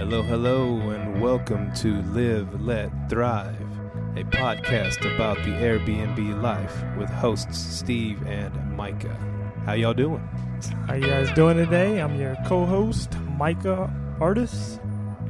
Hello, 0.00 0.22
hello, 0.22 0.78
and 0.90 1.20
welcome 1.20 1.70
to 1.74 2.00
Live, 2.12 2.62
Let, 2.62 2.90
Thrive, 3.10 3.54
a 4.16 4.24
podcast 4.24 5.04
about 5.14 5.36
the 5.44 5.50
Airbnb 5.50 6.40
life 6.42 6.82
with 6.96 7.10
hosts 7.10 7.58
Steve 7.58 8.26
and 8.26 8.54
Micah. 8.74 9.14
How 9.66 9.74
y'all 9.74 9.92
doing? 9.92 10.26
How 10.86 10.94
you 10.94 11.06
guys 11.06 11.30
doing 11.32 11.58
today? 11.58 12.00
I'm 12.00 12.18
your 12.18 12.34
co-host, 12.46 13.14
Micah 13.36 13.92
Artis. 14.20 14.80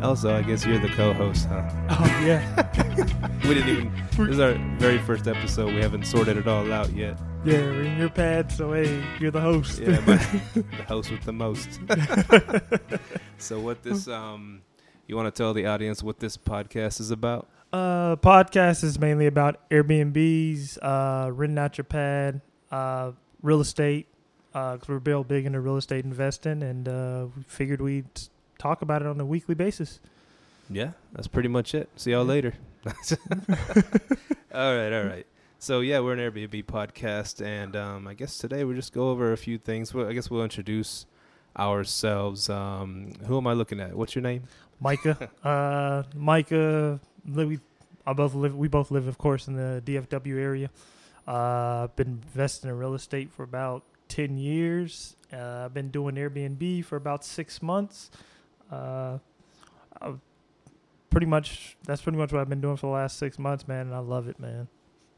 Also, 0.03 0.35
I 0.35 0.43
guess 0.43 0.65
you're 0.65 0.79
the 0.79 0.89
co-host, 0.91 1.47
huh? 1.49 1.69
Oh 1.91 2.23
yeah, 2.25 3.27
We 3.51 3.55
didn't 3.55 3.69
even. 3.69 3.93
This 4.13 4.29
is 4.29 4.41
our 4.41 4.55
very 4.79 4.99
first 4.99 5.27
episode. 5.27 5.75
We 5.75 5.83
haven't 5.83 6.07
sorted 6.07 6.37
it 6.37 6.47
all 6.47 6.73
out 6.73 6.91
yet. 6.93 7.19
yeah. 7.45 7.59
We're 7.59 7.83
in 7.83 7.99
your 7.99 8.09
pad, 8.09 8.51
so 8.53 8.73
hey, 8.73 9.03
you're 9.19 9.31
the 9.31 9.41
host. 9.41 9.79
Yeah, 9.79 10.01
but 10.07 10.21
the 10.55 10.85
host 10.87 11.11
with 11.11 11.23
the 11.25 11.33
most. 11.33 11.81
so, 13.39 13.61
what 13.61 13.83
this 13.83 14.09
um, 14.09 14.63
you 15.11 15.17
want 15.17 15.27
to 15.35 15.37
tell 15.37 15.53
the 15.53 15.67
audience 15.67 16.03
what 16.03 16.21
this 16.21 16.37
podcast 16.37 17.01
is 17.01 17.11
about? 17.11 17.49
uh, 17.73 18.17
podcast 18.17 18.83
is 18.83 18.99
mainly 18.99 19.27
about 19.27 19.69
Airbnbs, 19.71 20.79
uh, 20.83 21.31
renting 21.33 21.59
out 21.59 21.79
your 21.79 21.85
pad, 21.85 22.41
uh, 22.71 23.13
real 23.43 23.61
estate. 23.61 24.07
Because 24.53 24.89
we're 24.89 24.99
real 24.99 25.23
big 25.23 25.47
into 25.47 25.61
real 25.61 25.77
estate 25.77 26.05
investing, 26.05 26.65
and 26.65 26.89
uh, 26.89 27.27
we 27.37 27.45
figured 27.45 27.81
we'd 27.81 28.05
talk 28.59 28.83
about 28.83 29.01
it 29.01 29.07
on 29.07 29.21
a 29.21 29.25
weekly 29.25 29.55
basis. 29.55 30.01
Yeah, 30.69 30.91
that's 31.13 31.29
pretty 31.29 31.49
much 31.49 31.73
it. 31.73 31.89
See 31.95 32.11
y'all 32.11 32.25
later. 32.25 32.55
all 32.85 34.77
right, 34.77 34.93
all 34.93 35.05
right. 35.05 35.25
So 35.61 35.81
yeah, 35.81 36.01
we're 36.01 36.15
an 36.15 36.19
Airbnb 36.19 36.65
podcast, 36.65 37.45
and 37.47 37.77
um, 37.77 38.09
I 38.09 38.15
guess 38.15 38.39
today 38.39 38.65
we'll 38.65 38.75
just 38.75 38.93
go 38.93 39.11
over 39.11 39.33
a 39.33 39.37
few 39.37 39.57
things. 39.57 39.95
Well, 39.95 40.09
I 40.09 40.15
guess 40.15 40.29
we'll 40.31 40.43
introduce 40.43 41.07
ourselves. 41.57 42.51
Um, 42.51 43.13
who 43.27 43.37
am 43.37 43.47
I 43.47 43.53
looking 43.53 43.79
at? 43.79 43.95
What's 43.95 44.17
your 44.17 44.23
name? 44.23 44.45
Micah, 44.81 45.31
uh, 45.45 46.03
Micah, 46.15 47.01
we, 47.27 47.59
I 48.07 48.13
both 48.13 48.35
live. 48.35 48.57
We 48.57 48.69
both 48.69 48.91
live, 48.91 49.07
of 49.07 49.19
course, 49.19 49.47
in 49.49 49.55
the 49.57 49.83
DFW 49.85 50.39
area. 50.39 50.71
Uh, 51.29 51.85
I've 51.85 51.97
been 51.97 52.23
investing 52.35 52.71
in 52.71 52.77
real 52.79 52.95
estate 52.95 53.31
for 53.31 53.43
about 53.43 53.85
ten 54.09 54.39
years. 54.39 55.17
Uh, 55.33 55.65
I've 55.67 55.75
been 55.75 55.91
doing 55.91 56.15
Airbnb 56.17 56.85
for 56.85 56.97
about 56.97 57.25
six 57.25 57.63
months. 57.63 58.11
Uh, 58.73 59.19
I, 60.01 60.15
pretty 61.11 61.27
much, 61.27 61.77
that's 61.85 62.01
pretty 62.03 62.19
much 62.19 62.33
what 62.33 62.41
I've 62.41 62.49
been 62.49 62.61
doing 62.61 62.77
for 62.77 62.87
the 62.87 62.93
last 62.93 63.19
six 63.19 63.39
months, 63.39 63.69
man. 63.69 63.87
And 63.87 63.95
I 63.95 63.99
love 63.99 64.29
it, 64.29 64.41
man. 64.41 64.69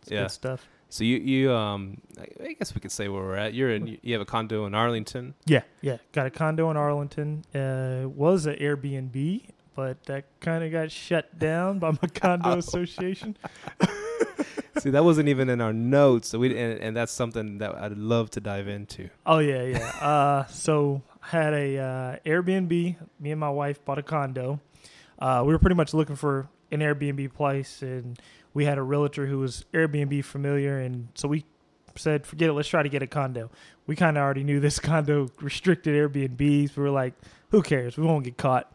It's 0.02 0.10
Yeah. 0.10 0.22
good 0.22 0.30
stuff. 0.32 0.66
So 0.88 1.04
you 1.04 1.16
you 1.18 1.52
um, 1.52 2.02
I 2.18 2.26
I 2.48 2.52
guess 2.52 2.74
we 2.74 2.80
could 2.82 2.92
say 2.92 3.08
where 3.08 3.22
we're 3.22 3.36
at. 3.36 3.54
You're 3.54 3.70
in. 3.70 3.98
You 4.02 4.12
have 4.12 4.20
a 4.20 4.26
condo 4.26 4.66
in 4.66 4.74
Arlington. 4.74 5.32
Yeah, 5.46 5.62
yeah. 5.80 5.96
Got 6.12 6.26
a 6.26 6.30
condo 6.30 6.70
in 6.70 6.76
Arlington. 6.76 7.44
Uh, 7.54 8.06
was 8.10 8.44
an 8.44 8.56
Airbnb, 8.56 9.48
but 9.74 10.02
that 10.04 10.24
kind 10.40 10.62
of 10.64 10.70
got 10.72 10.90
shut 10.90 11.38
down 11.38 11.78
by 11.78 11.90
my 11.90 12.08
condo 12.14 12.50
Oh. 12.54 12.58
association. 12.58 13.36
See, 14.78 14.90
that 14.90 15.04
wasn't 15.04 15.28
even 15.28 15.48
in 15.50 15.60
our 15.60 15.72
notes. 15.72 16.28
So 16.28 16.38
we 16.38 16.56
and, 16.56 16.80
and 16.80 16.96
that's 16.96 17.12
something 17.12 17.58
that 17.58 17.74
I'd 17.76 17.96
love 17.96 18.30
to 18.30 18.40
dive 18.40 18.68
into. 18.68 19.10
Oh 19.26 19.38
yeah, 19.38 19.62
yeah. 19.64 19.86
uh, 20.00 20.46
so 20.46 21.02
had 21.20 21.52
a 21.52 21.78
uh, 21.78 22.16
Airbnb. 22.26 22.70
Me 23.20 23.30
and 23.30 23.38
my 23.40 23.50
wife 23.50 23.84
bought 23.84 23.98
a 23.98 24.02
condo. 24.02 24.60
Uh, 25.18 25.42
we 25.46 25.52
were 25.52 25.58
pretty 25.58 25.76
much 25.76 25.92
looking 25.94 26.16
for 26.16 26.48
an 26.70 26.80
Airbnb 26.80 27.32
place, 27.34 27.82
and 27.82 28.18
we 28.54 28.64
had 28.64 28.78
a 28.78 28.82
realtor 28.82 29.26
who 29.26 29.38
was 29.38 29.64
Airbnb 29.74 30.24
familiar, 30.24 30.78
and 30.78 31.08
so 31.14 31.28
we 31.28 31.44
said, 31.94 32.26
"Forget 32.26 32.48
it. 32.48 32.54
Let's 32.54 32.68
try 32.68 32.82
to 32.82 32.88
get 32.88 33.02
a 33.02 33.06
condo." 33.06 33.50
We 33.86 33.94
kind 33.94 34.16
of 34.16 34.22
already 34.22 34.42
knew 34.42 34.58
this 34.58 34.78
condo 34.80 35.28
restricted 35.40 35.94
Airbnbs. 35.94 36.76
We 36.76 36.82
were 36.82 36.90
like, 36.90 37.12
"Who 37.50 37.62
cares? 37.62 37.96
We 37.98 38.04
won't 38.06 38.24
get 38.24 38.36
caught." 38.38 38.72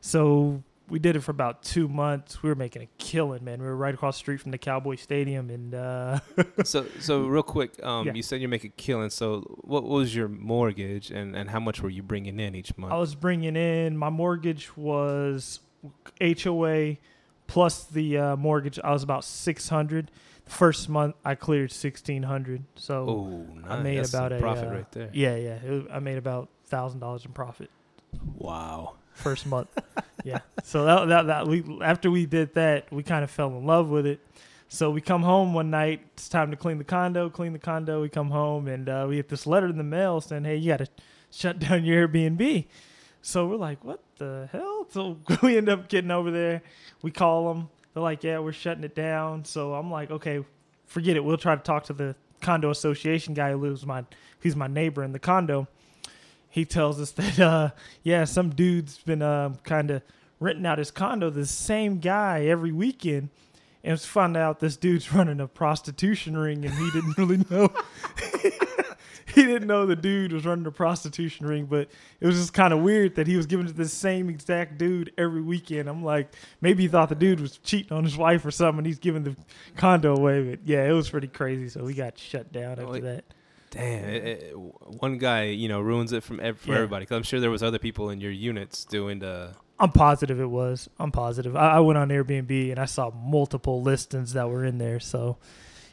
So 0.00 0.62
we 0.88 0.98
did 0.98 1.16
it 1.16 1.20
for 1.20 1.30
about 1.30 1.62
two 1.62 1.88
months. 1.88 2.42
We 2.42 2.48
were 2.48 2.54
making 2.54 2.82
a 2.82 2.88
killing, 2.98 3.44
man. 3.44 3.60
We 3.60 3.66
were 3.66 3.76
right 3.76 3.94
across 3.94 4.16
the 4.16 4.20
street 4.20 4.40
from 4.40 4.52
the 4.52 4.58
Cowboy 4.58 4.96
Stadium, 4.96 5.50
and 5.50 5.74
uh, 5.74 6.20
so 6.64 6.86
so 7.00 7.26
real 7.26 7.42
quick, 7.42 7.82
um, 7.84 8.06
Yeah. 8.06 8.14
you 8.14 8.22
said 8.22 8.40
you're 8.40 8.48
making 8.48 8.72
a 8.76 8.80
killing. 8.80 9.10
So 9.10 9.40
what 9.62 9.84
was 9.84 10.14
your 10.14 10.28
mortgage 10.28 11.10
and 11.10 11.36
and 11.36 11.50
how 11.50 11.60
much 11.60 11.82
were 11.82 11.90
you 11.90 12.02
bringing 12.02 12.40
in 12.40 12.54
each 12.54 12.76
month? 12.76 12.92
I 12.92 12.96
was 12.96 13.14
bringing 13.14 13.56
in 13.56 13.96
my 13.96 14.10
mortgage 14.10 14.76
was 14.76 15.60
HOA 16.20 16.96
plus 17.46 17.84
the 17.84 18.18
uh, 18.18 18.36
mortgage. 18.36 18.78
I 18.82 18.92
was 18.92 19.02
about 19.02 19.24
six 19.24 19.68
hundred. 19.68 20.10
First 20.46 20.88
month 20.88 21.14
I 21.24 21.34
cleared 21.34 21.70
sixteen 21.70 22.22
hundred. 22.22 22.64
So 22.76 23.06
oh, 23.08 23.54
nice. 23.60 23.70
I 23.70 23.82
made 23.82 23.98
That's 23.98 24.08
about 24.14 24.32
a 24.32 24.38
profit 24.38 24.68
uh, 24.68 24.72
right 24.72 24.92
there. 24.92 25.10
Yeah, 25.12 25.36
yeah. 25.36 25.64
Was, 25.70 25.84
I 25.92 25.98
made 25.98 26.16
about 26.16 26.48
thousand 26.66 27.00
dollars 27.00 27.24
in 27.24 27.32
profit 27.32 27.70
Wow. 28.36 28.94
First 29.18 29.46
month. 29.46 29.68
yeah. 30.24 30.40
So 30.64 30.84
that, 30.84 31.08
that 31.08 31.26
that 31.26 31.46
we 31.46 31.64
after 31.82 32.10
we 32.10 32.26
did 32.26 32.54
that, 32.54 32.90
we 32.92 33.02
kind 33.02 33.24
of 33.24 33.30
fell 33.30 33.48
in 33.48 33.66
love 33.66 33.88
with 33.88 34.06
it. 34.06 34.20
So 34.68 34.90
we 34.90 35.00
come 35.00 35.22
home 35.22 35.54
one 35.54 35.70
night. 35.70 36.02
It's 36.12 36.28
time 36.28 36.50
to 36.50 36.56
clean 36.56 36.78
the 36.78 36.84
condo. 36.84 37.30
Clean 37.30 37.52
the 37.52 37.58
condo. 37.58 38.02
We 38.02 38.08
come 38.08 38.30
home 38.30 38.68
and 38.68 38.88
uh, 38.88 39.06
we 39.08 39.16
get 39.16 39.28
this 39.28 39.46
letter 39.46 39.66
in 39.66 39.78
the 39.78 39.84
mail 39.84 40.20
saying, 40.20 40.44
"Hey, 40.44 40.56
you 40.56 40.72
got 40.72 40.78
to 40.78 40.88
shut 41.30 41.58
down 41.60 41.84
your 41.84 42.06
Airbnb." 42.06 42.66
So 43.22 43.46
we're 43.46 43.56
like, 43.56 43.82
"What 43.84 44.00
the 44.18 44.48
hell?" 44.52 44.86
So 44.90 45.18
we 45.42 45.56
end 45.56 45.68
up 45.68 45.88
getting 45.88 46.10
over 46.10 46.30
there. 46.30 46.62
We 47.02 47.10
call 47.10 47.52
them. 47.52 47.70
They're 47.94 48.02
like, 48.02 48.22
"Yeah, 48.22 48.40
we're 48.40 48.52
shutting 48.52 48.84
it 48.84 48.94
down." 48.94 49.44
So 49.44 49.74
I'm 49.74 49.90
like, 49.90 50.10
"Okay, 50.10 50.44
forget 50.86 51.16
it. 51.16 51.24
We'll 51.24 51.38
try 51.38 51.56
to 51.56 51.62
talk 51.62 51.84
to 51.84 51.92
the 51.92 52.14
condo 52.40 52.70
association 52.70 53.34
guy 53.34 53.52
who 53.52 53.58
lives 53.58 53.84
my 53.86 54.04
who's 54.40 54.54
my 54.54 54.66
neighbor 54.66 55.02
in 55.02 55.12
the 55.12 55.18
condo." 55.18 55.66
He 56.58 56.64
tells 56.64 57.00
us 57.00 57.12
that, 57.12 57.38
uh, 57.38 57.70
yeah, 58.02 58.24
some 58.24 58.50
dude's 58.50 58.98
been 58.98 59.22
um, 59.22 59.54
kind 59.62 59.92
of 59.92 60.02
renting 60.40 60.66
out 60.66 60.78
his 60.78 60.90
condo. 60.90 61.30
The 61.30 61.46
same 61.46 62.00
guy 62.00 62.46
every 62.46 62.72
weekend, 62.72 63.28
and 63.84 63.92
it's 63.92 64.04
found 64.04 64.36
out 64.36 64.58
this 64.58 64.76
dude's 64.76 65.12
running 65.14 65.38
a 65.38 65.46
prostitution 65.46 66.36
ring, 66.36 66.64
and 66.64 66.74
he 66.74 66.90
didn't 66.90 67.16
really 67.16 67.44
know. 67.48 67.68
he 69.36 69.44
didn't 69.44 69.68
know 69.68 69.86
the 69.86 69.94
dude 69.94 70.32
was 70.32 70.44
running 70.44 70.66
a 70.66 70.72
prostitution 70.72 71.46
ring, 71.46 71.66
but 71.66 71.88
it 72.20 72.26
was 72.26 72.34
just 72.34 72.54
kind 72.54 72.72
of 72.72 72.80
weird 72.80 73.14
that 73.14 73.28
he 73.28 73.36
was 73.36 73.46
giving 73.46 73.66
it 73.66 73.68
to 73.68 73.74
the 73.74 73.88
same 73.88 74.28
exact 74.28 74.78
dude 74.78 75.12
every 75.16 75.42
weekend. 75.42 75.88
I'm 75.88 76.02
like, 76.02 76.34
maybe 76.60 76.82
he 76.82 76.88
thought 76.88 77.08
the 77.08 77.14
dude 77.14 77.38
was 77.38 77.58
cheating 77.58 77.96
on 77.96 78.02
his 78.02 78.16
wife 78.16 78.44
or 78.44 78.50
something. 78.50 78.84
He's 78.84 78.98
giving 78.98 79.22
the 79.22 79.36
condo 79.76 80.16
away, 80.16 80.42
but 80.42 80.66
yeah, 80.66 80.88
it 80.88 80.92
was 80.92 81.08
pretty 81.08 81.28
crazy. 81.28 81.68
So 81.68 81.84
we 81.84 81.94
got 81.94 82.18
shut 82.18 82.50
down 82.50 82.72
after 82.72 82.88
Wait. 82.88 83.02
that. 83.04 83.24
Damn. 83.70 84.04
It, 84.08 84.24
it, 84.24 84.52
one 84.56 85.18
guy, 85.18 85.44
you 85.44 85.68
know, 85.68 85.80
ruins 85.80 86.12
it 86.12 86.22
from 86.22 86.40
ev- 86.40 86.58
for 86.58 86.70
Yeah. 86.70 86.76
everybody. 86.76 87.02
Because 87.04 87.16
I'm 87.16 87.22
sure 87.22 87.40
there 87.40 87.50
was 87.50 87.62
other 87.62 87.78
people 87.78 88.10
in 88.10 88.20
your 88.20 88.32
units 88.32 88.84
doing 88.84 89.18
the. 89.18 89.54
I'm 89.78 89.92
positive 89.92 90.40
it 90.40 90.50
was. 90.50 90.88
I'm 90.98 91.12
positive. 91.12 91.54
I, 91.54 91.72
I 91.76 91.80
went 91.80 91.98
on 91.98 92.08
Airbnb 92.08 92.70
and 92.70 92.80
I 92.80 92.86
saw 92.86 93.10
multiple 93.10 93.80
listings 93.82 94.32
that 94.32 94.48
were 94.48 94.64
in 94.64 94.78
there. 94.78 94.98
So, 95.00 95.36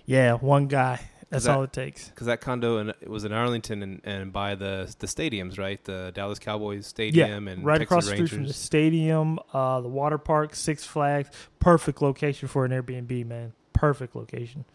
yeah, 0.05 0.33
one 0.33 0.67
guy. 0.67 1.01
That's 1.29 1.45
that- 1.45 1.55
all 1.57 1.63
it 1.63 1.73
takes. 1.73 2.07
Because 2.09 2.27
that 2.27 2.39
condo 2.39 2.77
in, 2.77 2.89
it 2.89 3.09
was 3.09 3.25
in 3.25 3.33
Arlington 3.33 3.81
and, 3.83 4.01
and 4.03 4.31
by 4.31 4.55
the 4.55 4.93
the 4.99 5.07
stadiums, 5.07 5.57
right? 5.59 5.83
The 5.83 6.11
Dallas 6.15 6.39
Cowboys 6.39 6.87
stadium 6.87 7.47
and 7.47 7.65
right 7.65 7.79
Texas 7.79 7.91
across 7.91 8.05
the 8.05 8.11
street 8.15 8.29
from 8.29 8.47
the 8.47 8.53
stadium, 8.53 9.39
uh, 9.53 9.81
the 9.81 9.89
water 9.89 10.17
park, 10.19 10.55
Six 10.55 10.85
Flags. 10.85 11.29
Perfect 11.59 12.01
location 12.01 12.47
for 12.47 12.63
an 12.63 12.71
Airbnb, 12.71 13.25
man. 13.25 13.53
Perfect 13.73 14.15
location. 14.15 14.65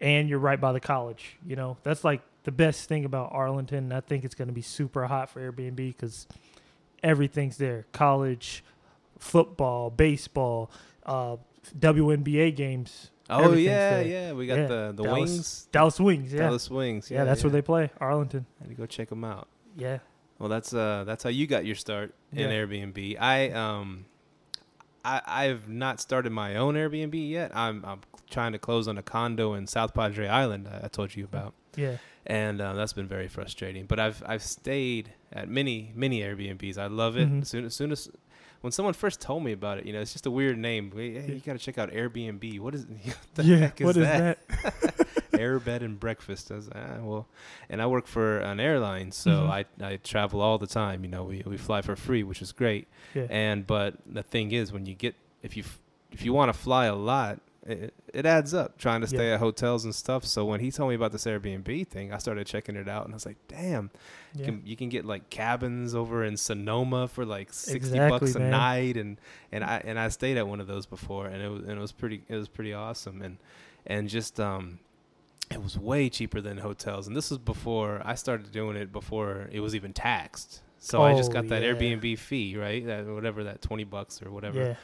And 0.00 0.28
you're 0.28 0.38
right 0.38 0.60
by 0.60 0.72
the 0.72 0.80
college. 0.80 1.38
You 1.46 1.56
know, 1.56 1.78
that's 1.82 2.04
like 2.04 2.20
the 2.46 2.52
best 2.52 2.88
thing 2.88 3.04
about 3.04 3.30
Arlington. 3.32 3.92
I 3.92 4.00
think 4.00 4.24
it's 4.24 4.34
going 4.34 4.48
to 4.48 4.54
be 4.54 4.62
super 4.62 5.06
hot 5.06 5.28
for 5.28 5.40
Airbnb 5.40 5.76
because 5.76 6.26
everything's 7.02 7.58
there 7.58 7.86
college, 7.92 8.64
football, 9.18 9.90
baseball, 9.90 10.70
uh, 11.04 11.36
WNBA 11.78 12.54
games. 12.54 13.10
oh 13.28 13.52
yeah, 13.54 13.90
there. 13.90 14.06
yeah. 14.06 14.32
We 14.32 14.46
got 14.46 14.58
Yeah. 14.58 14.66
the 14.68 14.92
the 14.96 15.02
Dallas- 15.02 15.30
wings. 15.30 15.68
Dallas 15.72 16.00
Wings, 16.00 16.32
yeah. 16.32 16.38
Dallas 16.42 16.70
Wings. 16.70 17.10
yeah, 17.10 17.24
that's 17.24 17.42
where 17.42 17.50
they 17.50 17.62
play. 17.62 17.90
Arlington. 18.00 18.46
Had 18.60 18.68
to 18.68 18.74
go 18.74 18.86
check 18.86 19.08
them 19.08 19.24
out. 19.24 19.48
Yeah. 19.76 19.98
Well, 20.38 20.48
that's 20.48 20.72
uh 20.72 21.02
that's 21.04 21.24
how 21.24 21.30
you 21.30 21.46
got 21.46 21.64
your 21.66 21.74
start 21.74 22.14
in 22.32 22.48
Yeah. 22.50 22.56
Airbnb. 22.56 23.16
I 23.20 23.50
um 23.50 24.04
I 25.04 25.20
I've 25.26 25.68
not 25.68 26.00
started 26.00 26.30
my 26.30 26.54
own 26.56 26.74
Airbnb 26.74 27.28
yet. 27.28 27.50
I'm 27.56 27.84
I'm 27.84 28.00
trying 28.30 28.52
to 28.52 28.58
close 28.60 28.86
on 28.86 28.96
a 28.98 29.02
condo 29.02 29.54
in 29.54 29.66
South 29.66 29.92
Padre 29.94 30.28
Island. 30.28 30.68
I, 30.68 30.82
I 30.84 30.88
told 30.88 31.14
you 31.16 31.24
about, 31.24 31.54
Yeah. 31.76 31.96
And 32.26 32.60
uh, 32.60 32.72
that's 32.74 32.92
been 32.92 33.06
very 33.08 33.28
frustrating. 33.28 33.86
But 33.86 33.98
I've 34.00 34.22
I've 34.26 34.42
stayed 34.42 35.12
at 35.32 35.48
many 35.48 35.92
many 35.94 36.20
Airbnbs. 36.20 36.78
I 36.78 36.86
love 36.86 37.16
it. 37.16 37.28
Mhm. 37.30 37.42
As 37.42 37.48
soon 37.48 37.64
as 37.64 37.74
soon 37.74 37.92
as 37.92 38.08
when 38.62 38.72
someone 38.72 38.94
first 38.94 39.20
told 39.20 39.44
me 39.44 39.52
about 39.52 39.78
it, 39.78 39.86
you 39.86 39.92
know, 39.92 40.00
it's 40.00 40.12
just 40.12 40.26
a 40.26 40.30
weird 40.30 40.58
name. 40.58 40.90
Hey, 40.94 41.20
hey, 41.20 41.32
you 41.34 41.40
got 41.40 41.52
to 41.52 41.58
check 41.58 41.78
out 41.78 41.90
Airbnb. 41.92 42.58
What 42.60 42.74
is 42.74 42.86
what 43.04 43.16
the 43.34 43.44
yeah. 43.44 43.56
heck 43.58 43.80
is 43.80 43.84
what 43.86 43.96
is 43.96 44.02
that? 44.02 44.38
that? 44.48 45.06
air 45.38 45.58
bed 45.58 45.82
and 45.82 46.00
breakfast. 46.00 46.50
I 46.50 46.54
was, 46.54 46.70
ah, 46.74 46.96
well, 47.02 47.26
and 47.68 47.82
I 47.82 47.86
work 47.86 48.06
for 48.06 48.38
an 48.38 48.58
airline, 48.58 49.12
so 49.12 49.30
Mhm. 49.30 49.50
I 49.50 49.64
I 49.92 49.96
travel 49.96 50.40
all 50.40 50.58
the 50.58 50.66
time. 50.66 51.04
You 51.04 51.10
know, 51.10 51.24
we 51.24 51.42
we 51.46 51.56
fly 51.58 51.82
for 51.82 51.94
free, 51.96 52.22
which 52.22 52.40
is 52.42 52.52
great. 52.52 52.88
Yeah. 53.14 53.26
And 53.30 53.66
but 53.66 53.94
the 54.06 54.22
thing 54.22 54.52
is, 54.52 54.72
when 54.72 54.86
you 54.86 54.94
get 54.94 55.14
if 55.42 55.56
you 55.56 55.62
f- 55.62 55.78
if 56.10 56.24
you 56.24 56.32
want 56.32 56.48
to 56.52 56.58
fly 56.58 56.86
a 56.86 56.94
lot, 56.94 57.38
it, 57.68 57.94
it 58.14 58.26
adds 58.26 58.54
up 58.54 58.78
trying 58.78 59.00
to 59.00 59.06
stay 59.06 59.28
Yeah. 59.28 59.34
at 59.34 59.40
hotels 59.40 59.84
and 59.84 59.94
stuff. 59.94 60.24
So 60.24 60.44
when 60.44 60.60
he 60.60 60.70
told 60.70 60.88
me 60.90 60.94
about 60.94 61.12
this 61.12 61.24
Airbnb 61.24 61.88
thing, 61.88 62.12
I 62.12 62.18
started 62.18 62.46
checking 62.46 62.76
it 62.76 62.88
out, 62.88 63.04
and 63.04 63.12
I 63.12 63.16
was 63.16 63.26
like, 63.26 63.36
damn, 63.48 63.90
you, 64.34 64.44
can, 64.44 64.62
you 64.64 64.76
can 64.76 64.88
get 64.88 65.04
like 65.04 65.28
cabins 65.30 65.94
over 65.94 66.24
in 66.24 66.36
Sonoma 66.36 67.08
for 67.08 67.24
like 67.24 67.52
sixty 67.52 67.76
Exactly, 67.76 68.18
bucks 68.18 68.34
a 68.34 68.38
man. 68.40 68.50
night, 68.50 68.96
and 68.96 69.20
and 69.52 69.64
I 69.64 69.82
and 69.84 69.98
I 69.98 70.08
stayed 70.08 70.36
at 70.36 70.46
one 70.46 70.60
of 70.60 70.66
those 70.66 70.86
before, 70.86 71.26
and 71.26 71.42
it 71.42 71.48
was 71.48 71.62
and 71.62 71.72
it 71.72 71.80
was 71.80 71.92
pretty 71.92 72.22
it 72.28 72.36
was 72.36 72.48
pretty 72.48 72.72
awesome, 72.72 73.22
and 73.22 73.38
and 73.86 74.08
just 74.08 74.38
um. 74.40 74.78
It 75.48 75.62
was 75.62 75.78
way 75.78 76.08
cheaper 76.08 76.40
than 76.40 76.58
hotels, 76.58 77.06
and 77.06 77.16
this 77.16 77.30
was 77.30 77.38
before 77.38 78.02
I 78.04 78.16
started 78.16 78.50
doing 78.50 78.76
it. 78.76 78.90
Before 78.90 79.48
it 79.52 79.60
was 79.60 79.76
even 79.76 79.92
taxed, 79.92 80.60
so 80.80 81.02
I 81.02 81.14
just 81.14 81.30
Oh, 81.30 81.34
got 81.34 81.46
that 81.50 81.62
yeah. 81.62 81.72
Airbnb 81.72 82.18
fee, 82.18 82.56
right? 82.56 82.84
That 82.84 83.06
whatever 83.06 83.44
that 83.44 83.62
twenty 83.62 83.84
bucks 83.84 84.20
or 84.20 84.32
whatever 84.32 84.58
Yeah. 84.60 84.74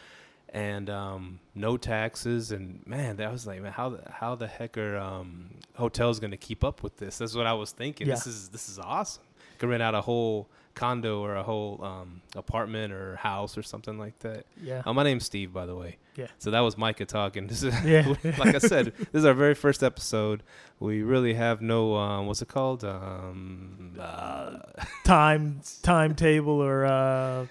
And 0.53 0.91
um, 0.91 1.41
no 1.55 1.77
taxes. 1.77 2.53
And 2.53 2.87
man, 2.87 3.17
that 3.17 3.33
was 3.33 3.47
like, 3.47 3.61
man, 3.61 3.73
how 3.73 3.89
the, 3.91 4.03
how 4.11 4.35
the 4.35 4.47
heck 4.47 4.79
are 4.79 4.97
um, 4.99 5.51
hotels 5.75 6.21
going 6.21 6.31
to 6.31 6.37
keep 6.37 6.63
up 6.63 6.83
with 6.83 6.99
this? 6.99 7.19
That's 7.19 7.35
what 7.35 7.47
I 7.47 7.55
was 7.55 7.73
thinking. 7.73 8.07
This 8.07 8.27
is 8.27 8.51
this 8.51 8.69
is 8.69 8.79
awesome. 8.79 9.25
Could 9.59 9.71
rent 9.71 9.83
out 9.83 9.95
a 9.95 10.01
whole 10.01 10.49
condo 10.75 11.21
or 11.21 11.37
a 11.37 11.43
whole 11.43 11.83
um, 11.83 12.23
apartment 12.37 12.93
or 12.93 13.17
house 13.17 13.59
or 13.59 13.63
something 13.63 13.99
like 13.99 14.19
that. 14.21 14.47
Yeah. 14.63 14.83
Uh, 14.85 14.93
my 14.93 15.03
name's 15.03 15.25
Steve, 15.25 15.53
by 15.53 15.67
the 15.67 15.75
way. 15.75 15.99
Yeah. 16.17 16.29
So 16.39 16.51
that 16.51 16.61
was 16.61 16.77
Micah 16.77 17.07
talking. 17.07 17.47
This 17.53 17.63
is 17.63 17.75
Yeah. 17.85 18.15
like 18.39 18.55
I 18.55 18.59
said, 18.59 18.93
this 18.97 19.09
is 19.21 19.25
our 19.25 19.35
very 19.35 19.55
first 19.55 19.83
episode. 19.83 20.43
We 20.81 21.03
really 21.03 21.35
have 21.35 21.61
no 21.63 21.95
um, 21.97 22.27
what's 22.27 22.43
it 22.43 22.49
called? 22.49 22.85
Um, 22.85 23.97
uh, 23.99 24.59
Time 25.05 25.61
timetable 25.83 26.61
or 26.61 26.85
uh 26.85 27.47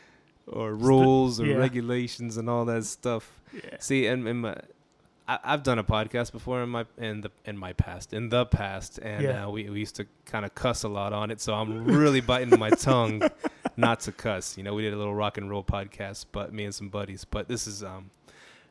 or 0.47 0.73
rules 0.75 1.39
or 1.39 1.45
yeah. 1.45 1.55
regulations 1.55 2.37
and 2.37 2.49
all 2.49 2.65
that 2.65 2.83
stuff. 2.85 3.39
yeah. 3.53 3.77
See, 3.79 4.07
and, 4.07 4.27
and 4.27 4.41
my, 4.41 4.55
I, 5.27 5.39
I've 5.43 5.63
done 5.63 5.79
a 5.79 5.83
podcast 5.83 6.31
before 6.31 6.61
in 6.63 6.69
my 6.69 6.85
in 6.97 7.21
the 7.21 7.31
in 7.45 7.57
my 7.57 7.73
past 7.73 8.13
in 8.13 8.29
the 8.29 8.45
past, 8.45 8.97
and 8.99 9.23
Yeah. 9.23 9.45
uh, 9.45 9.49
we 9.49 9.69
we 9.69 9.79
used 9.79 9.95
to 9.97 10.05
kind 10.25 10.43
of 10.45 10.53
cuss 10.55 10.83
a 10.83 10.89
lot 10.89 11.13
on 11.13 11.31
it. 11.31 11.39
So 11.41 11.53
I'm 11.53 11.85
really 11.85 12.21
biting 12.21 12.57
my 12.59 12.69
tongue 12.71 13.21
not 13.77 13.99
to 14.01 14.11
cuss. 14.11 14.57
You 14.57 14.63
know, 14.63 14.73
we 14.73 14.81
did 14.81 14.93
a 14.93 14.97
little 14.97 15.15
rock 15.15 15.37
and 15.37 15.49
roll 15.49 15.63
podcast, 15.63 16.25
but 16.31 16.53
me 16.53 16.65
and 16.65 16.75
some 16.75 16.89
buddies. 16.89 17.23
But 17.25 17.47
this 17.47 17.67
is 17.67 17.83
um 17.83 18.09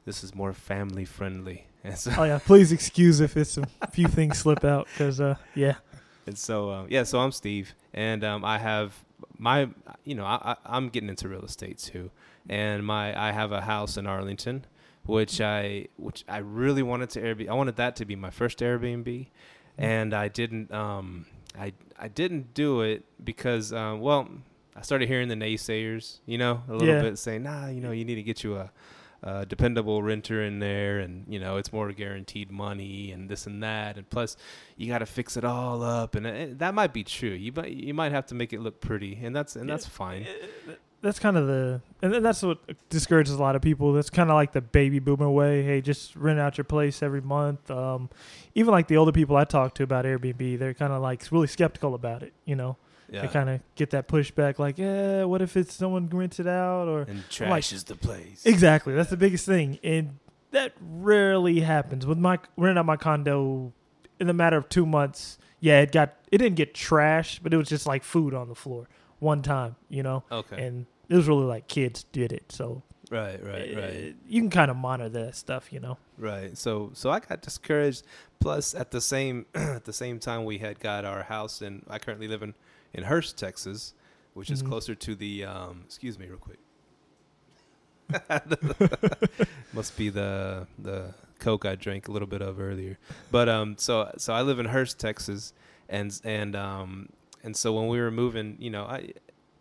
this 0.05 0.25
is 0.25 0.35
more 0.35 0.53
family 0.53 1.05
friendly, 1.05 1.67
and 1.85 1.97
so 1.97 2.13
Oh 2.17 2.25
yeah, 2.25 2.39
please 2.45 2.73
excuse 2.73 3.21
if 3.21 3.37
it's 3.37 3.57
a 3.57 3.67
few 3.93 4.09
things 4.09 4.39
slip 4.39 4.65
out 4.65 4.89
cuz 4.97 5.21
uh 5.21 5.37
yeah. 5.55 5.77
and 6.27 6.37
so 6.37 6.71
um, 6.73 6.87
yeah. 6.91 7.05
So 7.05 7.21
I'm 7.21 7.33
Steve, 7.33 7.75
and 7.95 8.25
um, 8.25 8.45
I 8.45 8.59
have 8.59 8.93
my 9.39 9.69
you 10.05 10.15
know 10.15 10.25
I, 10.25 10.57
I'm 10.65 10.89
getting 10.89 11.09
into 11.09 11.29
real 11.29 11.45
estate 11.45 11.79
too, 11.79 12.11
and 12.49 12.85
my 12.85 13.19
I 13.21 13.33
have 13.33 13.53
a 13.53 13.61
house 13.63 13.97
in 13.97 14.07
Arlington. 14.07 14.65
which 15.05 15.41
I 15.41 15.87
which 15.97 16.25
I 16.29 16.39
really 16.39 16.83
wanted 16.83 17.11
to 17.11 17.21
Airbnb. 17.23 17.49
I 17.49 17.55
wanted 17.55 17.77
that 17.77 17.97
to 17.97 18.05
be 18.05 18.17
my 18.17 18.31
first 18.31 18.59
Airbnb, 18.59 19.27
and 19.79 20.13
I 20.15 20.29
didn't. 20.29 20.71
Um, 20.73 21.27
I 21.59 21.73
I 21.99 22.09
didn't 22.09 22.55
do 22.55 22.83
it 22.83 23.05
because 23.25 23.73
um, 23.73 24.01
well, 24.01 24.29
I 24.77 24.83
started 24.83 25.09
hearing 25.09 25.29
the 25.29 25.35
naysayers, 25.37 26.19
you 26.27 26.39
know, 26.39 26.63
a 26.69 26.73
little 26.75 26.95
Yeah. 26.95 27.01
bit 27.03 27.19
saying, 27.19 27.43
nah, 27.43 27.69
you 27.69 27.81
know, 27.81 27.91
you 27.91 28.05
need 28.05 28.17
to 28.17 28.23
get 28.23 28.45
you 28.45 28.57
a, 28.57 28.71
a 29.23 29.45
dependable 29.47 30.03
renter 30.03 30.43
in 30.43 30.59
there, 30.61 30.99
and 31.01 31.25
you 31.29 31.39
know, 31.41 31.57
it's 31.57 31.73
more 31.73 31.93
guaranteed 31.93 32.51
money 32.51 33.13
and 33.13 33.29
this 33.29 33.47
and 33.47 33.63
that, 33.63 33.97
and 33.97 34.09
plus, 34.11 34.37
you 34.77 34.89
got 34.89 34.99
to 35.01 35.07
fix 35.07 35.37
it 35.37 35.45
all 35.45 35.83
up, 35.83 36.15
and 36.15 36.27
it, 36.27 36.59
that 36.59 36.75
might 36.75 36.93
be 36.93 37.05
true. 37.05 37.29
You 37.31 37.53
might 37.53 37.71
you 37.73 37.93
might 37.95 38.13
have 38.13 38.27
to 38.27 38.35
make 38.35 38.53
it 38.53 38.61
look 38.61 38.81
pretty, 38.81 39.19
and 39.23 39.35
that's 39.37 39.57
and 39.57 39.69
Yeah. 39.69 39.75
that's 39.75 39.87
fine. 39.87 40.23
Eh, 40.23 40.47
eh, 40.71 40.73
that's 41.03 41.19
kind 41.19 41.39
of 41.39 41.47
the, 41.47 41.81
and 42.03 42.13
that's 42.23 42.43
what 42.43 42.59
discourages 42.91 43.33
a 43.35 43.41
lot 43.41 43.57
of 43.57 43.63
people. 43.63 43.95
That's 43.95 44.11
kind 44.11 44.29
of 44.31 44.35
like 44.35 44.53
the 44.53 44.61
baby 44.61 44.99
boomer 44.99 45.31
way. 45.31 45.63
Hey, 45.63 45.81
just 45.81 46.15
rent 46.15 46.39
out 46.39 46.59
your 46.59 46.65
place 46.67 47.03
every 47.03 47.23
month. 47.23 47.71
Um, 47.71 48.11
even 48.55 48.71
like 48.73 48.87
the 48.87 48.99
older 48.99 49.11
people 49.13 49.35
I 49.37 49.45
talk 49.45 49.75
to 49.77 49.83
about 49.83 50.05
Airbnb, 50.05 50.59
they're 50.59 50.75
kind 50.75 50.93
of 50.93 51.01
like 51.01 51.23
really 51.33 51.47
skeptical 51.47 51.95
about 51.95 52.23
it. 52.23 52.35
You 52.45 52.55
know, 52.55 52.77
Yeah. 53.11 53.23
they 53.23 53.29
kind 53.29 53.51
of 53.51 53.61
get 53.75 53.91
that 53.91 54.07
pushback, 54.09 54.59
like, 54.59 54.79
yeah, 54.79 55.25
what 55.25 55.43
if 55.43 55.57
it's 55.57 55.75
someone 55.75 56.09
rented 56.09 56.47
out 56.47 56.89
or 56.89 57.03
and 57.03 57.19
like- 57.19 57.29
trash 57.31 57.73
is 57.73 57.85
the 57.85 57.97
place. 57.97 58.47
Exactly. 58.47 58.95
That's 58.95 59.11
the 59.11 59.17
biggest 59.17 59.47
thing. 59.47 59.79
And 59.83 60.19
that 60.53 60.73
rarely 60.81 61.61
happens. 61.61 62.07
With 62.07 62.19
my 62.19 62.39
renting 62.57 62.79
out 62.79 62.87
my 62.87 62.97
condo 62.97 63.73
in 64.19 64.27
the 64.27 64.33
matter 64.35 64.57
of 64.57 64.69
two 64.69 64.87
months, 64.87 65.39
yeah, 65.61 65.81
it 65.81 65.93
got 65.93 66.15
it 66.31 66.39
didn't 66.39 66.57
get 66.57 66.75
trashed, 66.75 67.41
but 67.43 67.53
it 67.53 67.57
was 67.57 67.69
just 67.69 67.87
like 67.87 68.05
food 68.05 68.35
on 68.35 68.49
the 68.49 68.55
floor 68.55 68.89
one 69.19 69.43
time, 69.43 69.77
you 69.89 70.03
know? 70.03 70.25
Okay. 70.31 70.65
And 70.65 70.87
it 71.09 71.15
was 71.17 71.29
really 71.29 71.45
like 71.45 71.69
kids 71.69 72.05
did 72.13 72.33
it. 72.33 72.51
So 72.51 72.83
right. 73.11 73.45
Right. 73.45 73.77
Right. 73.77 74.17
you 74.27 74.41
can 74.41 74.51
kind 74.51 74.71
of 74.71 74.77
monitor 74.77 75.25
that 75.27 75.37
stuff, 75.37 75.73
you 75.73 75.81
know. 75.81 75.99
Right. 76.17 76.57
So 76.57 76.91
so 76.95 77.11
I 77.11 77.21
got 77.21 77.43
discouraged. 77.43 78.05
Plus, 78.41 78.75
at 78.75 78.91
the 78.91 79.01
same 79.03 79.47
at 79.55 79.85
the 79.85 79.93
same 79.93 80.19
time, 80.19 80.45
we 80.45 80.59
had 80.59 80.81
got 80.81 81.05
our 81.05 81.23
house 81.25 81.61
and 81.61 81.85
I 81.89 81.99
currently 81.99 82.27
live 82.29 82.43
in 82.43 82.55
in 82.95 83.05
Hurst, 83.05 83.37
Texas, 83.39 83.95
which 84.35 84.51
is 84.51 84.63
Mhm. 84.63 84.69
closer 84.69 84.95
to 84.95 85.15
the. 85.15 85.45
Um, 85.45 85.83
excuse 85.87 86.19
me, 86.19 86.27
real 86.27 86.39
quick. 86.39 86.59
Must 89.73 89.97
be 89.97 90.09
the 90.09 90.67
the 90.79 91.15
coke 91.39 91.65
I 91.65 91.75
drank 91.77 92.09
a 92.09 92.13
little 92.13 92.29
bit 92.29 92.43
of 92.43 92.61
earlier. 92.61 92.99
But 93.31 93.49
um, 93.49 93.77
so 93.79 94.11
so 94.19 94.33
I 94.33 94.43
live 94.43 94.59
in 94.59 94.67
Hurst, 94.67 94.99
Texas, 94.99 95.53
and 95.89 96.19
and 96.25 96.57
um 96.57 97.09
and 97.45 97.57
so 97.57 97.73
when 97.73 97.89
we 97.89 98.01
were 98.01 98.11
moving, 98.11 98.57
you 98.59 98.71
know, 98.71 98.85
I 98.85 99.13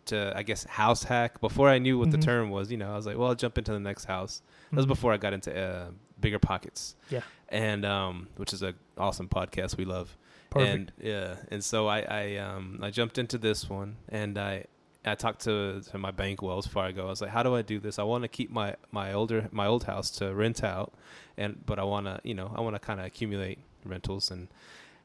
to 0.06 0.32
I 0.36 0.42
guess 0.42 0.64
house 0.64 1.04
hack 1.04 1.40
before 1.40 1.68
I 1.68 1.78
knew 1.78 1.98
what 1.98 2.08
Mhm. 2.08 2.12
the 2.12 2.18
term 2.18 2.50
was. 2.50 2.70
You 2.70 2.78
know, 2.78 2.92
I 2.92 2.96
was 2.96 3.06
like, 3.06 3.16
well, 3.16 3.28
I'll 3.28 3.34
jump 3.34 3.56
into 3.58 3.72
the 3.72 3.80
next 3.80 4.06
house. 4.06 4.42
That 4.70 4.76
was 4.76 4.86
Mhm. 4.86 4.88
before 4.88 5.12
I 5.12 5.16
got 5.16 5.32
into 5.32 5.56
uh, 5.56 5.90
BiggerPockets. 6.20 6.94
Yeah. 7.10 7.20
And 7.48 7.84
um, 7.84 8.28
which 8.36 8.52
is 8.52 8.62
a 8.62 8.74
awesome 8.98 9.28
podcast 9.28 9.76
we 9.76 9.84
love. 9.84 10.16
Perfect. 10.50 10.74
And 10.74 10.92
yeah, 11.00 11.36
and 11.50 11.64
so 11.64 11.86
I 11.86 12.00
I 12.00 12.36
um 12.36 12.80
I 12.82 12.90
jumped 12.90 13.18
into 13.18 13.38
this 13.38 13.68
one 13.70 13.96
and 14.08 14.36
I 14.38 14.66
I 15.04 15.14
talked 15.14 15.42
to 15.44 15.80
to 15.90 15.98
my 15.98 16.10
bank 16.10 16.42
Wells 16.42 16.66
Fargo. 16.66 17.06
I 17.06 17.10
was 17.10 17.20
like, 17.22 17.30
how 17.30 17.42
do 17.42 17.54
I 17.54 17.62
do 17.62 17.78
this? 17.78 17.98
I 17.98 18.02
want 18.02 18.22
to 18.22 18.28
keep 18.28 18.50
my 18.50 18.76
my 18.90 19.12
older 19.12 19.48
my 19.52 19.66
old 19.66 19.84
house 19.84 20.10
to 20.18 20.34
rent 20.34 20.62
out, 20.62 20.92
and 21.38 21.64
but 21.64 21.78
I 21.78 21.84
want 21.84 22.06
to 22.06 22.20
you 22.24 22.34
know 22.34 22.52
I 22.54 22.60
want 22.60 22.74
to 22.74 22.80
kind 22.80 23.00
of 23.00 23.06
accumulate 23.06 23.58
rentals 23.84 24.30
and 24.30 24.48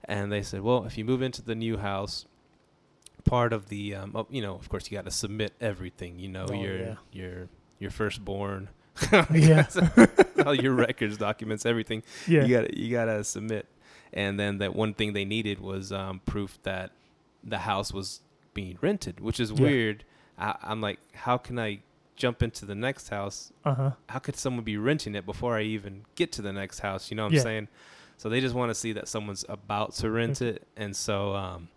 and 0.08 0.32
they 0.32 0.42
said, 0.44 0.62
well, 0.62 0.86
if 0.86 0.98
you 0.98 1.06
move 1.06 1.22
into 1.22 1.42
the 1.42 1.56
new 1.56 1.78
house. 1.78 2.26
Part 3.24 3.54
of 3.54 3.70
the, 3.70 3.96
um, 3.96 4.12
oh, 4.14 4.28
you 4.30 4.40
know, 4.40 4.54
of 4.54 4.70
course, 4.70 4.92
you 4.92 4.96
got 4.96 5.06
to 5.06 5.10
submit 5.12 5.54
everything. 5.60 6.20
You 6.20 6.30
know, 6.30 6.46
Oh, 6.48 6.54
your 6.54 6.78
yeah. 6.78 6.96
your 7.12 7.50
your 7.80 7.90
firstborn, 7.90 8.70
yeah. 9.34 9.66
all 10.46 10.54
your 10.54 10.74
records, 10.74 11.18
documents, 11.18 11.66
everything 11.66 12.04
yeah. 12.28 12.46
you 12.46 12.56
got 12.56 12.74
you 12.78 12.92
got 12.92 13.06
to 13.06 13.24
submit. 13.24 13.66
And 14.16 14.40
then 14.40 14.60
that 14.60 14.74
one 14.74 14.94
thing 14.94 15.14
they 15.14 15.26
needed 15.26 15.60
was 15.60 15.92
um, 15.92 16.22
proof 16.26 16.58
that 16.64 16.92
the 17.44 17.60
house 17.60 17.92
was 17.94 18.22
being 18.54 18.78
rented, 18.82 19.20
which 19.20 19.40
is 19.40 19.52
Yeah. 19.52 19.62
weird. 19.62 20.06
I, 20.38 20.56
I'm 20.64 20.80
like, 20.82 21.00
how 21.14 21.38
can 21.38 21.60
I 21.60 21.80
jump 22.16 22.42
into 22.42 22.66
the 22.66 22.76
next 22.76 23.10
house? 23.10 23.52
Uh-huh. 23.66 23.92
How 24.08 24.20
could 24.20 24.38
someone 24.38 24.64
be 24.64 24.78
renting 24.78 25.16
it 25.16 25.26
before 25.26 25.58
I 25.58 25.64
even 25.64 26.06
get 26.16 26.32
to 26.34 26.42
the 26.42 26.54
next 26.54 26.80
house? 26.80 27.12
You 27.12 27.18
know 27.18 27.24
what 27.26 27.34
I'm 27.34 27.36
saying? 27.44 27.68
So 28.18 28.30
they 28.30 28.40
just 28.40 28.56
want 28.56 28.70
to 28.70 28.76
see 28.76 28.94
that 28.94 29.10
someone's 29.10 29.44
about 29.50 29.94
to 29.96 30.10
rent 30.10 30.42
it, 30.42 30.66
and 30.78 30.96
so 30.96 31.36
um, 31.36 31.68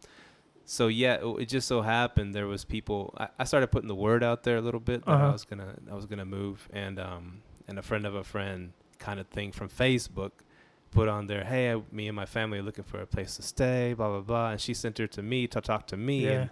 so 0.64 0.86
yeah, 0.86 1.14
it, 1.14 1.26
it 1.42 1.46
just 1.48 1.66
so 1.66 1.82
happened 1.82 2.32
there 2.34 2.46
was 2.46 2.64
people. 2.64 3.12
I, 3.18 3.28
I 3.40 3.44
started 3.44 3.66
putting 3.72 3.88
the 3.88 3.96
word 3.96 4.22
out 4.22 4.44
there 4.44 4.56
a 4.56 4.60
little 4.60 4.78
bit 4.78 5.04
that 5.04 5.10
I 5.10 5.14
Uh-huh. 5.14 5.32
was 5.32 5.44
gonna 5.44 5.74
I 5.90 5.94
was 5.96 6.06
gonna 6.06 6.24
move, 6.24 6.68
and 6.72 7.00
um, 7.00 7.42
and 7.66 7.76
a 7.76 7.82
friend 7.82 8.06
of 8.06 8.14
a 8.14 8.22
friend 8.22 8.72
kind 9.00 9.18
of 9.18 9.26
thing 9.26 9.50
from 9.50 9.68
Facebook 9.68 10.30
put 10.90 11.08
on 11.08 11.26
there, 11.26 11.44
hey, 11.44 11.72
I, 11.72 11.82
me 11.92 12.08
and 12.08 12.16
my 12.16 12.26
family 12.26 12.58
are 12.58 12.62
looking 12.62 12.84
for 12.84 13.00
a 13.00 13.06
place 13.06 13.36
to 13.36 13.42
stay, 13.42 13.94
blah 13.94 14.08
blah 14.08 14.20
blah, 14.20 14.50
and 14.52 14.60
she 14.60 14.74
sent 14.74 14.98
her 14.98 15.06
to 15.08 15.22
me 15.22 15.46
to 15.48 15.60
talk 15.60 15.86
to 15.88 15.96
me, 15.96 16.24
Yeah. 16.24 16.30
and 16.32 16.50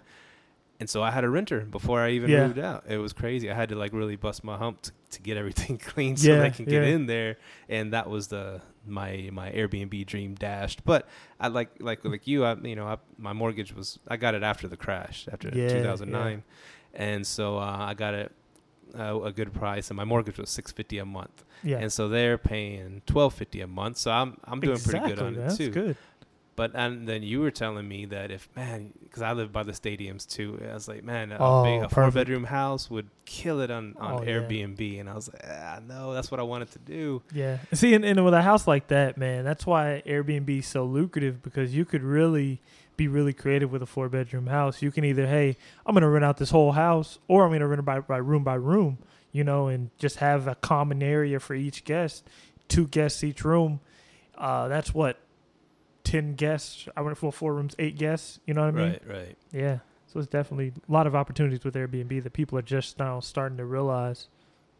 and 0.79 0.87
so 0.87 1.01
I 1.01 1.09
had 1.09 1.23
a 1.23 1.29
renter 1.29 1.61
before 1.61 2.01
I 2.01 2.11
even 2.11 2.29
Yeah. 2.29 2.45
moved 2.45 2.59
out. 2.59 2.83
It 2.87 2.97
was 2.99 3.11
crazy. 3.11 3.49
I 3.49 3.55
had 3.55 3.69
to 3.69 3.75
like 3.75 3.93
really 3.93 4.15
bust 4.15 4.43
my 4.43 4.57
hump 4.57 4.83
to, 4.83 4.91
to 5.11 5.21
get 5.23 5.35
everything 5.35 5.77
clean 5.83 6.15
so 6.17 6.27
Yeah, 6.29 6.41
they 6.41 6.51
can 6.51 6.65
get 6.65 6.83
in 6.83 7.07
there, 7.07 7.37
and 7.67 7.93
that 7.93 8.07
was 8.09 8.27
the 8.27 8.61
my 8.85 9.29
my 9.33 9.49
Airbnb 9.51 10.05
dream 10.05 10.35
dashed. 10.35 10.83
But 10.85 11.07
I 11.39 11.47
like 11.47 11.71
like 11.79 12.05
like 12.05 12.27
you, 12.27 12.45
I 12.45 12.53
you 12.63 12.75
know 12.75 12.85
I, 12.85 12.97
my 13.17 13.33
mortgage 13.33 13.73
was 13.73 13.97
I 14.07 14.17
got 14.17 14.35
it 14.35 14.43
after 14.43 14.67
the 14.67 14.77
crash 14.77 15.27
after 15.31 15.49
Yeah, 15.49 15.67
2009, 15.69 16.43
and 16.93 17.25
so 17.25 17.57
uh, 17.57 17.77
I 17.79 17.93
got 17.95 18.13
it 18.13 18.31
uh, 18.97 19.19
a 19.21 19.31
good 19.31 19.53
price, 19.53 19.89
and 19.89 19.97
my 19.97 20.03
mortgage 20.05 20.37
was 20.37 20.49
650 20.49 20.99
a 20.99 21.05
month, 21.05 21.43
Yeah. 21.63 21.77
and 21.79 21.91
so 21.91 22.07
they're 22.09 22.37
paying 22.37 23.01
1250 23.07 23.61
a 23.61 23.67
month. 23.67 23.97
So 23.97 24.11
I'm 24.11 24.37
I'm 24.43 24.59
doing 24.59 24.79
pretty 24.79 24.99
good 24.99 25.19
on 25.19 25.33
Exactly, 25.35 25.43
it 25.43 25.47
That's 25.47 25.57
too. 25.57 25.69
good. 25.71 25.97
But 26.55 26.71
and 26.73 27.07
then 27.07 27.21
you 27.21 27.39
were 27.41 27.51
telling 27.51 27.87
me 27.87 28.05
that 28.05 28.31
if 28.31 28.49
man, 28.55 28.91
because 29.03 29.21
I 29.21 29.33
live 29.33 29.51
by 29.51 29.61
the 29.61 29.73
stadiums 29.73 30.27
too, 30.27 30.59
I 30.67 30.73
was 30.73 30.87
like, 30.87 31.03
man, 31.03 31.31
a, 31.31 31.37
Oh, 31.39 31.63
big, 31.63 31.83
a 31.83 31.89
four 31.89 32.09
bedroom 32.09 32.45
house 32.45 32.89
would 32.89 33.09
kill 33.25 33.61
it 33.61 33.69
on 33.69 33.93
on 33.99 34.13
Oh, 34.13 34.23
yeah. 34.23 34.29
Airbnb, 34.39 34.99
and 34.99 35.07
I 35.07 35.13
was 35.13 35.29
like, 35.31 35.43
ah, 35.47 35.79
no, 35.87 36.13
that's 36.13 36.31
what 36.31 36.39
I 36.39 36.43
wanted 36.43 36.71
to 36.71 36.79
do. 36.79 37.21
Yeah. 37.31 37.59
See, 37.73 37.93
and, 37.93 38.03
and 38.03 38.25
with 38.25 38.33
a 38.33 38.41
house 38.41 38.65
like 38.65 38.87
that, 38.87 39.17
man, 39.17 39.45
that's 39.45 39.67
why 39.67 40.01
Airbnb 40.07 40.49
is 40.59 40.65
so 40.65 40.83
lucrative 40.85 41.43
because 41.43 41.75
you 41.75 41.85
could 41.85 42.01
really 42.01 42.59
be 42.97 43.07
really 43.07 43.33
creative 43.33 43.71
with 43.71 43.81
a 43.81 43.85
four 43.85 44.09
bedroom 44.09 44.47
house. 44.47 44.81
You 44.81 44.91
can 44.91 45.03
either, 45.05 45.27
hey, 45.27 45.55
I'm 45.85 45.93
going 45.93 46.01
to 46.01 46.09
rent 46.09 46.25
out 46.25 46.37
this 46.37 46.49
whole 46.49 46.71
house, 46.73 47.19
or 47.27 47.43
I'm 47.43 47.51
going 47.51 47.61
to 47.61 47.67
rent 47.67 47.79
it 47.79 47.83
by, 47.85 47.99
by 47.99 48.17
room 48.17 48.43
by 48.43 48.55
room, 48.55 48.97
you 49.31 49.43
know, 49.43 49.67
and 49.67 49.91
just 49.99 50.17
have 50.17 50.47
a 50.47 50.55
common 50.55 51.01
area 51.03 51.39
for 51.39 51.53
each 51.53 51.83
guest. 51.85 52.27
two 52.67 52.87
guests 52.87 53.23
each 53.23 53.45
room. 53.45 53.79
Uh, 54.37 54.67
that's 54.67 54.93
what 54.93 55.19
ten 56.03 56.33
guests. 56.35 56.87
I 56.97 57.01
went 57.01 57.17
for 57.17 57.31
four 57.31 57.53
rooms, 57.53 57.75
eight 57.79 57.97
guests. 57.97 58.39
You 58.45 58.53
know 58.53 58.61
what 58.61 58.69
I 58.69 58.71
mean? 58.71 58.89
Right, 58.89 59.01
right. 59.07 59.37
Yeah. 59.51 59.79
So 60.11 60.19
it's 60.19 60.27
definitely 60.29 60.73
a 60.87 60.91
lot 60.91 61.05
of 61.05 61.15
opportunities 61.15 61.63
with 61.63 61.75
Airbnb 61.75 62.23
that 62.23 62.33
people 62.33 62.57
are 62.57 62.61
just 62.63 62.97
now 62.97 63.19
starting 63.19 63.57
to 63.57 63.65
realize. 63.65 64.27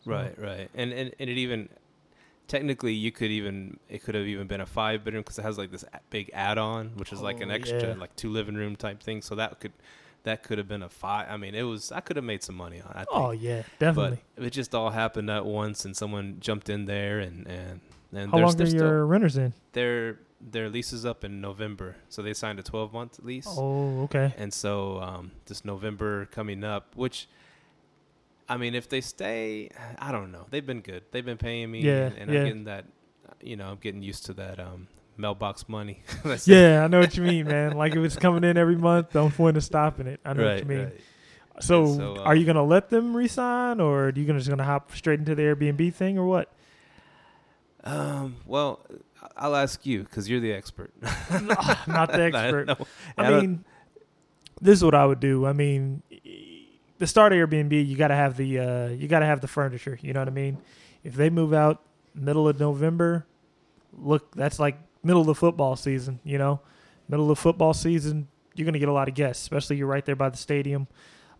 So- 0.06 0.12
Right, 0.12 0.40
right, 0.40 0.70
and 0.74 0.92
and 0.94 1.12
and 1.20 1.30
it 1.30 1.38
even 1.38 1.70
technically 2.48 2.94
you 2.94 3.12
could 3.12 3.32
even 3.32 3.80
it 3.90 4.04
could 4.04 4.16
have 4.16 4.26
even 4.28 4.48
been 4.48 4.62
a 4.62 4.66
five 4.66 5.04
bedroom 5.04 5.22
because 5.24 5.38
it 5.40 5.44
has 5.44 5.58
like 5.58 5.72
this 5.72 5.84
big 6.10 6.30
add 6.34 6.58
on, 6.58 6.92
which 6.96 7.12
is 7.12 7.22
like 7.22 7.42
an 7.42 7.52
Oh, 7.52 7.56
extra 7.56 7.82
yeah. 7.90 7.94
like 7.96 8.16
two 8.16 8.30
living 8.30 8.56
room 8.56 8.76
type 8.76 9.02
thing. 9.02 9.22
So 9.22 9.36
that 9.36 9.60
could 9.60 9.74
that 10.24 10.44
could 10.44 10.58
have 10.58 10.68
been 10.68 10.84
a 10.84 10.90
five. 10.90 11.28
I 11.30 11.38
mean, 11.38 11.56
it 11.56 11.64
was 11.64 11.92
I 11.92 12.00
could 12.02 12.16
have 12.16 12.26
made 12.26 12.44
some 12.44 12.56
money 12.56 12.82
on. 12.82 13.02
it, 13.02 13.08
Oh 13.12 13.32
yeah, 13.32 13.64
definitely. 13.80 14.20
but 14.36 14.44
it 14.46 14.50
just 14.52 14.74
all 14.76 14.90
happened 14.90 15.30
at 15.30 15.46
once, 15.46 15.86
and 15.86 15.96
someone 15.96 16.38
jumped 16.40 16.70
in 16.70 16.86
there, 16.86 17.20
and 17.20 17.48
and 17.48 17.80
and 18.14 18.32
How 18.32 18.38
long 18.38 18.50
are 18.62 18.66
still 18.66 18.74
your 18.74 19.06
renters 19.06 19.38
in? 19.38 19.54
their 19.74 20.20
their 20.40 20.70
lease 20.70 20.94
is 20.94 21.04
up 21.06 21.24
in 21.24 21.42
November, 21.42 21.96
so 22.10 22.22
they 22.22 22.34
signed 22.34 22.60
a 22.60 22.64
twelve 22.64 22.94
month 22.94 23.20
lease. 23.24 23.48
Oh, 23.50 24.04
okay. 24.04 24.34
And 24.38 24.54
so 24.54 25.00
um, 25.02 25.32
this 25.46 25.66
November 25.66 26.26
coming 26.28 26.64
up, 26.64 26.96
which 26.96 27.28
I 28.50 28.58
mean, 28.58 28.76
if 28.76 28.88
they 28.90 29.02
stay, 29.02 29.70
I 30.00 30.12
don't 30.12 30.32
know. 30.32 30.46
They've 30.50 30.66
been 30.66 30.82
good. 30.82 31.04
They've 31.12 31.26
been 31.26 31.38
paying 31.38 31.70
me, 31.70 31.82
Yeah, 31.82 32.06
and, 32.06 32.18
and 32.18 32.32
yeah. 32.32 32.40
I'm 32.40 32.46
getting 32.46 32.64
that. 32.66 32.86
You 33.42 33.56
know, 33.56 33.68
I'm 33.70 33.78
getting 33.78 34.02
used 34.02 34.26
to 34.28 34.34
that 34.34 34.60
um, 34.60 34.88
mailbox 35.18 35.68
money. 35.68 36.04
Yeah, 36.46 36.84
I 36.84 36.88
know 36.88 37.00
what 37.00 37.16
you 37.18 37.24
mean, 37.24 37.48
man. 37.48 37.74
Like 37.74 37.96
if 37.96 38.04
it's 38.04 38.16
coming 38.16 38.44
in 38.44 38.58
every 38.58 38.78
month, 38.78 39.14
don't 39.14 39.34
point 39.34 39.58
of 39.58 39.64
stopping 39.64 40.08
it. 40.08 40.20
I 40.26 40.34
know 40.34 40.44
right, 40.44 40.54
what 40.54 40.60
you 40.60 40.66
mean. 40.66 40.86
right. 40.86 41.02
So, 41.60 41.86
so, 41.96 42.18
are 42.18 42.36
you 42.36 42.42
um, 42.42 42.48
gonna 42.48 42.64
let 42.64 42.90
them 42.90 43.16
resign, 43.16 43.80
or 43.80 44.06
are 44.06 44.14
you 44.16 44.26
gonna 44.26 44.40
just 44.40 44.50
gonna 44.50 44.64
hop 44.64 44.96
straight 44.96 45.20
into 45.20 45.36
the 45.36 45.42
Airbnb 45.42 45.94
thing, 45.94 46.18
or 46.18 46.26
what? 46.26 46.52
Um, 47.84 48.38
well, 48.46 48.86
I'll 49.36 49.56
ask 49.56 49.86
you 49.86 50.04
because 50.04 50.30
you're 50.30 50.40
the 50.40 50.54
expert. 50.54 50.92
Not 51.32 52.12
the 52.12 52.22
expert. 52.34 52.68
know. 52.68 52.78
I, 53.18 53.26
I 53.26 53.42
mean, 53.42 53.66
this 54.62 54.78
is 54.78 54.84
what 54.84 54.94
I 54.96 55.06
would 55.06 55.20
do. 55.20 55.46
I 55.46 55.54
mean, 55.54 56.04
the 57.00 57.08
start 57.08 57.34
of 57.34 57.38
Airbnb, 57.50 57.86
you 57.88 57.96
got 57.98 58.08
to 58.10 58.16
have 58.16 58.38
the 58.38 58.60
uh, 58.60 58.88
you 58.90 59.08
got 59.08 59.20
to 59.20 59.26
have 59.26 59.42
the 59.42 59.48
furniture. 59.48 59.98
You 60.02 60.14
know 60.14 60.22
what 60.22 60.28
I 60.28 60.32
mean? 60.32 60.58
If 61.04 61.16
they 61.16 61.30
move 61.30 61.54
out 61.54 61.82
middle 62.16 62.48
of 62.48 62.60
November, 62.60 63.26
look, 63.94 64.36
that's 64.36 64.60
like 64.60 64.78
middle 65.04 65.22
of 65.22 65.28
the 65.28 65.36
football 65.36 65.76
season. 65.76 66.20
You 66.24 66.38
know, 66.38 66.60
middle 67.08 67.30
of 67.30 67.38
the 67.38 67.42
football 67.42 67.74
season, 67.74 68.28
you're 68.56 68.66
gonna 68.66 68.80
get 68.80 68.90
a 68.90 68.94
lot 68.94 69.08
of 69.08 69.14
guests, 69.14 69.44
especially 69.44 69.78
you're 69.78 69.88
right 69.88 70.04
there 70.06 70.16
by 70.16 70.30
the 70.30 70.38
stadium. 70.38 70.88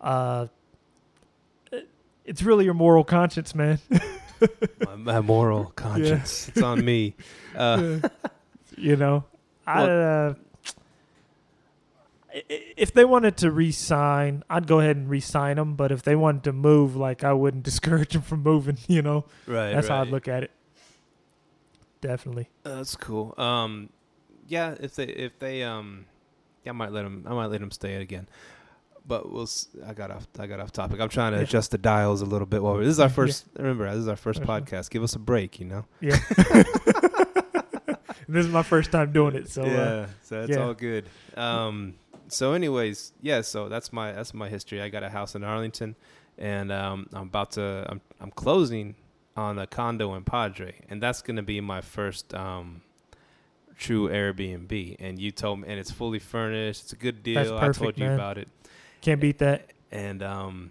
Uh, 0.00 0.46
it's 2.24 2.42
really 2.42 2.64
your 2.64 2.74
moral 2.74 3.04
conscience, 3.04 3.54
man. 3.54 3.78
my, 4.86 4.96
my 4.96 5.20
moral 5.20 5.66
conscience. 5.76 6.48
It's 6.48 6.62
on 6.62 6.84
me. 6.84 7.14
Uh, 7.56 7.98
you 8.76 8.96
know, 8.96 9.24
I, 9.66 9.82
uh, 9.84 10.34
i- 10.36 10.40
if 12.48 12.92
they 12.92 13.04
wanted 13.04 13.36
to 13.38 13.50
re-sign, 13.50 14.42
I'd 14.50 14.66
go 14.66 14.80
ahead 14.80 14.96
and 14.96 15.08
re-sign 15.08 15.56
them. 15.56 15.74
But 15.74 15.92
if 15.92 16.02
they 16.02 16.14
wanted 16.16 16.44
to 16.44 16.52
move, 16.52 16.96
like 16.96 17.24
I 17.24 17.32
wouldn't 17.32 17.62
discourage 17.70 18.12
them 18.12 18.22
from 18.22 18.42
moving. 18.42 18.78
You 18.86 19.02
know, 19.02 19.24
right. 19.46 19.72
that's 19.72 19.88
how 19.88 20.00
I'd 20.02 20.08
look 20.08 20.28
at 20.28 20.42
it. 20.42 20.50
Definitely. 22.00 22.48
Uh, 22.64 22.76
That's 22.76 22.94
cool. 22.94 23.34
Um, 23.38 23.88
yeah, 24.46 24.76
if 24.78 24.94
they 24.94 25.04
if 25.04 25.38
they 25.38 25.62
um, 25.64 26.04
yeah, 26.64 26.70
I 26.70 26.72
might 26.74 26.92
let 26.92 27.02
them. 27.02 27.24
I 27.28 27.34
might 27.34 27.46
let 27.46 27.60
them 27.60 27.70
stay 27.70 27.96
again. 27.96 28.28
But 29.06 29.32
we'll. 29.32 29.42
s- 29.44 29.68
I 29.86 29.94
got 29.94 30.10
off. 30.10 30.26
I 30.38 30.46
got 30.46 30.60
off 30.60 30.70
topic. 30.70 31.00
I'm 31.00 31.08
trying 31.08 31.32
to 31.32 31.38
Yeah. 31.38 31.44
adjust 31.44 31.70
the 31.72 31.78
dials 31.78 32.20
a 32.20 32.24
little 32.24 32.46
bit. 32.46 32.62
While 32.62 32.74
we're, 32.74 32.84
this 32.84 32.92
is 32.92 33.00
our 33.00 33.08
Yeah. 33.08 33.14
first. 33.14 33.46
Remember, 33.56 33.86
this 33.90 33.98
is 34.00 34.08
our 34.08 34.16
first 34.16 34.42
podcast. 34.42 34.90
Give 34.90 35.02
us 35.02 35.14
a 35.14 35.18
break. 35.18 35.58
You 35.58 35.66
know. 35.66 35.84
Yeah. 36.00 36.18
this 38.28 38.44
is 38.44 38.48
my 38.48 38.62
first 38.62 38.92
time 38.92 39.12
doing 39.12 39.34
it, 39.34 39.48
so 39.48 39.62
uh, 39.62 40.06
so 40.22 40.42
it's 40.42 40.50
yeah. 40.50 40.62
all 40.64 40.74
good. 40.74 41.06
Um, 41.36 41.94
so, 42.28 42.52
anyways, 42.52 43.12
yeah. 43.20 43.40
So 43.42 43.68
that's 43.68 43.92
my 43.92 44.12
that's 44.12 44.34
my 44.34 44.48
history. 44.48 44.80
I 44.80 44.88
got 44.88 45.02
a 45.02 45.08
house 45.08 45.34
in 45.34 45.44
Arlington, 45.44 45.96
and 46.36 46.70
um, 46.72 47.08
I'm 47.12 47.22
about 47.28 47.52
to. 47.52 47.86
I'm 47.88 48.00
I'm 48.20 48.30
closing 48.30 48.94
on 49.36 49.58
a 49.58 49.66
condo 49.66 50.14
in 50.14 50.24
Padre, 50.24 50.74
and 50.88 51.02
that's 51.02 51.22
gonna 51.22 51.42
be 51.42 51.60
my 51.60 51.80
first 51.80 52.34
um, 52.34 52.82
true 53.76 54.08
Airbnb. 54.08 54.96
And 54.98 55.18
you 55.18 55.30
told 55.30 55.60
me, 55.60 55.68
and 55.68 55.78
it's 55.78 55.90
fully 55.90 56.18
furnished. 56.18 56.84
It's 56.84 56.92
a 56.92 56.96
good 56.96 57.22
deal. 57.22 57.56
That's 57.58 57.78
I 57.78 57.84
told 57.84 57.98
you 57.98 58.06
man. 58.06 58.14
about 58.14 58.38
it, 58.38 58.48
can't 59.00 59.20
beat 59.20 59.38
that. 59.38 59.72
and 59.90 60.22
um, 60.22 60.70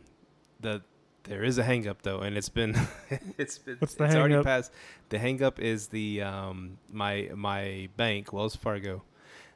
the 0.60 0.82
there 1.24 1.44
is 1.44 1.58
a 1.58 1.64
hang 1.64 1.88
up 1.88 2.02
though, 2.04 2.20
and 2.20 2.38
it's 2.38 2.50
been 2.50 2.76
it's 3.38 3.58
been 3.58 3.78
What's 3.80 3.96
the 3.96 4.06
it's 4.06 4.16
already 4.16 4.34
hang-up? 4.36 4.46
passed. 4.46 4.72
The 5.10 5.20
hang 5.20 5.42
up 5.44 5.60
is 5.60 5.88
the 5.88 6.22
um 6.22 6.78
my 6.92 7.30
my 7.36 7.90
bank 7.98 8.32
Wells 8.34 8.56
Fargo, 8.56 9.04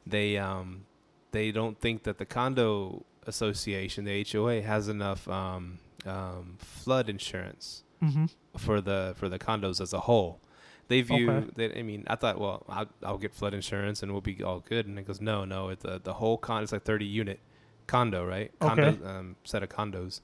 they 0.05 0.37
um 0.37 0.85
they 1.31 1.51
don't 1.51 1.79
think 1.79 2.03
that 2.03 2.17
the 2.17 2.25
condo 2.25 3.05
association 3.27 4.03
the 4.05 4.25
HOA 4.31 4.61
has 4.61 4.87
enough 4.87 5.27
um 5.29 5.79
um 6.05 6.55
flood 6.59 7.07
insurance 7.09 7.83
hmm 7.99 8.25
for 8.57 8.81
the 8.81 9.13
for 9.17 9.29
the 9.29 9.39
condos 9.39 9.79
as 9.79 9.93
a 9.93 10.01
whole. 10.01 10.39
They 10.87 11.01
view 11.01 11.29
Okay. 11.29 11.47
that. 11.55 11.77
I 11.77 11.83
mean, 11.83 12.03
I 12.07 12.15
thought, 12.15 12.37
well, 12.37 12.65
I'll, 12.67 12.87
I'll 13.01 13.17
get 13.17 13.33
flood 13.33 13.53
insurance 13.53 14.03
and 14.03 14.11
we'll 14.11 14.19
be 14.19 14.43
all 14.43 14.59
good. 14.59 14.87
And 14.87 14.99
it 14.99 15.07
goes, 15.07 15.21
no, 15.21 15.45
no, 15.45 15.69
it's 15.69 15.83
the 15.83 16.01
the 16.03 16.13
whole 16.15 16.37
con. 16.37 16.63
It's 16.63 16.73
like 16.73 16.83
thirty 16.83 17.05
unit 17.05 17.39
condo, 17.87 18.25
right? 18.25 18.51
Condo, 18.59 18.89
Okay. 18.89 19.05
um, 19.05 19.35
set 19.45 19.63
of 19.63 19.69
condos, 19.69 20.19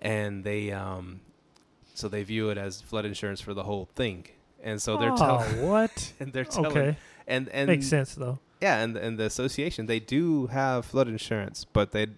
and 0.00 0.42
they 0.42 0.72
um, 0.72 1.20
so 1.94 2.08
they 2.08 2.24
view 2.24 2.50
it 2.50 2.58
as 2.58 2.80
flood 2.80 3.04
insurance 3.04 3.40
for 3.40 3.54
the 3.54 3.62
whole 3.62 3.88
thing. 3.94 4.26
And 4.62 4.82
so 4.82 4.96
they're 4.96 5.10
oh, 5.10 5.16
telling, 5.16 5.62
what? 5.62 6.12
and 6.20 6.32
they're 6.32 6.44
telling, 6.44 6.70
Okay, 6.70 6.96
and 7.28 7.48
and 7.50 7.68
makes 7.68 7.86
sense 7.86 8.14
though. 8.16 8.40
Yeah, 8.60 8.80
and 8.82 8.96
and 8.96 9.18
the 9.18 9.24
association 9.24 9.86
they 9.86 10.00
do 10.00 10.46
have 10.48 10.84
flood 10.86 11.08
insurance, 11.08 11.64
but 11.64 11.92
they 11.92 12.08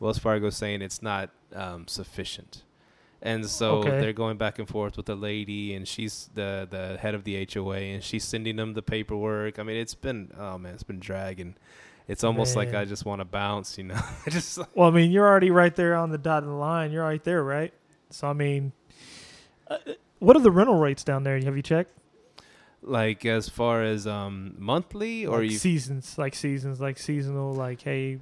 Wells 0.00 0.18
Fargo's 0.18 0.56
saying 0.56 0.82
it's 0.82 1.02
not 1.02 1.30
um, 1.54 1.88
sufficient, 1.88 2.62
and 3.22 3.48
so 3.48 3.78
Okay. 3.78 3.98
they're 4.00 4.12
going 4.12 4.36
back 4.36 4.58
and 4.58 4.68
forth 4.68 4.96
with 4.96 5.06
the 5.06 5.16
lady, 5.16 5.74
and 5.74 5.86
she's 5.88 6.30
the 6.34 6.66
the 6.70 6.98
head 6.98 7.14
of 7.14 7.24
the 7.24 7.46
HOA, 7.52 7.76
and 7.78 8.02
she's 8.04 8.24
sending 8.24 8.56
them 8.56 8.74
the 8.74 8.82
paperwork. 8.82 9.58
I 9.58 9.62
mean, 9.64 9.76
it's 9.76 9.94
been 9.94 10.30
oh 10.38 10.58
man, 10.58 10.74
it's 10.74 10.82
been 10.84 11.00
dragging. 11.00 11.56
It's 12.06 12.24
almost 12.24 12.56
like 12.56 12.72
I 12.72 12.86
just 12.86 13.04
want 13.04 13.20
to 13.20 13.26
bounce, 13.26 13.76
you 13.76 13.84
know. 13.84 14.00
I 14.26 14.30
just 14.30 14.58
Well, 14.74 14.88
I 14.88 14.90
mean, 14.92 15.10
you're 15.10 15.26
already 15.28 15.50
right 15.50 15.74
there 15.74 15.94
on 15.94 16.10
the 16.10 16.16
dotted 16.16 16.48
line. 16.48 16.90
You're 16.90 17.04
right 17.04 17.22
there, 17.22 17.44
right? 17.44 17.74
So, 18.08 18.28
I 18.28 18.32
mean, 18.32 18.72
uh, 19.68 19.76
what 20.18 20.34
are 20.34 20.40
the 20.40 20.50
rental 20.50 20.76
rates 20.76 21.04
down 21.04 21.24
there? 21.24 21.38
Have 21.38 21.54
you 21.54 21.62
checked? 21.62 21.90
Like 22.82 23.24
as 23.24 23.48
far 23.48 23.82
as 23.82 24.06
um 24.06 24.54
monthly 24.58 25.26
or 25.26 25.42
like 25.42 25.52
seasons, 25.52 26.16
like 26.18 26.34
seasons, 26.34 26.80
like 26.80 26.98
seasonal. 26.98 27.52
Like, 27.52 27.82
hey, 27.82 28.20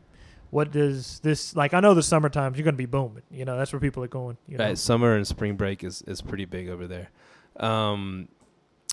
what 0.50 0.72
does 0.72 1.20
this? 1.20 1.54
Like, 1.56 1.74
I 1.74 1.80
know 1.80 1.94
the 1.94 2.02
summer 2.02 2.28
times 2.28 2.56
you're 2.56 2.64
going 2.64 2.74
to 2.74 2.78
be 2.78 2.86
booming. 2.86 3.22
You 3.30 3.44
know, 3.44 3.56
that's 3.56 3.72
where 3.72 3.80
people 3.80 4.02
are 4.04 4.08
going. 4.08 4.36
You 4.48 4.58
know, 4.58 4.64
Right, 4.64 4.78
summer 4.78 5.14
and 5.14 5.26
spring 5.26 5.56
break 5.56 5.84
is, 5.84 6.02
is 6.02 6.22
pretty 6.22 6.44
big 6.44 6.68
over 6.68 6.86
there. 6.86 7.10
Um, 7.58 8.28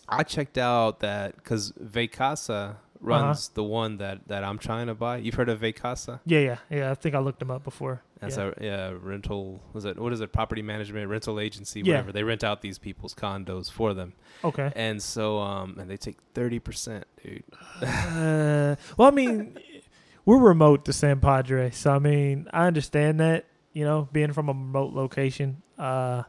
I 0.08 0.24
checked 0.24 0.58
out 0.58 1.00
that 1.02 1.36
because 1.36 1.72
Vacasa 1.74 2.78
runs 3.04 3.50
the 3.50 3.64
one 3.64 3.98
that, 3.98 4.28
that 4.28 4.44
I'm 4.44 4.58
trying 4.58 4.88
to 4.88 4.96
buy. 4.96 5.18
You've 5.18 5.36
heard 5.36 5.50
of 5.50 5.60
Vacasa? 5.60 6.20
yeah, 6.26 6.40
yeah, 6.40 6.58
yeah. 6.70 6.92
I 6.92 6.96
think 6.96 7.14
I 7.16 7.20
looked 7.20 7.40
them 7.40 7.52
up 7.52 7.64
before. 7.64 8.02
That's 8.20 8.38
yeah. 8.38 8.52
a 8.58 8.64
yeah, 8.64 8.94
rental. 9.02 9.62
Was 9.74 9.84
it 9.86 10.00
what 10.00 10.14
is 10.14 10.22
it? 10.22 10.32
Property 10.32 10.62
management 10.62 11.10
rental 11.10 11.40
agency, 11.40 11.82
Yeah. 11.82 11.96
whatever. 11.96 12.12
They 12.14 12.24
rent 12.24 12.44
out 12.44 12.62
these 12.62 12.78
people's 12.80 13.14
condos 13.14 13.70
for 13.70 13.94
them, 13.94 14.14
okay. 14.44 14.72
and 14.76 15.04
so 15.04 15.40
um, 15.40 15.78
and 15.78 15.90
they 15.90 15.98
take 15.98 16.18
thirty 16.34 16.60
percent, 16.60 17.06
dude. 17.22 17.44
uh, 17.82 18.76
well, 18.98 19.10
I 19.10 19.12
mean, 19.12 19.58
we're 20.26 20.38
remote 20.40 20.86
to 20.86 20.94
San 20.94 21.20
Padre, 21.20 21.72
so 21.72 21.92
I 21.92 22.00
mean, 22.00 22.48
I 22.54 22.66
understand 22.68 23.20
that. 23.20 23.46
You 23.74 23.84
know, 23.86 24.08
being 24.12 24.32
from 24.34 24.50
a 24.50 24.54
remote 24.54 24.94
location, 24.94 25.64
uh, 25.80 26.24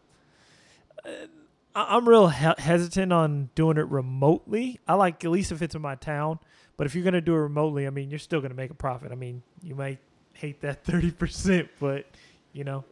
I'm 1.75 2.09
real 2.09 2.29
he- 2.29 2.55
hesitant 2.59 3.13
on 3.13 3.51
doing 3.55 3.77
it 3.77 3.87
remotely. 3.89 4.81
I 4.87 4.95
like 4.95 5.25
at 5.25 5.31
least 5.31 5.53
if 5.53 5.61
it's 5.61 5.75
in 5.75 5.83
my 5.83 5.97
town, 5.97 6.39
but 6.77 6.87
if 6.87 6.95
you're 6.95 7.05
gonna 7.05 7.21
do 7.21 7.35
it 7.35 7.39
remotely, 7.39 7.87
I 7.87 7.91
mean, 7.91 8.11
you're 8.11 8.19
still 8.19 8.41
gonna 8.41 8.55
make 8.55 8.71
a 8.71 8.75
profit. 8.75 9.13
I 9.13 9.15
mean, 9.15 9.43
you 9.63 9.75
might 9.75 9.99
hate 10.33 10.61
that 10.63 10.85
thirty 10.85 11.11
percent, 11.11 11.69
but 11.81 12.07
you 12.53 12.65
know, 12.65 12.85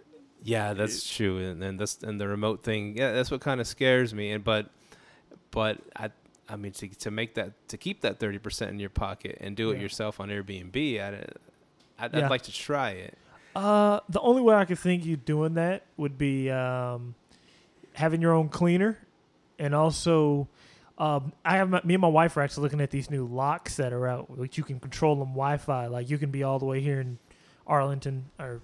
Yeah, 0.43 0.73
that's 0.75 1.09
true, 1.09 1.39
and 1.39 1.63
and 1.63 1.79
that's 1.79 1.99
and 2.03 2.21
the 2.21 2.29
remote 2.29 2.63
thing. 2.63 2.97
Yeah, 2.97 3.13
that's 3.13 3.31
what 3.31 3.41
kind 3.41 3.61
of 3.61 3.67
scares 3.67 4.13
me. 4.15 4.31
And 4.33 4.43
but, 4.45 4.71
but 5.51 5.79
I, 5.97 6.11
I 6.49 6.57
mean, 6.57 6.73
to 6.73 6.89
to 6.89 7.11
make 7.11 7.35
that 7.35 7.53
to 7.69 7.77
keep 7.77 8.01
that 8.03 8.19
thirty 8.21 8.39
percent 8.39 8.71
in 8.71 8.79
your 8.81 8.91
pocket 8.91 9.39
and 9.41 9.57
do 9.57 9.71
it 9.71 9.77
Yeah. 9.77 9.83
yourself 9.83 10.21
on 10.21 10.29
Airbnb, 10.29 10.77
I'd, 11.01 11.15
I'd, 11.99 12.15
Yeah. 12.15 12.25
I'd 12.25 12.31
like 12.31 12.43
to 12.43 12.53
try 12.53 12.91
it. 12.91 13.17
Uh, 13.55 14.01
the 14.09 14.21
only 14.21 14.41
way 14.43 14.55
I 14.55 14.65
could 14.65 14.79
think 14.79 15.05
you 15.05 15.17
doing 15.17 15.55
that 15.55 15.85
would 15.99 16.17
be 16.17 16.51
um, 16.51 17.15
having 17.93 18.23
your 18.23 18.33
own 18.33 18.49
cleaner, 18.49 18.99
and 19.59 19.75
also, 19.75 20.49
um, 21.03 21.33
I 21.45 21.57
have 21.57 21.69
my, 21.69 21.81
me 21.85 21.95
and 21.95 22.01
my 22.01 22.09
wife 22.09 22.37
are 22.37 22.43
actually 22.43 22.63
looking 22.63 22.81
at 22.81 22.91
these 22.91 23.11
new 23.11 23.27
locks 23.27 23.77
that 23.77 23.93
are 23.93 24.07
out, 24.07 24.31
which 24.37 24.57
you 24.57 24.65
can 24.65 24.79
control 24.79 25.17
them 25.17 25.29
Wi-Fi. 25.31 25.87
Like 25.89 26.09
you 26.11 26.19
can 26.19 26.31
be 26.31 26.43
all 26.43 26.59
the 26.59 26.65
way 26.67 26.81
here 26.81 27.01
in 27.01 27.19
Arlington 27.67 28.27
or 28.39 28.61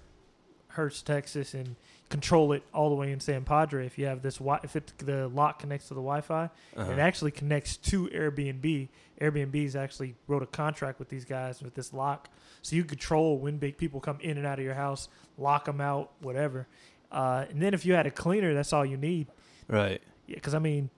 Hurst, 0.69 1.05
Texas, 1.05 1.53
and 1.53 1.75
control 2.09 2.53
it 2.53 2.63
all 2.73 2.89
the 2.89 2.95
way 2.95 3.11
in 3.11 3.19
San 3.19 3.43
Padre. 3.43 3.85
If 3.85 3.97
you 3.97 4.05
have 4.05 4.21
this, 4.21 4.37
wi- 4.37 4.59
if 4.63 4.75
it, 4.75 4.93
the 4.99 5.27
lock 5.27 5.59
connects 5.59 5.87
to 5.89 5.93
the 5.95 5.99
Wi-Fi, 6.01 6.49
Uh-huh. 6.77 6.91
it 6.91 6.99
actually 6.99 7.31
connects 7.31 7.75
to 7.77 8.07
Airbnb. 8.07 8.87
Airbnb's 9.19 9.75
actually 9.75 10.15
wrote 10.27 10.43
a 10.43 10.47
contract 10.47 10.97
with 10.99 11.09
these 11.09 11.25
guys 11.25 11.61
with 11.61 11.73
this 11.75 11.91
lock, 11.93 12.29
so 12.61 12.75
you 12.75 12.83
control 12.85 13.37
when 13.37 13.57
big 13.57 13.77
people 13.77 13.99
come 13.99 14.17
in 14.21 14.37
and 14.37 14.45
out 14.47 14.59
of 14.59 14.65
your 14.65 14.75
house, 14.75 15.09
lock 15.37 15.65
them 15.65 15.81
out, 15.81 16.11
whatever. 16.21 16.67
Uh, 17.11 17.45
and 17.49 17.61
then 17.61 17.73
if 17.73 17.85
you 17.85 17.93
had 17.95 18.05
a 18.07 18.11
cleaner, 18.11 18.53
that's 18.53 18.71
all 18.71 18.85
you 18.85 18.95
need. 18.97 19.27
right. 19.67 20.01
Yeah, 20.27 20.35
because 20.35 20.53
I 20.53 20.59
mean, 20.59 20.89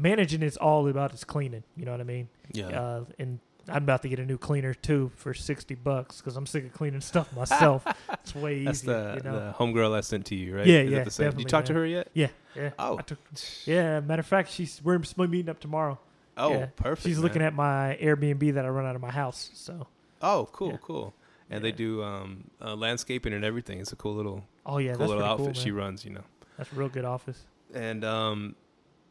managing 0.00 0.42
is 0.42 0.56
all 0.56 0.88
about 0.88 1.12
is 1.14 1.24
cleaning. 1.24 1.62
You 1.76 1.84
know 1.84 1.92
what 1.92 2.00
I 2.00 2.04
mean? 2.04 2.28
Yeah. 2.52 2.66
Uh, 2.68 3.04
and 3.18 3.38
I'm 3.68 3.82
about 3.84 4.02
to 4.02 4.08
get 4.08 4.18
a 4.18 4.24
new 4.24 4.38
cleaner 4.38 4.74
too 4.74 5.12
for 5.16 5.34
sixty 5.34 5.74
bucks 5.74 6.18
because 6.18 6.36
I'm 6.36 6.46
sick 6.46 6.64
of 6.66 6.72
cleaning 6.72 7.00
stuff 7.00 7.34
myself. 7.36 7.84
it's 8.12 8.34
way 8.34 8.64
That's 8.64 8.82
easier. 8.82 8.92
the, 8.94 9.14
you 9.16 9.30
know? 9.30 9.36
the 9.38 9.54
homegirl 9.58 9.94
I 9.94 10.00
sent 10.00 10.26
to 10.26 10.34
you, 10.34 10.56
right? 10.56 10.66
Yeah, 10.66 10.78
Is 10.80 10.90
yeah, 10.90 11.04
the 11.04 11.10
same? 11.10 11.24
Definitely, 11.26 11.42
you 11.44 11.48
talk 11.48 11.64
to 11.66 11.74
her 11.74 11.86
yet? 11.86 12.08
yeah, 12.14 12.28
yeah. 12.56 12.70
Oh. 12.78 12.98
I 12.98 13.02
took, 13.02 13.18
yeah. 13.66 14.00
Matter 14.00 14.20
of 14.20 14.26
fact, 14.26 14.50
she's 14.50 14.80
we're 14.82 14.98
meeting 15.16 15.48
up 15.48 15.60
tomorrow. 15.60 15.98
Oh, 16.36 16.52
Yeah. 16.52 16.66
perfect. 16.76 17.06
She's 17.06 17.18
looking 17.18 17.42
at 17.42 17.54
my 17.54 17.98
Airbnb 18.00 18.54
that 18.54 18.64
I 18.64 18.68
run 18.68 18.86
out 18.86 18.96
of 18.96 19.02
my 19.02 19.10
house. 19.10 19.50
So, 19.54 19.86
Oh, 20.22 20.48
cool, 20.52 20.70
Yeah. 20.72 20.76
cool. 20.82 21.14
And 21.50 21.62
Yeah. 21.64 21.70
they 21.70 21.76
do 21.76 22.02
um, 22.02 22.44
uh, 22.62 22.74
landscaping 22.76 23.32
and 23.34 23.44
everything. 23.44 23.78
It's 23.80 23.92
a 23.92 23.96
cool 23.96 24.14
little, 24.14 24.44
oh 24.64 24.78
yeah, 24.78 24.92
cool 24.92 24.98
that's 25.00 25.08
little 25.10 25.24
outfit 25.24 25.46
cool, 25.46 25.54
she 25.54 25.70
runs. 25.70 26.04
You 26.04 26.12
know. 26.12 26.24
That's 26.56 26.72
a 26.72 26.76
real 26.76 26.88
good 26.88 27.04
office. 27.04 27.44
And 27.74 28.04
um, 28.04 28.54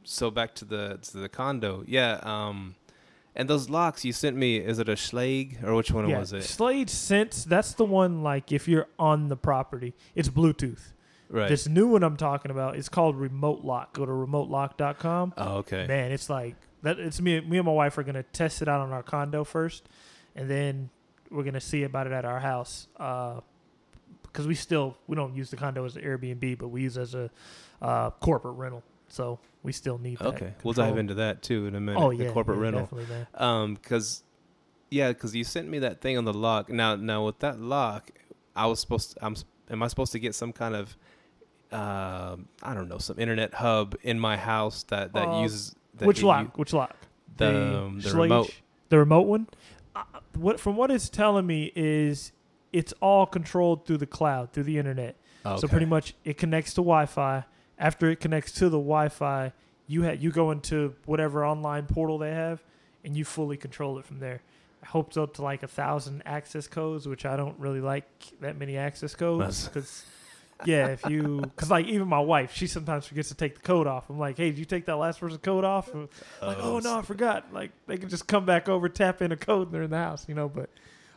so 0.04 0.32
back 0.32 0.56
to 0.56 0.66
the 0.66 1.00
to 1.02 1.18
the 1.18 1.30
condo. 1.30 1.84
Yeah. 1.88 2.20
Um, 2.24 2.76
and 3.36 3.50
those 3.50 3.70
locks 3.70 4.04
you 4.04 4.12
sent 4.12 4.36
me. 4.36 4.58
Is 4.58 4.80
it 4.80 4.90
a 4.90 4.94
Schlage 4.94 5.64
or 5.64 5.76
which 5.76 5.92
one 5.92 6.10
yeah, 6.10 6.20
was 6.20 6.34
it? 6.34 6.44
Schlage 6.44 6.90
Sense. 6.90 7.44
That's 7.44 7.74
the 7.74 7.86
one. 7.86 8.24
Like 8.24 8.52
if 8.52 8.68
you're 8.68 8.88
on 8.98 9.30
the 9.30 9.38
property, 9.38 9.94
it's 10.16 10.30
Bluetooth. 10.30 10.94
Right. 11.30 11.48
This 11.48 11.68
new 11.68 11.88
one 11.88 12.04
I'm 12.04 12.18
talking 12.18 12.50
about, 12.50 12.76
it's 12.76 12.90
called 12.90 13.16
RemoteLock. 13.16 13.94
Go 13.94 14.06
to 14.06 14.12
remotelock.com. 14.12 15.36
oh, 15.38 15.58
okay. 15.58 15.86
Man, 15.86 16.12
it's 16.12 16.28
like 16.28 16.56
that. 16.82 17.00
It's 17.00 17.22
me. 17.22 17.40
Me 17.42 17.58
and 17.58 17.66
my 17.66 17.72
wife 17.72 17.98
are 17.98 18.04
gonna 18.04 18.24
test 18.24 18.64
it 18.64 18.68
out 18.68 18.82
on 18.82 18.92
our 18.92 19.04
condo 19.04 19.44
first, 19.44 19.88
and 20.36 20.50
then 20.50 20.90
we're 21.30 21.44
gonna 21.44 21.62
see 21.62 21.84
about 21.84 22.08
it 22.08 22.14
at 22.14 22.26
our 22.26 22.40
house. 22.40 22.88
Uh, 22.98 23.42
because 24.24 24.48
we 24.48 24.56
still 24.56 24.98
we 25.08 25.16
don't 25.16 25.36
use 25.36 25.50
the 25.50 25.58
condo 25.58 25.86
as 25.86 25.96
an 25.96 26.04
Airbnb, 26.04 26.58
but 26.58 26.70
we 26.70 26.82
use 26.84 26.98
it 26.98 27.02
as 27.02 27.16
a 27.16 27.30
uh, 27.82 28.10
corporate 28.12 28.56
rental. 28.56 28.84
So 29.10 29.40
we 29.64 29.72
still 29.72 29.98
need 29.98 30.20
that. 30.20 30.28
Okay. 30.28 30.54
We'll 30.64 30.74
dive 30.74 30.98
into 30.98 31.16
that 31.16 31.42
too 31.42 31.66
in 31.66 31.76
a 31.76 31.80
minute. 31.80 32.02
Oh 32.02 32.12
the 32.12 32.26
yeah, 32.26 32.32
corporate 32.32 32.58
yeah, 32.60 32.64
rental. 32.64 33.00
Um, 33.36 33.78
cause 33.78 34.24
yeah, 34.90 35.12
cause 35.14 35.36
you 35.36 35.44
sent 35.44 35.68
me 35.68 35.80
that 35.80 36.02
thing 36.02 36.18
on 36.18 36.26
the 36.26 36.34
lock. 36.34 36.70
Now, 36.70 36.96
now 36.96 37.26
with 37.26 37.40
that 37.40 37.60
lock, 37.60 38.12
I 38.56 38.66
was 38.68 38.80
supposed 38.80 39.12
to. 39.12 39.26
I'm. 39.26 39.36
Am 39.72 39.84
I 39.84 39.88
supposed 39.88 40.12
to 40.14 40.20
get 40.20 40.34
some 40.34 40.52
kind 40.52 40.76
of, 40.76 40.98
uh, 41.72 42.38
I 42.64 42.74
don't 42.74 42.90
know, 42.90 42.98
some 42.98 43.20
internet 43.20 43.54
hub 43.54 43.96
in 44.02 44.20
my 44.20 44.36
house 44.36 44.82
that 44.84 45.14
that 45.14 45.28
Uh, 45.28 45.42
uses 45.42 45.76
that 45.96 46.08
Which 46.08 46.22
you- 46.22 46.28
lock? 46.28 46.58
Which 46.58 46.74
lock? 46.74 46.96
The 47.38 47.78
um, 47.84 48.00
the 48.00 48.12
remote. 48.14 48.54
The 48.90 48.98
remote 48.98 49.28
one. 49.28 49.48
Uh, 49.96 50.04
what 50.36 50.60
from 50.60 50.76
what 50.76 50.90
it's 50.90 51.10
telling 51.10 51.46
me 51.46 51.72
is 51.76 52.32
it's 52.74 52.94
all 53.02 53.26
controlled 53.28 53.86
through 53.86 53.98
the 53.98 54.08
cloud, 54.08 54.54
through 54.54 54.64
the 54.64 54.78
internet. 54.78 55.16
So 55.58 55.68
pretty 55.68 55.86
much 55.88 56.16
it 56.24 56.38
connects 56.38 56.74
to 56.76 56.82
Wi-Fi. 56.82 57.44
After 57.80 58.10
it 58.10 58.20
connects 58.20 58.52
to 58.54 58.66
the 58.66 58.78
Wi-Fi, 58.78 59.54
you 59.88 60.04
ha- 60.04 60.12
you 60.12 60.32
go 60.32 60.52
into 60.52 60.94
whatever 61.06 61.46
online 61.46 61.86
portal 61.86 62.18
they 62.18 62.32
have, 62.32 62.62
and 63.04 63.16
you 63.16 63.26
fully 63.26 63.58
control 63.58 63.98
it 63.98 64.06
from 64.06 64.20
there. 64.20 64.42
I 64.84 64.86
hope 64.86 65.18
up 65.18 65.34
to 65.36 65.42
like 65.42 65.64
a 65.64 65.68
thousand 65.68 66.22
access 66.26 66.68
codes, 66.68 67.08
which 67.08 67.26
I 67.26 67.36
don't 67.36 67.58
really 67.60 67.82
like 67.82 68.06
that 68.42 68.58
many 68.58 68.78
access 68.78 69.16
codes 69.16 69.68
because. 69.68 70.06
Yeah, 70.66 70.88
if 70.88 71.06
you, 71.06 71.40
because 71.40 71.72
like 71.72 71.86
even 71.86 72.10
my 72.10 72.20
wife, 72.20 72.54
she 72.54 72.68
sometimes 72.68 73.06
forgets 73.06 73.30
to 73.30 73.36
take 73.36 73.56
the 73.56 73.62
code 73.62 73.88
off. 73.88 74.10
I'm 74.10 74.20
like, 74.20 74.36
hey, 74.36 74.50
did 74.50 74.60
you 74.60 74.66
take 74.66 74.88
that 74.88 74.98
last 74.98 75.22
person's 75.22 75.40
code 75.42 75.64
off? 75.64 75.94
And 75.94 76.10
like, 76.42 76.58
oh, 76.60 76.76
oh 76.76 76.80
no, 76.80 77.00
I 77.00 77.02
forgot. 77.02 77.54
Like 77.54 77.72
they 77.88 77.96
can 77.96 78.10
just 78.10 78.28
come 78.28 78.46
back 78.46 78.68
over, 78.68 78.90
tap 78.90 79.22
in 79.22 79.32
a 79.32 79.38
code, 79.38 79.68
and 79.68 79.74
they're 79.74 79.84
in 79.84 79.90
the 79.90 79.96
house, 79.96 80.26
you 80.28 80.36
know. 80.36 80.50
But 80.50 80.70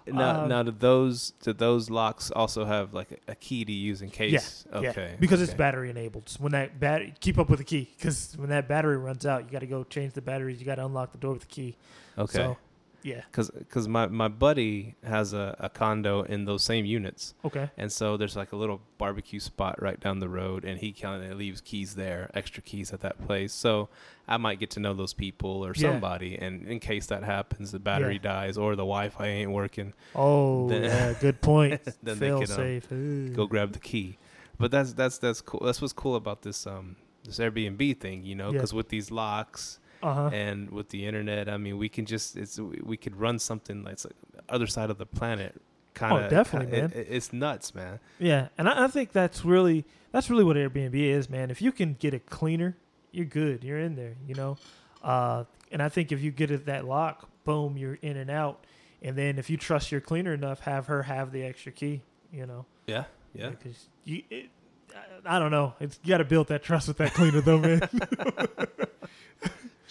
Now, 0.06 0.42
um, 0.42 0.48
now, 0.48 0.62
do 0.62 0.70
those 0.70 1.30
do 1.42 1.52
those 1.52 1.90
locks 1.90 2.30
also 2.30 2.64
have 2.64 2.92
like 2.92 3.20
a, 3.28 3.32
a 3.32 3.34
key 3.34 3.64
to 3.64 3.72
use 3.72 4.02
in 4.02 4.10
case? 4.10 4.64
Yeah, 4.72 4.78
okay. 4.78 5.16
because 5.20 5.40
it's 5.40 5.54
battery 5.54 5.90
enabled. 5.90 6.28
So 6.28 6.40
when 6.40 6.52
that 6.52 6.80
battery, 6.80 7.14
keep 7.20 7.38
up 7.38 7.48
with 7.48 7.58
the 7.58 7.64
key, 7.64 7.88
because 7.96 8.34
when 8.36 8.48
that 8.50 8.68
battery 8.68 8.96
runs 8.96 9.26
out, 9.26 9.44
you 9.44 9.50
got 9.50 9.60
to 9.60 9.66
go 9.66 9.84
change 9.84 10.14
the 10.14 10.22
batteries. 10.22 10.58
You 10.60 10.66
got 10.66 10.76
to 10.76 10.86
unlock 10.86 11.12
the 11.12 11.18
door 11.18 11.32
with 11.32 11.42
the 11.42 11.48
key. 11.48 11.76
Okay. 12.18 12.38
So, 12.38 12.56
yeah. 13.02 13.22
Because 13.30 13.88
my, 13.88 14.06
my 14.06 14.28
buddy 14.28 14.94
has 15.04 15.32
a, 15.32 15.56
a 15.58 15.68
condo 15.68 16.22
in 16.22 16.44
those 16.44 16.62
same 16.62 16.84
units. 16.84 17.34
Okay. 17.44 17.70
And 17.76 17.90
so 17.90 18.16
there's 18.16 18.36
like 18.36 18.52
a 18.52 18.56
little 18.56 18.80
barbecue 18.98 19.40
spot 19.40 19.80
right 19.82 19.98
down 20.00 20.20
the 20.20 20.28
road, 20.28 20.64
and 20.64 20.78
he 20.78 20.92
kind 20.92 21.24
of 21.24 21.36
leaves 21.38 21.60
keys 21.60 21.94
there, 21.94 22.30
extra 22.34 22.62
keys 22.62 22.92
at 22.92 23.00
that 23.00 23.24
place. 23.26 23.52
So 23.52 23.88
I 24.28 24.36
might 24.36 24.60
get 24.60 24.70
to 24.72 24.80
know 24.80 24.94
those 24.94 25.14
people 25.14 25.64
or 25.64 25.72
Yeah. 25.74 25.90
somebody, 25.90 26.36
and 26.38 26.66
in 26.68 26.80
case 26.80 27.06
that 27.06 27.24
happens, 27.24 27.72
the 27.72 27.78
battery 27.78 28.14
Yeah. 28.22 28.30
dies 28.32 28.56
or 28.58 28.76
the 28.76 28.82
Wi-Fi 28.84 29.26
ain't 29.26 29.50
working, 29.50 29.92
Oh, 30.14 30.68
Then- 30.68 30.84
yeah. 30.84 31.12
Good 31.20 31.40
point. 31.40 31.82
then 32.02 32.18
they 32.18 32.26
Fail 32.28 32.40
could 32.40 32.50
um, 32.50 32.56
safe. 32.56 32.92
Ooh. 32.92 33.28
go 33.30 33.46
grab 33.46 33.72
the 33.72 33.78
key. 33.80 34.18
But 34.58 34.70
that's 34.70 34.92
that's 34.92 35.18
that's 35.18 35.40
cool. 35.40 35.60
That's 35.64 35.80
what's 35.80 35.92
cool 35.92 36.14
about 36.14 36.42
this 36.42 36.66
um 36.66 36.96
this 37.24 37.38
Airbnb 37.38 37.98
thing, 37.98 38.22
you 38.24 38.34
know, 38.36 38.46
Yeah. 38.48 38.52
because 38.58 38.72
with 38.74 38.88
these 38.90 39.10
locks 39.10 39.80
Uh 40.02 40.14
huh. 40.14 40.30
and 40.32 40.70
with 40.70 40.88
the 40.88 41.06
internet, 41.06 41.48
I 41.48 41.56
mean, 41.56 41.78
we 41.78 41.88
can 41.88 42.06
just 42.06 42.36
it's 42.36 42.58
we 42.58 42.96
could 42.96 43.16
run 43.16 43.38
something 43.38 43.84
like 43.84 43.92
it's 43.94 44.04
like 44.04 44.14
the 44.34 44.42
other 44.54 44.66
side 44.66 44.90
of 44.90 44.98
the 44.98 45.06
planet. 45.06 45.60
Kind 45.94 46.16
of, 46.16 46.24
Oh, 46.24 46.28
definitely, 46.30 46.80
man. 46.80 46.92
it's 46.94 47.32
nuts, 47.34 47.74
man. 47.74 48.00
Yeah, 48.18 48.48
and 48.56 48.66
I, 48.68 48.84
I 48.84 48.88
think 48.88 49.12
that's 49.12 49.44
really 49.44 49.84
that's 50.10 50.30
really 50.30 50.42
what 50.44 50.56
Airbnb 50.56 50.94
is, 50.94 51.28
man. 51.28 51.50
If 51.50 51.60
you 51.60 51.70
can 51.70 51.94
get 51.94 52.14
it 52.14 52.24
cleaner, 52.26 52.76
you're 53.10 53.26
good. 53.26 53.62
You're 53.62 53.78
in 53.78 53.94
there, 53.94 54.14
you 54.26 54.34
know. 54.34 54.56
Uh, 55.02 55.44
and 55.70 55.82
I 55.82 55.88
think 55.90 56.10
if 56.10 56.22
you 56.22 56.30
get 56.30 56.50
it 56.50 56.66
that 56.66 56.86
lock, 56.86 57.28
boom, 57.44 57.76
you're 57.76 57.98
in 58.02 58.16
and 58.16 58.30
out. 58.30 58.64
And 59.02 59.16
then 59.16 59.38
if 59.38 59.50
you 59.50 59.56
trust 59.56 59.92
your 59.92 60.00
cleaner 60.00 60.32
enough, 60.32 60.60
have 60.60 60.86
her 60.86 61.02
have 61.02 61.30
the 61.32 61.42
extra 61.44 61.72
key, 61.72 62.00
you 62.32 62.46
know. 62.46 62.64
Yeah, 62.86 63.04
yeah. 63.34 63.50
Because 63.50 63.88
you, 64.04 64.22
it, 64.30 64.46
I, 65.26 65.36
I 65.36 65.38
don't 65.38 65.50
know. 65.50 65.74
It's 65.80 65.98
you 66.04 66.08
got 66.08 66.18
to 66.18 66.24
build 66.24 66.48
that 66.48 66.62
trust 66.62 66.88
with 66.88 66.96
that 66.98 67.12
cleaner, 67.12 67.40
though, 67.42 67.58
man. 67.58 67.82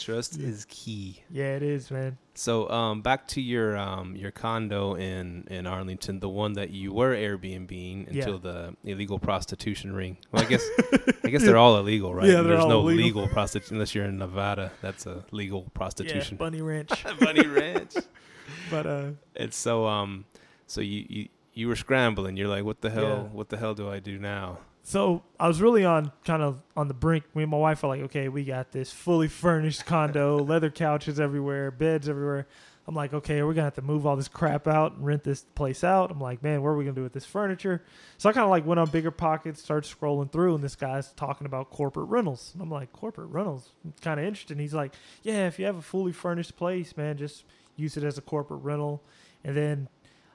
Trust 0.02 0.38
Yeah. 0.38 0.48
is 0.48 0.66
key. 0.70 1.22
yeah, 1.30 1.56
it 1.56 1.64
is, 1.64 1.92
man. 1.92 2.18
So, 2.34 2.70
um, 2.70 3.02
back 3.02 3.28
to 3.30 3.42
your 3.42 3.78
um 3.78 4.16
your 4.16 4.32
condo 4.32 4.96
in 4.96 5.46
in 5.50 5.68
Arlington, 5.68 6.20
the 6.20 6.30
one 6.30 6.54
that 6.54 6.70
you 6.72 6.94
were 6.94 7.14
Airbnb 7.16 7.72
Yeah. 7.72 8.18
until 8.20 8.40
the 8.40 8.76
illegal 8.84 9.20
prostitution 9.20 9.94
ring. 9.94 10.18
Well, 10.32 10.44
I 10.44 10.46
guess 10.48 10.64
I 11.24 11.30
guess 11.30 11.44
they're 11.44 11.58
all 11.58 11.78
illegal, 11.78 12.14
right? 12.14 12.28
Yeah, 12.28 12.42
There's 12.42 12.62
all 12.64 12.70
no 12.70 12.80
illegal. 12.88 13.06
legal 13.06 13.28
prostitution 13.28 13.76
unless 13.76 13.94
you're 13.94 14.06
in 14.06 14.18
Nevada. 14.18 14.72
That's 14.82 15.06
a 15.06 15.24
legal 15.32 15.64
prostitution. 15.74 16.36
Yeah. 16.36 16.46
Bunny 16.46 16.62
Ranch. 16.62 16.92
Bunny 17.20 17.46
Ranch. 17.48 17.94
but 18.72 18.86
uh, 18.86 19.10
And 19.36 19.54
so 19.54 19.86
um 19.88 20.26
so 20.68 20.82
you 20.82 21.06
you 21.10 21.28
you 21.54 21.68
were 21.68 21.76
scrambling. 21.76 22.38
You're 22.38 22.48
like, 22.48 22.64
what 22.64 22.80
the 22.82 22.90
hell? 22.90 23.04
Yeah. 23.04 23.38
What 23.38 23.50
the 23.50 23.58
hell 23.58 23.74
do 23.76 23.90
I 23.90 24.00
do 24.00 24.18
now? 24.18 24.60
So 24.84 25.24
I 25.39 25.48
was 25.48 25.62
really 25.62 25.86
on 25.86 26.12
kind 26.26 26.41
of 26.41 26.62
on 26.76 26.88
the 26.88 26.94
brink. 26.94 27.24
Me 27.36 27.44
and 27.44 27.52
my 27.52 27.58
wife 27.58 27.84
are 27.84 27.88
like, 27.88 28.02
okay, 28.02 28.30
we 28.30 28.44
got 28.44 28.72
this 28.72 28.91
fully 28.91 29.28
furnished 29.28 29.86
condo, 29.86 30.38
leather 30.44 30.70
couches 30.72 31.20
everywhere, 31.20 31.72
beds 31.72 32.10
everywhere. 32.10 32.48
I'm 32.88 32.96
like, 32.96 33.13
okay, 33.13 33.44
we're 33.44 33.54
gonna 33.54 33.65
have 33.65 33.76
to 33.76 33.84
move 33.84 34.08
all 34.08 34.15
this 34.15 34.28
crap 34.28 34.67
out 34.67 34.94
and 34.94 35.06
rent 35.06 35.24
this 35.24 35.44
place 35.44 35.84
out. 35.84 36.10
I'm 36.10 36.20
like, 36.20 36.41
man, 36.41 36.63
what 36.63 36.70
are 36.70 36.76
we 36.76 36.84
gonna 36.84 36.96
do 36.96 37.04
with 37.04 37.13
this 37.13 37.26
furniture? 37.26 37.84
So 38.17 38.28
I 38.28 38.34
kind 38.34 38.44
of 38.44 38.50
like 38.50 38.65
went 38.65 38.80
on 38.80 38.88
BiggerPockets, 38.88 39.58
started 39.58 39.89
scrolling 39.89 40.32
through, 40.32 40.56
and 40.56 40.63
this 40.63 40.76
guy's 40.76 41.12
talking 41.13 41.46
about 41.46 41.70
corporate 41.70 42.10
rentals. 42.10 42.52
And 42.54 42.62
I'm 42.62 42.72
like, 42.72 42.91
corporate 42.91 43.30
rentals, 43.30 43.70
kind 44.02 44.20
of 44.20 44.26
interesting. 44.26 44.58
He's 44.58 44.74
like, 44.74 44.94
yeah, 45.22 45.48
if 45.48 45.60
you 45.60 45.65
have 45.65 45.78
a 45.78 45.82
fully 45.82 46.12
furnished 46.12 46.58
place, 46.58 46.98
man, 46.98 47.17
just 47.17 47.46
use 47.76 47.98
it 47.98 48.04
as 48.04 48.17
a 48.17 48.22
corporate 48.22 48.63
rental. 48.63 49.04
And 49.44 49.56
then 49.56 49.88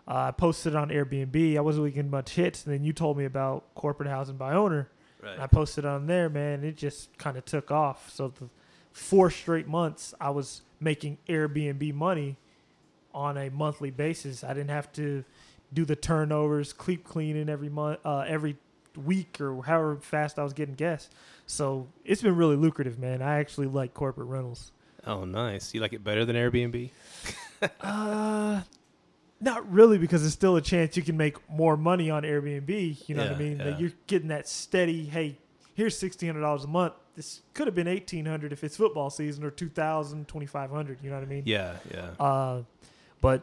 uh, 0.09 0.14
I 0.29 0.31
posted 0.31 0.75
it 0.75 0.77
on 0.77 0.90
Airbnb. 0.90 1.57
I 1.57 1.61
wasn't 1.61 1.83
really 1.83 1.95
getting 1.95 2.11
much 2.11 2.35
hits. 2.35 2.64
And 2.64 2.73
then 2.75 2.85
you 2.85 2.92
told 2.92 3.19
me 3.19 3.25
about 3.25 3.75
corporate 3.75 4.09
housing 4.09 4.37
by 4.37 4.55
owner. 4.55 4.88
And 5.23 5.42
I 5.42 5.49
posted 5.49 5.85
on 5.85 6.07
there, 6.07 6.29
man. 6.29 6.62
It 6.62 6.77
just 6.77 7.16
kind 7.19 7.37
of 7.37 7.45
took 7.45 7.73
off. 7.73 8.11
So 8.12 8.29
the 8.29 8.49
four 8.92 9.29
straight 9.31 9.66
months, 9.66 10.14
I 10.21 10.31
was 10.31 10.62
making 10.79 11.19
Airbnb 11.29 11.92
money 11.95 12.37
on 13.12 13.37
a 13.37 13.49
monthly 13.51 13.90
basis. 13.90 14.45
I 14.45 14.49
didn't 14.55 14.71
have 14.71 14.92
to 14.92 15.25
do 15.73 15.85
the 15.85 15.97
turnovers, 15.97 16.73
keep 16.73 17.05
cleaning 17.05 17.49
every 17.49 17.69
month, 17.69 17.99
uh, 18.05 18.25
every 18.29 18.57
week, 19.05 19.40
or 19.40 19.62
however 19.64 19.97
fast 19.97 20.38
I 20.38 20.45
was 20.45 20.53
getting 20.53 20.77
guests. 20.77 21.11
So 21.47 21.88
it's 22.05 22.23
been 22.23 22.37
really 22.37 22.57
lucrative, 22.57 22.99
man. 22.99 23.23
I 23.23 23.40
actually 23.40 23.66
like 23.66 23.95
corporate 23.95 24.29
rentals. 24.29 24.71
Oh, 25.05 25.25
nice. 25.25 25.75
You 25.75 25.81
like 25.81 25.92
it 25.92 26.05
better 26.05 26.25
than 26.25 26.37
Airbnb? 26.37 26.90
Uh, 27.81 28.61
not 29.40 29.70
really, 29.70 29.99
because 29.99 30.22
there's 30.22 30.33
still 30.33 30.57
a 30.57 30.62
chance 30.62 30.96
you 30.96 31.03
can 31.03 31.16
make 31.16 31.37
more 31.51 31.77
money 31.77 32.11
on 32.11 32.22
Airbnb. 32.22 33.09
You 33.09 33.14
know 33.14 33.25
what 33.25 33.33
I 33.33 33.38
mean? 33.38 33.59
yeah. 33.59 33.66
Like 33.66 33.81
you're 33.81 33.92
getting 34.07 34.29
that 34.29 34.49
steady. 34.49 35.05
Hey, 35.07 35.38
here's 35.75 35.96
sixteen 35.99 36.29
hundred 36.29 36.40
dollars 36.40 36.64
a 36.64 36.68
month. 36.68 36.94
This 37.14 37.42
could 37.55 37.66
have 37.66 37.75
been 37.75 37.88
eighteen 37.88 38.27
hundred 38.27 38.53
if 38.53 38.62
it's 38.64 38.77
football 38.77 39.11
season, 39.11 39.44
or 39.44 39.51
2000 39.51 40.27
2500 40.29 40.99
You 41.03 41.11
know 41.11 41.16
what 41.16 41.22
I 41.22 41.27
mean? 41.27 41.42
Yeah, 41.46 41.77
yeah. 41.92 42.11
Uh, 42.18 42.62
but 43.20 43.42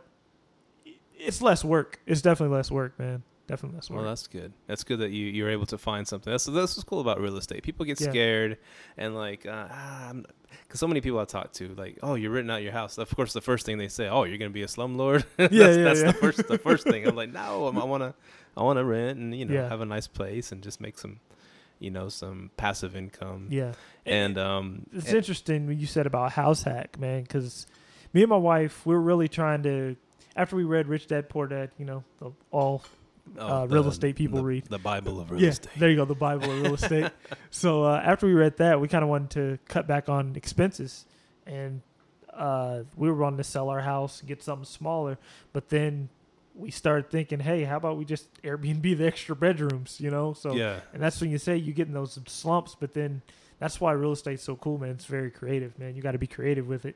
it's 1.18 1.42
less 1.42 1.64
work. 1.64 2.00
It's 2.06 2.22
definitely 2.22 2.56
less 2.56 2.70
work, 2.72 2.98
man. 3.00 3.24
Definitely 3.48 3.76
less 3.78 3.90
work. 3.90 3.98
Well, 4.00 4.08
that's 4.10 4.28
good. 4.28 4.54
That's 4.68 4.84
good 4.84 5.00
that 5.00 5.12
you 5.12 5.26
you're 5.28 5.50
able 5.50 5.66
to 5.68 5.78
find 5.78 6.08
something. 6.08 6.32
That's 6.32 6.46
that's 6.46 6.76
what's 6.78 6.84
cool 6.84 7.02
about 7.02 7.20
real 7.22 7.38
estate. 7.38 7.64
People 7.64 7.86
get 7.86 8.00
Yeah. 8.00 8.10
scared 8.10 8.58
and 8.98 9.16
like, 9.16 9.46
uh, 9.46 9.68
ah, 9.70 10.14
because 10.66 10.80
so 10.80 10.88
many 10.88 11.02
people 11.02 11.20
I 11.20 11.26
talk 11.26 11.52
to, 11.54 11.74
like, 11.76 12.00
oh, 12.04 12.16
you're 12.16 12.32
renting 12.32 12.52
out 12.52 12.62
your 12.64 12.72
house. 12.72 12.98
Of 12.98 13.14
course, 13.16 13.34
the 13.34 13.42
first 13.42 13.66
thing 13.66 13.78
they 13.78 13.88
say, 13.88 14.08
oh, 14.08 14.24
you're 14.24 14.38
gonna 14.38 14.50
be 14.52 14.64
a 14.64 14.68
slumlord. 14.68 15.26
that's, 15.38 15.54
Yeah, 15.54 15.68
yeah, 15.72 15.84
that's 15.84 16.02
yeah. 16.02 16.08
the 16.08 16.14
first 16.14 16.48
the 16.48 16.58
first 16.58 16.84
thing. 16.88 17.08
I'm 17.08 17.16
like, 17.16 17.32
no, 17.42 17.68
I'm, 17.68 17.78
I 17.78 17.84
wanna 17.84 18.14
I 18.56 18.64
wanna 18.64 18.84
rent 18.84 19.18
and 19.20 19.36
you 19.36 19.46
know 19.46 19.54
Yeah. 19.56 19.70
have 19.70 19.82
a 19.82 19.86
nice 19.86 20.08
place 20.08 20.52
and 20.52 20.62
just 20.62 20.80
make 20.80 20.98
some, 21.00 21.20
you 21.80 21.92
know, 21.92 22.10
some 22.10 22.52
passive 22.58 22.96
income. 22.96 23.48
yeah. 23.50 23.74
And 24.06 24.38
um, 24.38 24.86
It's 24.94 25.08
and- 25.08 25.18
interesting 25.18 25.66
what 25.68 25.78
you 25.78 25.88
said 25.88 26.06
about 26.06 26.34
house 26.34 26.64
hack, 26.64 27.00
man, 27.00 27.24
because 27.24 27.68
me 28.14 28.22
and 28.22 28.30
my 28.30 28.38
wife, 28.38 28.86
we 28.86 28.94
were 28.94 29.02
really 29.02 29.28
trying 29.28 29.64
to, 29.64 29.96
after 30.36 30.56
we 30.56 30.64
read 30.64 30.88
Rich 30.88 31.08
Dad 31.08 31.30
Poor 31.30 31.48
Dad, 31.48 31.72
you 31.80 31.86
know, 31.86 32.04
the, 32.20 32.32
all, 32.52 32.84
oh, 33.38 33.64
uh, 33.64 33.66
real 33.66 33.88
estate 33.88 34.16
people 34.16 34.40
the, 34.40 34.46
read. 34.46 34.66
the 34.66 34.80
Bible 34.80 35.20
of 35.20 35.32
real 35.32 35.42
yeah, 35.42 35.50
estate. 35.50 35.72
there 35.78 35.90
you 35.90 35.96
go, 35.96 36.06
the 36.06 36.16
Bible 36.16 36.52
of 36.52 36.62
real 36.62 36.74
estate. 36.74 37.12
so 37.50 37.84
uh, 37.84 38.02
after 38.04 38.26
we 38.26 38.34
read 38.34 38.58
that, 38.58 38.80
we 38.80 38.88
kind 38.88 39.04
of 39.04 39.10
wanted 39.10 39.30
to 39.32 39.60
cut 39.68 39.88
back 39.88 40.10
on 40.10 40.36
expenses, 40.36 41.06
and 41.46 41.82
uh, 42.34 42.84
we 42.96 43.10
were 43.10 43.18
wanting 43.18 43.38
to 43.38 43.44
sell 43.44 43.70
our 43.70 43.82
house 43.82 44.20
and 44.20 44.28
get 44.28 44.42
something 44.42 44.66
smaller, 44.66 45.18
but 45.52 45.70
then 45.70 46.10
we 46.56 46.72
started 46.72 47.10
thinking, 47.10 47.40
hey, 47.40 47.64
how 47.64 47.78
about 47.78 47.98
we 47.98 48.06
just 48.06 48.28
Airbnb 48.44 48.98
the 48.98 49.06
extra 49.06 49.36
bedrooms, 49.36 50.00
you 50.00 50.12
know? 50.12 50.34
So 50.34 50.54
yeah, 50.54 50.82
and 50.94 51.02
that's 51.02 51.20
when 51.20 51.32
you 51.32 51.38
say 51.38 51.58
you 51.58 51.74
get 51.74 51.88
in 51.88 51.94
those 51.94 52.20
slumps, 52.28 52.76
but 52.80 52.94
then 52.94 53.22
that's 53.60 53.80
why 53.82 53.92
real 53.94 54.12
estate's 54.12 54.44
so 54.44 54.56
cool, 54.56 54.78
man. 54.78 54.92
It's 54.92 55.06
very 55.06 55.32
creative, 55.32 55.78
man. 55.80 55.96
You 55.96 56.02
got 56.02 56.12
to 56.12 56.18
be 56.18 56.28
creative 56.28 56.68
with 56.68 56.86
it. 56.86 56.96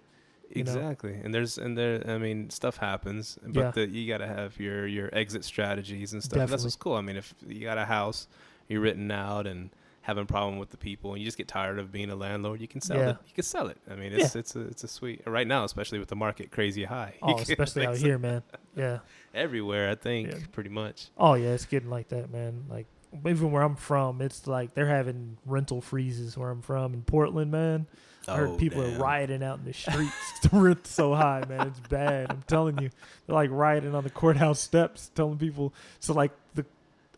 You 0.53 0.63
know? 0.63 0.71
Exactly, 0.71 1.13
and 1.23 1.33
there's 1.33 1.57
and 1.57 1.77
there. 1.77 2.03
I 2.07 2.17
mean, 2.17 2.49
stuff 2.49 2.77
happens, 2.77 3.37
but 3.45 3.55
Yeah. 3.61 3.71
the, 3.71 3.87
you 3.87 4.07
got 4.07 4.19
to 4.19 4.27
have 4.27 4.59
your 4.59 4.87
your 4.87 5.09
exit 5.13 5.43
strategies 5.43 6.13
and 6.13 6.23
stuff. 6.23 6.49
That's 6.49 6.63
what's 6.63 6.75
cool. 6.75 6.93
I 6.95 7.01
mean, 7.01 7.17
if 7.17 7.33
you 7.45 7.61
got 7.61 7.77
a 7.77 7.85
house, 7.85 8.27
you're 8.67 8.81
written 8.81 9.09
out 9.11 9.45
and 9.47 9.69
having 10.01 10.23
a 10.23 10.25
problem 10.25 10.57
with 10.57 10.69
the 10.69 10.77
people, 10.77 11.11
and 11.11 11.19
you 11.19 11.25
just 11.25 11.37
get 11.37 11.49
tired 11.49 11.77
of 11.77 11.91
being 11.91 12.09
a 12.09 12.15
landlord, 12.15 12.61
you 12.61 12.67
can 12.67 12.79
sell 12.79 12.97
Yeah. 12.97 13.09
it. 13.09 13.17
You 13.27 13.33
can 13.35 13.43
sell 13.43 13.67
it. 13.67 13.77
I 13.91 13.95
mean, 13.95 14.13
it's 14.13 14.35
it's 14.37 14.55
a 14.55 14.61
it's 14.61 14.83
a 14.83 14.87
sweet 14.87 15.21
right 15.27 15.45
now, 15.47 15.63
especially 15.65 15.99
with 15.99 16.07
the 16.07 16.15
market 16.15 16.49
crazy 16.51 16.85
high. 16.85 17.15
Oh, 17.21 17.37
especially 17.37 17.85
out 17.85 17.97
here, 17.97 18.17
man. 18.17 18.41
Yeah. 18.75 18.99
everywhere. 19.33 19.89
I 19.89 19.95
think 19.95 20.31
Yeah. 20.31 20.37
pretty 20.53 20.69
much. 20.69 21.09
Oh 21.17 21.33
yeah, 21.33 21.49
it's 21.49 21.65
getting 21.65 21.89
like 21.89 22.07
that, 22.09 22.31
man. 22.31 22.63
Like 22.69 22.85
even 23.25 23.51
where 23.51 23.61
I'm 23.63 23.75
from, 23.75 24.21
it's 24.21 24.47
like 24.47 24.73
they're 24.73 24.87
having 24.87 25.37
rental 25.45 25.81
freezes 25.81 26.37
where 26.37 26.49
I'm 26.49 26.61
from 26.61 26.93
in 26.93 27.01
Portland, 27.03 27.51
man. 27.51 27.87
I 28.27 28.35
heard 28.35 28.49
Oh, 28.49 28.57
people 28.57 28.81
damn. 28.81 28.99
are 28.99 29.03
rioting 29.03 29.41
out 29.43 29.59
in 29.59 29.65
the 29.65 29.73
streets. 29.73 30.39
the 30.43 30.49
rent's 30.59 30.91
so 30.91 31.13
high, 31.15 31.43
man. 31.47 31.67
It's 31.67 31.79
bad. 31.79 32.27
I'm 32.29 32.43
telling 32.47 32.77
you, 32.81 32.89
they're 33.25 33.35
like 33.35 33.49
rioting 33.51 33.95
on 33.95 34.03
the 34.03 34.09
courthouse 34.09 34.59
steps, 34.59 35.09
telling 35.15 35.37
people. 35.37 35.73
So 36.01 36.13
like 36.13 36.31
the, 36.53 36.65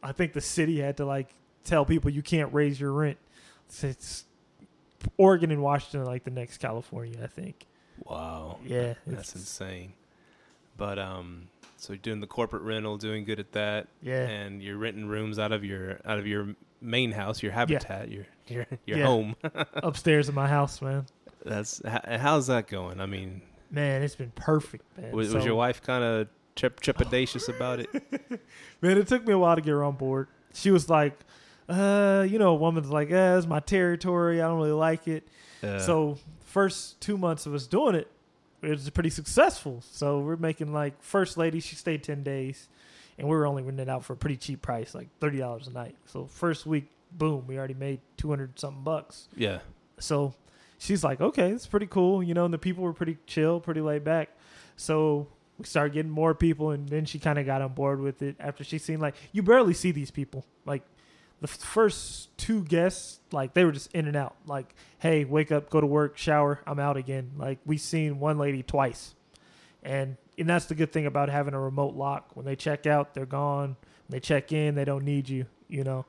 I 0.04 0.12
think 0.12 0.34
the 0.34 0.42
city 0.42 0.80
had 0.80 0.98
to 0.98 1.06
like 1.06 1.30
tell 1.64 1.84
people 1.86 2.12
you 2.12 2.22
can't 2.22 2.54
raise 2.54 2.80
your 2.80 2.92
rent. 2.92 3.18
It's, 3.68 3.84
it's 3.84 4.26
Oregon 5.18 5.50
and 5.52 5.62
Washington 5.64 6.02
are 6.02 6.06
like 6.06 6.24
the 6.26 6.32
next 6.32 6.60
California, 6.60 7.20
I 7.24 7.28
think. 7.28 7.66
Wow. 8.06 8.60
Yeah, 8.64 8.94
That's 9.08 9.34
insane. 9.36 9.94
But 10.78 11.00
um, 11.00 11.48
so 11.80 11.94
you're 11.94 11.98
doing 11.98 12.20
the 12.20 12.28
corporate 12.28 12.64
rental, 12.64 12.98
doing 12.98 13.24
good 13.26 13.40
at 13.40 13.52
that. 13.54 13.88
Yeah, 14.02 14.28
and 14.28 14.62
you're 14.62 14.78
renting 14.78 15.08
rooms 15.08 15.40
out 15.40 15.52
of 15.52 15.64
your 15.64 16.00
out 16.06 16.20
of 16.20 16.28
your 16.28 16.56
main 16.82 17.12
house, 17.12 17.42
your 17.44 17.52
habitat, 17.52 18.10
your 18.10 18.26
your 18.48 18.66
your 18.86 18.98
Yeah. 19.00 19.06
home. 19.06 19.36
upstairs 19.76 20.30
in 20.30 20.36
my 20.36 20.48
house, 20.48 20.82
man. 20.82 21.06
That's 21.46 21.82
how's 21.86 22.48
that 22.48 22.68
going? 22.68 23.00
I 23.00 23.06
mean, 23.06 23.42
Man, 23.72 24.02
it's 24.02 24.16
been 24.16 24.32
perfect, 24.32 24.84
man. 24.98 25.12
was, 25.12 25.34
was 25.34 25.46
your 25.46 25.56
wife 25.56 25.82
kind 25.82 26.04
of 26.04 26.28
trep- 26.56 26.80
trepidatious 26.82 27.48
about 27.56 27.80
it? 27.80 27.90
Man, 28.82 28.98
it 28.98 29.08
took 29.08 29.26
me 29.28 29.34
a 29.34 29.38
while 29.38 29.56
to 29.56 29.62
get 29.62 29.70
her 29.72 29.84
on 29.84 29.96
board. 29.96 30.28
She 30.54 30.72
was 30.72 30.90
like, 30.90 31.14
uh, 31.70 32.26
you 32.28 32.40
know, 32.40 32.50
a 32.50 32.56
woman's 32.56 32.90
like, 32.90 33.12
uh, 33.12 33.36
it's 33.38 33.46
my 33.48 33.60
territory. 33.60 34.42
I 34.42 34.48
don't 34.48 34.58
really 34.58 34.72
like 34.72 35.08
it. 35.08 35.28
Uh, 35.64 35.78
So 35.80 36.18
first 36.44 37.00
two 37.00 37.18
months 37.18 37.46
of 37.46 37.54
us 37.54 37.68
doing 37.68 37.94
it, 37.96 38.12
it 38.62 38.70
was 38.70 38.90
pretty 38.90 39.10
successful. 39.10 39.82
So 39.92 40.20
we're 40.20 40.36
making 40.36 40.74
like 40.74 41.02
first 41.02 41.38
lady, 41.38 41.60
she 41.60 41.76
stayed 41.76 42.04
ten 42.04 42.24
days, 42.24 42.68
and 43.18 43.28
we 43.28 43.36
were 43.36 43.46
only 43.46 43.64
renting 43.64 43.84
it 43.88 43.90
out 43.90 44.04
for 44.04 44.14
a 44.14 44.18
pretty 44.18 44.38
cheap 44.38 44.62
price, 44.62 44.94
like 44.96 45.08
thirty 45.20 45.38
dollars 45.38 45.68
a 45.68 45.72
night. 45.72 45.96
So 46.06 46.26
first 46.26 46.66
week, 46.66 46.90
boom, 47.12 47.46
we 47.48 47.58
already 47.58 47.74
made 47.74 48.02
two 48.18 48.30
hundred 48.30 48.60
something 48.60 48.84
bucks. 48.84 49.28
yeah, 49.36 49.60
So 50.00 50.34
she's 50.78 51.04
like, 51.04 51.22
okay, 51.22 51.50
it's 51.52 51.68
pretty 51.68 51.88
cool, 51.88 52.22
you 52.24 52.34
know. 52.34 52.46
And 52.46 52.54
the 52.54 52.58
people 52.58 52.84
were 52.84 52.94
pretty 52.94 53.18
chill, 53.28 53.60
pretty 53.60 53.82
laid 53.82 54.04
back. 54.04 54.30
So 54.78 55.28
we 55.58 55.66
started 55.66 55.94
getting 55.94 56.12
more 56.12 56.34
people, 56.34 56.72
and 56.72 56.88
then 56.88 57.06
she 57.06 57.20
kind 57.20 57.38
of 57.40 57.46
got 57.46 57.62
on 57.62 57.74
board 57.74 58.00
with 58.00 58.22
it 58.22 58.36
after 58.40 58.64
she 58.64 58.78
seen 58.78 59.00
like 59.00 59.16
you 59.32 59.44
barely 59.44 59.74
see 59.74 59.92
these 59.92 60.12
people. 60.12 60.46
Like 60.66 60.84
the 61.42 61.48
first 61.48 62.36
two 62.38 62.64
guests, 62.64 63.20
like 63.32 63.54
they 63.54 63.64
were 63.64 63.72
just 63.72 63.94
in 63.94 64.08
and 64.08 64.16
out. 64.16 64.36
Like, 64.46 64.76
hey, 65.00 65.26
wake 65.26 65.52
up, 65.52 65.70
go 65.70 65.80
to 65.82 65.88
work, 65.88 66.18
shower, 66.18 66.62
I'm 66.68 66.80
out 66.80 66.98
again. 66.98 67.32
Like 67.38 67.60
we 67.66 67.78
seen 67.78 68.20
one 68.20 68.38
lady 68.38 68.64
twice, 68.64 69.16
and 69.84 70.18
and 70.38 70.48
that's 70.50 70.66
the 70.66 70.76
good 70.76 70.92
thing 70.92 71.06
about 71.06 71.30
having 71.30 71.54
a 71.54 71.60
remote 71.60 71.96
lock. 71.96 72.36
When 72.36 72.46
they 72.46 72.56
check 72.56 72.86
out, 72.88 73.14
they're 73.14 73.26
gone. 73.26 73.76
When 74.08 74.16
they 74.16 74.20
check 74.20 74.52
in, 74.52 74.76
they 74.76 74.86
don't 74.86 75.04
need 75.04 75.30
you. 75.30 75.46
You 75.68 75.84
know. 75.84 76.06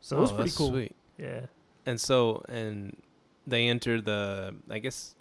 So 0.00 0.16
it 0.16 0.18
oh, 0.18 0.22
was 0.22 0.32
Oh, 0.32 0.36
pretty 0.36 0.50
cool. 0.50 0.70
Sweet. 0.70 0.96
Yeah. 1.18 1.40
And 1.86 2.00
so 2.00 2.44
and 2.48 2.96
they 3.46 3.68
enter 3.68 4.00
the 4.00 4.54
I 4.68 4.78
guess 4.78 5.14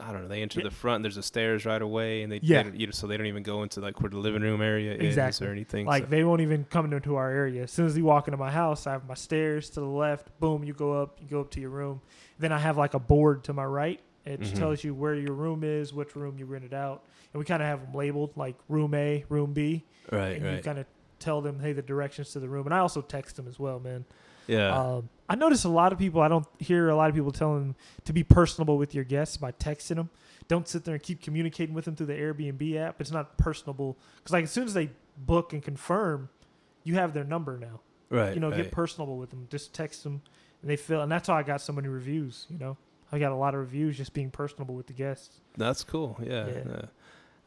I 0.00 0.12
don't 0.12 0.22
know. 0.22 0.28
They 0.28 0.42
enter 0.42 0.60
Yeah. 0.60 0.64
the 0.64 0.70
front. 0.74 1.02
There's 1.02 1.16
a 1.16 1.22
stairs 1.22 1.64
right 1.66 1.82
away, 1.82 2.22
and 2.22 2.30
they, 2.32 2.40
Yeah. 2.42 2.62
they 2.62 2.76
you 2.78 2.86
know, 2.86 2.92
so 2.92 3.06
they 3.06 3.16
don't 3.16 3.26
even 3.26 3.42
go 3.42 3.62
into 3.62 3.80
like 3.80 4.00
where 4.00 4.10
the 4.10 4.16
living 4.18 4.42
room 4.42 4.62
area 4.62 4.92
Exactly. 4.92 5.46
is 5.46 5.48
or 5.50 5.52
anything. 5.52 5.86
Like 5.86 6.04
so, 6.04 6.10
they 6.10 6.24
won't 6.24 6.40
even 6.40 6.64
come 6.70 6.92
into 6.92 7.16
our 7.16 7.30
area. 7.30 7.64
As 7.64 7.72
soon 7.72 7.86
as 7.86 7.96
you 7.96 8.04
walk 8.04 8.28
into 8.28 8.38
my 8.38 8.50
house, 8.50 8.86
I 8.86 8.92
have 8.92 9.06
my 9.08 9.14
stairs 9.14 9.70
to 9.70 9.80
the 9.80 9.86
left. 9.86 10.28
Boom, 10.40 10.62
you 10.64 10.72
go 10.72 10.92
up. 11.02 11.18
You 11.20 11.26
go 11.28 11.40
up 11.40 11.50
to 11.52 11.60
your 11.60 11.70
room. 11.70 12.00
Then 12.38 12.52
I 12.52 12.58
have 12.58 12.76
like 12.76 12.94
a 12.94 12.98
board 13.00 13.42
to 13.44 13.52
my 13.52 13.64
right. 13.64 14.00
It 14.24 14.40
Mhm. 14.40 14.54
tells 14.56 14.84
you 14.84 14.94
where 14.94 15.14
your 15.14 15.32
room 15.32 15.64
is, 15.64 15.92
which 15.94 16.14
room 16.14 16.36
you 16.38 16.44
rented 16.44 16.74
out, 16.74 17.04
and 17.32 17.38
we 17.38 17.44
kind 17.46 17.62
of 17.62 17.68
have 17.68 17.80
them 17.80 17.94
labeled 17.94 18.36
like 18.36 18.56
room 18.68 18.92
A, 18.94 19.24
room 19.30 19.52
B, 19.54 19.84
right, 20.12 20.36
and 20.36 20.44
you 20.44 20.50
right, 20.52 20.62
kind 20.62 20.78
of 20.78 20.86
tell 21.18 21.40
them, 21.40 21.60
hey, 21.60 21.72
the 21.72 21.82
directions 21.82 22.30
to 22.32 22.40
the 22.40 22.48
room. 22.48 22.66
And 22.66 22.74
I 22.74 22.78
also 22.78 23.00
text 23.02 23.36
them 23.36 23.48
as 23.48 23.58
well, 23.58 23.80
man. 23.80 24.04
yeah, 24.46 24.74
Um, 24.76 25.08
I 25.28 25.34
notice 25.34 25.64
a 25.64 25.68
lot 25.68 25.92
of 25.92 25.98
people. 25.98 26.20
I 26.20 26.28
don't 26.28 26.46
hear 26.58 26.88
a 26.88 26.96
lot 26.96 27.10
of 27.10 27.14
people 27.14 27.32
telling 27.32 27.60
them 27.60 27.76
to 28.04 28.12
be 28.12 28.24
personable 28.24 28.78
with 28.78 28.94
your 28.94 29.04
guests 29.04 29.36
by 29.36 29.52
texting 29.52 29.96
them. 29.96 30.10
Don't 30.48 30.66
sit 30.66 30.84
there 30.84 30.94
and 30.94 31.02
keep 31.02 31.20
communicating 31.22 31.74
with 31.74 31.84
them 31.84 31.94
through 31.96 32.06
the 32.06 32.14
Airbnb 32.14 32.76
app. 32.76 33.00
It's 33.00 33.10
not 33.10 33.36
personable 33.36 33.98
because, 34.16 34.32
like, 34.32 34.44
as 34.44 34.50
soon 34.50 34.64
as 34.64 34.72
they 34.72 34.88
book 35.18 35.52
and 35.52 35.62
confirm, 35.62 36.30
you 36.84 36.94
have 36.94 37.12
their 37.12 37.24
number 37.24 37.58
now. 37.58 37.80
right. 38.08 38.32
You 38.32 38.40
know, 38.40 38.48
right. 38.48 38.56
get 38.62 38.70
personable 38.70 39.18
with 39.18 39.28
them. 39.28 39.46
Just 39.50 39.74
text 39.74 40.04
them, 40.04 40.22
and 40.62 40.70
they 40.70 40.76
feel. 40.76 41.02
And 41.02 41.12
that's 41.12 41.28
how 41.28 41.34
I 41.34 41.42
got 41.42 41.60
so 41.60 41.74
many 41.74 41.88
reviews. 41.88 42.46
You 42.48 42.58
know, 42.58 42.76
I 43.12 43.18
got 43.18 43.32
a 43.32 43.34
lot 43.34 43.52
of 43.54 43.60
reviews 43.60 43.98
just 43.98 44.14
being 44.14 44.30
personable 44.30 44.74
with 44.74 44.86
the 44.86 44.94
guests. 44.94 45.40
That's 45.58 45.84
cool. 45.84 46.16
Yeah. 46.22 46.46
Yeah. 46.46 46.62
yeah. 46.66 46.82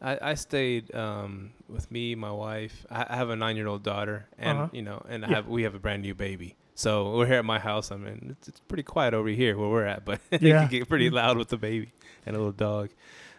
I, 0.02 0.18
I 0.32 0.34
stayed 0.34 0.94
um, 0.96 1.52
with 1.70 1.92
me, 1.92 2.16
my 2.16 2.32
wife. 2.32 2.86
I, 2.90 3.06
I 3.10 3.16
have 3.18 3.30
a 3.30 3.36
nine 3.36 3.56
year 3.56 3.68
old 3.68 3.84
daughter, 3.84 4.28
and 4.38 4.60
Uh-huh. 4.60 4.70
you 4.72 4.82
know, 4.82 5.04
and 5.08 5.24
I 5.26 5.30
Yeah. 5.30 5.36
have 5.36 5.48
we 5.48 5.64
have 5.64 5.76
a 5.76 5.80
brand 5.80 6.02
new 6.02 6.16
baby. 6.16 6.56
So 6.74 7.16
we're 7.16 7.28
here 7.28 7.36
at 7.38 7.46
my 7.46 7.60
house. 7.60 7.92
I 7.92 7.98
mean, 7.98 8.30
it's, 8.32 8.48
it's 8.48 8.60
pretty 8.62 8.84
quiet 8.84 9.14
over 9.14 9.30
here 9.30 9.58
where 9.58 9.70
we're 9.70 9.86
at, 9.86 10.04
but 10.06 10.20
it 10.32 10.42
Yeah. 10.42 10.62
can 10.62 10.70
get 10.70 10.90
pretty 10.90 11.10
loud 11.12 11.38
with 11.38 11.50
the 11.50 11.58
baby 11.58 11.92
and 12.26 12.36
a 12.36 12.40
little 12.40 12.52
dog. 12.54 12.90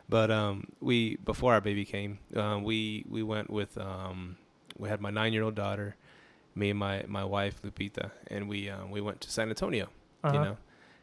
But 0.08 0.30
um, 0.30 0.68
we 0.80 1.16
before 1.16 1.52
our 1.54 1.60
baby 1.60 1.84
came, 1.84 2.18
um, 2.36 2.62
we 2.64 3.04
we 3.08 3.22
went 3.22 3.50
with 3.50 3.76
um, 3.78 4.36
we 4.78 4.88
had 4.88 5.00
my 5.00 5.10
nine 5.10 5.32
year 5.32 5.42
old 5.42 5.54
daughter, 5.56 5.96
me 6.54 6.70
and 6.70 6.78
my 6.78 7.04
my 7.08 7.24
wife 7.24 7.60
Lupita, 7.62 8.10
and 8.28 8.48
we 8.48 8.68
um, 8.70 8.90
we 8.90 9.00
went 9.00 9.20
to 9.22 9.30
San 9.30 9.48
Antonio 9.48 9.88
Uh-huh. 10.22 10.34
you 10.34 10.40
know. 10.40 10.56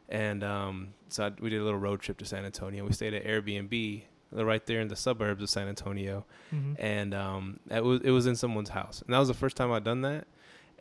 And 0.08 0.42
um, 0.42 0.94
so 1.08 1.26
I, 1.26 1.32
we 1.40 1.50
did 1.50 1.60
a 1.60 1.64
little 1.64 1.78
road 1.78 2.00
trip 2.00 2.18
to 2.18 2.24
San 2.24 2.44
Antonio. 2.44 2.84
We 2.86 2.92
stayed 2.92 3.14
at 3.14 3.24
Airbnb 3.24 4.02
uh, 4.36 4.44
right 4.44 4.64
there 4.66 4.80
in 4.80 4.88
the 4.88 4.96
suburbs 4.96 5.42
of 5.42 5.50
San 5.50 5.68
Antonio, 5.68 6.24
Mhm. 6.52 6.76
and 6.78 7.14
um, 7.14 7.60
it 7.70 7.84
was 7.84 8.00
it 8.02 8.10
was 8.10 8.26
in 8.26 8.36
someone's 8.36 8.70
house, 8.70 9.02
and 9.04 9.12
that 9.14 9.18
was 9.18 9.28
the 9.28 9.34
first 9.34 9.56
time 9.56 9.70
I'd 9.72 9.84
done 9.84 10.02
that. 10.02 10.26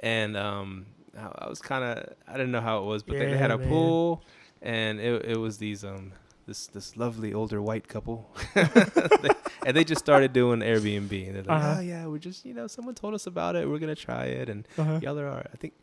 And 0.01 0.37
um, 0.37 0.85
I, 1.17 1.45
I 1.45 1.49
was 1.49 1.59
kind 1.61 1.83
of 1.83 2.13
I 2.27 2.33
didn't 2.33 2.51
know 2.51 2.61
how 2.61 2.79
it 2.81 2.85
was, 2.85 3.03
but 3.03 3.17
they, 3.17 3.25
they 3.27 3.37
had 3.37 3.51
a 3.51 3.57
man. 3.57 3.67
pool, 3.67 4.23
and 4.61 4.99
it 4.99 5.25
it 5.25 5.37
was 5.37 5.57
these 5.57 5.83
um 5.83 6.13
this 6.45 6.67
this 6.67 6.95
lovely 6.97 7.33
older 7.33 7.61
white 7.61 7.87
couple, 7.87 8.29
and 8.55 9.75
they 9.75 9.83
just 9.83 9.99
started 9.99 10.33
doing 10.33 10.59
Airbnb, 10.61 11.11
and 11.27 11.35
they're 11.35 11.43
like, 11.43 11.49
Uh-huh. 11.61 11.75
oh 11.77 11.81
yeah, 11.81 12.05
we're 12.07 12.17
just 12.17 12.45
you 12.45 12.53
know 12.53 12.67
someone 12.67 12.95
told 12.95 13.13
us 13.13 13.27
about 13.27 13.55
it, 13.55 13.67
we're 13.69 13.79
gonna 13.79 13.95
try 13.95 14.25
it, 14.25 14.49
and 14.49 14.67
Uh-huh. 14.77 14.99
yeah, 15.01 15.13
there 15.13 15.27
are. 15.27 15.45
I 15.53 15.57
think, 15.57 15.73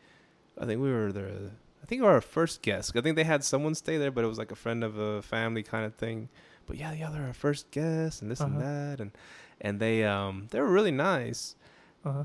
I 0.60 0.66
think 0.66 0.80
we 0.80 0.90
were 0.90 1.12
the. 1.12 1.50
I 1.82 1.86
think 1.86 2.00
we 2.02 2.06
were 2.08 2.14
our 2.14 2.20
first 2.20 2.62
guest. 2.62 2.96
I 2.96 3.00
think 3.00 3.14
they 3.16 3.24
had 3.24 3.44
someone 3.44 3.74
stay 3.76 3.96
there, 3.96 4.10
but 4.10 4.24
it 4.24 4.26
was 4.26 4.38
like 4.38 4.50
a 4.50 4.56
friend 4.56 4.82
of 4.82 4.98
a 4.98 5.22
family 5.22 5.62
kind 5.62 5.84
of 5.84 5.94
thing. 5.94 6.28
But 6.66 6.76
yeah, 6.76 6.92
yeah, 6.92 7.10
they're 7.10 7.26
our 7.26 7.32
first 7.32 7.70
guest, 7.70 8.22
and 8.22 8.30
this 8.30 8.40
and 8.40 8.56
Uh-huh. 8.56 8.64
that, 8.64 9.00
and 9.00 9.10
and 9.60 9.80
they 9.80 10.04
um 10.04 10.46
they 10.50 10.60
were 10.60 10.68
really 10.70 10.90
nice, 10.92 11.56
Uh-huh. 12.04 12.24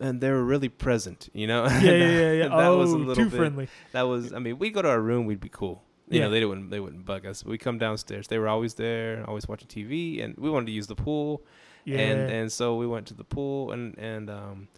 and 0.00 0.20
they 0.20 0.30
were 0.30 0.44
really 0.44 0.68
present. 0.68 1.28
You 1.32 1.46
know. 1.46 1.64
Yeah, 1.64 1.80
yeah, 1.80 1.92
yeah, 1.92 2.32
yeah. 2.42 2.48
that 2.48 2.68
oh, 2.68 2.78
was 2.78 2.92
a 2.92 2.98
little 2.98 3.14
too 3.24 3.30
bit- 3.30 3.36
friendly. 3.38 3.68
That 3.92 4.02
was. 4.02 4.32
I 4.32 4.38
mean, 4.38 4.58
we 4.58 4.70
go 4.70 4.82
to 4.82 4.88
our 4.88 5.00
room, 5.00 5.26
we'd 5.26 5.40
be 5.40 5.48
cool. 5.50 5.82
You 6.10 6.18
Yeah. 6.20 6.24
know, 6.26 6.30
they 6.30 6.44
wouldn't 6.44 6.70
they 6.70 6.80
wouldn't 6.80 7.04
bug 7.04 7.26
us. 7.26 7.44
We 7.44 7.58
come 7.58 7.78
downstairs. 7.78 8.28
They 8.28 8.38
were 8.38 8.48
always 8.48 8.74
there, 8.74 9.24
always 9.28 9.46
watching 9.48 9.68
TV, 9.68 10.22
and 10.24 10.34
we 10.38 10.48
wanted 10.50 10.66
to 10.66 10.72
use 10.72 10.86
the 10.86 10.94
pool 10.96 11.42
Yeah. 11.84 11.98
and 12.00 12.30
and 12.30 12.52
so 12.52 12.76
we 12.76 12.86
went 12.86 13.06
to 13.08 13.14
the 13.14 13.24
pool 13.24 13.72
and 13.72 13.96
and 13.98 14.30
um 14.30 14.68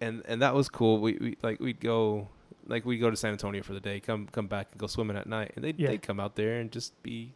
and 0.00 0.22
and 0.26 0.40
that 0.42 0.54
was 0.54 0.68
cool. 0.68 1.00
We, 1.00 1.12
we 1.20 1.36
like 1.42 1.58
we'd 1.60 1.80
go 1.80 2.28
like 2.66 2.84
we'd 2.84 2.98
go 2.98 3.10
to 3.10 3.16
San 3.16 3.32
Antonio 3.32 3.62
for 3.62 3.72
the 3.74 3.80
day, 3.80 3.98
come 4.00 4.26
come 4.30 4.46
back 4.46 4.68
and 4.72 4.78
go 4.80 4.86
swimming 4.86 5.16
at 5.16 5.26
night, 5.26 5.52
and 5.56 5.64
they 5.64 5.74
Yeah. 5.76 5.88
they'd 5.88 6.02
come 6.02 6.20
out 6.20 6.36
there 6.36 6.60
and 6.60 6.70
just 6.70 7.00
be 7.02 7.32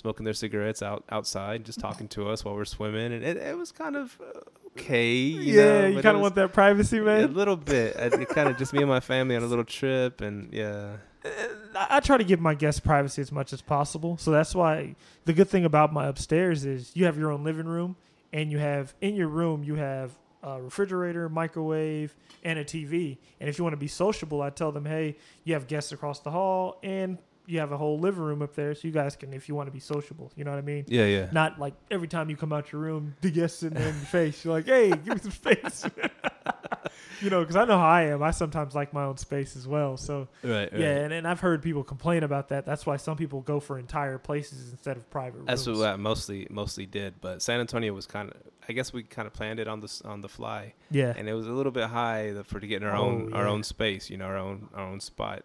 smoking 0.00 0.24
their 0.24 0.34
cigarettes 0.34 0.82
out 0.82 1.04
outside, 1.10 1.64
just 1.64 1.78
talking 1.78 2.08
to 2.08 2.28
us 2.28 2.44
while 2.44 2.54
we're 2.54 2.64
swimming, 2.64 3.12
and 3.12 3.22
it, 3.24 3.36
it 3.36 3.56
was 3.56 3.70
kind 3.70 3.96
of 3.96 4.18
uh, 4.20 4.40
okay. 4.78 5.12
You 5.12 5.40
yeah, 5.40 5.80
know, 5.82 5.86
you 5.88 6.02
kind 6.02 6.16
of 6.16 6.22
want 6.22 6.34
that 6.36 6.52
privacy, 6.52 6.98
man. 7.00 7.24
a 7.24 7.26
little 7.28 7.56
bit. 7.56 7.96
I- 7.96 8.06
It 8.20 8.28
kind 8.30 8.48
of 8.48 8.56
just 8.56 8.72
me 8.72 8.80
and 8.80 8.88
my 8.88 9.00
family 9.00 9.36
on 9.36 9.42
a 9.42 9.46
little 9.46 9.64
trip, 9.64 10.20
and 10.20 10.52
yeah, 10.52 10.96
I, 11.24 11.86
I 11.96 12.00
try 12.00 12.16
to 12.18 12.24
give 12.24 12.40
my 12.40 12.54
guests 12.54 12.80
privacy 12.80 13.20
as 13.22 13.30
much 13.30 13.52
as 13.52 13.60
possible. 13.62 14.16
So 14.16 14.30
that's 14.30 14.54
why 14.54 14.96
the 15.26 15.32
good 15.32 15.48
thing 15.48 15.64
about 15.64 15.92
my 15.92 16.06
upstairs 16.06 16.64
is 16.64 16.90
you 16.94 17.04
have 17.04 17.18
your 17.18 17.30
own 17.30 17.44
living 17.44 17.66
room, 17.66 17.96
and 18.32 18.50
you 18.50 18.58
have 18.58 18.94
in 19.00 19.14
your 19.14 19.28
room 19.28 19.62
you 19.62 19.74
have 19.76 20.12
a 20.42 20.60
refrigerator, 20.62 21.28
microwave, 21.28 22.14
and 22.42 22.58
a 22.58 22.64
TV. 22.64 23.18
And 23.40 23.50
if 23.50 23.58
you 23.58 23.64
want 23.64 23.74
to 23.74 23.78
be 23.78 23.88
sociable, 23.88 24.40
I 24.40 24.48
tell 24.48 24.72
them, 24.72 24.86
hey, 24.86 25.16
you 25.44 25.52
have 25.52 25.66
guests 25.66 25.92
across 25.92 26.20
the 26.20 26.30
hall, 26.30 26.78
and 26.82 27.18
you 27.46 27.58
have 27.58 27.72
a 27.72 27.76
whole 27.76 27.98
living 27.98 28.22
room 28.22 28.42
up 28.42 28.54
there, 28.54 28.74
so 28.74 28.86
you 28.86 28.92
guys 28.92 29.16
can, 29.16 29.32
if 29.32 29.48
you 29.48 29.54
want 29.54 29.66
to 29.66 29.72
be 29.72 29.80
sociable. 29.80 30.30
You 30.36 30.44
know 30.44 30.50
what 30.52 30.58
I 30.58 30.62
mean? 30.62 30.84
yeah, 30.88 31.06
yeah. 31.06 31.28
Not 31.32 31.58
like 31.58 31.74
every 31.90 32.06
time 32.08 32.30
you 32.30 32.36
come 32.36 32.52
out 32.52 32.70
your 32.72 32.80
room, 32.80 33.16
the 33.20 33.30
guests 33.30 33.62
in 33.62 33.72
your 33.74 33.92
face. 33.92 34.44
You're 34.44 34.54
like, 34.54 34.66
hey, 34.66 34.90
give 34.90 35.08
me 35.08 35.18
some 35.18 35.30
space. 35.32 35.84
you 37.20 37.28
know, 37.30 37.40
because 37.40 37.56
I 37.56 37.64
know 37.64 37.78
how 37.78 37.86
I 37.88 38.02
am. 38.02 38.22
I 38.22 38.30
sometimes 38.30 38.74
like 38.74 38.92
my 38.92 39.04
own 39.04 39.16
space 39.16 39.56
as 39.56 39.66
well. 39.68 39.96
So 39.96 40.28
Right, 40.42 40.70
right. 40.72 40.80
yeah, 40.80 40.96
and, 40.98 41.12
and 41.12 41.26
I've 41.26 41.40
heard 41.40 41.62
people 41.62 41.82
complain 41.84 42.22
about 42.22 42.48
that. 42.48 42.64
That's 42.66 42.86
why 42.86 42.96
some 42.96 43.16
people 43.16 43.40
go 43.40 43.60
for 43.60 43.78
entire 43.78 44.18
places 44.18 44.70
instead 44.70 44.96
of 44.96 45.08
private 45.10 45.36
rooms. 45.38 45.48
That's 45.48 45.66
what 45.66 45.76
I 45.88 45.96
mostly 45.96 46.46
mostly 46.50 46.86
did, 46.86 47.20
but 47.20 47.42
San 47.42 47.60
Antonio 47.60 47.92
was 47.92 48.06
kind 48.06 48.30
of. 48.30 48.36
I 48.68 48.72
guess 48.72 48.92
we 48.92 49.02
kind 49.02 49.26
of 49.26 49.32
planned 49.32 49.58
it 49.58 49.66
on 49.66 49.80
the 49.80 50.00
on 50.04 50.20
the 50.20 50.28
fly, 50.28 50.74
yeah, 50.92 51.12
and 51.16 51.28
it 51.28 51.34
was 51.34 51.48
a 51.48 51.52
little 51.52 51.72
bit 51.72 51.88
high 51.88 52.32
for 52.44 52.60
to 52.60 52.66
get 52.68 52.82
in 52.82 52.88
our 52.88 52.94
Oh, 52.96 53.02
own 53.06 53.32
our 53.32 53.46
own 53.48 53.64
space, 53.64 54.08
you 54.10 54.16
know, 54.16 54.26
our 54.26 54.36
own 54.36 54.68
our 54.74 54.86
own 54.86 55.00
spot. 55.00 55.42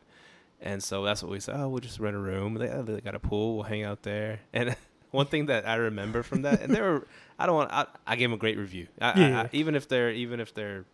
And 0.62 0.82
so 0.82 1.04
that's 1.04 1.22
what 1.22 1.32
we 1.32 1.40
said. 1.40 1.56
Oh, 1.58 1.70
we'll 1.70 1.80
just 1.82 2.00
rent 2.00 2.16
a 2.16 2.20
room. 2.20 2.56
They, 2.56 2.70
oh, 2.70 2.82
they 2.82 3.00
got 3.02 3.14
a 3.16 3.20
pool. 3.20 3.56
We'll 3.56 3.64
hang 3.66 3.84
out 3.84 4.04
there. 4.04 4.40
And 4.54 4.76
one 5.12 5.28
thing 5.28 5.46
that 5.48 5.68
I 5.68 5.76
remember 5.76 6.24
from 6.24 6.42
that, 6.44 6.62
and 6.62 6.74
they 6.74 6.82
were, 6.82 7.06
I 7.40 7.46
don't 7.46 7.56
want. 7.56 7.72
I, 7.72 7.86
I 8.08 8.16
gave 8.16 8.30
them 8.30 8.34
a 8.34 8.38
great 8.40 8.58
review. 8.58 8.88
I, 9.00 9.12
I- 9.12 9.20
Yeah. 9.20 9.42
I, 9.44 9.50
even 9.54 9.76
if 9.76 9.88
they're 9.88 10.12
even 10.12 10.40
if 10.40 10.54
they're, 10.54 10.86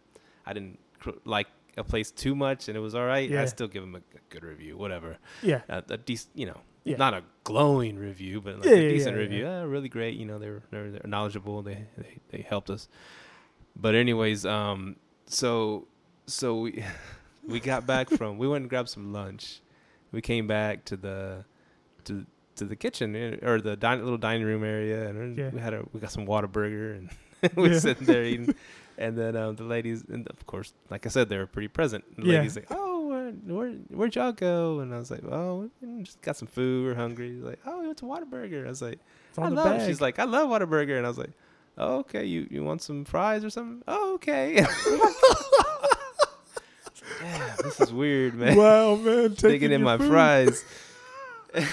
I 0.45 0.54
didn't 0.54 0.80
cr- 1.00 1.12
like 1.26 1.47
a 1.78 1.84
place 1.84 2.12
too 2.12 2.36
much, 2.36 2.67
and 2.67 2.76
it 2.78 2.82
was 2.82 2.95
all 2.95 3.06
right. 3.06 3.30
Yeah. 3.30 3.41
I 3.43 3.45
still 3.45 3.67
give 3.67 3.82
them 3.82 3.95
a, 3.95 4.00
a 4.00 4.19
good 4.30 4.43
review. 4.43 4.78
Whatever. 4.78 5.17
yeah, 5.41 5.62
A, 5.69 5.84
a 5.89 5.97
decent, 5.97 6.36
you 6.36 6.45
know, 6.47 6.58
Yeah. 6.84 6.97
not 6.97 7.13
a 7.13 7.24
glowing 7.45 7.97
review, 7.97 8.41
but 8.41 8.58
like 8.60 8.65
Yeah, 8.65 8.76
a 8.76 8.89
decent 8.89 9.15
yeah, 9.15 9.21
review. 9.21 9.47
Uh, 9.47 9.63
really 9.65 9.89
great. 9.89 10.17
You 10.17 10.26
know, 10.26 10.38
they 10.39 10.50
were 10.50 10.63
they're, 10.71 10.91
they're 10.91 11.02
knowledgeable. 11.06 11.62
They, 11.62 11.86
they 11.97 12.17
they 12.30 12.41
helped 12.41 12.69
us. 12.69 12.89
But 13.76 13.95
anyways, 13.95 14.45
um, 14.45 14.97
so 15.28 15.88
so 16.28 16.60
we 16.62 16.84
we 17.47 17.60
got 17.60 17.86
back 17.86 18.10
from 18.10 18.38
we 18.38 18.47
went 18.47 18.62
and 18.63 18.69
grabbed 18.69 18.89
some 18.89 19.12
lunch. 19.13 19.62
We 20.12 20.21
came 20.21 20.47
back 20.47 20.86
to 20.86 20.97
the 20.97 21.45
to 22.06 22.25
to 22.58 22.65
the 22.65 22.75
kitchen 22.75 23.15
eh, 23.15 23.38
or 23.41 23.62
the 23.62 23.75
din- 23.75 24.04
little 24.04 24.17
dining 24.17 24.45
room 24.45 24.63
area, 24.63 25.08
and 25.10 25.38
Yeah. 25.38 25.49
we 25.49 25.60
had 25.60 25.73
a 25.73 25.86
we 25.93 25.99
got 25.99 26.12
some 26.12 26.25
water 26.25 26.47
Whataburger, 26.47 26.97
and 26.97 27.10
we 27.56 27.63
were 27.63 27.73
Yeah. 27.73 27.80
sitting 27.80 28.06
there 28.06 28.23
eating. 28.23 28.54
And 28.97 29.17
then 29.17 29.36
um, 29.36 29.56
the 29.56 29.63
ladies, 29.63 30.04
and 30.10 30.27
of 30.27 30.45
course, 30.45 30.73
like 30.91 31.08
I 31.08 31.10
said, 31.10 31.27
they 31.27 31.38
were 31.38 31.47
pretty 31.47 31.69
present. 31.69 32.04
The 32.17 32.23
Yeah. 32.27 32.38
ladies 32.39 32.56
like, 32.56 32.67
"Oh, 32.69 33.08
where, 33.08 33.32
where 33.32 33.71
where'd 33.89 34.13
y'all 34.15 34.32
go?" 34.34 34.80
And 34.82 34.93
I 34.93 34.99
was 34.99 35.10
like, 35.10 35.23
"Oh, 35.23 35.71
we 35.82 36.04
just 36.04 36.21
got 36.21 36.36
some 36.38 36.47
food. 36.47 36.86
We're 36.86 36.93
hungry." 36.93 37.32
Like, 37.32 37.60
"Oh, 37.65 37.80
we 37.80 37.86
went 37.88 37.97
to 37.99 38.06
Whataburger." 38.06 38.65
I 38.65 38.69
was 38.69 38.82
like, 38.84 38.99
"I 39.39 39.47
love." 39.47 39.77
bag. 39.77 39.88
She's 39.88 40.01
like, 40.01 40.19
"I 40.19 40.25
love 40.25 40.49
Whataburger," 40.49 40.97
and 40.97 41.06
I 41.06 41.10
was 41.10 41.17
like, 41.17 41.32
oh, 41.80 41.99
"Okay, 41.99 42.25
you 42.25 42.45
you 42.51 42.63
want 42.63 42.84
some 42.84 43.04
fries 43.06 43.43
or 43.43 43.49
something?" 43.49 43.82
Oh, 43.88 44.15
okay. 44.15 44.63
yeah, 47.63 47.69
this 47.69 47.82
is 47.82 47.93
weird, 47.93 48.34
man. 48.36 48.56
wow, 48.56 48.95
man, 48.95 49.36
taking 49.36 49.71
in 49.71 49.84
my 49.84 49.97
food. 49.97 50.10
fries. 50.10 50.65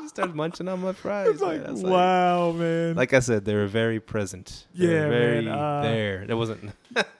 She 0.00 0.08
started 0.08 0.36
munching 0.36 0.68
on 0.68 0.80
my 0.80 0.92
fries. 0.92 1.28
It's 1.28 1.42
like, 1.42 1.62
man. 1.62 1.82
Wow, 1.82 2.52
man. 2.52 2.94
Like 2.94 3.12
I 3.12 3.18
said, 3.20 3.44
they 3.44 3.54
were 3.54 3.66
very 3.66 3.98
present. 3.98 4.66
They 4.74 4.86
Yeah, 4.86 5.08
man, 5.08 5.10
very 5.10 5.48
uh, 5.48 5.82
there. 5.82 6.26
There 6.26 6.36
wasn't. 6.36 6.70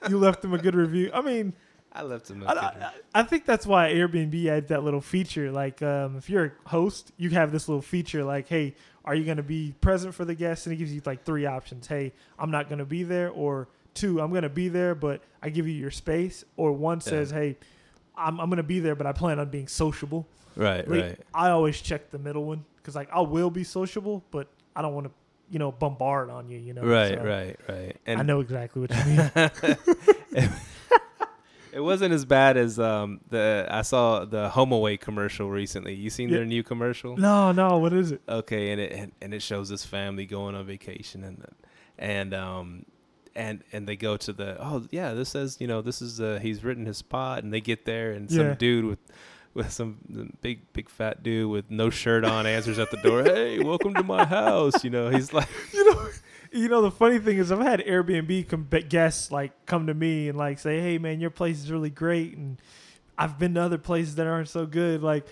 you 0.09 0.17
left 0.17 0.41
them 0.41 0.53
a 0.53 0.57
good 0.57 0.75
review. 0.75 1.11
I 1.13 1.21
mean, 1.21 1.53
I 1.91 2.03
left 2.03 2.27
them. 2.27 2.43
a 2.43 2.45
I, 2.45 2.53
good 2.53 2.63
I, 2.63 2.91
I 3.13 3.23
think 3.23 3.45
that's 3.45 3.67
why 3.67 3.91
Airbnb 3.91 4.45
had 4.45 4.69
that 4.69 4.83
little 4.83 5.01
feature. 5.01 5.51
Like, 5.51 5.81
um, 5.81 6.17
if 6.17 6.29
you're 6.29 6.53
a 6.65 6.69
host, 6.69 7.11
you 7.17 7.29
have 7.31 7.51
this 7.51 7.67
little 7.67 7.81
feature 7.81 8.23
like, 8.23 8.47
hey, 8.47 8.75
are 9.03 9.15
you 9.15 9.25
going 9.25 9.37
to 9.37 9.43
be 9.43 9.73
present 9.81 10.15
for 10.15 10.23
the 10.25 10.35
guests? 10.35 10.65
And 10.65 10.73
it 10.73 10.77
gives 10.77 10.93
you 10.93 11.01
like 11.05 11.25
three 11.25 11.45
options. 11.45 11.87
Hey, 11.87 12.13
I'm 12.39 12.51
not 12.51 12.69
going 12.69 12.79
to 12.79 12.85
be 12.85 13.03
there. 13.03 13.29
Or 13.29 13.67
two, 13.93 14.21
I'm 14.21 14.29
going 14.29 14.43
to 14.43 14.49
be 14.49 14.69
there, 14.69 14.95
but 14.95 15.21
I 15.41 15.49
give 15.49 15.67
you 15.67 15.73
your 15.73 15.91
space. 15.91 16.45
Or 16.55 16.71
one 16.71 17.01
says, 17.01 17.31
hey, 17.31 17.57
I'm, 18.15 18.39
I'm 18.39 18.49
going 18.49 18.57
to 18.57 18.63
be 18.63 18.79
there, 18.79 18.95
but 18.95 19.07
I 19.07 19.11
plan 19.13 19.39
on 19.39 19.49
being 19.49 19.67
sociable. 19.67 20.27
Right, 20.55 20.87
Like, 20.87 21.01
right. 21.01 21.19
I 21.33 21.49
always 21.51 21.79
check 21.81 22.11
the 22.11 22.19
middle 22.19 22.43
one 22.45 22.65
because, 22.77 22.95
like, 22.95 23.09
I 23.11 23.21
will 23.21 23.49
be 23.49 23.63
sociable, 23.63 24.23
but 24.31 24.47
I 24.75 24.81
don't 24.81 24.93
want 24.93 25.07
to, 25.07 25.11
you 25.49 25.59
know, 25.59 25.71
bombard 25.71 26.29
on 26.29 26.49
you, 26.49 26.57
you 26.59 26.73
know? 26.73 26.83
Right, 26.83 27.17
So, 27.17 27.23
right, 27.23 27.57
right. 27.69 27.97
And 28.05 28.19
I 28.19 28.23
know 28.23 28.41
exactly 28.41 28.81
what 28.81 28.91
you 28.91 29.03
mean. 29.05 29.77
it 31.73 31.79
wasn't 31.79 32.13
as 32.13 32.25
bad 32.25 32.57
as 32.57 32.79
um 32.79 33.21
the 33.29 33.65
I 33.69 33.81
saw 33.81 34.25
the 34.25 34.49
HomeAway 34.49 34.99
commercial 34.99 35.49
recently. 35.49 35.93
You 35.93 36.09
seen 36.09 36.29
Yeah. 36.29 36.37
their 36.37 36.45
new 36.45 36.63
commercial? 36.63 37.15
no, 37.17 37.51
no, 37.51 37.77
what 37.77 37.93
is 37.93 38.11
it? 38.11 38.21
Okay, 38.27 38.71
and 38.71 38.81
it 38.81 38.91
and, 38.91 39.11
and 39.21 39.33
it 39.33 39.41
shows 39.41 39.69
this 39.69 39.85
family 39.85 40.25
going 40.25 40.55
on 40.55 40.65
vacation 40.65 41.23
and 41.23 41.45
and 41.97 42.33
um 42.33 42.85
and 43.35 43.63
and 43.71 43.87
they 43.87 43.95
go 43.95 44.17
to 44.17 44.33
the 44.33 44.57
oh 44.63 44.85
yeah 44.91 45.13
this 45.13 45.29
says 45.29 45.57
you 45.59 45.67
know 45.67 45.81
this 45.81 46.01
is 46.01 46.19
uh 46.19 46.39
he's 46.41 46.63
written 46.63 46.85
his 46.85 46.97
spot 46.97 47.43
and 47.43 47.53
they 47.53 47.61
get 47.61 47.85
there 47.85 48.11
and 48.11 48.29
some 48.29 48.39
Yeah. 48.47 48.53
dude 48.55 48.85
with 48.85 48.99
with 49.53 49.71
some 49.71 50.33
big 50.41 50.71
big 50.73 50.89
fat 50.89 51.23
dude 51.23 51.49
with 51.49 51.69
no 51.69 51.89
shirt 51.89 52.23
on 52.25 52.45
answers 52.45 52.79
at 52.79 52.89
the 52.91 52.97
door 52.97 53.23
hey 53.25 53.59
welcome 53.59 53.93
to 53.93 54.03
my 54.03 54.25
house 54.25 54.83
you 54.83 54.89
know 54.89 55.09
he's 55.09 55.31
like 55.33 55.47
you 55.73 55.91
know, 55.91 56.09
you 56.53 56.67
know 56.69 56.81
the 56.81 56.91
funny 56.91 57.19
thing 57.19 57.37
is 57.37 57.51
I've 57.51 57.59
had 57.59 57.79
Airbnb 57.81 58.49
com- 58.49 58.67
guests 58.89 59.31
like 59.31 59.65
come 59.65 59.87
to 59.87 59.93
me 59.93 60.27
and 60.29 60.37
like 60.37 60.59
say, 60.59 60.81
"Hey 60.81 60.97
man, 60.97 61.21
your 61.21 61.29
place 61.29 61.59
is 61.59 61.71
really 61.71 61.89
great," 61.89 62.35
and 62.35 62.57
I've 63.17 63.39
been 63.39 63.53
to 63.53 63.61
other 63.61 63.77
places 63.77 64.15
that 64.15 64.27
aren't 64.27 64.49
so 64.49 64.65
good. 64.65 65.01
Like, 65.01 65.25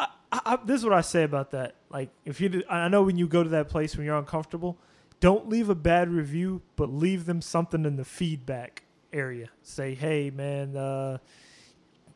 I, 0.00 0.08
I, 0.32 0.40
I, 0.46 0.58
this 0.64 0.80
is 0.80 0.84
what 0.84 0.94
I 0.94 1.00
say 1.02 1.22
about 1.22 1.52
that. 1.52 1.76
Like, 1.90 2.10
if 2.24 2.40
you, 2.40 2.48
do, 2.48 2.62
I 2.68 2.88
know 2.88 3.02
when 3.04 3.16
you 3.18 3.28
go 3.28 3.42
to 3.44 3.50
that 3.50 3.68
place 3.68 3.96
when 3.96 4.04
you're 4.06 4.16
uncomfortable, 4.18 4.78
don't 5.22 5.48
leave 5.48 5.70
a 5.70 5.74
bad 5.76 6.10
review, 6.10 6.62
but 6.74 6.92
leave 6.92 7.26
them 7.26 7.40
something 7.40 7.86
in 7.86 7.96
the 7.96 8.04
feedback 8.04 8.82
area. 9.12 9.48
Say, 9.62 9.94
"Hey 9.94 10.30
man." 10.30 10.76
uh 10.76 11.18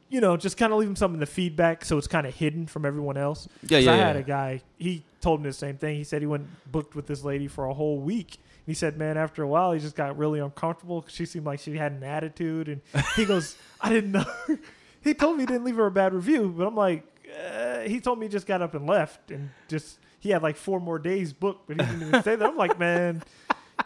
you 0.09 0.21
know, 0.21 0.37
just 0.37 0.57
kind 0.57 0.73
of 0.73 0.79
leave 0.79 0.89
them 0.89 0.95
something 0.95 1.17
in 1.17 1.21
the 1.21 1.27
feedback 1.27 1.85
so 1.85 1.99
it's 1.99 2.07
kind 2.07 2.29
of 2.29 2.35
hidden 2.35 2.69
from 2.69 2.87
everyone 2.87 3.17
else. 3.17 3.49
yeah 3.65 3.79
yeah, 3.79 3.93
I 3.93 3.97
yeah. 3.97 4.07
had 4.07 4.17
a 4.17 4.23
guy. 4.23 4.63
He 4.79 5.03
told 5.21 5.43
me 5.43 5.49
the 5.49 5.53
same 5.53 5.79
thing. 5.79 5.97
He 5.97 6.05
said 6.05 6.23
he 6.23 6.27
went 6.27 6.47
booked 6.71 6.95
with 6.95 7.07
this 7.07 7.25
lady 7.25 7.49
for 7.49 7.67
a 7.67 7.75
whole 7.75 7.99
week. 7.99 8.39
He 8.67 8.75
said, 8.75 8.97
"Man, 8.97 9.17
after 9.17 9.43
a 9.43 9.49
while, 9.49 9.73
he 9.73 9.81
just 9.81 9.97
got 9.97 10.19
really 10.19 10.41
uncomfortable 10.41 11.01
because 11.01 11.15
she 11.15 11.27
seemed 11.27 11.47
like 11.47 11.61
she 11.61 11.77
had 11.77 11.93
an 11.93 12.03
attitude." 12.03 12.69
And 12.69 12.81
he 13.15 13.25
goes, 13.33 13.57
"I 13.81 13.89
didn't 13.89 14.13
know." 14.13 14.27
he 15.03 15.15
told 15.15 15.37
me 15.37 15.43
he 15.43 15.47
didn't 15.47 15.65
leave 15.65 15.77
her 15.77 15.87
a 15.87 15.91
bad 15.91 16.13
review, 16.13 16.53
but 16.57 16.67
I'm 16.67 16.75
like, 16.77 17.05
uh, 17.49 17.81
he 17.81 18.01
told 18.01 18.19
me 18.19 18.27
he 18.27 18.31
just 18.31 18.47
got 18.47 18.63
up 18.63 18.75
and 18.75 18.87
left, 18.87 19.31
and 19.31 19.51
just 19.69 19.99
he 20.27 20.33
had 20.33 20.43
like 20.43 20.57
four 20.57 20.81
more 20.81 20.99
days 20.99 21.33
booked, 21.33 21.67
but 21.69 21.77
he 21.77 21.83
didn't 21.85 22.03
even 22.03 22.23
say 22.23 22.37
that. 22.37 22.47
I'm 22.49 22.57
like, 22.57 22.79
man, 22.79 23.23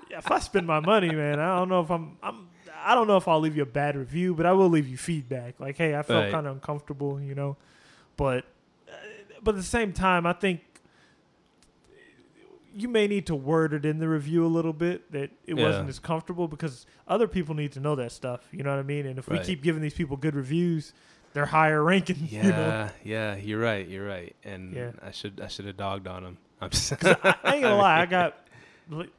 if 0.09 0.31
I 0.31 0.38
spend 0.38 0.66
my 0.66 0.81
money, 0.81 1.14
man, 1.14 1.38
I 1.38 1.59
don't 1.59 1.68
know 1.68 1.81
if 1.83 1.90
I'm, 1.90 2.16
I'm, 2.22 2.48
I 2.83 2.94
don't 2.94 3.07
know 3.07 3.16
if 3.18 3.29
I'll 3.29 3.40
leave 3.40 3.57
you 3.57 3.62
a 3.62 3.66
bad 3.66 3.96
review, 3.96 4.35
but 4.35 4.46
I 4.46 4.53
will 4.53 4.68
leave 4.70 4.88
you 4.88 4.96
feedback. 4.96 5.61
Like, 5.61 5.76
hey, 5.76 5.94
I 5.94 6.03
felt 6.03 6.24
Right. 6.24 6.33
kind 6.33 6.46
of 6.46 6.55
uncomfortable, 6.55 7.20
you 7.20 7.35
know, 7.35 7.57
but, 8.16 8.44
uh, 8.88 8.92
but 9.42 9.55
at 9.55 9.59
the 9.59 9.62
same 9.62 9.92
time, 9.92 10.26
I 10.26 10.33
think 10.33 10.61
you 12.72 12.88
may 12.88 13.07
need 13.09 13.26
to 13.26 13.35
word 13.35 13.74
it 13.74 13.85
in 13.85 13.98
the 13.98 14.09
review 14.09 14.46
a 14.46 14.48
little 14.48 14.72
bit 14.72 15.11
that 15.12 15.31
it 15.46 15.55
Yeah. 15.57 15.64
wasn't 15.66 15.88
as 15.88 15.98
comfortable 15.98 16.46
because 16.48 16.87
other 17.09 17.26
people 17.26 17.55
need 17.55 17.72
to 17.72 17.81
know 17.81 17.96
that 17.96 18.12
stuff. 18.12 18.48
You 18.53 18.62
know 18.62 18.70
what 18.70 18.79
I 18.79 18.85
mean? 18.85 19.07
And 19.07 19.18
if 19.18 19.29
we 19.29 19.38
keep 19.40 19.62
giving 19.62 19.83
these 19.83 19.94
people 19.94 20.16
good 20.16 20.37
reviews, 20.37 20.92
they're 21.33 21.47
higher 21.47 21.83
ranking. 21.83 22.29
Yeah, 22.29 22.43
You 22.45 22.51
know? 22.51 22.88
yeah, 23.05 23.37
you're 23.37 23.61
right. 23.61 23.87
You're 23.87 24.07
right. 24.07 24.35
And 24.45 24.75
Yeah. 24.75 24.90
I 25.03 25.11
should 25.11 25.40
I 25.40 25.49
should 25.49 25.66
have 25.66 25.77
dogged 25.77 26.07
on 26.07 26.25
him. 26.25 26.38
I'm 26.61 26.71
just 26.71 26.93
I 26.93 27.37
ain't 27.45 27.62
gonna 27.62 27.77
lie. 27.77 28.01
I 28.01 28.07
got 28.19 28.37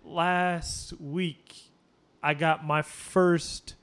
last 0.06 1.00
week. 1.00 1.56
I 2.22 2.34
got 2.34 2.66
my 2.66 2.82
first. 2.82 3.76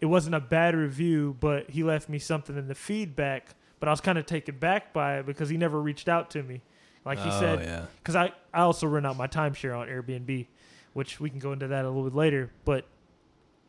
It 0.00 0.06
wasn't 0.06 0.34
a 0.34 0.40
bad 0.40 0.74
review, 0.74 1.36
but 1.40 1.70
he 1.70 1.82
left 1.82 2.08
me 2.08 2.18
something 2.18 2.56
in 2.56 2.68
the 2.68 2.74
feedback. 2.74 3.54
But 3.80 3.88
I 3.88 3.92
was 3.92 4.00
kind 4.00 4.16
of 4.16 4.26
taken 4.26 4.58
back 4.58 4.92
by 4.92 5.18
it 5.18 5.26
because 5.26 5.48
he 5.48 5.56
never 5.56 5.80
reached 5.80 6.08
out 6.08 6.30
to 6.30 6.42
me. 6.42 6.62
Like 7.04 7.18
he 7.18 7.28
oh, 7.28 7.40
said, 7.40 7.60
yeah. 7.60 7.84
because 7.98 8.16
I, 8.16 8.32
I 8.52 8.60
also 8.60 8.86
rent 8.86 9.06
out 9.06 9.16
my 9.18 9.26
timeshare 9.26 9.78
on 9.78 9.88
Airbnb, 9.88 10.46
which 10.94 11.20
we 11.20 11.28
can 11.28 11.38
go 11.38 11.52
into 11.52 11.68
that 11.68 11.84
a 11.84 11.88
little 11.88 12.04
bit 12.04 12.14
later. 12.14 12.50
But 12.64 12.86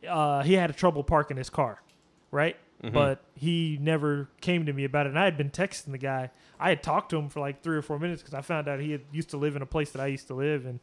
uh, 0.08 0.42
he 0.42 0.54
had 0.54 0.70
a 0.70 0.72
trouble 0.72 1.04
parking 1.04 1.36
his 1.36 1.50
car, 1.50 1.82
right? 2.30 2.56
Mhm. 2.82 2.92
But 2.92 3.24
he 3.34 3.78
never 3.80 4.28
came 4.40 4.66
to 4.66 4.72
me 4.72 4.84
about 4.84 5.06
it. 5.06 5.10
And 5.10 5.18
I 5.18 5.24
had 5.24 5.36
been 5.36 5.50
texting 5.50 5.92
the 5.92 5.98
guy. 5.98 6.30
I 6.60 6.68
had 6.68 6.82
talked 6.82 7.10
to 7.10 7.16
him 7.16 7.28
for 7.28 7.40
like 7.40 7.62
three 7.62 7.76
or 7.76 7.82
four 7.82 7.98
minutes 7.98 8.22
because 8.22 8.34
I 8.34 8.42
found 8.42 8.68
out 8.68 8.80
he 8.80 8.92
had 8.92 9.02
used 9.12 9.30
to 9.30 9.36
live 9.36 9.56
in 9.56 9.62
a 9.62 9.66
place 9.66 9.90
that 9.92 10.00
I 10.02 10.06
used 10.06 10.26
to 10.28 10.34
live, 10.34 10.66
and 10.66 10.80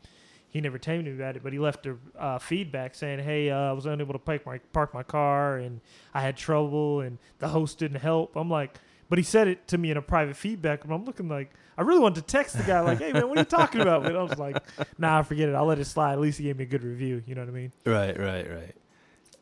he 0.50 0.62
never 0.62 0.78
told 0.78 1.04
me 1.06 1.12
about 1.12 1.36
it, 1.36 1.44
but 1.44 1.52
he 1.52 1.60
left 1.60 1.86
a 1.88 1.98
uh, 2.18 2.38
feedback 2.40 2.94
saying, 2.96 3.20
"Hey, 3.20 3.50
uh, 3.50 3.58
I 3.58 3.72
was 3.74 3.86
unable 3.88 4.14
to 4.14 4.20
park 4.20 4.46
my 4.46 4.60
park 4.72 4.94
my 4.94 5.02
car, 5.04 5.58
and 5.58 5.82
I 6.14 6.22
had 6.22 6.38
trouble, 6.38 7.02
and 7.02 7.18
the 7.40 7.48
host 7.48 7.80
didn't 7.80 8.02
help." 8.02 8.36
I'm 8.36 8.50
like, 8.50 8.78
but 9.10 9.18
he 9.18 9.24
said 9.24 9.48
it 9.48 9.68
to 9.70 9.78
me 9.78 9.90
in 9.92 9.98
a 9.98 10.02
private 10.02 10.36
feedback, 10.36 10.84
and 10.84 10.94
I'm 10.94 11.06
looking 11.06 11.28
like 11.28 11.52
I 11.78 11.82
really 11.82 12.00
wanted 12.00 12.22
to 12.22 12.28
text 12.32 12.56
the 12.58 12.64
guy 12.64 12.82
like, 12.82 13.00
"Hey 13.00 13.14
man, 13.14 13.28
what 13.30 13.38
are 13.38 13.42
you 13.42 13.46
talking 13.46 13.82
about?" 13.82 14.04
But 14.04 14.16
I 14.16 14.22
was 14.22 14.38
like, 14.38 14.64
"Nah, 15.00 15.20
I 15.20 15.24
forget 15.24 15.50
it. 15.50 15.56
I'll 15.56 15.66
let 15.66 15.80
it 15.80 15.86
slide. 15.86 16.14
At 16.14 16.20
least 16.20 16.38
he 16.38 16.44
gave 16.46 16.58
me 16.58 16.64
a 16.66 16.68
good 16.68 16.84
review. 16.84 17.24
You 17.26 17.34
know 17.34 17.42
what 17.42 17.50
I 17.50 17.54
mean?" 17.54 17.72
Right, 17.86 18.18
right, 18.20 18.50
right. 18.50 18.76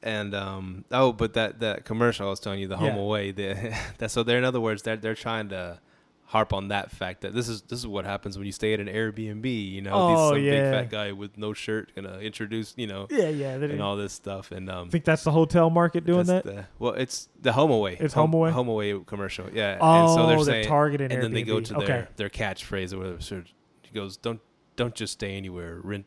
And 0.04 0.34
um, 0.34 0.86
oh, 0.92 1.12
but 1.14 1.34
that 1.34 1.60
that 1.60 1.86
commercial 1.86 2.26
I 2.28 2.30
was 2.30 2.40
telling 2.40 2.60
you, 2.60 2.68
the 2.68 2.78
home 2.78 2.96
Yeah. 2.96 3.02
away, 3.02 3.32
the, 3.32 3.78
that 4.00 4.10
so 4.12 4.24
they're 4.24 4.38
in 4.38 4.44
other 4.44 4.62
words, 4.62 4.82
they're 4.82 4.98
they're 4.98 5.16
trying 5.16 5.50
to 5.50 5.80
harp 6.26 6.54
on 6.54 6.70
that 6.70 6.90
fact 6.90 7.20
that 7.22 7.34
this 7.34 7.50
is 7.50 7.62
this 7.64 7.78
is 7.78 7.86
what 7.86 8.06
happens 8.06 8.38
when 8.38 8.46
you 8.46 8.54
stay 8.54 8.74
at 8.74 8.80
an 8.80 8.88
Airbnb. 8.88 9.46
You 9.72 9.82
know, 9.82 9.92
Oh, 9.94 10.30
some 10.32 10.42
yeah. 10.42 10.52
big 10.52 10.62
fat 10.72 10.90
guy 10.90 11.12
with 11.12 11.38
no 11.38 11.54
shirt 11.54 11.94
gonna 11.94 12.20
introduce 12.20 12.74
you 12.78 12.88
know 12.88 13.06
Yeah, 13.12 13.28
yeah. 13.30 13.52
And 13.56 13.82
all 13.82 13.96
this 13.98 14.14
stuff 14.14 14.52
and 14.52 14.70
um. 14.70 14.88
I 14.88 14.90
think 14.92 15.04
that's 15.06 15.24
the 15.24 15.32
hotel 15.32 15.70
market 15.70 16.06
doing 16.06 16.26
that. 16.28 16.46
the- 16.46 16.66
well, 16.80 16.94
it's 16.94 17.28
the 17.40 17.52
HomeAway. 17.52 18.00
It's 18.02 18.14
HomeAway? 18.16 18.52
Home 18.52 18.70
away 18.70 18.98
commercial. 19.06 19.50
Yeah. 19.54 19.78
oh, 19.82 20.00
and 20.00 20.10
so 20.10 20.28
they're 20.28 20.36
they're 20.38 20.46
saying, 20.46 20.68
targeting 20.68 21.12
and 21.12 21.22
then 21.22 21.34
they 21.34 21.44
go 21.44 21.58
Airbnb. 21.58 21.66
to 21.66 21.76
okay. 21.78 21.86
their 21.88 22.10
their 22.16 22.30
catchphrase 22.30 22.94
or 22.94 22.98
whatever. 23.00 23.22
So 23.22 23.44
he 23.84 23.92
goes, 23.94 24.18
"Don't 24.18 24.40
don't 24.78 24.96
just 24.96 25.14
stay 25.14 25.36
anywhere. 25.36 25.80
Rent 25.84 26.06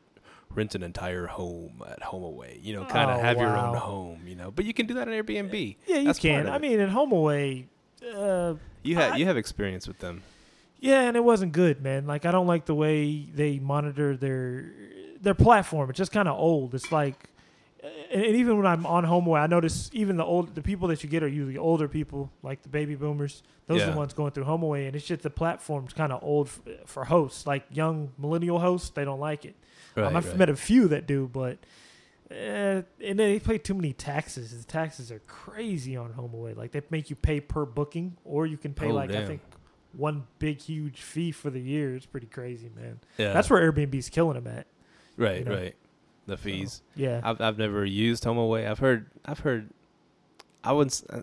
rent 0.54 0.74
an 0.74 0.82
entire 0.82 1.26
home 1.26 1.82
at 1.88 2.00
HomeAway. 2.00 2.62
You 2.62 2.74
know, 2.74 2.84
kind 2.84 3.10
of 3.10 3.18
Oh, 3.18 3.22
have 3.22 3.38
your 3.38 3.56
own 3.56 3.76
home. 3.76 4.20
You 4.26 4.34
know, 4.36 4.50
but 4.50 4.64
you 4.64 4.74
can 4.74 4.86
do 4.86 4.94
that 4.94 5.08
on 5.08 5.14
Airbnb. 5.14 5.76
Yeah, 5.86 5.96
you 5.98 6.04
That's 6.06 6.18
can. 6.18 6.48
I 6.48 6.58
mean, 6.58 6.80
in 6.80 6.90
HomeAway, 6.90 7.66
uh, 8.14 8.54
You 8.82 8.96
have 8.96 9.18
you 9.18 9.26
have 9.26 9.36
experience 9.36 9.86
with 9.88 9.98
them. 9.98 10.22
yeah, 10.80 11.02
and 11.02 11.16
it 11.16 11.24
wasn't 11.24 11.52
good, 11.52 11.82
man. 11.82 12.06
Like 12.06 12.24
I 12.26 12.30
don't 12.32 12.46
like 12.46 12.66
the 12.66 12.74
way 12.74 13.22
they 13.34 13.58
monitor 13.58 14.16
their 14.16 14.70
their 15.20 15.34
platform. 15.34 15.88
It's 15.90 15.96
just 15.98 16.12
kind 16.12 16.28
of 16.28 16.38
old. 16.38 16.74
It's 16.74 16.92
like, 16.92 17.30
and 17.82 18.22
and 18.22 18.36
even 18.36 18.56
when 18.58 18.66
I'm 18.66 18.84
on 18.86 19.04
HomeAway, 19.04 19.40
I 19.40 19.46
notice 19.46 19.90
even 19.94 20.16
the 20.18 20.24
old 20.24 20.54
the 20.54 20.60
people 20.62 20.88
that 20.88 21.02
you 21.02 21.08
get 21.08 21.22
are 21.22 21.28
usually 21.28 21.56
older 21.58 21.88
people, 21.88 22.30
like 22.42 22.62
the 22.62 22.68
baby 22.68 22.94
boomers. 22.94 23.42
Those 23.66 23.80
are 23.80 23.92
the 23.92 23.96
ones 23.96 24.12
going 24.12 24.32
through 24.32 24.44
HomeAway, 24.44 24.86
and 24.86 24.94
it's 24.94 25.06
just 25.06 25.22
the 25.22 25.30
platform's 25.30 25.94
kind 25.94 26.12
of 26.12 26.22
old 26.22 26.48
f- 26.48 26.86
for 26.86 27.06
hosts, 27.06 27.46
like 27.46 27.64
young 27.72 28.12
millennial 28.18 28.58
hosts. 28.58 28.90
They 28.90 29.06
don't 29.06 29.20
like 29.20 29.46
it. 29.46 29.54
Right. 29.94 30.06
Um, 30.06 30.16
I've 30.16 30.26
right. 30.28 30.36
met 30.36 30.48
a 30.48 30.56
few 30.56 30.88
that 30.88 31.06
do, 31.06 31.28
but. 31.32 31.58
Uh, 32.30 32.82
and 33.04 33.16
then 33.16 33.16
they 33.16 33.38
pay 33.38 33.58
too 33.58 33.74
many 33.74 33.92
taxes. 33.92 34.56
The 34.56 34.64
taxes 34.64 35.12
are 35.12 35.20
crazy 35.20 35.96
on 35.96 36.14
HomeAway. 36.14 36.56
Like 36.56 36.72
they 36.72 36.80
make 36.90 37.10
you 37.10 37.16
pay 37.16 37.38
per 37.38 37.64
booking, 37.64 38.16
or 38.24 38.46
you 38.46 38.56
can 38.56 38.72
pay 38.72 38.90
Oh, 38.90 38.94
like 38.94 39.10
I 39.10 39.24
think 39.26 39.42
one 39.92 40.26
big 40.38 40.60
huge 40.60 41.02
fee 41.02 41.32
for 41.32 41.50
the 41.50 41.60
year. 41.60 41.94
It's 41.94 42.06
pretty 42.06 42.26
crazy, 42.26 42.70
man. 42.74 42.98
yeah. 43.18 43.32
That's 43.32 43.50
where 43.50 43.70
Airbnb's 43.70 44.08
killing 44.08 44.42
them 44.42 44.46
at. 44.46 44.66
right. 45.16 45.40
you 45.40 45.44
know. 45.44 45.54
Right. 45.54 45.76
The 46.26 46.38
fees. 46.38 46.80
Yeah, 46.96 47.20
I've 47.22 47.40
I've 47.42 47.58
never 47.58 47.84
used 47.84 48.24
HomeAway. 48.24 48.66
I've 48.68 48.78
heard 48.78 49.06
I've 49.26 49.40
heard 49.40 49.68
I 50.64 50.72
wouldn't. 50.72 51.04
Uh, 51.10 51.20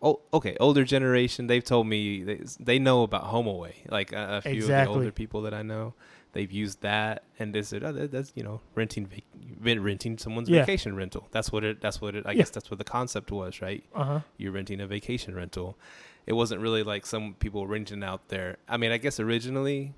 oh, 0.00 0.20
okay. 0.32 0.56
Older 0.60 0.84
generation. 0.84 1.48
They've 1.48 1.64
told 1.64 1.88
me 1.88 2.22
they 2.22 2.40
they 2.60 2.78
know 2.78 3.02
about 3.02 3.24
HomeAway. 3.24 3.90
Like 3.90 4.12
a, 4.12 4.36
a 4.36 4.40
few 4.42 4.62
of 4.62 4.68
the 4.68 4.86
older 4.86 5.10
people 5.10 5.42
that 5.42 5.52
I 5.52 5.62
know, 5.62 5.94
they've 6.34 6.52
used 6.52 6.82
that 6.82 7.24
and 7.38 7.54
they 7.54 7.62
said, 7.62 7.82
oh, 7.82 7.92
that's 7.92 8.32
you 8.34 8.42
know 8.42 8.60
renting 8.74 9.06
vac- 9.06 9.24
renting 9.82 10.18
someone's 10.18 10.50
Yeah. 10.50 10.60
vacation 10.60 10.94
rental. 10.94 11.26
That's 11.30 11.50
what 11.50 11.64
it. 11.64 11.80
That's 11.80 12.00
what 12.00 12.14
it. 12.14 12.26
I 12.26 12.32
Yeah. 12.32 12.38
guess 12.38 12.50
that's 12.50 12.70
what 12.70 12.78
the 12.78 12.84
concept 12.84 13.32
was, 13.32 13.62
right? 13.62 13.82
uh 13.94 14.04
huh. 14.04 14.20
You're 14.36 14.52
renting 14.52 14.80
a 14.80 14.86
vacation 14.86 15.34
rental. 15.34 15.78
It 16.26 16.34
wasn't 16.34 16.60
really 16.60 16.82
like 16.82 17.06
some 17.06 17.34
people 17.34 17.66
renting 17.66 18.02
out 18.04 18.28
their. 18.28 18.58
I 18.68 18.76
mean, 18.76 18.92
I 18.92 18.98
guess 18.98 19.18
originally. 19.18 19.94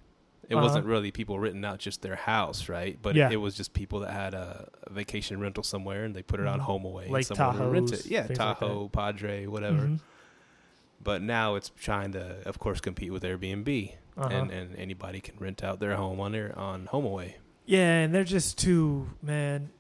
It 0.49 0.55
Uh-huh. 0.55 0.63
wasn't 0.63 0.87
really 0.87 1.11
people 1.11 1.41
renting 1.41 1.65
out 1.65 1.81
just 1.81 2.03
their 2.03 2.15
house, 2.15 2.69
right? 2.69 2.97
But 3.03 3.17
Yeah. 3.17 3.31
it 3.33 3.37
was 3.41 3.57
just 3.57 3.73
people 3.73 3.99
that 4.01 4.13
had 4.13 4.33
a, 4.33 4.69
a 4.85 4.93
vacation 4.93 5.41
rental 5.41 5.65
somewhere 5.65 6.05
and 6.05 6.15
they 6.15 6.23
put 6.23 6.39
it 6.39 6.47
on 6.47 6.61
Mhm. 6.61 6.67
HomeAway. 6.67 7.11
Lake 7.11 7.29
and 7.31 7.37
someone 7.37 7.71
rent 7.73 7.93
it. 7.93 8.07
Yeah, 8.07 8.27
things 8.29 8.39
like. 8.39 8.59
Tahoe, 8.61 8.89
Padre, 8.89 9.47
whatever. 9.47 9.83
Mhm. 9.89 10.01
But 11.03 11.21
now 11.23 11.57
it's 11.57 11.71
trying 11.71 12.13
to, 12.13 12.47
of 12.47 12.61
course, 12.61 12.81
compete 12.81 13.13
with 13.13 13.25
Airbnb, 13.25 13.95
Uh-huh. 14.17 14.29
and 14.31 14.51
and 14.51 14.77
anybody 14.77 15.21
can 15.21 15.37
rent 15.39 15.63
out 15.63 15.79
their 15.79 15.95
home 15.97 16.21
on 16.21 16.33
their 16.33 16.57
on 16.59 16.87
HomeAway. 16.93 17.35
Yeah, 17.67 17.99
and 17.99 18.15
they're 18.15 18.25
just 18.25 18.59
too 18.59 19.09
man. 19.23 19.71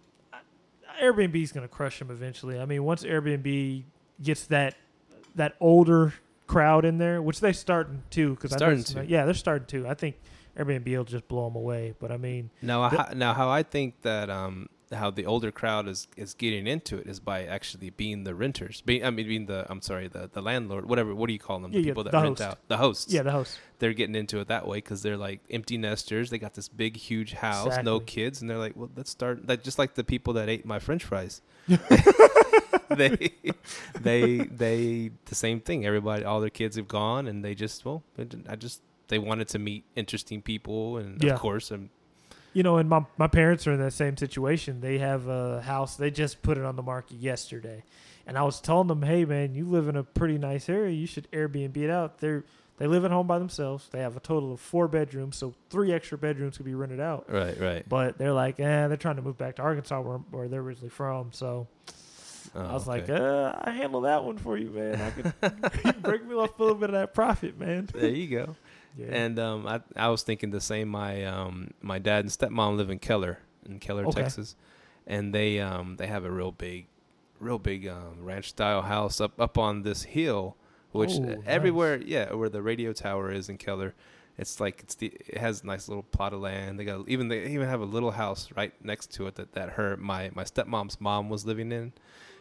Airbnb's 1.03 1.53
gonna 1.53 1.69
crush 1.69 1.99
them 1.99 2.11
eventually. 2.11 2.59
I 2.59 2.65
mean, 2.65 2.85
once 2.85 3.03
Airbnb 3.05 3.85
gets 4.23 4.47
that 4.47 4.75
that 5.35 5.55
older 5.61 6.15
crowd 6.47 6.85
in 6.85 6.99
there, 6.99 7.21
which 7.21 7.41
they 7.41 7.53
starting 7.53 8.03
to, 8.11 8.31
because 8.35 8.53
Starting 8.53 8.81
I 8.81 9.05
to. 9.05 9.07
yeah, 9.07 9.25
they're 9.25 9.35
starting 9.35 9.67
to. 9.69 9.89
I 9.89 9.95
think 9.95 10.17
Airbnb 10.59 10.87
will 10.97 11.05
just 11.05 11.29
blow 11.29 11.45
them 11.49 11.57
away. 11.57 11.95
But 11.99 12.11
I 12.13 12.17
mean, 12.17 12.51
Now, 12.63 12.89
how, 12.89 13.09
now, 13.15 13.35
how 13.35 13.49
I 13.51 13.63
think 13.63 14.01
that 14.03 14.31
um 14.31 14.69
how 14.93 15.11
the 15.11 15.27
older 15.27 15.51
crowd 15.51 15.89
is 15.89 16.07
is 16.17 16.35
getting 16.35 16.67
into 16.67 16.97
it 16.97 17.07
is 17.09 17.19
by 17.19 17.45
actually 17.45 17.91
being 17.91 18.25
the 18.25 18.35
renters, 18.35 18.81
being 18.83 19.05
I 19.05 19.11
mean 19.11 19.27
being 19.27 19.47
the 19.47 19.67
I'm 19.69 19.83
sorry 19.83 20.07
the 20.09 20.31
the 20.33 20.41
landlord, 20.41 20.87
whatever. 20.89 21.15
What 21.15 21.27
do 21.27 21.33
you 21.33 21.39
call 21.39 21.59
them? 21.59 21.73
Yeah, 21.73 21.81
the 21.81 21.87
yeah, 21.87 21.91
people 21.91 22.05
that 22.05 22.13
the 22.13 22.23
rent 22.23 22.39
host. 22.39 22.51
out 22.51 22.59
the 22.69 22.77
hosts. 22.77 23.13
yeah, 23.13 23.23
the 23.23 23.33
host. 23.33 23.59
they're 23.81 23.93
getting 23.95 24.15
into 24.15 24.39
it 24.41 24.49
that 24.49 24.67
way 24.69 24.79
because 24.79 25.03
they're 25.03 25.17
like 25.17 25.41
empty 25.51 25.77
nesters. 25.77 26.31
They 26.31 26.39
got 26.39 26.55
this 26.55 26.69
big, 26.69 26.97
huge 26.97 27.33
house, 27.33 27.77
no 27.83 27.99
kids, 28.01 28.41
and 28.41 28.49
they're 28.49 28.59
like, 28.59 28.77
"Well, 28.77 28.91
let's 28.97 29.11
start." 29.11 29.47
Like 29.49 29.63
just 29.65 29.79
like 29.79 29.95
the 29.95 30.05
people 30.05 30.35
that 30.35 30.49
ate 30.49 30.65
my 30.65 30.79
French 30.79 31.05
fries. 31.05 31.43
they, 32.89 33.31
they, 34.01 34.39
they, 34.39 35.11
the 35.25 35.35
same 35.35 35.61
thing. 35.61 35.85
Everybody, 35.85 36.25
all 36.25 36.41
their 36.41 36.51
kids 36.51 36.77
have 36.77 36.89
gone, 36.89 37.27
and 37.27 37.45
they 37.45 37.55
just, 37.55 37.85
well, 37.85 38.03
I 38.49 38.57
just, 38.57 38.81
they 39.09 39.19
wanted 39.19 39.49
to 39.49 39.59
meet 39.59 39.85
interesting 39.97 40.43
people, 40.43 40.97
and 40.99 41.23
Yeah. 41.23 41.35
of 41.35 41.41
course, 41.41 41.73
um, 41.73 41.91
You 42.57 42.63
know, 42.63 42.79
and 42.79 42.89
my 42.89 43.05
my 43.19 43.27
parents 43.27 43.67
are 43.67 43.73
in 43.73 43.81
that 43.81 43.93
same 43.93 44.17
situation. 44.17 44.81
They 44.81 44.97
have 44.97 45.29
a 45.29 45.61
house. 45.61 45.97
They 45.97 46.11
just 46.11 46.41
put 46.41 46.57
it 46.57 46.65
on 46.65 46.75
the 46.75 46.83
market 46.83 47.19
yesterday, 47.19 47.85
and 48.27 48.39
I 48.39 48.45
was 48.45 48.63
telling 48.63 48.89
them, 48.89 49.03
"Hey, 49.03 49.27
man, 49.27 49.55
you 49.55 49.67
live 49.67 49.89
in 49.89 49.97
a 49.97 50.03
pretty 50.03 50.39
nice 50.39 50.71
area. 50.71 50.95
You 50.95 51.07
should 51.07 51.31
Airbnb 51.33 51.77
it 51.77 51.91
out." 51.91 52.19
They're 52.19 52.45
they 52.79 52.87
live 52.87 53.05
at 53.05 53.11
home 53.11 53.27
by 53.27 53.39
themselves. 53.39 53.89
They 53.91 54.01
have 54.01 54.17
a 54.17 54.21
total 54.21 54.55
of 54.55 54.61
four 54.61 54.89
bedrooms, 54.89 55.37
so 55.37 55.53
three 55.69 55.93
extra 55.93 56.17
bedrooms 56.17 56.57
could 56.57 56.65
be 56.65 56.75
rented 56.75 56.99
out. 56.99 57.27
right, 57.29 57.61
right. 57.61 57.87
But 57.87 58.17
they're 58.17 58.33
like, 58.33 58.59
eh, 58.59 58.89
they're 58.89 58.97
trying 58.97 59.17
to 59.17 59.23
move 59.23 59.37
back 59.37 59.57
to 59.57 59.63
Arkansas 59.63 60.01
where, 60.01 60.19
where 60.31 60.49
they're 60.49 60.61
originally 60.63 60.89
from. 60.89 61.33
So 61.33 61.67
Oh, 62.55 62.65
I 62.65 62.73
was 62.73 62.87
like, 62.87 63.11
uh, 63.11 63.53
I 63.61 63.71
handle 63.71 64.03
that 64.03 64.25
one 64.25 64.39
for 64.39 64.57
you, 64.57 64.71
man. 64.71 65.13
I 65.43 65.49
can 65.69 65.81
you 65.85 65.93
break 66.01 66.25
me 66.25 66.35
off 66.35 66.59
a 66.59 66.63
little 66.63 66.79
bit 66.79 66.89
of 66.89 66.95
that 66.95 67.13
profit, 67.13 67.59
man. 67.59 67.89
there 67.93 68.09
you 68.09 68.29
go. 68.29 68.57
Yeah. 68.97 69.07
And 69.11 69.39
um, 69.39 69.67
I, 69.67 69.81
I 69.95 70.09
was 70.09 70.23
thinking 70.23 70.51
the 70.51 70.61
same. 70.61 70.89
My 70.89 71.25
um, 71.25 71.73
my 71.83 71.99
dad 71.99 72.25
and 72.25 72.31
stepmom 72.31 72.77
live 72.77 72.91
in 72.91 72.99
Keller, 72.99 73.39
in 73.69 73.79
Keller, 73.79 74.07
Okay. 74.07 74.23
Texas, 74.23 74.57
and 75.07 75.35
they 75.35 75.61
um, 75.61 75.97
they 75.97 76.07
have 76.07 76.25
a 76.25 76.31
real 76.31 76.53
big, 76.53 76.87
real 77.39 77.59
big 77.59 77.87
um, 77.87 78.25
ranch 78.25 78.49
style 78.51 78.83
house 78.83 79.21
up 79.21 79.39
up 79.41 79.59
on 79.59 79.83
this 79.83 80.05
hill, 80.05 80.57
which 80.93 81.13
Oh, 81.15 81.23
uh, 81.23 81.27
nice. 81.27 81.39
everywhere, 81.47 81.97
yeah, 82.03 82.33
where 82.33 82.49
the 82.49 82.63
radio 82.63 82.93
tower 82.93 83.31
is 83.31 83.49
in 83.49 83.59
Keller. 83.59 83.95
It's 84.39 84.61
like 84.61 84.81
it's 84.83 84.95
the 84.95 85.09
it 85.27 85.39
has 85.39 85.63
a 85.63 85.67
nice 85.67 85.89
little 85.89 86.03
plot 86.03 86.33
of 86.33 86.41
land. 86.41 86.79
They 86.79 86.85
got 86.85 87.09
even 87.09 87.29
they 87.29 87.47
even 87.49 87.69
have 87.69 87.81
a 87.81 87.87
little 87.87 88.11
house 88.13 88.51
right 88.57 88.73
next 88.85 89.13
to 89.15 89.27
it 89.27 89.35
that 89.37 89.53
that 89.53 89.71
her 89.71 89.97
my 89.97 90.31
my 90.35 90.45
stepmom's 90.45 91.01
mom 91.01 91.29
was 91.31 91.45
living 91.47 91.73
in, 91.73 91.93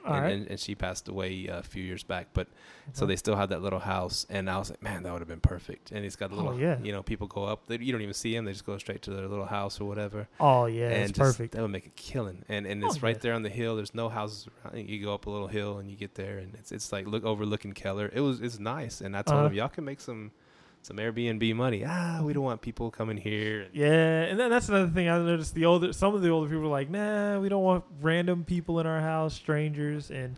and, 0.05 0.21
right. 0.23 0.33
and, 0.33 0.47
and 0.47 0.59
she 0.59 0.75
passed 0.75 1.07
away 1.07 1.47
uh, 1.49 1.59
a 1.59 1.63
few 1.63 1.83
years 1.83 2.03
back. 2.03 2.27
But 2.33 2.47
so 2.93 3.03
Uh-huh. 3.03 3.05
they 3.07 3.15
still 3.15 3.35
had 3.35 3.49
that 3.49 3.61
little 3.61 3.79
house, 3.79 4.25
and 4.29 4.49
I 4.49 4.57
was 4.57 4.69
like, 4.69 4.81
man, 4.83 5.03
that 5.03 5.11
would 5.11 5.21
have 5.21 5.27
been 5.27 5.39
perfect. 5.39 5.91
And 5.91 6.05
it's 6.05 6.15
got 6.15 6.31
a 6.31 6.33
Oh, 6.33 6.37
little, 6.37 6.59
yeah. 6.59 6.77
you 6.83 6.91
know, 6.91 7.01
people 7.03 7.27
go 7.27 7.43
up, 7.45 7.65
they, 7.67 7.77
you 7.77 7.91
don't 7.91 8.01
even 8.01 8.13
see 8.13 8.33
them; 8.33 8.45
they 8.45 8.51
just 8.51 8.65
go 8.65 8.77
straight 8.77 9.01
to 9.03 9.11
their 9.11 9.27
little 9.27 9.45
house 9.45 9.81
or 9.81 9.85
whatever. 9.85 10.27
Oh 10.39 10.65
yeah, 10.67 10.89
and 10.89 11.09
it's 11.09 11.17
perfect. 11.17 11.53
That 11.53 11.61
would 11.61 11.71
make 11.71 11.87
a 11.87 11.95
killing. 11.95 12.43
And 12.49 12.65
and 12.67 12.83
Oh, 12.83 12.87
it's 12.87 13.01
right 13.01 13.15
yeah. 13.15 13.21
there 13.21 13.33
on 13.33 13.43
the 13.43 13.49
hill. 13.49 13.75
There's 13.75 13.95
no 13.95 14.09
houses 14.09 14.47
around. 14.65 14.87
You 14.87 15.03
go 15.03 15.13
up 15.13 15.25
a 15.25 15.29
little 15.29 15.47
hill 15.47 15.77
and 15.79 15.89
you 15.89 15.95
get 15.97 16.15
there, 16.15 16.37
and 16.37 16.53
it's 16.55 16.71
it's 16.71 16.91
like 16.91 17.07
look 17.07 17.23
overlooking 17.25 17.73
Keller. 17.73 18.09
It 18.13 18.21
was 18.21 18.41
it's 18.41 18.59
nice. 18.59 19.01
And 19.01 19.15
I 19.17 19.21
told 19.23 19.37
Uh-huh. 19.39 19.47
them 19.49 19.53
y'all 19.57 19.69
can 19.69 19.85
make 19.85 19.99
some 20.01 20.31
some 20.85 20.97
Airbnb 20.97 21.55
money. 21.55 21.83
Ah, 21.85 22.21
we 22.21 22.31
don't 22.33 22.43
want 22.43 22.61
people 22.61 22.91
coming 22.91 23.17
here. 23.17 23.67
Yeah, 23.73 24.21
and 24.23 24.39
then 24.39 24.49
that's 24.49 24.69
another 24.69 24.87
thing 24.89 25.09
I 25.09 25.17
noticed. 25.17 25.55
The 25.55 25.65
older, 25.65 25.91
some 25.93 26.15
of 26.15 26.21
the 26.21 26.29
older 26.29 26.47
people 26.49 26.65
are 26.65 26.67
like, 26.67 26.89
"Nah, 26.89 27.39
we 27.39 27.49
don't 27.49 27.63
want 27.63 27.83
random 28.01 28.43
people 28.45 28.79
in 28.79 28.85
our 28.87 29.01
house, 29.01 29.33
strangers." 29.33 30.11
And 30.11 30.37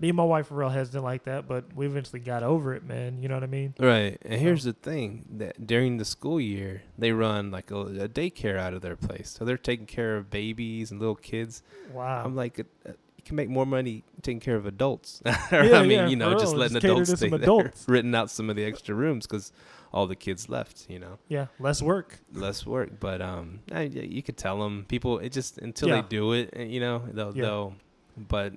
me 0.00 0.08
and 0.08 0.16
my 0.16 0.24
wife 0.24 0.50
were 0.50 0.58
real 0.58 0.68
hesitant 0.70 1.04
like 1.04 1.24
that, 1.24 1.46
but 1.46 1.64
we 1.76 1.86
eventually 1.86 2.20
got 2.20 2.42
over 2.42 2.74
it, 2.74 2.82
man. 2.84 3.22
You 3.22 3.28
know 3.28 3.34
what 3.34 3.44
I 3.44 3.48
mean? 3.48 3.74
Right. 3.78 4.18
And 4.24 4.40
here's 4.40 4.64
the 4.64 4.72
thing 4.72 5.26
that 5.36 5.64
during 5.66 5.98
the 5.98 6.04
school 6.04 6.40
year, 6.40 6.82
they 6.98 7.12
run 7.12 7.50
like 7.52 7.70
a, 7.70 7.76
a 7.76 8.08
daycare 8.08 8.58
out 8.58 8.74
of 8.74 8.82
their 8.82 8.96
place. 8.96 9.30
So 9.30 9.44
they're 9.44 9.56
taking 9.56 9.86
care 9.86 10.16
of 10.16 10.28
babies 10.28 10.90
and 10.90 10.98
little 10.98 11.14
kids. 11.14 11.62
Wow. 11.92 12.24
I'm 12.24 12.34
like, 12.34 12.58
uh, 12.58 12.92
you 13.16 13.22
can 13.24 13.36
make 13.36 13.48
more 13.48 13.64
money 13.66 14.02
taking 14.22 14.40
care 14.40 14.56
of 14.56 14.66
adults. 14.66 15.22
Yeah, 15.52 15.78
I 15.78 15.82
mean, 15.82 15.90
yeah, 15.90 16.06
you 16.08 16.16
know, 16.16 16.36
just 16.36 16.56
letting 16.56 16.80
Just 16.80 16.84
adults 16.84 17.16
stay 17.16 17.28
there, 17.28 17.38
adults. 17.42 17.84
renting 17.88 18.14
out 18.14 18.30
some 18.30 18.50
of 18.50 18.56
the 18.56 18.64
extra 18.64 18.94
rooms 18.94 19.26
because 19.26 19.52
all 19.92 20.06
the 20.06 20.16
kids 20.16 20.48
left. 20.48 20.86
You 20.88 20.98
know, 20.98 21.18
yeah, 21.28 21.46
less 21.58 21.82
work. 21.82 22.18
less 22.32 22.66
work. 22.66 22.98
But 23.00 23.20
um, 23.22 23.60
I, 23.70 23.82
you 23.82 24.22
could 24.22 24.36
tell 24.36 24.58
them 24.60 24.84
people. 24.88 25.18
It 25.18 25.32
just 25.32 25.58
until 25.58 25.88
Yeah. 25.88 26.00
they 26.00 26.08
do 26.08 26.32
it, 26.32 26.56
you 26.58 26.80
know, 26.80 27.02
they'll 27.12 27.36
Yeah. 27.36 27.42
they'll. 27.42 27.74
But 28.16 28.54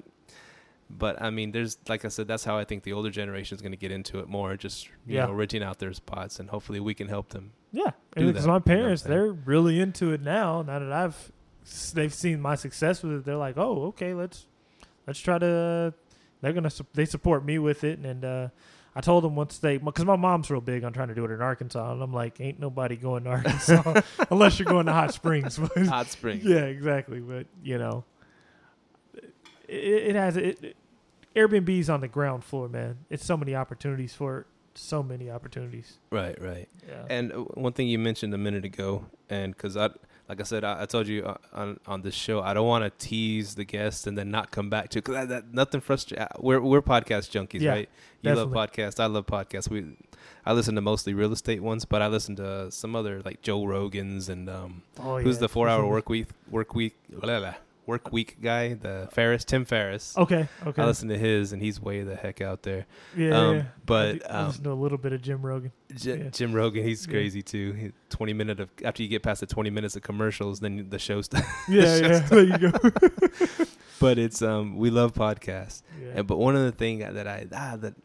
but 0.90 1.22
I 1.22 1.30
mean, 1.32 1.52
there's 1.52 1.78
like 1.90 2.06
I 2.06 2.10
said, 2.10 2.28
that's 2.28 2.44
how 2.44 2.58
I 2.58 2.64
think 2.64 2.84
the 2.84 2.94
older 2.94 3.10
generation 3.10 3.56
is 3.56 3.62
going 3.62 3.72
to 3.72 3.78
get 3.78 3.92
into 3.92 4.20
it 4.20 4.28
more. 4.28 4.56
Just 4.56 4.88
you 5.08 5.16
Yeah. 5.16 5.26
know, 5.26 5.34
renting 5.34 5.64
out 5.64 5.80
their 5.80 5.94
spots, 5.94 6.40
and 6.40 6.50
hopefully 6.50 6.80
we 6.80 6.94
can 6.94 7.08
help 7.08 7.30
them 7.30 7.52
Yeah, 7.72 7.92
Because 8.14 8.46
my 8.46 8.54
you 8.54 8.60
know 8.60 8.60
parents, 8.62 9.02
they're 9.02 9.32
really 9.32 9.80
into 9.80 10.14
it 10.14 10.22
now. 10.22 10.62
Now 10.62 10.80
that 10.80 10.92
I've, 10.92 11.32
they've 11.94 12.14
seen 12.14 12.40
my 12.40 12.56
success 12.56 13.04
with 13.04 13.14
it, 13.14 13.26
they're 13.26 13.36
like, 13.36 13.58
oh, 13.58 13.88
okay, 13.88 14.14
let's, 14.14 14.46
let's 15.08 15.20
try 15.20 15.38
to. 15.40 15.94
They're 16.42 16.54
gonna, 16.54 16.72
they 16.94 17.06
support 17.06 17.44
me 17.44 17.58
with 17.60 17.84
it, 17.84 18.00
and 18.00 18.24
uh, 18.24 18.48
I 18.96 19.02
told 19.02 19.26
them 19.26 19.36
once 19.36 19.58
they, 19.58 19.78
because 19.78 20.06
my 20.06 20.16
mom's 20.16 20.50
real 20.50 20.62
big 20.62 20.86
on 20.86 20.94
trying 20.94 21.10
to 21.10 21.16
do 21.16 21.26
it 21.26 21.32
in 21.32 21.42
Arkansas, 21.42 21.92
and 21.92 22.02
I'm 22.02 22.14
like, 22.14 22.40
ain't 22.40 22.60
nobody 22.60 22.96
going 22.96 23.26
to 23.26 23.32
Arkansas 23.32 24.02
unless 24.32 24.58
you're 24.58 24.68
going 24.70 24.86
to 24.86 24.94
Hot 24.94 25.14
Springs. 25.14 25.60
But 25.76 25.86
hot 25.88 26.08
Springs. 26.08 26.46
yeah, 26.46 26.64
exactly. 26.66 27.20
But 27.20 27.48
you 27.62 27.78
know, 27.78 28.06
it, 29.68 29.76
it 29.76 30.16
has 30.16 30.38
it, 30.38 30.64
it. 30.64 30.78
Airbnb's 31.36 31.90
on 31.90 32.00
the 32.00 32.08
ground 32.08 32.46
floor, 32.46 32.70
man. 32.70 33.00
It's 33.10 33.26
so 33.26 33.36
many 33.36 33.54
opportunities 33.56 34.14
for 34.14 34.40
it. 34.40 34.48
So 34.76 35.04
many 35.04 35.30
opportunities. 35.30 36.00
Right, 36.10 36.40
right. 36.42 36.70
Yeah. 36.88 37.06
And 37.10 37.32
uh, 37.32 37.38
one 37.56 37.74
thing 37.74 37.88
you 37.88 38.00
mentioned 38.00 38.34
a 38.34 38.38
minute 38.38 38.66
ago, 38.66 39.06
and 39.30 39.54
because 39.56 39.76
I, 39.78 39.90
like 40.28 40.40
I 40.40 40.44
said, 40.44 40.64
I, 40.64 40.84
I 40.84 40.86
told 40.86 41.08
you 41.08 41.24
uh, 41.24 41.38
on 41.54 41.80
on 41.86 42.02
this 42.02 42.16
show, 42.16 42.42
I 42.42 42.54
don't 42.54 42.68
want 42.68 42.84
to 42.84 43.08
tease 43.08 43.56
the 43.56 43.66
guest 43.66 44.08
and 44.08 44.18
then 44.18 44.32
not 44.32 44.52
come 44.52 44.70
back 44.70 44.90
to 44.90 45.00
because 45.00 45.16
that, 45.16 45.30
that 45.30 45.54
nothing 45.54 45.82
frustrates. 45.82 46.26
We're 46.40 46.60
we're 46.60 46.82
podcast 46.82 47.30
junkies, 47.32 47.62
Yeah, 47.62 47.72
right? 47.72 47.90
You 48.22 48.34
love 48.34 48.50
podcasts. 48.50 49.00
I 49.00 49.06
love 49.06 49.28
podcasts. 49.28 49.70
We, 49.70 49.86
I 50.46 50.54
listen 50.54 50.76
to 50.76 50.82
mostly 50.82 51.14
real 51.14 51.32
estate 51.32 51.62
ones, 51.62 51.86
but 51.86 52.02
I 52.02 52.08
listen 52.08 52.36
to 52.38 52.72
some 52.72 52.96
other 52.96 53.22
like 53.24 53.42
Joe 53.42 53.62
Rogans 53.62 54.30
and 54.30 54.50
um, 54.50 54.82
oh, 55.00 55.20
who's 55.20 55.36
yeah. 55.36 55.42
the 55.42 55.50
four 55.50 55.70
hour 55.70 55.86
work 55.96 56.10
week 56.10 56.28
work 56.50 56.74
week 56.74 56.96
blah, 57.10 57.40
blah, 57.40 57.54
work 57.88 58.12
week 58.12 58.38
guy, 58.42 58.74
the 58.74 59.08
Ferriss, 59.12 59.44
Tim 59.46 59.66
Ferriss. 59.66 60.18
Okay. 60.18 60.48
Okay. 60.66 60.82
I 60.82 60.86
listen 60.86 61.10
to 61.10 61.18
his, 61.18 61.52
and 61.54 61.62
he's 61.62 61.80
way 61.82 62.04
the 62.04 62.16
heck 62.16 62.42
out 62.42 62.64
there. 62.64 62.86
yeah, 63.16 63.30
um, 63.40 63.56
yeah. 63.58 63.64
but, 63.86 64.08
I, 64.08 64.14
do- 64.14 64.20
I 64.30 64.40
um, 64.40 64.48
listen 64.48 64.64
to 64.64 64.72
a 64.72 64.74
little 64.74 64.98
bit 64.98 65.14
of 65.14 65.22
Jim 65.22 65.42
Rogan. 65.46 65.72
J- 65.96 66.18
Yeah. 66.18 66.30
Jim 66.30 66.54
Rogan, 66.54 66.84
he's 66.84 67.06
Yeah. 67.06 67.12
crazy 67.12 67.42
too. 67.42 67.72
He, 67.74 67.92
Twenty 68.10 68.34
minute 68.34 68.60
of 68.60 68.70
after 68.84 69.04
you 69.04 69.10
get 69.10 69.24
past 69.24 69.42
the 69.42 69.46
twenty 69.48 69.70
minutes 69.70 69.96
of 69.96 70.02
commercials, 70.04 70.60
then 70.62 70.88
the 70.90 71.00
show 71.00 71.22
starts. 71.22 71.48
Yeah, 71.68 71.96
yeah. 71.98 72.20
There 72.30 72.44
you 72.44 72.58
go. 72.58 72.72
but 74.00 74.18
it's 74.18 74.42
um, 74.42 74.78
we 74.78 74.90
love 74.90 75.14
podcasts. 75.14 75.82
Yeah. 76.02 76.14
And, 76.16 76.28
but 76.28 76.38
one 76.38 76.56
of 76.56 76.64
the 76.64 76.72
thing 76.72 77.00
that 77.00 77.28
I 77.28 77.48
ah 77.54 77.76
that 77.78 77.96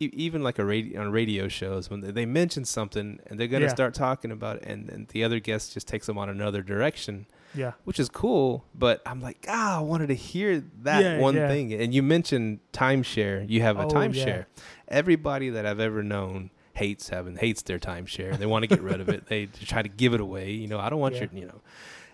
even 0.00 0.42
like 0.42 0.58
a 0.58 0.64
radio 0.64 1.00
on 1.00 1.12
radio 1.12 1.46
shows 1.46 1.88
when 1.88 2.00
they, 2.00 2.10
they 2.10 2.26
mention 2.26 2.64
something 2.64 3.20
and 3.26 3.38
they're 3.38 3.46
gonna 3.46 3.66
Yeah. 3.66 3.70
start 3.74 3.94
talking 3.94 4.32
about 4.32 4.56
it, 4.56 4.64
and, 4.66 4.90
and 4.90 5.08
the 5.08 5.22
other 5.22 5.38
guest 5.38 5.74
just 5.74 5.86
takes 5.86 6.06
them 6.06 6.18
on 6.18 6.28
another 6.28 6.60
direction, 6.62 7.26
yeah. 7.54 7.72
which 7.84 7.98
is 8.00 8.08
cool. 8.08 8.64
But 8.74 9.02
I'm 9.06 9.20
like, 9.20 9.44
ah, 9.48 9.78
I 9.78 9.80
wanted 9.80 10.08
to 10.08 10.14
hear 10.14 10.62
that 10.82 11.02
Yeah, 11.02 11.18
one 11.18 11.36
yeah. 11.36 11.48
thing. 11.48 11.72
And 11.72 11.94
you 11.94 12.02
mentioned 12.02 12.60
timeshare. 12.72 13.48
You 13.48 13.62
have 13.62 13.78
a 13.78 13.84
Oh, 13.84 13.88
timeshare. 13.88 14.26
yeah. 14.26 14.62
Everybody 14.88 15.50
that 15.50 15.64
I've 15.66 15.80
ever 15.80 16.02
known 16.02 16.50
hates 16.74 17.08
having 17.10 17.36
hates 17.36 17.62
their 17.62 17.78
timeshare. 17.78 18.36
They 18.38 18.46
want 18.46 18.62
to 18.62 18.66
get 18.66 18.80
rid 18.80 19.00
of 19.00 19.08
it. 19.08 19.26
They 19.28 19.46
try 19.46 19.82
to 19.82 19.88
give 19.88 20.14
it 20.14 20.20
away. 20.20 20.50
You 20.52 20.68
know, 20.68 20.78
I 20.78 20.88
don't 20.90 21.00
want 21.00 21.16
your 21.16 21.28
you 21.32 21.46
know. 21.46 21.60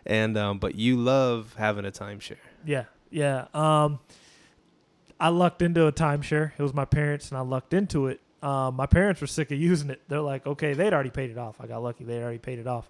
And 0.07 0.37
um, 0.39 0.59
but 0.59 0.75
you 0.75 0.97
love 0.97 1.55
having 1.59 1.85
a 1.85 1.91
timeshare. 1.91 2.37
Yeah, 2.65 2.85
yeah. 3.11 3.47
Um, 3.55 4.01
I 5.21 5.29
lucked 5.29 5.63
into 5.63 5.87
a 5.87 5.93
timeshare. 5.93 6.53
It 6.57 6.63
was 6.63 6.73
my 6.73 6.85
parents, 6.85 7.29
and 7.31 7.39
I 7.39 7.41
lucked 7.43 7.75
into 7.75 8.07
it. 8.07 8.21
Um, 8.43 8.77
my 8.77 8.87
parents 8.87 9.21
were 9.21 9.27
sick 9.27 9.51
of 9.51 9.59
using 9.59 9.91
it. 9.91 10.01
They're 10.09 10.21
like, 10.21 10.47
okay, 10.47 10.73
they'd 10.73 10.93
already 10.93 11.11
paid 11.11 11.31
it 11.31 11.39
off. 11.39 11.57
I 11.61 11.67
got 11.67 11.83
lucky; 11.83 12.05
they'd 12.05 12.23
already 12.23 12.39
paid 12.39 12.59
it 12.61 12.67
off. 12.69 12.89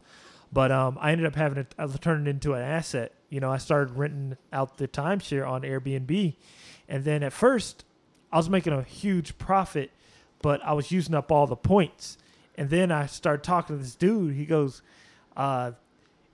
But 0.53 0.73
um, 0.73 0.97
I 1.01 1.13
ended 1.13 1.27
up 1.27 1.35
having 1.35 1.59
it. 1.59 1.75
I 1.79 1.87
turned 1.87 2.27
it 2.27 2.31
into 2.31 2.55
an 2.55 2.63
asset. 2.63 3.13
You 3.29 3.41
know, 3.41 3.51
I 3.51 3.59
started 3.59 3.97
renting 3.97 4.37
out 4.53 4.79
the 4.79 4.89
timeshare 4.89 5.47
on 5.47 5.63
Airbnb, 5.63 6.37
and 6.89 7.05
then 7.05 7.23
at 7.23 7.33
first, 7.33 7.85
I 8.33 8.37
was 8.37 8.49
making 8.49 8.73
a 8.73 8.83
huge 8.83 9.39
profit, 9.39 9.91
but 10.41 10.63
I 10.65 10.73
was 10.73 10.91
using 10.91 11.15
up 11.15 11.31
all 11.31 11.47
the 11.47 11.57
points. 11.57 12.19
And 12.57 12.71
then 12.71 12.91
I 12.91 13.07
started 13.07 13.45
talking 13.45 13.77
to 13.77 13.83
this 13.83 13.95
dude. 13.95 14.35
He 14.35 14.45
goes, 14.45 14.83
uh, 15.37 15.73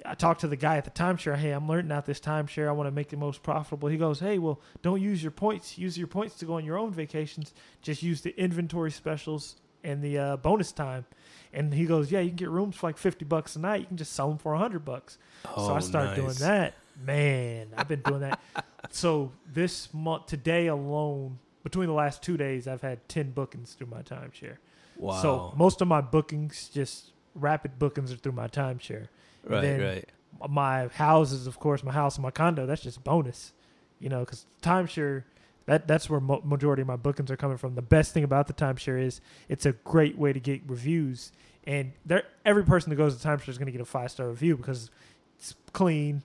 I 0.06 0.14
talked 0.14 0.40
to 0.40 0.48
the 0.48 0.56
guy 0.56 0.76
at 0.76 0.84
the 0.84 0.90
timeshare. 0.90 1.36
Hey, 1.36 1.50
I'm 1.50 1.68
learning 1.68 1.92
out 1.92 2.06
this 2.06 2.20
timeshare. 2.20 2.68
I 2.68 2.72
want 2.72 2.86
to 2.86 2.90
make 2.90 3.08
the 3.08 3.16
most 3.16 3.42
profitable. 3.42 3.88
He 3.88 3.96
goes, 3.96 4.20
Hey, 4.20 4.38
well, 4.38 4.60
don't 4.82 5.00
use 5.00 5.22
your 5.22 5.30
points. 5.32 5.78
Use 5.78 5.96
your 5.96 6.06
points 6.06 6.36
to 6.36 6.44
go 6.44 6.54
on 6.54 6.64
your 6.64 6.78
own 6.78 6.92
vacations. 6.92 7.54
Just 7.80 8.02
use 8.02 8.20
the 8.20 8.38
inventory 8.38 8.90
specials 8.90 9.56
and 9.84 10.02
the 10.02 10.18
uh, 10.18 10.36
bonus 10.38 10.72
time. 10.72 11.04
And 11.52 11.72
he 11.72 11.84
goes, 11.84 12.10
Yeah, 12.10 12.20
you 12.20 12.30
can 12.30 12.36
get 12.36 12.48
rooms 12.48 12.74
for 12.74 12.88
like 12.88 12.98
fifty 12.98 13.24
bucks 13.24 13.54
a 13.54 13.60
night. 13.60 13.80
You 13.82 13.86
can 13.86 13.96
just 13.96 14.12
sell 14.12 14.28
them 14.28 14.38
for 14.38 14.54
a 14.54 14.58
hundred 14.58 14.84
bucks. 14.84 15.18
so 15.54 15.72
I 15.74 15.80
started 15.80 16.16
doing 16.16 16.30
Oh, 16.30 16.44
that. 16.44 16.74
Man, 17.06 17.68
I've 17.76 17.88
been 17.88 18.02
doing 18.02 18.20
that. 18.20 18.40
so 18.90 19.30
this 19.52 19.92
month, 19.94 20.26
today 20.26 20.66
alone, 20.68 21.38
between 21.62 21.86
the 21.88 21.92
last 21.94 22.22
two 22.22 22.36
days, 22.36 22.66
I've 22.66 22.82
had 22.82 23.08
ten 23.08 23.30
bookings 23.30 23.74
through 23.74 23.88
my 23.88 24.02
timeshare. 24.02 24.56
Wow. 24.96 25.22
So 25.22 25.54
most 25.56 25.80
of 25.80 25.88
my 25.88 26.00
bookings, 26.00 26.68
just 26.72 27.12
rapid 27.34 27.78
bookings, 27.78 28.12
are 28.12 28.16
through 28.16 28.32
my 28.32 28.46
timeshare 28.48 29.08
right, 29.44 29.60
then- 29.60 29.80
right. 29.80 30.08
my 30.48 30.86
houses, 30.88 31.46
of 31.46 31.58
course, 31.58 31.82
my 31.82 31.92
house 31.92 32.16
and 32.16 32.22
my 32.22 32.30
condo, 32.30 32.64
that's 32.66 32.82
just 32.82 33.02
bonus, 33.04 33.52
you 33.98 34.08
know, 34.08 34.20
because 34.20 34.46
timeshare, 34.62 35.24
that 35.66 35.86
that's 35.88 36.08
where 36.10 36.20
mo- 36.20 36.42
majority 36.44 36.82
of 36.82 36.88
my 36.88 36.96
bookings 36.96 37.30
are 37.30 37.36
coming 37.36 37.56
from. 37.56 37.74
The 37.74 37.82
best 37.82 38.12
thing 38.12 38.24
about 38.24 38.46
the 38.46 38.52
timeshare 38.52 39.00
is 39.02 39.20
it's 39.48 39.66
a 39.66 39.72
great 39.72 40.18
way 40.18 40.32
to 40.32 40.40
get 40.40 40.60
reviews, 40.66 41.32
and 41.66 41.92
there 42.04 42.24
every 42.44 42.64
person 42.64 42.90
that 42.90 42.96
goes 42.96 43.16
to 43.16 43.26
timeshare 43.28 43.48
is 43.48 43.58
going 43.58 43.66
to 43.66 43.72
get 43.72 43.80
a 43.80 43.84
five 43.86 44.10
star 44.10 44.28
review 44.28 44.56
because 44.56 44.90
it's 45.38 45.54
clean. 45.72 46.22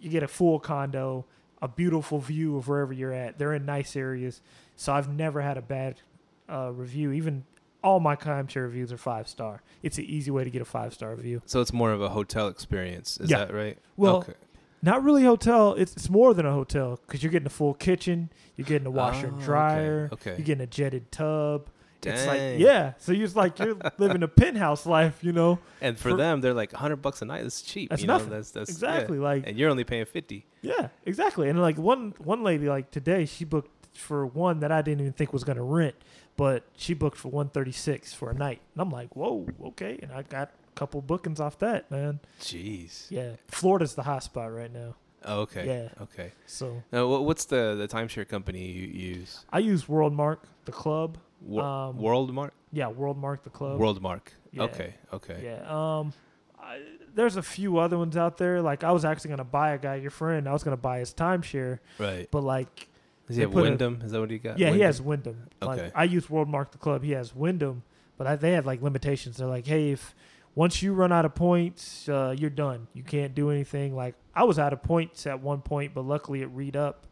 You 0.00 0.10
get 0.10 0.22
a 0.22 0.28
full 0.28 0.58
condo, 0.58 1.24
a 1.60 1.68
beautiful 1.68 2.18
view 2.18 2.56
of 2.56 2.66
wherever 2.68 2.92
you're 2.92 3.12
at. 3.12 3.38
They're 3.38 3.54
in 3.54 3.64
nice 3.66 3.94
areas, 3.96 4.40
so 4.76 4.92
I've 4.92 5.08
never 5.08 5.40
had 5.40 5.56
a 5.56 5.62
bad 5.62 6.00
uh, 6.48 6.70
review. 6.72 7.12
Even 7.12 7.44
all 7.84 8.00
my 8.00 8.16
timeshare 8.16 8.62
reviews 8.62 8.92
are 8.92 8.96
five 8.96 9.28
star. 9.28 9.62
It's 9.82 9.98
an 9.98 10.04
easy 10.04 10.30
way 10.30 10.44
to 10.44 10.50
get 10.50 10.62
a 10.62 10.64
five 10.64 10.94
star 10.94 11.14
review. 11.14 11.42
So 11.46 11.60
it's 11.60 11.72
more 11.72 11.92
of 11.92 12.00
a 12.00 12.08
hotel 12.08 12.48
experience. 12.48 13.18
Is 13.18 13.30
Yeah. 13.30 13.38
that 13.44 13.54
right? 13.54 13.78
Well, 13.96 14.16
okay. 14.18 14.34
Not 14.82 15.04
really 15.04 15.22
a 15.24 15.28
hotel. 15.28 15.74
It's 15.74 15.92
it's 15.92 16.10
more 16.10 16.34
than 16.34 16.44
a 16.46 16.52
hotel 16.52 16.98
because 17.06 17.22
you're 17.22 17.30
getting 17.32 17.46
a 17.46 17.50
full 17.50 17.74
kitchen, 17.74 18.30
you're 18.56 18.66
getting 18.66 18.86
a 18.86 18.90
washer 18.90 19.26
Oh, 19.26 19.28
and 19.28 19.36
okay, 19.36 19.44
dryer, 19.44 20.10
okay. 20.12 20.30
you're 20.36 20.44
getting 20.46 20.62
a 20.62 20.66
jetted 20.66 21.12
tub. 21.12 21.68
It's 22.04 22.26
like 22.26 22.38
Dang. 22.40 22.60
yeah, 22.60 22.94
so 22.98 23.12
you're 23.12 23.28
like 23.28 23.60
you're 23.60 23.76
living 23.98 24.24
a 24.24 24.28
penthouse 24.28 24.86
life, 24.86 25.22
you 25.22 25.30
know? 25.32 25.60
And 25.80 25.96
for, 25.96 26.10
for- 26.10 26.16
them, 26.16 26.40
they're 26.40 26.52
like 26.52 26.72
hundred 26.72 26.96
bucks 26.96 27.22
a 27.22 27.26
night. 27.26 27.42
That's 27.44 27.62
cheap. 27.62 27.90
That's 27.90 28.02
you 28.02 28.08
know? 28.08 28.14
nothing. 28.14 28.30
That's 28.30 28.50
that's 28.50 28.70
yeah. 28.70 28.74
exactly. 28.74 29.18
Like 29.20 29.46
And 29.46 29.56
you're 29.56 29.70
only 29.70 29.84
paying 29.84 30.04
fifty. 30.06 30.44
yeah, 30.62 30.88
exactly. 31.06 31.48
And 31.48 31.62
like 31.62 31.78
one 31.78 32.14
one 32.18 32.42
lady 32.42 32.68
like 32.68 32.90
today, 32.90 33.24
she 33.24 33.44
booked 33.44 33.96
for 33.96 34.26
one 34.26 34.58
that 34.60 34.72
I 34.72 34.82
didn't 34.82 35.00
even 35.02 35.12
think 35.12 35.32
was 35.32 35.44
gonna 35.44 35.62
rent, 35.62 35.94
but 36.36 36.64
she 36.76 36.92
booked 36.92 37.18
for 37.18 37.28
one 37.28 37.50
thirty 37.50 37.70
six 37.70 38.12
for 38.12 38.30
a 38.30 38.34
night, 38.34 38.60
and 38.74 38.82
I'm 38.82 38.90
like, 38.90 39.14
whoa, 39.14 39.46
okay. 39.66 40.00
And 40.02 40.10
I 40.10 40.22
got 40.22 40.50
couple 40.74 41.00
bookings 41.02 41.40
off 41.40 41.58
that, 41.58 41.90
man. 41.90 42.20
Jeez. 42.40 43.06
Yeah, 43.10 43.32
Florida's 43.48 43.94
the 43.94 44.02
hot 44.02 44.22
spot 44.22 44.52
right 44.52 44.72
now. 44.72 44.94
Oh, 45.24 45.40
okay. 45.42 45.66
Yeah. 45.66 46.02
Okay. 46.02 46.32
So 46.46 46.82
Now, 46.92 47.06
what's 47.06 47.44
the 47.44 47.74
the 47.76 47.86
timeshare 47.88 48.26
company 48.28 48.66
you 48.70 48.86
use? 48.88 49.44
I 49.52 49.60
use 49.60 49.84
WorldMark, 49.84 50.38
the 50.64 50.72
club. 50.72 51.18
Wo- 51.40 51.62
Um, 51.62 51.98
Worldmark. 51.98 52.50
Yeah, 52.72 52.86
WorldMark, 52.90 53.42
the 53.42 53.50
club. 53.50 53.78
Worldmark. 53.80 54.22
Yeah. 54.52 54.62
Okay. 54.64 54.94
Okay. 55.12 55.40
Yeah. 55.44 55.62
Um, 55.98 56.12
I, 56.60 56.80
there's 57.14 57.36
a 57.36 57.42
few 57.42 57.78
other 57.78 57.98
ones 57.98 58.16
out 58.16 58.36
there. 58.38 58.62
Like 58.62 58.82
I 58.84 58.90
was 58.92 59.04
actually 59.04 59.30
gonna 59.30 59.44
buy 59.44 59.72
a 59.72 59.78
guy, 59.78 59.96
your 59.96 60.10
friend. 60.10 60.48
I 60.48 60.52
was 60.52 60.62
gonna 60.64 60.76
buy 60.76 60.98
his 61.00 61.12
timeshare, 61.14 61.78
Right. 61.98 62.28
but 62.30 62.42
like, 62.42 62.88
Does 63.28 63.36
he 63.36 63.42
have 63.42 63.52
put 63.52 63.60
a- 63.60 63.62
Wyndham? 63.62 64.00
Is 64.04 64.10
that 64.12 64.20
what 64.20 64.30
he 64.30 64.38
got? 64.38 64.58
yeah, 64.58 64.66
he 64.66 64.72
Wyndham? 64.72 64.86
has 64.86 65.02
Wyndham. 65.02 65.46
Like 65.60 65.78
Okay. 65.78 65.92
I 65.94 66.04
use 66.04 66.26
WorldMark 66.26 66.70
the 66.72 66.78
club. 66.78 67.02
He 67.04 67.12
has 67.12 67.34
Wyndham, 67.34 67.82
but 68.16 68.26
I, 68.26 68.36
they 68.36 68.52
have 68.52 68.66
like 68.66 68.82
limitations. 68.82 69.36
They're 69.36 69.46
like, 69.46 69.66
hey, 69.66 69.90
if 69.92 70.14
once 70.54 70.82
you 70.82 70.92
run 70.92 71.12
out 71.12 71.24
of 71.24 71.34
points, 71.34 72.08
uh, 72.08 72.34
you're 72.36 72.50
done. 72.50 72.86
You 72.94 73.02
can't 73.02 73.34
do 73.34 73.50
anything. 73.50 73.94
Like 73.96 74.14
I 74.34 74.44
was 74.44 74.58
out 74.58 74.72
of 74.72 74.82
points 74.82 75.26
at 75.26 75.40
one 75.40 75.60
point, 75.62 75.94
but 75.94 76.02
luckily 76.04 76.42
it 76.42 76.46
read 76.46 76.76
up. 76.76 77.06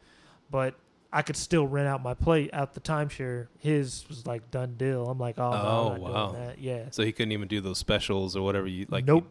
But 0.51 0.75
I 1.13 1.23
could 1.23 1.37
still 1.37 1.67
rent 1.67 1.89
out 1.89 2.03
my 2.03 2.15
plate 2.15 2.51
out 2.53 2.75
the 2.75 2.81
timeshare. 2.81 3.49
His 3.59 4.05
was 4.09 4.27
like 4.27 4.51
done 4.51 4.75
deal. 4.77 5.09
I'm 5.09 5.19
like, 5.19 5.39
oh, 5.39 5.51
no, 5.51 5.57
Oh, 5.59 5.89
not 5.97 6.01
wow. 6.01 6.53
Yeah. 6.59 6.85
So 6.91 7.03
he 7.03 7.13
couldn't 7.13 7.33
even 7.33 7.49
do 7.49 7.61
those 7.61 7.79
specials 7.79 8.37
or 8.37 8.43
whatever 8.43 8.67
you 8.67 8.87
like. 8.89 9.05
nope. 9.05 9.27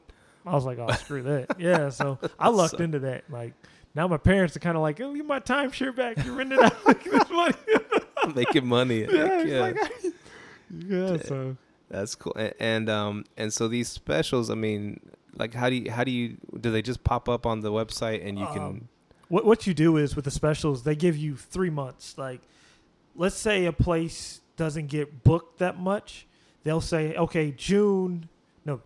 I 0.45 0.53
was 0.55 0.65
like, 0.65 0.79
oh, 0.79 0.91
screw 0.93 1.21
that. 1.23 1.55
Yeah, 1.59 1.89
so 1.89 2.17
I 2.39 2.49
lucked 2.49 2.77
So- 2.77 2.83
into 2.83 2.99
that. 2.99 3.25
Like 3.29 3.53
now, 3.95 4.07
my 4.07 4.17
parents 4.17 4.55
are 4.55 4.59
kind 4.59 4.75
of 4.77 4.81
like, 4.81 4.99
oh, 5.01 5.13
get 5.13 5.25
my 5.25 5.39
timeshare 5.39 5.95
back. 5.95 6.23
You 6.23 6.33
rented 6.33 6.59
out 6.59 6.85
like 6.85 7.03
this 7.05 7.29
money. 7.29 7.53
making 8.35 8.65
money. 8.67 9.05
yeah, 9.11 9.43
yeah. 9.43 9.59
like, 9.61 9.77
yeah. 10.71 11.17
So 11.23 11.57
That's 11.89 12.15
cool. 12.15 12.33
And, 12.35 12.53
and 12.59 12.89
um 12.89 13.25
and 13.37 13.51
so 13.53 13.67
these 13.67 13.87
specials, 13.87 14.49
I 14.49 14.55
mean, 14.55 14.99
like 15.35 15.53
how 15.53 15.69
do 15.69 15.75
you 15.75 15.91
how 15.91 16.03
do 16.03 16.11
you 16.11 16.37
do 16.59 16.71
they 16.71 16.81
just 16.81 17.03
pop 17.03 17.27
up 17.27 17.45
on 17.45 17.61
the 17.61 17.71
website 17.71 18.25
and 18.27 18.37
you 18.37 18.45
can 18.47 18.61
Um, 18.61 18.87
what 19.27 19.45
what 19.45 19.67
you 19.67 19.73
do 19.73 19.97
is 19.97 20.15
with 20.15 20.25
the 20.25 20.31
specials, 20.31 20.83
they 20.83 20.95
give 20.95 21.15
you 21.17 21.35
three 21.35 21.69
months. 21.69 22.17
Like, 22.17 22.41
let's 23.15 23.35
say 23.35 23.65
a 23.65 23.71
place 23.73 24.41
doesn't 24.57 24.87
get 24.87 25.23
booked 25.23 25.59
that 25.59 25.79
much, 25.79 26.27
they'll 26.63 26.81
say, 26.81 27.15
okay, 27.15 27.51
June, 27.51 28.27
no, 28.65 28.81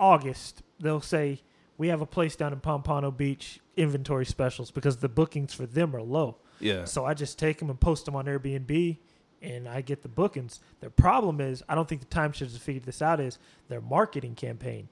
August. 0.00 0.62
They'll 0.80 1.00
say 1.00 1.40
we 1.78 1.88
have 1.88 2.00
a 2.00 2.06
place 2.06 2.36
down 2.36 2.52
in 2.52 2.60
Pompano 2.60 3.10
Beach 3.10 3.60
inventory 3.76 4.26
specials 4.26 4.70
because 4.70 4.96
the 4.98 5.08
bookings 5.08 5.54
for 5.54 5.66
them 5.66 5.94
are 5.96 6.02
low. 6.02 6.36
yeah. 6.60 6.84
So 6.84 7.04
I 7.04 7.14
just 7.14 7.38
take 7.38 7.58
them 7.58 7.70
and 7.70 7.80
post 7.80 8.04
them 8.06 8.14
on 8.16 8.26
Airbnb, 8.26 8.98
and 9.42 9.68
I 9.68 9.80
get 9.80 10.02
the 10.02 10.08
bookings. 10.08 10.60
Their 10.80 10.90
problem 10.90 11.40
is 11.40 11.62
I 11.68 11.74
don't 11.74 11.88
think 11.88 12.00
the 12.00 12.06
timeshares 12.14 12.52
have 12.52 12.62
figured 12.62 12.84
this 12.84 13.02
out 13.02 13.20
is 13.20 13.38
their 13.68 13.80
marketing 13.80 14.34
campaign 14.34 14.88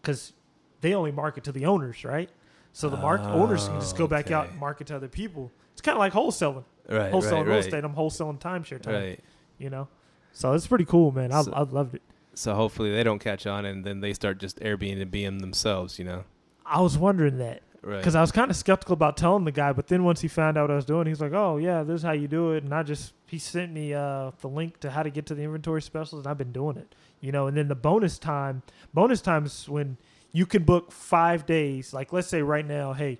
because 0.00 0.32
they 0.80 0.94
only 0.94 1.12
market 1.12 1.44
to 1.44 1.52
the 1.52 1.66
owners, 1.66 2.04
right? 2.04 2.28
So 2.72 2.88
the 2.90 2.96
mark 2.96 3.20
Oh, 3.24 3.42
owners 3.42 3.68
can 3.68 3.80
just 3.80 3.96
go 3.96 4.06
back 4.06 4.30
out 4.30 4.48
and 4.50 4.58
market 4.58 4.88
to 4.88 4.96
other 4.96 5.08
people. 5.08 5.50
It's 5.72 5.80
kind 5.80 5.96
of 5.96 6.00
like 6.00 6.12
wholesaling, 6.12 6.64
Right. 6.88 7.12
wholesaling 7.12 7.32
right, 7.32 7.46
real 7.46 7.54
right, 7.56 7.64
estate. 7.64 7.84
I'm 7.84 7.94
wholesaling 7.94 8.40
timeshare 8.40 8.80
time, 8.82 8.94
Right. 8.94 9.20
you 9.58 9.70
know. 9.70 9.88
So 10.32 10.52
it's 10.52 10.66
pretty 10.66 10.84
cool, 10.84 11.12
man. 11.12 11.32
I, 11.32 11.42
So- 11.42 11.52
I 11.52 11.62
loved 11.62 11.94
it. 11.94 12.02
So 12.34 12.54
hopefully 12.54 12.90
they 12.92 13.04
don't 13.04 13.20
catch 13.20 13.46
on 13.46 13.64
and 13.64 13.84
then 13.84 14.00
they 14.00 14.12
start 14.12 14.38
just 14.38 14.58
Airbnb 14.58 15.40
themselves, 15.40 15.98
you 16.00 16.04
know. 16.04 16.24
I 16.66 16.80
was 16.80 16.98
wondering 16.98 17.38
that 17.38 17.62
Right. 17.80 17.98
because 17.98 18.16
I 18.16 18.20
was 18.22 18.32
kind 18.32 18.50
of 18.50 18.56
skeptical 18.56 18.94
about 18.94 19.16
telling 19.16 19.44
the 19.44 19.52
guy, 19.52 19.72
but 19.72 19.86
then 19.86 20.02
once 20.02 20.20
he 20.22 20.26
found 20.28 20.56
out 20.58 20.62
what 20.62 20.70
I 20.72 20.74
was 20.76 20.84
doing, 20.86 21.06
he's 21.06 21.20
like, 21.20 21.32
"Oh 21.32 21.58
yeah, 21.58 21.82
this 21.84 21.96
is 22.00 22.02
how 22.02 22.10
you 22.12 22.26
do 22.26 22.52
it." 22.52 22.64
And 22.64 22.74
I 22.74 22.82
just 22.82 23.12
he 23.34 23.40
sent 23.40 23.72
me 23.72 23.92
uh, 23.92 24.30
the 24.40 24.48
link 24.48 24.78
to 24.78 24.92
how 24.92 25.02
to 25.02 25.10
get 25.10 25.26
to 25.26 25.34
the 25.34 25.42
inventory 25.42 25.82
specials, 25.82 26.20
and 26.20 26.30
I've 26.30 26.38
been 26.38 26.52
doing 26.52 26.76
it, 26.76 26.94
you 27.20 27.32
know. 27.32 27.48
And 27.48 27.56
then 27.56 27.66
the 27.66 27.74
bonus 27.74 28.16
time, 28.16 28.62
bonus 28.92 29.20
times 29.20 29.68
when 29.68 29.96
you 30.30 30.46
can 30.46 30.62
book 30.62 30.92
five 30.92 31.44
days. 31.44 31.92
Like 31.92 32.12
let's 32.12 32.28
say 32.28 32.42
right 32.42 32.64
now, 32.64 32.92
hey, 32.92 33.18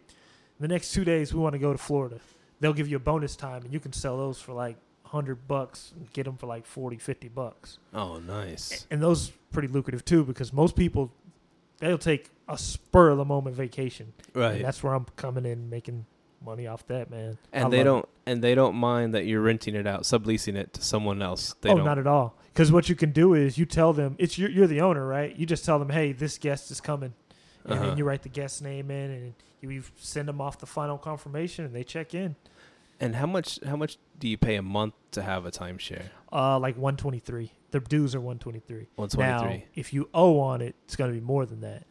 the 0.60 0.68
next 0.68 0.92
two 0.92 1.04
days 1.04 1.34
we 1.34 1.40
want 1.40 1.54
to 1.54 1.58
go 1.58 1.72
to 1.72 1.78
Florida. 1.78 2.20
They'll 2.60 2.72
give 2.72 2.86
you 2.86 2.96
a 2.96 3.00
bonus 3.00 3.34
time, 3.34 3.64
and 3.64 3.72
you 3.72 3.80
can 3.80 3.92
sell 3.92 4.16
those 4.16 4.40
for 4.40 4.52
like 4.52 4.76
hundred 5.04 5.48
bucks 5.48 5.92
and 5.96 6.12
get 6.12 6.26
them 6.26 6.36
for 6.36 6.46
like 6.46 6.64
40, 6.64 6.98
50 6.98 7.28
bucks. 7.28 7.78
oh, 7.92 8.18
nice. 8.18 8.86
And 8.92 9.02
those 9.02 9.32
pretty 9.50 9.68
lucrative 9.68 10.04
too 10.04 10.24
because 10.24 10.52
most 10.52 10.76
people 10.76 11.12
they'll 11.78 11.98
take 11.98 12.30
a 12.48 12.56
spur 12.56 13.10
of 13.10 13.18
the 13.18 13.24
moment 13.24 13.56
vacation. 13.56 14.12
Right. 14.32 14.56
And 14.56 14.64
that's 14.64 14.80
where 14.80 14.94
I'm 14.94 15.06
coming 15.16 15.44
in 15.44 15.68
making 15.70 16.06
money 16.44 16.66
off 16.66 16.86
that, 16.88 17.10
man. 17.10 17.38
I 17.52 17.58
and 17.58 17.72
they 17.72 17.82
don't 17.82 18.08
and 18.26 18.42
they 18.42 18.54
don't 18.54 18.76
mind 18.76 19.14
that 19.14 19.26
you're 19.26 19.40
renting 19.40 19.74
it 19.74 19.86
out, 19.86 20.02
subleasing 20.02 20.54
it 20.56 20.72
to 20.74 20.82
someone 20.82 21.22
else. 21.22 21.54
They 21.60 21.70
oh, 21.70 21.76
don't 21.76 21.84
not 21.84 21.98
at 21.98 22.06
all. 22.06 22.36
Because 22.52 22.70
what 22.70 22.88
you 22.88 22.94
can 22.94 23.10
do 23.10 23.34
is 23.34 23.58
you 23.58 23.66
tell 23.66 23.92
them 23.92 24.14
it's 24.18 24.38
you're, 24.38 24.50
you're 24.50 24.66
the 24.66 24.80
owner, 24.80 25.06
right? 25.06 25.34
You 25.34 25.44
just 25.46 25.64
tell 25.64 25.78
them, 25.78 25.90
hey, 25.90 26.12
this 26.12 26.38
guest 26.38 26.70
is 26.70 26.80
coming, 26.80 27.14
and 27.64 27.72
Uh-huh. 27.74 27.86
then 27.86 27.98
you 27.98 28.04
write 28.04 28.22
the 28.22 28.28
guest 28.28 28.62
name 28.62 28.90
in, 28.90 29.10
and 29.10 29.34
you 29.60 29.82
send 29.96 30.28
them 30.28 30.40
off 30.40 30.58
the 30.58 30.66
final 30.66 30.98
confirmation, 30.98 31.64
and 31.64 31.74
they 31.74 31.84
check 31.84 32.14
in. 32.14 32.36
And 33.00 33.16
how 33.16 33.26
much 33.26 33.58
how 33.66 33.76
much 33.76 33.98
do 34.20 34.28
you 34.28 34.38
pay 34.38 34.54
a 34.54 34.62
month 34.62 34.94
to 35.12 35.22
have 35.22 35.46
a 35.46 35.50
timeshare? 35.50 36.04
Uh, 36.32 36.58
like 36.58 36.76
123. 36.76 37.50
The 37.72 37.80
dues 37.80 38.14
are 38.14 38.20
one 38.20 38.38
twenty 38.38 38.60
three. 38.60 38.86
One 38.94 39.08
twenty 39.08 39.38
three. 39.40 39.56
Now, 39.58 39.62
if 39.74 39.92
you 39.92 40.08
owe 40.14 40.38
on 40.38 40.60
it, 40.60 40.76
it's 40.84 40.94
going 40.94 41.12
to 41.12 41.14
be 41.18 41.24
more 41.24 41.44
than 41.44 41.60
that. 41.62 41.84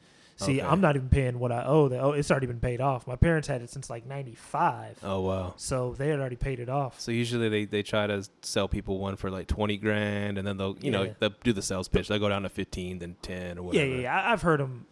See, 0.45 0.59
Okay. 0.61 0.67
I'm 0.69 0.81
not 0.81 0.95
even 0.95 1.09
paying 1.09 1.39
what 1.39 1.51
I 1.51 1.63
owe. 1.63 1.89
Owe. 1.91 2.11
It's 2.11 2.29
already 2.31 2.47
been 2.47 2.59
paid 2.59 2.81
off. 2.81 3.07
My 3.07 3.15
parents 3.15 3.47
had 3.47 3.61
it 3.61 3.69
since 3.69 3.89
like 3.89 4.05
'95, 4.05 4.99
Oh 5.03 5.21
wow. 5.21 5.53
so 5.57 5.93
they 5.97 6.09
had 6.09 6.19
already 6.19 6.35
paid 6.35 6.59
it 6.59 6.69
off. 6.69 6.99
So 6.99 7.11
usually 7.11 7.49
they, 7.49 7.65
they 7.65 7.83
try 7.83 8.07
to 8.07 8.27
sell 8.41 8.67
people 8.67 8.97
one 8.99 9.15
for 9.15 9.29
like 9.31 9.47
twenty 9.47 9.77
grand, 9.77 10.37
and 10.37 10.47
then 10.47 10.57
they'll 10.57 10.77
you 10.81 10.91
know 10.91 11.13
they'll 11.19 11.33
do 11.43 11.53
the 11.53 11.61
sales 11.61 11.87
pitch. 11.87 12.07
They 12.07 12.15
will 12.15 12.19
go 12.19 12.29
down 12.29 12.43
to 12.43 12.49
fifteen, 12.49 12.99
then 12.99 13.15
ten 13.21 13.57
or 13.57 13.63
whatever. 13.63 13.85
yeah, 13.85 14.01
yeah. 14.01 14.15
I- 14.21 14.31
I've 14.33 14.41
heard 14.41 14.59
them. 14.59 14.85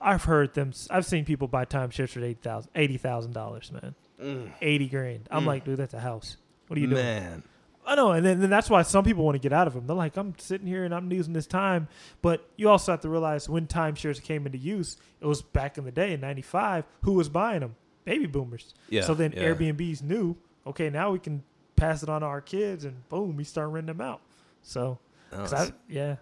I've 0.00 0.24
heard 0.24 0.54
them. 0.54 0.72
I've 0.90 1.04
seen 1.06 1.24
people 1.24 1.48
buy 1.48 1.64
timeshares 1.64 2.10
for 2.10 2.68
eighty 2.74 2.96
thousand 2.98 3.32
dollars, 3.32 3.72
man. 3.72 3.94
Mm. 4.22 4.50
Eighty 4.62 4.88
grand. 4.88 5.28
I'm 5.30 5.42
Mm. 5.44 5.46
like, 5.46 5.64
dude, 5.64 5.76
that's 5.78 5.94
a 5.94 6.00
house. 6.00 6.36
What 6.68 6.76
are 6.76 6.80
you 6.80 6.86
doing? 6.88 7.02
Man. 7.02 7.42
I 7.88 7.94
know, 7.94 8.12
and 8.12 8.24
then, 8.24 8.40
then 8.40 8.50
that's 8.50 8.68
why 8.68 8.82
some 8.82 9.02
people 9.04 9.24
want 9.24 9.34
to 9.36 9.38
get 9.38 9.52
out 9.52 9.66
of 9.66 9.72
them. 9.74 9.86
They're 9.86 9.96
like, 9.96 10.16
I'm 10.16 10.34
sitting 10.38 10.66
here 10.66 10.84
and 10.84 10.94
I'm 10.94 11.10
using 11.10 11.32
this 11.32 11.46
time, 11.46 11.88
but 12.22 12.46
you 12.56 12.68
also 12.68 12.92
have 12.92 13.00
to 13.00 13.08
realize 13.08 13.48
when 13.48 13.66
timeshares 13.66 14.22
came 14.22 14.44
into 14.46 14.58
use, 14.58 14.96
it 15.20 15.26
was 15.26 15.40
back 15.42 15.78
in 15.78 15.84
the 15.84 15.90
day 15.90 16.12
in 16.12 16.20
'95. 16.20 16.84
Who 17.02 17.14
was 17.14 17.28
buying 17.28 17.60
them? 17.60 17.76
Baby 18.04 18.26
boomers. 18.26 18.74
Yeah. 18.90 19.02
so 19.02 19.14
then 19.14 19.32
yeah. 19.34 19.42
Airbnbs 19.44 20.02
knew, 20.02 20.36
okay, 20.66 20.90
now 20.90 21.10
we 21.12 21.18
can 21.18 21.42
pass 21.76 22.02
it 22.02 22.08
on 22.08 22.20
to 22.20 22.26
our 22.26 22.40
kids, 22.40 22.84
and 22.84 23.08
boom, 23.08 23.36
we 23.36 23.44
start 23.44 23.70
renting 23.70 23.96
them 23.96 24.00
out. 24.06 24.20
So, 24.62 24.98
Oh, 25.32 25.44
I, 25.54 25.72
yeah, 25.88 26.16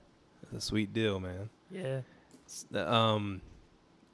that's 0.52 0.64
a 0.64 0.66
sweet 0.66 0.92
deal, 0.92 1.18
man. 1.20 1.48
yeah, 1.70 2.00
Um, 2.74 3.40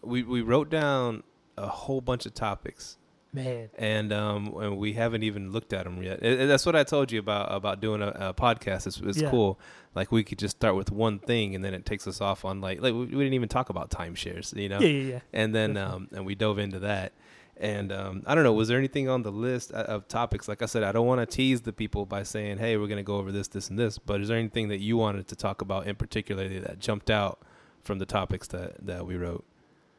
we 0.03 0.23
we 0.23 0.41
wrote 0.43 0.71
down 0.71 1.23
a 1.57 1.67
whole 1.67 2.01
bunch 2.01 2.27
of 2.27 2.35
topics, 2.35 2.97
man, 3.33 3.71
and 3.79 4.13
um, 4.13 4.55
and 4.61 4.77
we 4.77 4.93
haven't 4.93 5.23
even 5.23 5.51
looked 5.53 5.73
at 5.73 5.85
them 5.85 6.03
yet. 6.03 6.23
It- 6.23 6.41
it- 6.43 6.47
that's 6.47 6.67
what 6.67 6.77
I 6.77 6.85
told 6.85 7.11
you 7.13 7.19
about 7.19 7.55
about 7.55 7.81
doing 7.81 8.03
a, 8.03 8.09
a 8.09 8.35
podcast. 8.35 8.87
It's, 8.87 8.99
it's 9.01 9.21
Yeah. 9.23 9.31
cool. 9.31 9.59
Like 9.95 10.11
we 10.13 10.25
could 10.25 10.39
just 10.39 10.57
start 10.57 10.75
with 10.77 10.91
one 10.91 11.19
thing, 11.19 11.55
and 11.55 11.65
then 11.65 11.75
it 11.75 11.85
takes 11.87 12.07
us 12.07 12.21
off 12.21 12.45
on 12.45 12.61
like 12.61 12.81
like 12.81 12.93
we, 12.93 13.01
we 13.07 13.25
didn't 13.25 13.35
even 13.35 13.49
talk 13.49 13.69
about 13.71 13.91
timeshares, 13.91 14.55
you 14.57 14.69
know. 14.69 14.81
yeah, 14.81 14.89
yeah, 14.89 15.13
yeah. 15.15 15.21
and 15.33 15.55
then 15.55 15.77
um, 15.77 16.09
and 16.13 16.25
we 16.27 16.35
dove 16.35 16.59
into 16.59 16.79
that. 16.81 17.13
And 17.59 17.93
um, 17.93 18.23
I 18.27 18.35
don't 18.35 18.43
know, 18.45 18.55
was 18.55 18.67
there 18.69 18.79
anything 18.79 19.09
on 19.09 19.23
the 19.23 19.31
list 19.31 19.71
of 19.73 20.09
topics? 20.09 20.49
Like 20.49 20.63
I 20.63 20.67
said, 20.67 20.83
I 20.83 20.91
don't 20.91 21.07
want 21.07 21.21
to 21.21 21.27
tease 21.27 21.61
the 21.61 21.73
people 21.73 22.07
by 22.07 22.23
saying, 22.25 22.59
"Hey, 22.59 22.77
we're 22.77 22.87
going 22.89 22.97
to 22.97 23.03
go 23.05 23.17
over 23.17 23.31
this, 23.31 23.47
this, 23.49 23.69
and 23.71 23.79
this." 23.79 23.99
But 23.99 24.21
is 24.23 24.29
there 24.29 24.39
anything 24.39 24.69
that 24.69 24.81
you 24.81 24.97
wanted 24.97 25.29
to 25.29 25.37
talk 25.37 25.61
about 25.61 25.87
in 25.87 25.95
particular 25.95 26.49
that 26.61 26.81
jumped 26.81 27.11
out 27.11 27.41
from 27.83 27.99
the 27.99 28.07
topics 28.07 28.49
that 28.49 28.85
that 28.87 29.07
we 29.07 29.17
wrote? 29.17 29.45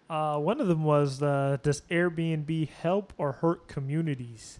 Uh, 0.09 0.37
one 0.37 0.59
of 0.59 0.67
them 0.67 0.83
was 0.83 1.21
uh, 1.21 1.57
does 1.63 1.81
Airbnb 1.89 2.69
help 2.69 3.13
or 3.17 3.33
hurt 3.33 3.67
communities? 3.67 4.59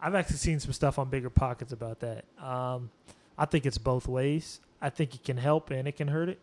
I've 0.00 0.14
actually 0.14 0.36
seen 0.36 0.60
some 0.60 0.72
stuff 0.72 0.98
on 0.98 1.10
BiggerPockets 1.10 1.72
about 1.72 2.00
that. 2.00 2.24
Um, 2.38 2.90
I 3.36 3.46
think 3.46 3.66
it's 3.66 3.78
both 3.78 4.06
ways. 4.06 4.60
I 4.80 4.90
think 4.90 5.14
it 5.14 5.24
can 5.24 5.36
help 5.36 5.70
and 5.70 5.88
it 5.88 5.96
can 5.96 6.08
hurt 6.08 6.28
it. 6.28 6.40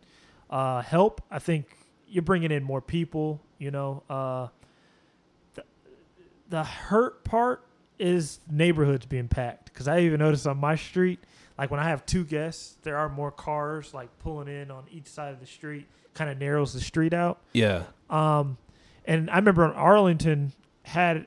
Uh, 0.49 0.81
help, 0.81 1.21
I 1.31 1.39
think 1.39 1.77
you're 2.07 2.23
bringing 2.23 2.51
in 2.51 2.63
more 2.63 2.81
people. 2.81 3.39
You 3.57 3.71
know, 3.71 4.03
uh, 4.09 4.47
the, 5.53 5.63
the 6.49 6.63
hurt 6.63 7.23
part 7.23 7.63
is 7.99 8.39
neighborhoods 8.49 9.05
being 9.05 9.27
packed 9.27 9.65
because 9.65 9.87
I 9.87 9.99
even 9.99 10.19
noticed 10.19 10.47
on 10.47 10.57
my 10.57 10.75
street, 10.75 11.19
like 11.57 11.69
when 11.69 11.79
I 11.79 11.89
have 11.89 12.05
two 12.05 12.25
guests, 12.25 12.77
there 12.81 12.97
are 12.97 13.07
more 13.07 13.31
cars 13.31 13.93
like 13.93 14.09
pulling 14.19 14.47
in 14.47 14.71
on 14.71 14.85
each 14.91 15.05
side 15.05 15.33
of 15.33 15.39
the 15.39 15.45
street, 15.45 15.87
kind 16.13 16.29
of 16.29 16.37
narrows 16.37 16.73
the 16.73 16.81
street 16.81 17.13
out. 17.13 17.39
Yeah, 17.53 17.83
Um, 18.09 18.57
and 19.05 19.29
I 19.29 19.37
remember 19.37 19.65
in 19.65 19.71
Arlington 19.71 20.53
had 20.83 21.25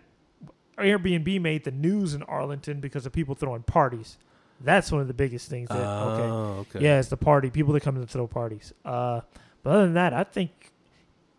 Airbnb 0.78 1.40
made 1.40 1.64
the 1.64 1.70
news 1.70 2.14
in 2.14 2.22
Arlington 2.24 2.80
because 2.80 3.06
of 3.06 3.12
people 3.12 3.34
throwing 3.34 3.62
parties. 3.62 4.18
That's 4.60 4.90
one 4.92 5.00
of 5.00 5.08
the 5.08 5.14
biggest 5.14 5.48
things. 5.48 5.68
That 5.68 5.76
okay, 5.78 6.22
Oh, 6.22 6.66
okay. 6.68 6.80
yeah, 6.80 6.98
it's 6.98 7.08
the 7.08 7.16
party 7.16 7.50
people 7.50 7.72
that 7.74 7.80
come 7.82 7.96
in 7.96 8.02
to 8.02 8.08
throw 8.08 8.26
parties. 8.26 8.72
Uh, 8.84 9.20
but 9.62 9.70
other 9.70 9.84
than 9.84 9.94
that, 9.94 10.12
I 10.12 10.24
think 10.24 10.72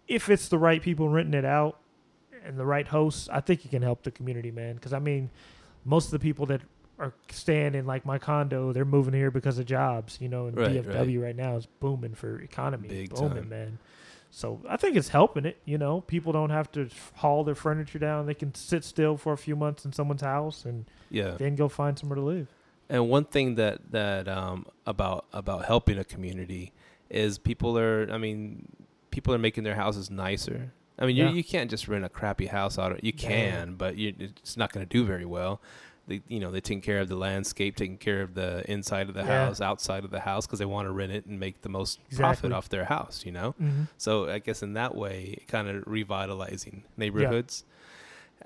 if 0.08 0.30
it's 0.30 0.48
the 0.50 0.58
right 0.58 0.82
people 0.82 1.10
renting 1.10 1.34
it 1.34 1.46
out 1.46 1.80
and 2.46 2.58
the 2.58 2.66
right 2.66 2.88
hosts, 2.88 3.28
I 3.32 3.40
think 3.42 3.66
it 3.66 3.70
can 3.72 3.82
help 3.82 4.04
the 4.04 4.12
community, 4.12 4.52
man. 4.52 4.76
Because 4.76 4.94
I 4.94 5.00
mean, 5.00 5.30
most 5.84 6.06
of 6.06 6.12
the 6.12 6.20
people 6.20 6.46
that 6.48 6.62
are 7.00 7.14
staying 7.30 7.76
in 7.76 7.86
like 7.86 8.06
my 8.06 8.18
condo, 8.18 8.72
they're 8.74 8.86
moving 8.86 9.14
here 9.14 9.32
because 9.32 9.60
of 9.60 9.66
jobs. 9.66 10.18
You 10.22 10.30
know, 10.30 10.48
and 10.48 10.58
Right, 10.58 10.72
DFW 10.84 11.22
right. 11.24 11.36
now 11.36 11.56
is 11.58 11.66
booming 11.66 12.14
for 12.16 12.40
economy, 12.42 12.88
Big 12.88 13.10
booming, 13.14 13.34
time. 13.44 13.50
man. 13.50 13.80
So 14.32 14.60
I 14.68 14.76
think 14.78 14.98
it's 14.98 15.10
helping 15.10 15.46
it. 15.46 15.58
You 15.66 15.78
know, 15.78 16.02
people 16.02 16.34
don't 16.34 16.50
have 16.50 16.72
to 16.74 16.90
haul 17.16 17.44
their 17.44 17.56
furniture 17.56 18.00
down; 18.00 18.26
they 18.26 18.34
can 18.34 18.54
sit 18.56 18.84
still 18.84 19.18
for 19.18 19.34
a 19.34 19.38
few 19.38 19.56
months 19.56 19.86
in 19.86 19.94
someone's 19.94 20.22
house 20.24 20.66
and 20.66 20.86
yeah. 21.10 21.32
then 21.38 21.56
go 21.56 21.70
find 21.70 21.98
somewhere 21.98 22.16
to 22.18 22.22
live. 22.22 22.48
And 22.90 23.10
one 23.10 23.26
thing 23.26 23.56
that 23.56 23.92
that 23.92 24.28
um, 24.28 24.66
about 24.86 25.26
about 25.34 25.66
helping 25.66 25.98
a 25.98 26.04
community 26.04 26.74
is 27.10 27.38
people 27.38 27.78
are. 27.80 28.10
I 28.12 28.18
mean, 28.18 28.68
people 29.12 29.34
are 29.34 29.38
making 29.40 29.64
their 29.64 29.76
houses 29.76 30.12
nicer. 30.12 30.72
I 31.00 31.06
mean, 31.06 31.16
Yeah. 31.16 31.30
you 31.30 31.36
you 31.38 31.44
can't 31.44 31.70
just 31.70 31.88
rent 31.88 32.04
a 32.06 32.10
crappy 32.10 32.46
house 32.48 32.78
out. 32.78 32.92
of 32.92 33.00
You 33.04 33.14
Yeah. 33.16 33.28
can, 33.30 33.76
but 33.76 33.96
you, 33.98 34.14
it's 34.20 34.58
not 34.58 34.72
going 34.74 34.86
to 34.86 34.90
do 34.90 35.06
very 35.06 35.26
well. 35.26 35.62
They, 36.08 36.22
you 36.28 36.40
know, 36.40 36.52
they 36.52 36.62
taking 36.62 36.82
care 36.82 37.00
of 37.00 37.08
the 37.08 37.16
landscape, 37.16 37.76
taking 37.76 37.98
care 37.98 38.22
of 38.22 38.36
the 38.36 38.64
inside 38.72 39.08
of 39.10 39.16
the 39.16 39.22
Yeah. 39.24 39.46
house, 39.48 39.60
outside 39.60 40.04
of 40.04 40.12
the 40.12 40.20
house, 40.20 40.46
because 40.46 40.60
they 40.60 40.66
want 40.66 40.88
to 40.88 40.92
rent 40.92 41.12
it 41.12 41.26
and 41.26 41.40
make 41.40 41.62
the 41.64 41.70
most 41.70 42.00
Exactly. 42.08 42.24
profit 42.24 42.52
off 42.54 42.70
their 42.70 42.86
house. 42.86 43.24
You 43.26 43.32
know, 43.32 43.56
Mm-hmm. 43.62 43.84
so 43.98 44.30
I 44.30 44.40
guess 44.40 44.62
in 44.62 44.74
that 44.74 44.96
way, 44.96 45.40
kind 45.48 45.68
of 45.68 45.84
revitalizing 45.88 46.84
neighborhoods. 46.96 47.64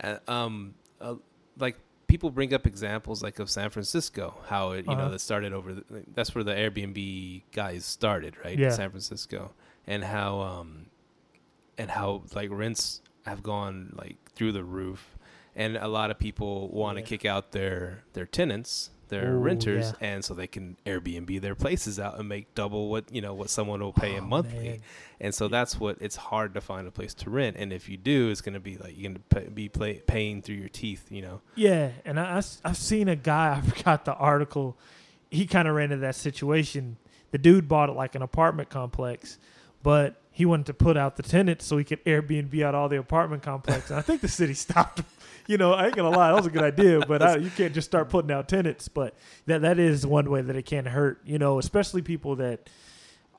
Uh, 0.02 0.18
um, 0.28 0.74
uh, 1.02 1.16
like 1.58 1.78
people 2.08 2.30
bring 2.30 2.54
up 2.54 2.66
examples 2.66 3.22
like 3.22 3.40
of 3.40 3.50
San 3.50 3.70
Francisco, 3.70 4.36
how 4.48 4.72
it 4.72 4.86
you 4.86 4.96
know 4.96 5.02
Uh-huh. 5.04 5.10
that 5.10 5.20
started 5.20 5.52
over. 5.54 5.74
The, 5.74 5.84
that's 6.16 6.34
where 6.34 6.44
the 6.44 6.54
Airbnb 6.54 7.44
guys 7.52 7.84
started, 7.86 8.36
right? 8.44 8.58
Yeah. 8.58 8.70
San 8.70 8.90
Francisco, 8.90 9.52
and 9.86 10.04
how 10.06 10.40
um, 10.40 10.86
and 11.78 11.92
how 11.92 12.24
like 12.34 12.50
rents 12.52 13.02
have 13.26 13.44
gone 13.44 13.94
like 13.98 14.16
through 14.36 14.54
the 14.54 14.64
roof, 14.64 15.18
and 15.60 15.78
a 15.78 15.88
lot 15.88 16.10
of 16.10 16.18
people 16.18 16.70
want 16.70 16.98
to 16.98 17.02
Yeah. 17.02 17.08
kick 17.08 17.26
out 17.26 17.52
their 17.52 18.04
their 18.14 18.26
tenants. 18.26 18.90
Their 19.10 19.34
Ooh, 19.38 19.40
renters, 19.40 19.94
yeah. 20.00 20.08
and 20.08 20.24
so 20.24 20.36
they 20.36 20.46
can 20.46 20.78
Airbnb 20.86 21.42
their 21.42 21.56
places 21.56 22.00
out 22.00 22.20
and 22.20 22.30
make 22.30 22.54
double 22.54 22.92
what 22.92 23.12
you 23.12 23.22
know 23.22 23.34
what 23.34 23.50
someone 23.50 23.80
will 23.82 23.92
pay 23.92 24.12
Oh, 24.12 24.16
them 24.18 24.30
monthly. 24.30 24.64
man. 24.70 24.80
And 25.20 25.34
so 25.34 25.48
that's 25.48 25.80
what 25.80 25.98
it's 26.00 26.16
hard 26.16 26.54
to 26.54 26.62
find 26.62 26.88
a 26.88 26.92
place 26.92 27.16
to 27.16 27.32
rent. 27.32 27.56
And 27.58 27.74
if 27.74 27.90
you 27.90 27.98
do, 27.98 28.30
it's 28.30 28.42
going 28.42 28.54
to 28.54 28.60
be 28.60 28.78
like 28.78 28.94
you're 28.96 29.10
going 29.12 29.16
to 29.16 29.36
pay, 29.36 29.50
be 29.50 29.68
play, 29.68 29.94
paying 30.06 30.44
through 30.44 30.58
your 30.58 30.70
teeth, 30.70 31.08
you 31.10 31.24
know? 31.24 31.42
Yeah, 31.56 31.90
and 32.06 32.20
I, 32.20 32.38
I, 32.64 32.68
have 32.68 32.78
seen 32.78 33.08
a 33.08 33.16
guy. 33.16 33.56
I 33.58 33.62
forgot 33.68 34.06
the 34.06 34.14
article. 34.14 34.78
He 35.32 35.48
kind 35.48 35.68
of 35.68 35.74
ran 35.74 35.86
into 35.92 36.02
that 36.06 36.14
situation. 36.14 36.98
The 37.32 37.40
dude 37.40 37.68
bought 37.68 37.90
it 37.90 37.94
like 37.94 38.14
an 38.14 38.22
apartment 38.22 38.70
complex, 38.70 39.40
but 39.82 40.22
he 40.40 40.46
wanted 40.46 40.68
to 40.68 40.74
put 40.74 40.96
out 40.96 41.18
the 41.18 41.22
tenants 41.22 41.66
so 41.66 41.76
he 41.76 41.84
could 41.84 42.02
Airbnb 42.06 42.64
out 42.64 42.74
all 42.74 42.88
the 42.88 42.98
apartment 42.98 43.44
complex. 43.44 43.90
And 43.90 44.00
I 44.00 44.02
think 44.02 44.22
the 44.22 44.30
city 44.30 44.54
stopped 44.68 45.00
him. 45.00 45.06
You 45.48 45.58
know, 45.58 45.74
I 45.74 45.88
ain't 45.88 45.98
gonna 45.98 46.12
lie, 46.12 46.30
that 46.30 46.38
was 46.38 46.46
a 46.46 46.50
good 46.50 46.64
idea, 46.64 47.02
but 47.02 47.22
I, 47.22 47.36
you 47.36 47.50
can't 47.50 47.74
just 47.74 47.90
start 47.90 48.08
putting 48.08 48.32
out 48.32 48.48
tenants. 48.48 48.88
But 48.88 49.16
that 49.48 49.64
that 49.64 49.80
is 49.80 50.08
one 50.08 50.30
way 50.32 50.42
that 50.42 50.56
it 50.56 50.66
can 50.66 50.86
hurt. 50.86 51.20
You 51.26 51.40
know, 51.40 51.60
especially 51.60 52.04
people 52.04 52.38
that 52.38 52.70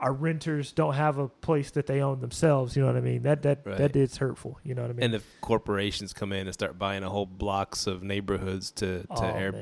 are 0.01 0.13
renters 0.13 0.73
don't 0.73 0.95
have 0.95 1.19
a 1.19 1.29
place 1.29 1.71
that 1.73 1.87
they 1.87 2.01
own 2.01 2.21
themselves. 2.21 2.75
You 2.75 2.83
know 2.83 2.89
what 2.89 2.97
I 2.97 3.01
mean? 3.01 3.23
That 3.23 3.43
that 3.43 3.61
Right. 3.65 3.79
that 3.79 3.95
is 3.97 4.17
hurtful. 4.17 4.59
You 4.65 4.75
know 4.75 4.83
what 4.83 4.91
I 4.91 4.95
mean? 4.95 5.05
And 5.05 5.15
if 5.15 5.25
corporations 5.41 6.13
come 6.13 6.33
in 6.33 6.47
and 6.47 6.55
start 6.55 6.79
buying 6.79 7.03
a 7.05 7.11
whole 7.11 7.27
blocks 7.27 7.87
of 7.87 8.03
neighborhoods 8.03 8.71
to 8.73 9.03
to 9.03 9.07
oh, 9.11 9.23
air, 9.25 9.55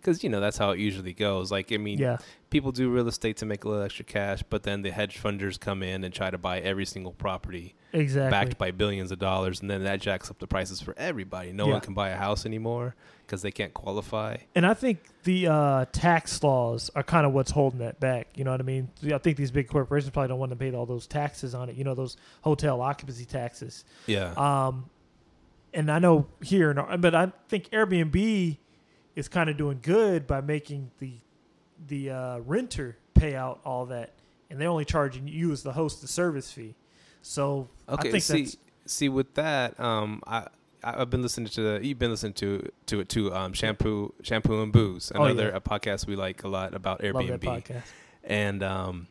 because 0.00 0.22
you 0.24 0.28
know 0.30 0.40
that's 0.40 0.58
how 0.58 0.70
it 0.72 0.80
usually 0.80 1.12
goes. 1.12 1.50
Like 1.52 1.72
I 1.72 1.76
mean, 1.76 1.98
yeah, 1.98 2.18
people 2.50 2.72
do 2.72 2.90
real 2.90 3.06
estate 3.08 3.36
to 3.38 3.46
make 3.46 3.64
a 3.64 3.68
little 3.68 3.84
extra 3.84 4.04
cash, 4.04 4.42
but 4.50 4.64
then 4.64 4.82
the 4.82 4.90
hedge 4.90 5.22
funders 5.22 5.58
come 5.58 5.82
in 5.82 6.04
and 6.04 6.12
try 6.12 6.30
to 6.30 6.38
buy 6.38 6.58
every 6.60 6.84
single 6.86 7.12
property 7.12 7.74
exactly. 7.92 8.30
backed 8.30 8.58
by 8.58 8.72
billions 8.72 9.12
of 9.12 9.18
dollars, 9.20 9.60
and 9.60 9.70
then 9.70 9.84
that 9.84 10.00
jacks 10.00 10.30
up 10.30 10.38
the 10.40 10.46
prices 10.48 10.80
for 10.80 10.94
everybody. 10.98 11.52
No 11.52 11.66
Yeah. 11.66 11.72
one 11.74 11.80
can 11.80 11.94
buy 11.94 12.08
a 12.10 12.16
house 12.16 12.44
anymore 12.44 12.96
because 13.34 13.42
they 13.42 13.50
can't 13.50 13.74
qualify. 13.74 14.36
And 14.54 14.64
I 14.64 14.74
think 14.74 15.00
the 15.24 15.48
uh, 15.48 15.84
tax 15.90 16.40
laws 16.42 16.88
are 16.94 17.02
kind 17.02 17.26
of 17.26 17.32
what's 17.32 17.50
holding 17.50 17.80
that 17.80 17.98
back. 17.98 18.28
You 18.36 18.44
know 18.44 18.52
what 18.52 18.60
I 18.60 18.64
mean? 18.64 18.88
I 19.12 19.18
think 19.18 19.36
these 19.36 19.50
big 19.50 19.68
corporations 19.68 20.10
probably 20.10 20.28
don't 20.28 20.38
want 20.38 20.50
to 20.50 20.56
pay 20.56 20.72
all 20.72 20.86
those 20.86 21.06
taxes 21.08 21.52
on 21.54 21.68
it. 21.68 21.74
You 21.74 21.82
know, 21.82 21.94
those 21.94 22.16
hotel 22.42 22.80
occupancy 22.80 23.24
taxes. 23.24 23.84
Yeah, 24.06 24.32
Um, 24.36 24.88
and 25.72 25.90
I 25.90 25.98
know 25.98 26.28
here, 26.40 26.70
in 26.70 26.78
our, 26.78 26.96
but 26.96 27.16
I 27.16 27.32
think 27.48 27.70
Airbnb 27.70 28.56
is 29.16 29.28
kind 29.28 29.50
of 29.50 29.56
doing 29.56 29.80
good 29.82 30.26
by 30.26 30.40
making 30.40 30.92
the 31.00 31.14
the 31.88 32.10
uh, 32.10 32.38
renter 32.38 32.96
pay 33.14 33.34
out 33.34 33.60
all 33.64 33.86
that, 33.86 34.12
and 34.48 34.60
they're 34.60 34.68
only 34.68 34.84
charging 34.84 35.26
you 35.26 35.50
as 35.50 35.64
the 35.64 35.72
host 35.72 36.00
the 36.00 36.06
service 36.06 36.52
fee. 36.52 36.76
So 37.20 37.68
Okay, 37.88 38.08
I 38.08 38.12
think 38.12 38.22
see, 38.22 38.42
that's 38.44 38.56
see 38.86 39.08
with 39.08 39.34
that, 39.34 39.78
um, 39.80 40.22
I 40.26 40.36
I- 40.38 40.48
I've 40.84 41.10
been 41.10 41.22
listening 41.22 41.48
to 41.48 41.62
the 41.62 41.86
you've 41.86 41.98
been 41.98 42.10
listening 42.10 42.34
to 42.34 42.68
to 42.86 43.00
it 43.00 43.08
too. 43.08 43.32
Um, 43.34 43.52
shampoo, 43.52 44.12
shampoo 44.22 44.62
and 44.62 44.72
booze, 44.72 45.10
Oh, 45.14 45.24
another 45.24 45.48
yeah. 45.48 45.56
a 45.56 45.60
podcast 45.60 46.06
we 46.06 46.16
like 46.16 46.44
a 46.44 46.48
lot 46.48 46.74
about 46.74 47.00
Airbnb, 47.00 47.40
podcast. 47.40 47.82
and 48.22 48.62
um, 48.62 49.06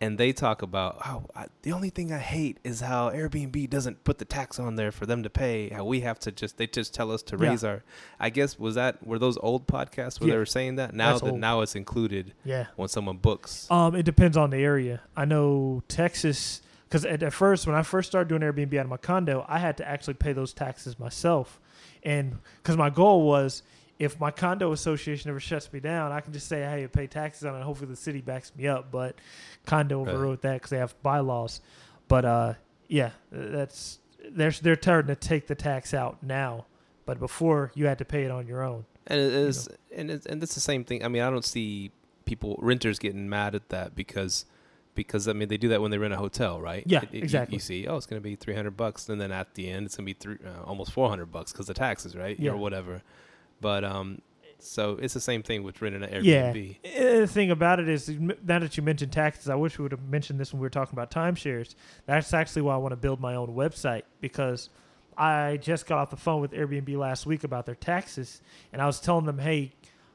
and 0.00 0.18
they 0.18 0.32
talk 0.32 0.60
about 0.60 1.02
how 1.02 1.24
I, 1.34 1.46
the 1.62 1.72
only 1.72 1.88
thing 1.88 2.12
I 2.12 2.18
hate 2.18 2.58
is 2.64 2.80
how 2.80 3.10
Airbnb 3.10 3.70
doesn't 3.70 4.02
put 4.04 4.18
the 4.18 4.24
tax 4.24 4.58
on 4.58 4.74
there 4.76 4.90
for 4.92 5.06
them 5.06 5.22
to 5.22 5.30
pay. 5.30 5.68
How 5.70 5.84
we 5.84 6.00
have 6.00 6.18
to 6.20 6.32
just 6.32 6.58
they 6.58 6.66
just 6.66 6.92
tell 6.92 7.10
us 7.12 7.22
to 7.24 7.36
Yeah. 7.40 7.48
raise 7.50 7.64
our. 7.64 7.82
I 8.18 8.30
guess 8.30 8.58
was 8.58 8.74
that 8.74 9.06
were 9.06 9.18
those 9.20 9.38
old 9.38 9.66
podcasts 9.66 10.20
where 10.20 10.28
Yeah. 10.28 10.34
they 10.34 10.38
were 10.38 10.46
saying 10.46 10.76
that 10.76 10.94
now 10.94 11.10
That's 11.12 11.22
that 11.22 11.30
old. 11.30 11.40
now 11.40 11.60
it's 11.60 11.76
included 11.76 12.34
Yeah. 12.44 12.66
when 12.76 12.88
someone 12.88 13.18
books. 13.18 13.70
Um, 13.70 13.94
it 13.94 14.02
depends 14.02 14.36
on 14.36 14.50
the 14.50 14.58
area. 14.58 15.00
I 15.16 15.24
know 15.26 15.82
Texas, 15.88 16.60
because 16.94 17.04
at, 17.06 17.24
at 17.24 17.32
first, 17.32 17.66
when 17.66 17.74
I 17.74 17.82
first 17.82 18.08
started 18.08 18.28
doing 18.28 18.42
Airbnb 18.42 18.72
out 18.78 18.84
of 18.84 18.88
my 18.88 18.96
condo, 18.96 19.44
I 19.48 19.58
had 19.58 19.76
to 19.78 19.88
actually 19.88 20.14
pay 20.14 20.32
those 20.32 20.52
taxes 20.52 20.96
myself, 20.96 21.60
and 22.04 22.38
because 22.62 22.76
my 22.76 22.88
goal 22.88 23.22
was, 23.22 23.64
if 23.98 24.20
my 24.20 24.30
condo 24.30 24.70
association 24.70 25.28
ever 25.28 25.40
shuts 25.40 25.72
me 25.72 25.80
down, 25.80 26.12
I 26.12 26.20
can 26.20 26.32
just 26.32 26.46
say, 26.46 26.60
"Hey, 26.60 26.84
I 26.84 26.86
pay 26.86 27.08
taxes 27.08 27.46
on 27.46 27.56
it." 27.60 27.64
Hopefully, 27.64 27.90
the 27.90 27.96
city 27.96 28.20
backs 28.20 28.52
me 28.54 28.68
up. 28.68 28.92
But 28.92 29.16
condo 29.66 30.04
Right. 30.04 30.14
overrode 30.14 30.42
that 30.42 30.52
because 30.52 30.70
they 30.70 30.78
have 30.78 30.94
bylaws. 31.02 31.60
But 32.06 32.24
uh, 32.24 32.54
yeah, 32.86 33.10
that's 33.32 33.98
they're 34.30 34.52
they're 34.52 34.80
starting 34.80 35.08
to 35.08 35.16
take 35.16 35.48
the 35.48 35.56
tax 35.56 35.94
out 35.94 36.22
now. 36.22 36.66
But 37.06 37.18
before, 37.18 37.72
you 37.74 37.86
had 37.86 37.98
to 37.98 38.04
pay 38.04 38.22
it 38.22 38.30
on 38.30 38.46
your 38.46 38.62
own. 38.62 38.84
And 39.08 39.18
it 39.20 39.32
is, 39.32 39.68
and 39.92 40.12
it's, 40.12 40.26
and 40.26 40.40
it's 40.44 40.54
the 40.54 40.60
same 40.60 40.84
thing. 40.84 41.04
I 41.04 41.08
mean, 41.08 41.22
I 41.22 41.28
don't 41.28 41.44
see 41.44 41.90
people 42.24 42.56
renters 42.62 43.00
getting 43.00 43.28
mad 43.28 43.56
at 43.56 43.70
that 43.70 43.96
because 43.96 44.46
because 44.94 45.26
I 45.28 45.32
mean 45.32 45.48
they 45.48 45.56
do 45.56 45.68
that 45.68 45.80
when 45.82 45.90
they 45.90 45.98
rent 45.98 46.12
a 46.14 46.16
hotel, 46.16 46.60
right? 46.60 46.82
Yeah, 46.86 47.02
It- 47.02 47.08
it- 47.14 47.22
exactly. 47.24 47.56
You, 47.56 47.60
see, 47.60 47.86
oh, 47.86 47.96
it's 47.96 48.06
going 48.06 48.20
to 48.20 48.24
be 48.24 48.36
three 48.36 48.54
hundred 48.54 48.76
bucks, 48.76 49.08
and 49.08 49.20
then 49.20 49.32
at 49.32 49.54
the 49.54 49.68
end 49.70 49.86
it's 49.86 49.96
going 49.96 50.06
to 50.06 50.14
be 50.14 50.18
three, 50.18 50.36
uh, 50.46 50.62
almost 50.64 50.92
four 50.92 51.08
hundred 51.08 51.26
bucks 51.32 51.52
because 51.52 51.66
the 51.66 51.74
taxes, 51.74 52.14
right? 52.16 52.38
Yeah. 52.38 52.52
Or 52.52 52.56
whatever. 52.56 53.02
But 53.60 53.84
um, 53.84 54.20
so 54.58 54.92
it's 55.00 55.14
the 55.14 55.20
same 55.20 55.42
thing 55.42 55.62
with 55.62 55.80
renting 55.82 56.02
an 56.02 56.10
Airbnb. 56.10 56.76
Uh, 56.84 57.20
The 57.20 57.26
thing 57.26 57.50
about 57.50 57.80
it 57.80 57.88
is, 57.88 58.08
now 58.08 58.58
that 58.58 58.76
you 58.76 58.82
mentioned 58.82 59.12
taxes, 59.12 59.48
I 59.48 59.54
wish 59.54 59.78
we 59.78 59.82
would 59.82 59.92
have 59.92 60.08
mentioned 60.08 60.38
this 60.40 60.52
when 60.52 60.60
we 60.60 60.64
were 60.64 60.70
talking 60.70 60.94
about 60.94 61.10
timeshares. 61.10 61.74
That's 62.06 62.32
actually 62.32 62.62
why 62.62 62.74
I 62.74 62.78
want 62.78 62.92
to 62.92 62.96
build 62.96 63.20
my 63.20 63.34
own 63.34 63.48
website 63.54 64.02
because 64.20 64.70
I 65.16 65.58
just 65.60 65.86
got 65.86 65.98
off 65.98 66.10
the 66.10 66.16
phone 66.16 66.40
with 66.40 66.52
Airbnb 66.52 66.96
last 66.96 67.26
week 67.26 67.44
about 67.44 67.66
their 67.66 67.74
taxes, 67.74 68.40
and 68.72 68.80
I 68.82 68.86
was 68.86 69.00
telling 69.00 69.26
them, 69.26 69.38
"Hey, 69.38 69.72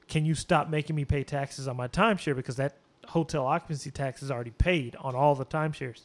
can 0.08 0.26
you 0.26 0.34
stop 0.36 0.70
making 0.70 0.96
me 0.96 1.06
pay 1.06 1.24
taxes 1.24 1.68
on 1.68 1.78
my 1.78 1.88
timeshare 1.88 2.36
because 2.36 2.56
that 2.58 2.78
hotel 3.10 3.45
occupancy 3.45 3.91
tax 3.91 4.22
is 4.24 4.32
already 4.32 4.51
paid 4.51 4.95
on 4.97 5.16
all 5.16 5.36
the 5.36 5.45
timeshares." 5.45 6.01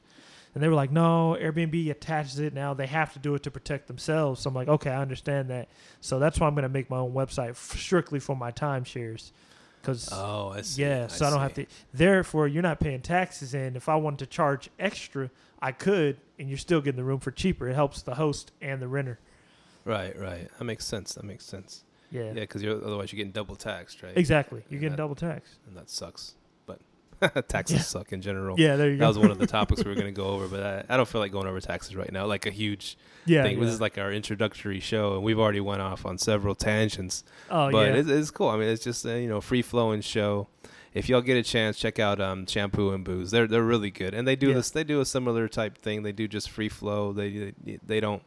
And 0.55 0.63
they 0.63 0.69
were 0.69 0.75
like, 0.75 0.93
"No, 0.93 1.37
Airbnb 1.41 1.91
attaches 1.91 2.39
it 2.39 2.55
now. 2.55 2.75
They 2.75 2.87
have 2.87 3.13
to 3.15 3.19
do 3.19 3.35
it 3.35 3.43
to 3.45 3.51
protect 3.51 3.89
themselves." 3.89 4.41
So 4.43 4.49
I'm 4.49 4.55
like, 4.55 4.69
"Okay, 4.69 4.91
I 4.91 5.01
understand 5.03 5.51
that." 5.51 5.69
So 6.01 6.19
that's 6.19 6.39
why 6.39 6.47
I'm 6.47 6.55
going 6.55 6.63
to 6.63 6.69
make 6.69 6.89
my 6.91 6.99
own 6.99 7.13
website 7.13 7.51
f- 7.51 7.77
strictly 7.79 8.21
for 8.21 8.37
my 8.37 8.53
timeshares. 8.53 9.33
Because 9.81 10.09
Oh, 10.13 10.49
I 10.49 10.63
see. 10.63 10.81
yeah, 10.83 11.09
so 11.09 11.27
I, 11.27 11.31
don't 11.31 11.41
have 11.41 11.53
to. 11.55 11.67
Therefore, 11.93 12.49
you're 12.49 12.63
not 12.63 12.81
paying 12.81 13.03
taxes, 13.03 13.53
and 13.55 13.77
if 13.77 13.87
I 13.89 13.97
wanted 13.97 14.21
to 14.21 14.27
charge 14.27 14.71
extra, 14.79 15.29
I 15.61 15.73
could, 15.73 16.17
and 16.39 16.49
you're 16.49 16.57
still 16.57 16.81
getting 16.81 16.97
the 16.97 17.05
room 17.05 17.21
for 17.21 17.31
cheaper. 17.31 17.69
It 17.69 17.75
helps 17.75 18.01
the 18.01 18.15
host 18.15 18.51
and 18.63 18.81
the 18.81 18.89
renter. 18.89 19.19
Right, 19.85 20.19
right. 20.19 20.49
That 20.59 20.65
makes 20.65 20.87
sense. 20.87 21.15
That 21.15 21.25
makes 21.25 21.45
sense. 21.45 21.85
Yeah, 22.11 22.29
Yeah, 22.29 22.33
because 22.33 22.63
you're 22.63 22.77
otherwise 22.83 23.13
you're 23.13 23.19
getting 23.19 23.33
double 23.33 23.57
taxed, 23.57 24.03
right? 24.03 24.17
exactly. 24.17 24.61
You're 24.71 24.77
And 24.77 24.81
getting 24.81 24.91
that- 24.93 24.97
double 24.97 25.17
taxed. 25.17 25.59
And 25.67 25.77
that 25.77 25.91
sucks. 25.91 26.35
Taxes 27.49 27.77
Yeah. 27.77 27.83
suck 27.83 28.13
in 28.13 28.21
general. 28.23 28.59
Yeah, 28.59 28.77
there 28.77 28.91
you 28.91 28.97
That 28.97 29.05
go. 29.05 29.09
was 29.09 29.19
one 29.19 29.31
of 29.31 29.39
the 29.39 29.47
topics 29.47 29.85
we 29.85 29.91
were 29.91 29.95
going 29.95 30.07
to 30.15 30.21
go 30.21 30.27
over, 30.29 30.49
but 30.49 30.63
I, 30.63 30.95
I 30.95 30.97
don't 30.97 31.09
feel 31.09 31.21
like 31.21 31.33
going 31.33 31.47
over 31.47 31.61
taxes 31.61 31.95
right 31.97 32.11
now. 32.13 32.27
Like 32.27 32.47
a 32.47 32.51
huge 32.51 32.97
yeah, 33.27 33.43
thing. 33.43 33.59
yeah. 33.59 33.65
This 33.65 33.75
is 33.75 33.81
like 33.81 33.99
our 33.99 34.13
introductory 34.13 34.81
show, 34.81 35.15
and 35.15 35.23
we've 35.23 35.39
already 35.39 35.61
went 35.61 35.81
off 35.83 36.05
on 36.07 36.19
several 36.19 36.55
tangents. 36.55 37.25
oh 37.51 37.71
but 37.71 37.89
yeah, 37.89 37.95
it's, 37.95 38.09
it's 38.09 38.31
cool. 38.31 38.49
I 38.49 38.57
mean, 38.57 38.69
it's 38.69 38.85
just 38.85 39.05
a 39.05 39.21
you 39.21 39.29
know 39.29 39.41
free 39.41 39.63
flowing 39.63 40.01
show. 40.01 40.49
If 40.93 41.09
y'all 41.09 41.23
get 41.23 41.37
a 41.37 41.43
chance, 41.43 41.77
check 41.77 41.99
out 41.99 42.21
um, 42.21 42.47
Shampoo 42.47 42.91
and 42.91 43.05
Booze. 43.05 43.31
They're 43.33 43.49
they're 43.49 43.65
really 43.65 43.91
good, 43.91 44.15
and 44.15 44.29
they 44.29 44.37
do 44.37 44.55
this. 44.55 44.71
They 44.71 44.85
do 44.85 45.01
a 45.01 45.05
similar 45.05 45.49
type 45.49 45.77
thing. 45.79 46.03
They 46.05 46.13
do 46.13 46.29
just 46.29 46.51
free 46.51 46.69
flow. 46.69 47.13
They 47.13 47.53
they, 47.65 47.79
they 47.85 47.99
don't 48.01 48.23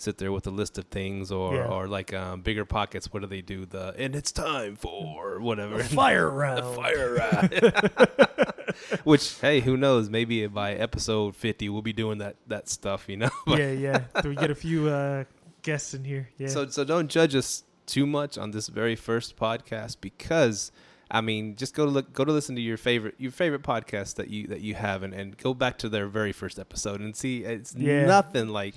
sit 0.00 0.18
there 0.18 0.32
with 0.32 0.46
a 0.46 0.50
list 0.50 0.78
of 0.78 0.86
things 0.86 1.30
or 1.30 1.54
Yeah. 1.56 1.66
or 1.66 1.86
like 1.86 2.12
um, 2.14 2.42
BiggerPockets. 2.42 3.06
What 3.12 3.20
do 3.20 3.26
they 3.26 3.42
do? 3.42 3.66
The 3.66 3.94
and 3.98 4.14
it's 4.16 4.32
time 4.32 4.76
for 4.76 5.40
whatever 5.40 5.80
A 5.80 5.84
fire 5.84 6.30
round. 6.30 6.58
the 6.64 6.72
fire 6.74 7.14
ride. 7.94 9.00
Which 9.04 9.38
hey, 9.40 9.60
who 9.60 9.76
knows? 9.76 10.08
Maybe 10.08 10.46
by 10.46 10.74
episode 10.74 11.36
fifty, 11.36 11.68
we'll 11.68 11.82
be 11.82 11.92
doing 11.92 12.18
that 12.18 12.36
that 12.46 12.68
stuff. 12.68 13.08
You 13.08 13.18
know. 13.18 13.30
Yeah, 13.46 13.70
yeah. 13.72 14.04
Do 14.22 14.28
we 14.30 14.36
get 14.36 14.50
a 14.50 14.54
few 14.54 14.88
uh, 14.88 15.24
guests 15.62 15.94
in 15.94 16.04
here? 16.04 16.28
Yeah. 16.38 16.48
So 16.48 16.68
so 16.68 16.84
don't 16.84 17.08
judge 17.08 17.34
us 17.34 17.64
too 17.86 18.06
much 18.06 18.38
on 18.38 18.52
this 18.52 18.68
very 18.68 18.94
first 18.96 19.36
podcast 19.36 19.96
because 20.00 20.70
I 21.10 21.20
mean 21.20 21.56
just 21.56 21.74
go 21.74 21.84
to 21.84 21.90
look 21.90 22.12
go 22.12 22.24
to 22.24 22.30
listen 22.32 22.54
to 22.54 22.62
your 22.62 22.76
favorite 22.76 23.16
your 23.18 23.32
favorite 23.32 23.62
podcast 23.62 24.14
that 24.14 24.28
you 24.30 24.46
that 24.46 24.60
you 24.60 24.74
have 24.74 25.02
and, 25.02 25.12
and 25.12 25.36
go 25.36 25.52
back 25.54 25.76
to 25.78 25.88
their 25.88 26.06
very 26.06 26.30
first 26.32 26.58
episode 26.60 27.00
and 27.00 27.16
see 27.16 27.42
it's 27.42 27.74
Yeah. 27.74 28.06
nothing 28.06 28.48
like 28.48 28.76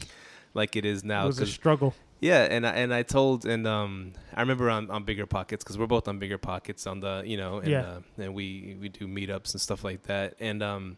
like 0.54 0.76
it 0.76 0.86
is 0.86 1.04
now. 1.04 1.24
it 1.24 1.28
was 1.28 1.40
a 1.40 1.46
struggle. 1.48 1.94
yeah 2.20 2.44
and 2.44 2.66
I, 2.66 2.72
and 2.72 2.94
I 2.94 3.04
told 3.04 3.46
and 3.46 3.66
um 3.68 4.14
I 4.34 4.42
remember 4.42 4.70
on, 4.70 4.90
on 4.92 5.04
BiggerPockets 5.06 5.60
because 5.60 5.78
we're 5.78 5.88
both 5.88 6.08
on 6.08 6.20
BiggerPockets 6.20 6.90
on 6.90 7.00
the 7.00 7.24
you 7.26 7.38
know 7.38 7.58
and 7.58 7.68
Yeah. 7.68 7.82
uh, 7.82 8.00
and 8.24 8.34
we 8.34 8.78
we 8.80 8.90
do 8.90 9.08
meetups 9.08 9.52
and 9.54 9.62
stuff 9.62 9.84
like 9.84 10.04
that 10.04 10.36
and 10.40 10.62
um 10.64 10.98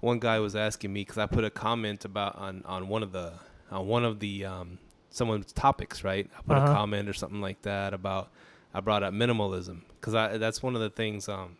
one 0.00 0.18
guy 0.18 0.38
was 0.38 0.54
asking 0.54 0.92
me 0.92 1.00
because 1.02 1.18
I 1.18 1.26
put 1.26 1.44
a 1.44 1.50
comment 1.50 2.04
about 2.04 2.36
on 2.36 2.62
on 2.66 2.88
one 2.88 3.02
of 3.02 3.12
the 3.12 3.32
on 3.70 3.86
one 3.86 4.04
of 4.04 4.20
the 4.20 4.44
um 4.44 4.78
someone's 5.10 5.52
topics 5.52 6.04
right 6.04 6.28
I 6.38 6.42
put 6.42 6.56
Uh-huh. 6.56 6.72
a 6.72 6.74
comment 6.74 7.08
or 7.08 7.14
something 7.14 7.40
like 7.40 7.62
that 7.62 7.94
about 7.94 8.30
I 8.74 8.80
brought 8.80 9.02
up 9.02 9.14
minimalism 9.14 9.82
because 10.00 10.14
I 10.14 10.36
that's 10.38 10.62
one 10.62 10.74
of 10.74 10.80
the 10.82 10.90
things 10.90 11.28
um 11.28 11.56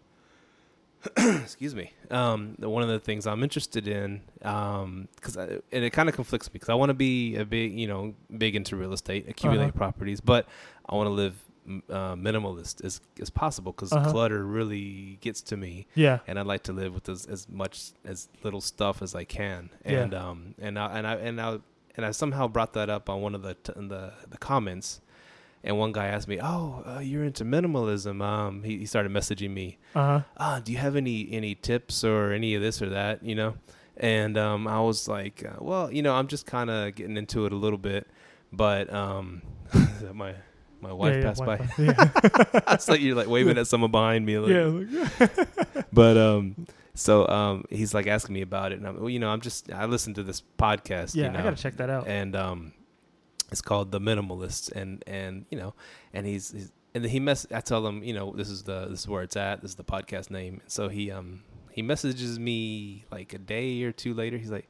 excuse 1.16 1.74
me 1.74 1.92
um 2.10 2.54
one 2.58 2.82
of 2.82 2.88
the 2.88 2.98
things 2.98 3.26
I'm 3.26 3.42
interested 3.42 3.86
in 3.88 4.22
um 4.42 5.08
because 5.16 5.36
and 5.36 5.62
it 5.84 5.90
kind 5.90 6.08
of 6.08 6.14
conflicts 6.14 6.48
me 6.48 6.52
because 6.54 6.68
I 6.68 6.74
want 6.74 6.90
to 6.90 6.94
be 6.94 7.36
a 7.36 7.44
big 7.44 7.78
you 7.78 7.86
know 7.86 8.14
big 8.36 8.56
into 8.56 8.76
real 8.76 8.92
estate 8.92 9.28
accumulate 9.28 9.64
Uh-huh. 9.68 9.76
properties 9.78 10.20
but 10.20 10.46
I 10.88 10.94
want 10.94 11.06
to 11.08 11.12
live 11.12 11.34
uh, 11.88 12.14
minimalist 12.14 12.84
as 12.84 13.00
as 13.20 13.30
possible 13.30 13.72
because 13.72 13.92
Uh-huh. 13.92 14.10
clutter 14.10 14.44
really 14.44 15.18
gets 15.20 15.40
to 15.42 15.56
me 15.56 15.86
Yeah. 15.94 16.18
and 16.26 16.38
I'd 16.38 16.46
like 16.46 16.62
to 16.64 16.72
live 16.72 16.92
with 16.94 17.08
as, 17.08 17.24
as 17.26 17.48
much 17.48 17.92
as 18.04 18.28
little 18.42 18.60
stuff 18.60 19.00
as 19.02 19.14
I 19.14 19.24
can. 19.24 19.70
Yeah. 19.84 20.02
And 20.02 20.14
um 20.14 20.54
and 20.58 20.78
I 20.78 20.98
and 20.98 21.06
I 21.06 21.14
and 21.16 21.40
I 21.40 21.58
and 21.96 22.04
I 22.04 22.10
somehow 22.10 22.48
brought 22.48 22.72
that 22.74 22.90
up 22.90 23.08
on 23.08 23.22
one 23.22 23.34
of 23.34 23.42
the 23.42 23.54
t- 23.54 23.72
in 23.76 23.88
the 23.88 24.12
the 24.28 24.36
comments, 24.36 25.00
and 25.64 25.76
one 25.78 25.90
guy 25.92 26.06
asked 26.06 26.28
me, 26.28 26.38
"Oh, 26.40 26.82
uh, 26.86 27.00
you're 27.00 27.24
into 27.24 27.44
minimalism?" 27.44 28.22
Um, 28.22 28.62
he, 28.62 28.78
he 28.78 28.86
started 28.86 29.10
messaging 29.10 29.50
me, 29.50 29.78
Uh 29.94 30.00
huh. 30.04 30.20
"Ah, 30.36 30.60
do 30.62 30.70
you 30.70 30.78
have 30.78 30.94
any 30.94 31.28
any 31.32 31.54
tips 31.56 32.04
or 32.04 32.30
any 32.32 32.54
of 32.54 32.62
this 32.62 32.80
or 32.80 32.90
that?" 32.90 33.22
You 33.24 33.34
know, 33.34 33.54
and 33.96 34.36
um, 34.38 34.68
I 34.68 34.80
was 34.80 35.08
like, 35.08 35.44
uh, 35.44 35.56
"Well, 35.58 35.90
you 35.90 36.02
know, 36.02 36.14
I'm 36.14 36.28
just 36.28 36.46
kind 36.46 36.70
of 36.70 36.94
getting 36.94 37.16
into 37.16 37.46
it 37.46 37.52
a 37.52 37.56
little 37.56 37.78
bit, 37.78 38.06
but 38.52 38.92
um, 38.92 39.42
my 40.12 40.34
my 40.80 40.92
wife 40.92 41.14
yeah, 41.14 41.20
yeah, 41.20 41.24
passed 41.26 41.44
by. 41.44 41.56
Wi-Fi. 41.56 41.82
Yeah. 41.82 42.60
I 42.66 42.76
saw 42.76 42.92
you 42.92 43.14
like 43.14 43.26
waving 43.28 43.56
at 43.56 43.66
someone 43.66 43.90
behind 43.90 44.26
me. 44.26 44.38
Like, 44.38 44.50
yeah. 44.52 44.64
like- 45.18 45.86
but 45.94 46.16
um 46.18 46.66
so 46.96 47.26
um, 47.26 47.64
he's 47.70 47.92
like 47.94 48.06
asking 48.06 48.34
me 48.34 48.42
about 48.42 48.70
it, 48.70 48.78
and 48.78 48.86
I'm, 48.86 49.00
well, 49.00 49.08
you 49.10 49.18
know, 49.18 49.28
I'm 49.30 49.40
just 49.40 49.72
I 49.72 49.86
listen 49.86 50.14
to 50.14 50.22
this 50.22 50.42
podcast. 50.58 51.16
Yeah, 51.16 51.24
you 51.24 51.30
know, 51.32 51.38
I 51.40 51.42
gotta 51.42 51.56
check 51.56 51.76
that 51.78 51.90
out. 51.90 52.06
and 52.06 52.36
um, 52.36 52.72
it's 53.54 53.62
called 53.62 53.92
The 53.92 54.00
Minimalists, 54.00 54.70
and 54.72 55.04
and 55.06 55.46
you 55.48 55.56
know, 55.56 55.74
and 56.12 56.26
he's, 56.26 56.50
he's 56.50 56.72
and 56.92 57.04
he 57.04 57.20
mess. 57.20 57.46
I 57.54 57.60
tell 57.60 57.86
him, 57.86 58.02
you 58.02 58.12
know, 58.12 58.32
this 58.34 58.50
is 58.50 58.64
the 58.64 58.86
this 58.90 59.00
is 59.00 59.08
where 59.08 59.22
it's 59.22 59.36
at. 59.36 59.62
This 59.62 59.70
is 59.70 59.76
the 59.76 59.84
podcast 59.84 60.28
name. 60.28 60.54
And 60.60 60.70
so 60.72 60.88
he 60.88 61.12
um 61.12 61.44
he 61.70 61.80
messages 61.80 62.36
me 62.36 63.04
like 63.12 63.32
a 63.32 63.38
day 63.38 63.84
or 63.84 63.92
two 63.92 64.12
later. 64.12 64.38
He's 64.38 64.50
like, 64.50 64.68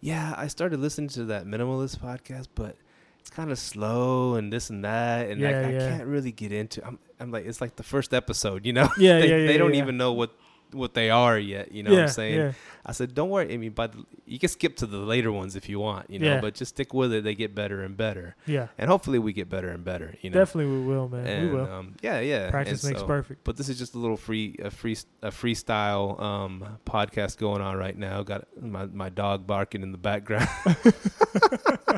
"Yeah, 0.00 0.34
I 0.36 0.48
started 0.48 0.80
listening 0.80 1.10
to 1.10 1.26
that 1.26 1.46
Minimalist 1.46 1.98
podcast, 1.98 2.48
but." 2.54 2.76
It's 3.20 3.36
kind 3.36 3.50
of 3.50 3.58
slow 3.58 4.36
and 4.36 4.50
this 4.50 4.70
and 4.70 4.84
that, 4.84 5.28
and 5.28 5.38
Yeah, 5.40 5.48
I, 5.50 5.52
I 5.64 5.70
yeah. 5.72 5.88
can't 5.90 6.06
really 6.06 6.32
get 6.32 6.50
into. 6.50 6.86
I'm, 6.86 6.98
I'm 7.20 7.30
like, 7.30 7.44
it's 7.44 7.60
like 7.60 7.74
the 7.76 7.82
first 7.82 8.14
episode, 8.14 8.64
you 8.64 8.72
know. 8.72 8.88
Yeah, 8.96 9.18
they, 9.20 9.28
yeah, 9.28 9.36
yeah, 9.38 9.46
they 9.48 9.58
don't 9.58 9.74
yeah. 9.74 9.82
even 9.82 9.98
know 9.98 10.12
what 10.14 10.30
what 10.72 10.94
they 10.94 11.10
are 11.10 11.38
yet. 11.38 11.72
You 11.72 11.82
know 11.82 11.90
yeah, 11.90 11.96
what 11.96 12.02
I'm 12.04 12.08
saying? 12.10 12.38
Yeah. 12.38 12.52
I 12.86 12.92
said, 12.92 13.14
don't 13.14 13.28
worry. 13.28 13.52
I 13.52 13.58
mean, 13.58 13.72
but 13.72 13.94
you 14.24 14.38
can 14.38 14.48
skip 14.48 14.76
to 14.76 14.86
the 14.86 14.96
later 14.96 15.30
ones 15.30 15.56
if 15.56 15.68
you 15.68 15.78
want, 15.78 16.08
you 16.10 16.18
know. 16.18 16.34
Yeah. 16.34 16.40
But 16.40 16.54
just 16.54 16.70
stick 16.70 16.94
with 16.94 17.12
it. 17.12 17.22
They 17.22 17.34
get 17.34 17.54
better 17.54 17.82
and 17.82 17.96
better, 17.96 18.34
Yeah. 18.46 18.68
and 18.78 18.88
hopefully 18.88 19.18
we 19.18 19.32
get 19.32 19.50
better 19.50 19.68
and 19.68 19.84
better. 19.84 20.14
You 20.22 20.30
know, 20.30 20.38
Definitely 20.38 20.72
we 20.72 20.86
will, 20.86 21.08
man. 21.08 21.26
And, 21.26 21.50
we 21.50 21.54
will. 21.56 21.70
Um, 21.70 21.94
yeah, 22.00 22.20
yeah. 22.20 22.50
Practice 22.50 22.82
And 22.84 22.92
makes 22.92 23.00
so- 23.00 23.06
perfect. 23.06 23.44
But 23.44 23.56
this 23.56 23.68
is 23.68 23.78
just 23.78 23.94
a 23.94 23.98
little 23.98 24.16
free, 24.16 24.56
a 24.62 24.70
free, 24.70 24.96
a 25.22 25.30
freestyle 25.30 26.18
um, 26.20 26.78
podcast 26.86 27.36
going 27.38 27.60
on 27.60 27.76
right 27.76 27.96
now. 27.96 28.22
Got 28.22 28.46
my 28.60 28.86
my 28.86 29.08
dog 29.10 29.46
barking 29.46 29.82
in 29.82 29.92
the 29.92 29.98
background, 29.98 30.48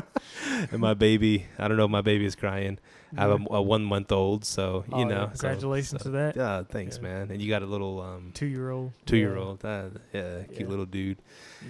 and 0.71 0.79
my 0.79 0.93
baby. 0.93 1.45
I 1.59 1.67
don't 1.67 1.77
know. 1.77 1.85
if 1.85 1.91
My 1.91 2.01
baby 2.01 2.25
is 2.25 2.35
crying. 2.35 2.79
I 3.17 3.21
have 3.23 3.31
a, 3.41 3.55
a 3.55 3.61
one 3.61 3.83
month 3.83 4.11
old, 4.11 4.45
so 4.45 4.85
you 4.87 4.93
Oh, 4.95 5.03
know. 5.03 5.31
so- 5.33 5.41
Congratulations 5.41 6.01
so- 6.01 6.05
to 6.05 6.09
that. 6.11 6.35
Yeah, 6.37 6.63
thanks, 6.63 6.95
Yeah. 6.97 7.03
man. 7.03 7.31
And 7.31 7.41
you 7.41 7.49
got 7.49 7.61
a 7.61 7.65
little 7.65 7.99
um, 8.01 8.31
Two 8.33 8.45
year 8.45 8.69
old. 8.71 8.93
two 9.05 9.17
year 9.17 9.35
old. 9.37 9.65
Uh, 9.65 9.89
yeah, 10.13 10.43
cute 10.43 10.61
Yeah. 10.61 10.67
little 10.67 10.85
dude. 10.85 11.17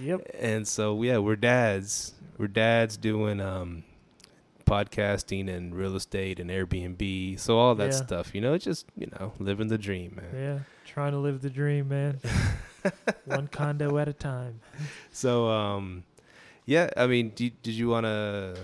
Yep. 0.01 0.29
And 0.39 0.67
so 0.67 1.01
yeah, 1.01 1.17
we're 1.17 1.35
dads. 1.35 2.13
We're 2.37 2.47
dads 2.47 2.95
doing 2.97 3.39
um 3.41 3.83
podcasting 4.65 5.49
and 5.49 5.75
real 5.75 5.95
estate 5.95 6.39
and 6.39 6.49
Airbnb. 6.49 7.39
So 7.39 7.57
all 7.57 7.75
that 7.75 7.91
Yeah. 7.91 7.97
stuff, 7.97 8.33
you 8.35 8.41
know, 8.41 8.57
just, 8.57 8.85
you 8.95 9.07
know, 9.19 9.33
living 9.39 9.67
the 9.67 9.77
dream, 9.77 10.13
man. 10.15 10.29
Yeah. 10.43 10.59
Trying 10.85 11.11
to 11.13 11.17
live 11.17 11.41
the 11.41 11.49
dream, 11.49 11.89
man. 11.89 12.19
One 13.25 13.47
condo 13.47 13.97
at 13.97 14.07
a 14.07 14.13
time. 14.13 14.59
So 15.11 15.47
um 15.49 16.03
yeah, 16.65 16.89
I 16.97 17.07
mean, 17.07 17.29
do, 17.35 17.49
did 17.49 17.73
you 17.73 17.89
want 17.89 18.05
to 18.05 18.55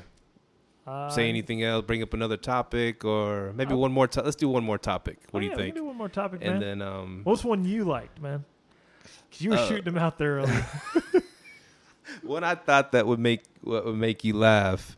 Uh, 0.88 1.10
say 1.10 1.28
anything 1.28 1.64
else, 1.64 1.84
bring 1.86 2.02
up 2.02 2.14
another 2.14 2.38
topic 2.38 3.04
or 3.04 3.52
maybe 3.54 3.74
Uh, 3.74 3.78
one 3.78 3.92
more 3.92 4.08
to- 4.08 4.22
let's 4.22 4.38
do 4.38 4.48
one 4.48 4.64
more 4.64 4.78
topic. 4.78 5.18
What 5.32 5.40
oh, 5.40 5.42
do 5.42 5.46
you 5.46 5.52
yeah, 5.52 5.58
we 5.58 5.64
think? 5.64 5.76
do 5.76 5.84
one 5.84 5.98
more 5.98 6.08
topic, 6.10 6.40
And 6.42 6.60
man. 6.60 6.80
then 6.80 6.82
um 6.82 7.22
What's 7.26 7.44
one 7.44 7.66
you 7.66 7.84
liked, 7.84 8.22
man? 8.22 8.46
Because 9.30 9.42
you 9.44 9.50
were 9.52 9.58
Uh, 9.58 9.68
shooting 9.68 9.84
them 9.84 9.98
out 9.98 10.18
there 10.18 10.38
earlier. 10.38 10.66
One 12.24 12.44
I 12.44 12.56
thought 12.56 12.94
that 12.94 13.06
would 13.06 13.20
make 13.20 13.44
what 13.62 13.86
would 13.86 13.96
make 13.98 14.24
you 14.24 14.34
laugh 14.34 14.96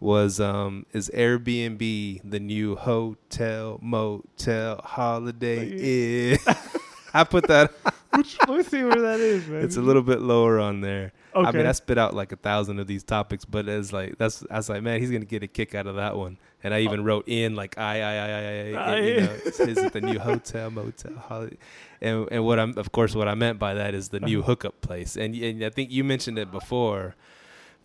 was 0.00 0.38
um 0.38 0.84
is 0.92 1.10
Airbnb 1.14 2.20
the 2.24 2.40
new 2.40 2.76
hotel 2.76 3.78
motel 3.80 4.80
holiday 4.84 6.32
inn. 6.32 6.38
I 7.14 7.24
put 7.24 7.48
that 7.48 7.72
Which, 8.16 8.36
let 8.46 8.58
me 8.58 8.62
see 8.62 8.82
where 8.84 9.00
that 9.00 9.20
is, 9.20 9.46
man. 9.48 9.64
it's 9.64 9.76
a 9.76 9.82
little 9.82 10.02
bit 10.02 10.20
lower 10.20 10.58
on 10.60 10.80
there. 10.80 11.12
Okay. 11.34 11.48
I 11.48 11.52
mean 11.52 11.66
I 11.66 11.72
spit 11.72 11.96
out 11.96 12.14
like 12.14 12.32
a 12.32 12.36
thousand 12.36 12.78
of 12.78 12.86
these 12.86 13.02
topics, 13.02 13.44
but 13.44 13.66
it's 13.68 13.92
like 13.92 14.18
that's 14.18 14.44
I 14.50 14.56
was 14.56 14.68
like, 14.68 14.82
man, 14.82 15.00
he's 15.00 15.10
gonna 15.10 15.24
get 15.24 15.42
a 15.42 15.46
kick 15.46 15.74
out 15.74 15.86
of 15.86 15.96
that 15.96 16.16
one. 16.16 16.36
And 16.64 16.72
I 16.74 16.80
even 16.80 17.02
wrote 17.04 17.24
in 17.26 17.54
like 17.56 17.78
I 17.78 18.02
I 18.02 18.14
I 18.14 18.28
I, 18.28 18.72
I, 18.72 18.92
Ah, 18.92 18.94
you 18.96 19.20
know, 19.22 19.32
is 19.46 19.58
it 19.60 19.92
the 19.92 20.00
new 20.02 20.18
hotel 20.18 20.70
motel 20.70 21.14
holiday? 21.14 21.56
And 22.02 22.28
and 22.30 22.44
what 22.44 22.58
I'm 22.58 22.76
of 22.76 22.92
course 22.92 23.14
what 23.14 23.28
I 23.28 23.34
meant 23.34 23.58
by 23.58 23.74
that 23.74 23.94
is 23.94 24.10
the 24.10 24.20
new 24.20 24.40
Uh-huh. 24.40 24.48
hookup 24.48 24.80
place. 24.82 25.16
And 25.16 25.34
and 25.34 25.64
I 25.64 25.70
think 25.70 25.90
you 25.90 26.04
mentioned 26.04 26.38
it 26.38 26.50
before 26.52 27.14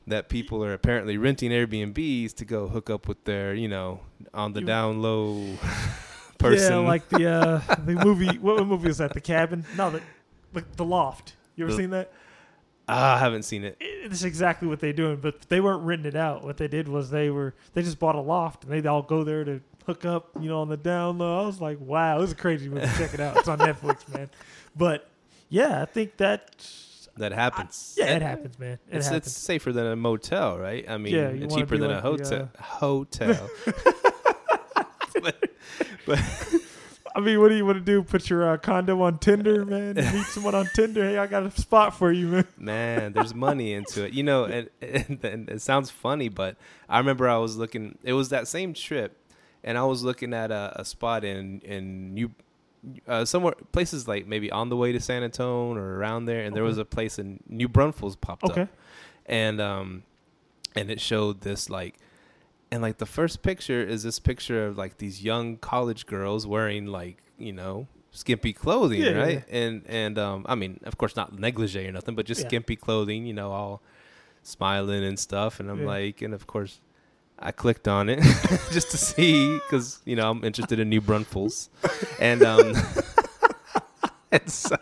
that 0.08 0.30
people 0.30 0.64
are 0.64 0.74
apparently 0.74 1.18
renting 1.18 1.52
Airbnbs 1.52 2.34
to 2.36 2.46
go 2.46 2.68
hook 2.70 2.90
up 2.90 3.08
with 3.10 3.24
their, 3.26 3.54
you 3.54 3.68
know, 3.68 4.02
on 4.34 4.54
the 4.54 4.60
You- 4.62 4.66
down 4.68 5.02
low 5.02 5.58
person. 6.38 6.74
Yeah, 6.84 6.88
like 6.90 7.08
the 7.10 7.28
uh, 7.30 7.76
the 7.86 7.94
movie. 8.06 8.38
What 8.42 8.66
movie 8.68 8.88
was 8.90 8.98
that? 9.00 9.14
The 9.14 9.22
Cabin? 9.22 9.66
No, 9.78 9.90
the 9.90 10.02
the, 10.58 10.66
the 10.78 10.86
Loft. 10.86 11.36
You 11.56 11.66
ever 11.66 11.72
The- 11.72 11.78
seen 11.78 11.90
that? 11.92 12.12
ah, 12.90 13.16
I 13.16 13.20
haven't 13.20 13.44
seen 13.44 13.64
it. 13.64 13.78
It- 13.80 14.12
It's 14.12 14.24
exactly 14.24 14.68
what 14.68 14.80
they're 14.80 14.94
doing, 14.94 15.18
but 15.18 15.42
they 15.50 15.60
weren't 15.62 15.84
renting 15.84 16.08
it 16.08 16.16
out. 16.16 16.44
What 16.44 16.58
they 16.58 16.68
did 16.68 16.88
was 16.88 17.10
they 17.10 17.30
were 17.30 17.54
they 17.74 17.82
just 17.82 18.00
bought 18.00 18.16
a 18.16 18.22
loft 18.22 18.64
and 18.64 18.72
they'd 18.74 18.86
all 18.86 19.02
go 19.02 19.24
there 19.24 19.44
to 19.44 19.60
hook 19.86 20.06
up, 20.06 20.30
you 20.40 20.50
know, 20.50 20.60
on 20.62 20.70
the 20.70 20.78
down 20.78 21.18
low. 21.18 21.44
I 21.44 21.46
was 21.46 21.60
like, 21.62 21.78
wow, 21.80 22.18
it 22.18 22.22
was 22.22 22.32
a 22.32 22.36
crazy 22.36 22.68
movie. 22.70 22.88
Check 22.98 23.14
it 23.14 23.20
out. 23.20 23.38
It's 23.38 23.48
on 23.48 23.58
Netflix, 23.60 24.08
man. 24.14 24.30
But 24.76 25.10
yeah, 25.50 25.82
I 25.82 25.86
think 25.86 26.18
that 26.18 26.56
That 27.18 27.32
happens. 27.32 27.96
yeah, 27.98 28.16
it 28.16 28.22
happens, 28.22 28.60
man. 28.60 28.74
It 28.90 28.98
it's, 28.98 29.08
happens. 29.08 29.28
it's 29.28 29.36
safer 29.38 29.72
than 29.74 29.86
a 29.88 29.96
motel, 29.96 30.58
right? 30.60 30.86
I 30.90 30.98
mean, 30.98 31.14
Yeah, 31.16 31.32
you 31.32 31.48
wanna 31.48 31.62
cheaper 31.62 31.76
be 31.76 31.80
than 31.80 31.92
a 31.92 31.94
like 32.10 32.24
the, 32.24 32.44
uh, 32.44 32.48
hotel. 32.60 33.40
hotel. 33.40 33.50
but, 35.22 35.50
but 36.06 36.20
I 37.18 37.20
mean, 37.20 37.42
what 37.42 37.50
do 37.50 37.56
you 37.56 37.66
want 37.66 37.80
to 37.80 37.84
do? 37.84 38.04
Put 38.04 38.30
your 38.30 38.48
uh, 38.48 38.58
condo 38.58 39.02
on 39.02 39.18
Tinder, 39.18 39.66
man? 39.66 39.96
Meet 39.96 40.28
someone 40.28 40.54
on 40.54 40.68
Tinder? 40.76 41.04
Hey, 41.04 41.18
I 41.18 41.26
got 41.26 41.48
a 41.48 41.52
spot 41.52 41.98
for 41.98 42.12
you, 42.12 42.28
man. 42.28 42.48
man, 42.60 43.14
there's 43.14 43.34
money 43.34 43.74
into 43.74 44.06
it. 44.06 44.14
You 44.14 44.22
know, 44.22 44.46
and, 44.46 44.70
and, 44.84 45.26
and 45.26 45.50
it 45.50 45.62
sounds 45.64 45.90
funny, 45.90 46.30
but 46.30 46.58
I 46.88 47.00
remember 47.00 47.28
I 47.28 47.38
was 47.38 47.58
looking. 47.58 47.98
It 48.04 48.14
was 48.14 48.30
that 48.30 48.48
same 48.48 48.76
trip, 48.76 49.18
and 49.64 49.80
I 49.80 49.84
was 49.86 50.04
looking 50.04 50.32
at 50.32 50.52
a, 50.52 50.74
a 50.76 50.86
spot 50.86 51.24
in 51.24 51.60
in 51.62 52.14
New. 52.14 52.32
Uh, 53.08 53.26
somewhere 53.26 53.56
places 53.72 54.08
like 54.08 54.28
maybe 54.28 54.52
on 54.52 54.70
the 54.70 54.78
way 54.78 54.92
to 54.92 55.00
San 55.00 55.24
Antonio 55.24 55.82
or 55.82 55.96
around 55.96 56.26
there, 56.26 56.42
and 56.42 56.56
there 56.56 56.64
was 56.64 56.78
a 56.78 56.86
place 56.86 57.18
in 57.18 57.42
New 57.50 57.68
Braunfels 57.68 58.16
popped 58.16 58.44
up. 58.44 58.70
And 59.26 59.60
um 59.60 60.04
and 60.76 60.92
it 60.92 61.02
showed 61.02 61.42
this 61.42 61.68
like 61.68 61.96
and 62.72 62.82
like 62.82 62.98
the 62.98 63.06
first 63.06 63.42
picture 63.42 63.82
is 63.84 64.04
this 64.04 64.20
picture 64.20 64.68
of 64.68 64.78
like 64.78 64.98
these 64.98 65.24
young 65.24 65.58
college 65.58 66.06
girls 66.06 66.46
wearing 66.46 66.86
like 66.88 67.18
you 67.38 67.54
know 67.54 67.88
skimpy 68.12 68.52
clothing 68.54 69.00
Yeah, 69.02 69.10
yeah, 69.12 69.18
right 69.24 69.44
and 69.50 69.84
and 69.88 70.18
um 70.18 70.46
i 70.50 70.56
mean 70.56 70.80
of 70.84 70.98
course 70.98 71.16
not 71.16 71.38
negligee 71.38 71.88
or 71.88 71.92
nothing 71.92 72.16
but 72.16 72.26
just 72.26 72.42
Yeah. 72.42 72.48
skimpy 72.48 72.76
clothing 72.76 73.26
you 73.28 73.34
know 73.34 73.52
all 73.52 73.82
smiling 74.44 75.04
and 75.04 75.20
stuff 75.20 75.60
and 75.60 75.70
i'm 75.70 75.82
Yeah. 75.82 75.86
like 75.96 76.22
and 76.22 76.34
of 76.34 76.48
course 76.48 76.80
I 77.40 77.52
clicked 77.52 77.88
on 77.88 78.10
it 78.10 78.20
just 78.72 78.90
to 78.92 78.98
see 78.98 79.54
because 79.60 80.00
you 80.06 80.16
know 80.16 80.28
I'm 80.32 80.44
interested 80.44 80.80
in 80.80 80.90
New 80.90 81.02
Braunfels, 81.02 81.70
and 82.20 82.42
um, 82.42 82.74
and 84.32 84.50
so 84.50 84.76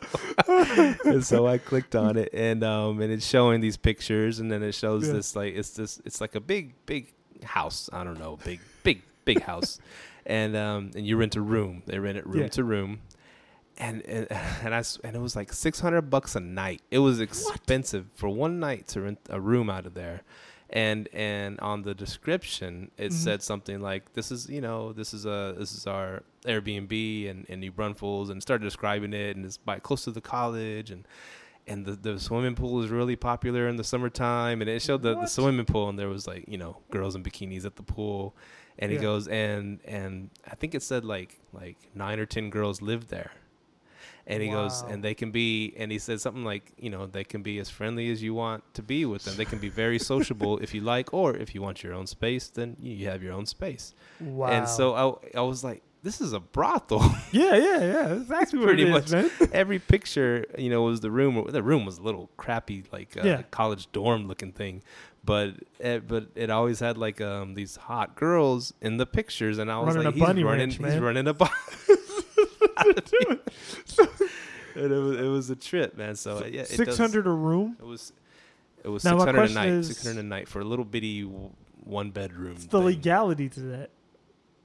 and 0.48 1.24
so 1.26 1.46
I 1.48 1.58
clicked 1.58 1.96
on 1.98 2.16
it, 2.18 2.30
and 2.34 2.64
um, 2.64 3.02
and 3.02 3.12
it's 3.12 3.28
showing 3.28 3.60
these 3.60 3.76
pictures, 3.76 4.40
and 4.40 4.50
then 4.50 4.64
it 4.64 4.72
shows 4.74 5.06
Yeah. 5.08 5.14
this 5.16 5.36
like 5.36 5.54
it's 5.54 5.72
this 5.72 6.02
it's 6.06 6.22
like 6.22 6.36
a 6.36 6.40
big 6.40 6.74
big 6.86 7.12
house. 7.44 7.90
I 7.94 8.04
don't 8.04 8.20
know, 8.20 8.38
big 8.44 8.60
big 8.84 9.02
big 9.26 9.42
house, 9.42 9.80
and 10.26 10.56
um, 10.56 10.92
and 10.96 11.06
you 11.06 11.18
rent 11.18 11.36
a 11.36 11.42
room. 11.42 11.84
They 11.86 12.00
rent 12.00 12.18
it 12.18 12.26
room 12.28 12.44
Yeah. 12.44 12.48
to 12.50 12.64
room, 12.64 13.00
and 13.78 14.02
and 14.06 14.28
and 14.64 14.74
I 14.74 14.80
s- 14.80 15.00
and 15.04 15.16
it 15.16 15.20
was 15.20 15.36
like 15.36 15.52
six 15.54 15.80
hundred 15.80 16.04
bucks 16.10 16.36
a 16.36 16.40
night. 16.40 16.82
It 16.92 17.00
was 17.00 17.20
expensive 17.20 18.08
for 18.16 18.30
one 18.30 18.60
night 18.60 18.88
to 18.90 19.02
rent 19.02 19.20
a 19.30 19.40
room 19.40 19.70
out 19.70 19.86
of 19.86 19.94
there. 19.94 20.22
And 20.72 21.08
and 21.14 21.60
on 21.60 21.84
the 21.84 21.94
description 21.94 22.90
it 22.98 23.12
Mhm. 23.12 23.14
said 23.14 23.44
something 23.44 23.82
like 23.82 24.14
this 24.14 24.32
is 24.32 24.50
you 24.50 24.62
know 24.62 24.94
this 24.94 25.14
is 25.14 25.26
a 25.28 25.54
this 25.56 25.72
is 25.74 25.86
our 25.86 26.24
Airbnb 26.44 26.92
in, 27.28 27.46
in 27.48 27.60
New 27.60 27.72
Braunfels 27.72 28.32
and 28.32 28.42
started 28.42 28.64
describing 28.64 29.14
it 29.14 29.36
and 29.36 29.46
it's 29.46 29.58
by 29.58 29.78
close 29.78 30.04
to 30.06 30.12
the 30.12 30.22
college 30.22 30.90
and 30.90 31.08
and 31.68 31.86
the, 31.86 31.94
the 31.94 32.20
swimming 32.20 32.56
pool 32.56 32.82
is 32.84 32.90
really 32.90 33.16
popular 33.16 33.68
in 33.68 33.76
the 33.76 33.84
summertime 33.84 34.62
and 34.62 34.70
it 34.70 34.82
showed 34.82 35.02
the, 35.02 35.16
the 35.16 35.26
swimming 35.28 35.66
pool 35.66 35.90
and 35.90 35.98
there 35.98 36.10
was 36.10 36.28
like 36.28 36.46
you 36.48 36.58
know 36.58 36.78
girls 36.92 37.16
in 37.16 37.24
bikinis 37.24 37.66
at 37.66 37.76
the 37.76 37.84
pool. 37.84 38.36
And 38.78 38.92
he 38.92 38.98
Yeah. 38.98 39.04
goes 39.04 39.28
and 39.28 39.80
and 39.86 40.30
I 40.52 40.56
think 40.56 40.76
it 40.76 40.84
said 40.84 41.04
like 41.06 41.40
like 41.54 41.78
nine 41.96 42.20
or 42.20 42.26
ten 42.26 42.50
girls 42.50 42.82
lived 42.82 43.10
there. 43.10 43.32
And 44.28 44.42
he 44.42 44.50
goes 44.50 44.84
and 44.90 45.04
they 45.04 45.14
can 45.14 45.32
be 45.32 45.74
and 45.78 45.92
he 45.92 46.00
said 46.00 46.20
something 46.20 46.44
like 46.44 46.72
you 46.78 46.90
know 46.90 47.06
they 47.06 47.24
can 47.24 47.42
be 47.44 47.60
as 47.60 47.70
friendly 47.70 48.10
as 48.12 48.22
you 48.24 48.34
want 48.34 48.64
to 48.74 48.82
be 48.82 49.06
with 49.06 49.24
them. 49.24 49.36
They 49.38 49.46
can 49.46 49.60
be 49.60 49.70
very 49.70 50.00
sociable 50.00 50.58
if 50.60 50.74
you 50.74 50.82
like 50.82 51.14
or 51.14 51.36
if 51.36 51.54
you 51.56 51.62
want 51.62 51.84
your 51.84 51.94
own 51.94 52.08
space 52.08 52.48
then 52.48 52.76
you 52.82 53.08
have 53.08 53.22
your 53.24 53.34
own 53.34 53.46
space. 53.46 53.94
Wow. 54.20 54.48
and 54.48 54.68
so 54.68 54.94
I, 54.96 55.40
I 55.40 55.42
was 55.42 55.64
like 55.64 55.84
this 56.06 56.22
is 56.22 56.32
a 56.34 56.40
brothel 56.40 57.02
yeah, 57.32 57.56
yeah, 57.56 57.80
yeah. 57.84 58.20
That's 58.28 58.54
what 58.54 58.64
pretty 58.64 58.84
it 58.84 58.90
is, 58.90 59.12
much- 59.12 59.12
man. 59.12 59.50
every 59.52 59.80
picture 59.80 60.46
you 60.58 60.70
know 60.70 60.84
was 60.84 61.02
the 61.02 61.12
room 61.12 61.46
the 61.50 61.62
room 61.64 61.84
was 61.86 61.98
a 61.98 62.02
little 62.02 62.30
crappy 62.38 62.84
like 62.94 63.18
uh, 63.18 63.22
Yeah. 63.28 63.42
college 63.52 63.92
dorm 63.92 64.28
looking 64.28 64.52
thing 64.54 64.84
but 65.24 65.56
it, 65.80 66.08
but 66.08 66.28
it 66.36 66.50
always 66.52 66.80
had 66.80 66.98
like 66.98 67.20
um 67.22 67.56
these 67.56 67.76
hot 67.76 68.16
girls 68.16 68.74
in 68.82 68.98
the 68.98 69.06
pictures 69.06 69.58
and 69.58 69.72
I 69.72 69.80
was 69.80 69.96
Running 69.96 70.04
like 70.06 70.14
a 70.14 70.18
he's 70.20 70.28
bunny 70.28 70.44
running 70.44 70.60
ranch, 70.70 70.74
he's 70.74 70.82
man. 70.82 71.02
running 71.02 71.28
a 71.28 71.34
bunny 71.34 71.52
and 74.76 74.92
it 74.92 74.98
was 74.98 75.20
it 75.20 75.28
was 75.28 75.50
a 75.50 75.56
trip 75.56 75.98
man 75.98 76.16
so 76.16 76.38
uh, 76.40 76.46
yeah 76.46 76.64
Six 76.64 76.98
hundred 76.98 77.26
a 77.28 77.32
room. 77.32 77.78
it 77.80 77.86
was 77.86 78.14
it 78.84 78.90
was 78.90 79.04
600 79.04 79.50
a 79.52 79.54
night 79.54 79.86
600 79.86 80.20
a 80.20 80.24
night 80.24 80.48
for 80.48 80.60
a 80.60 80.64
little 80.66 80.86
bitty 80.86 81.22
one 81.84 82.12
bedroom 82.12 82.54
It's 82.56 82.66
the 82.66 82.78
thing. 82.80 82.86
legality 82.86 83.50
to 83.50 83.60
that. 83.62 83.90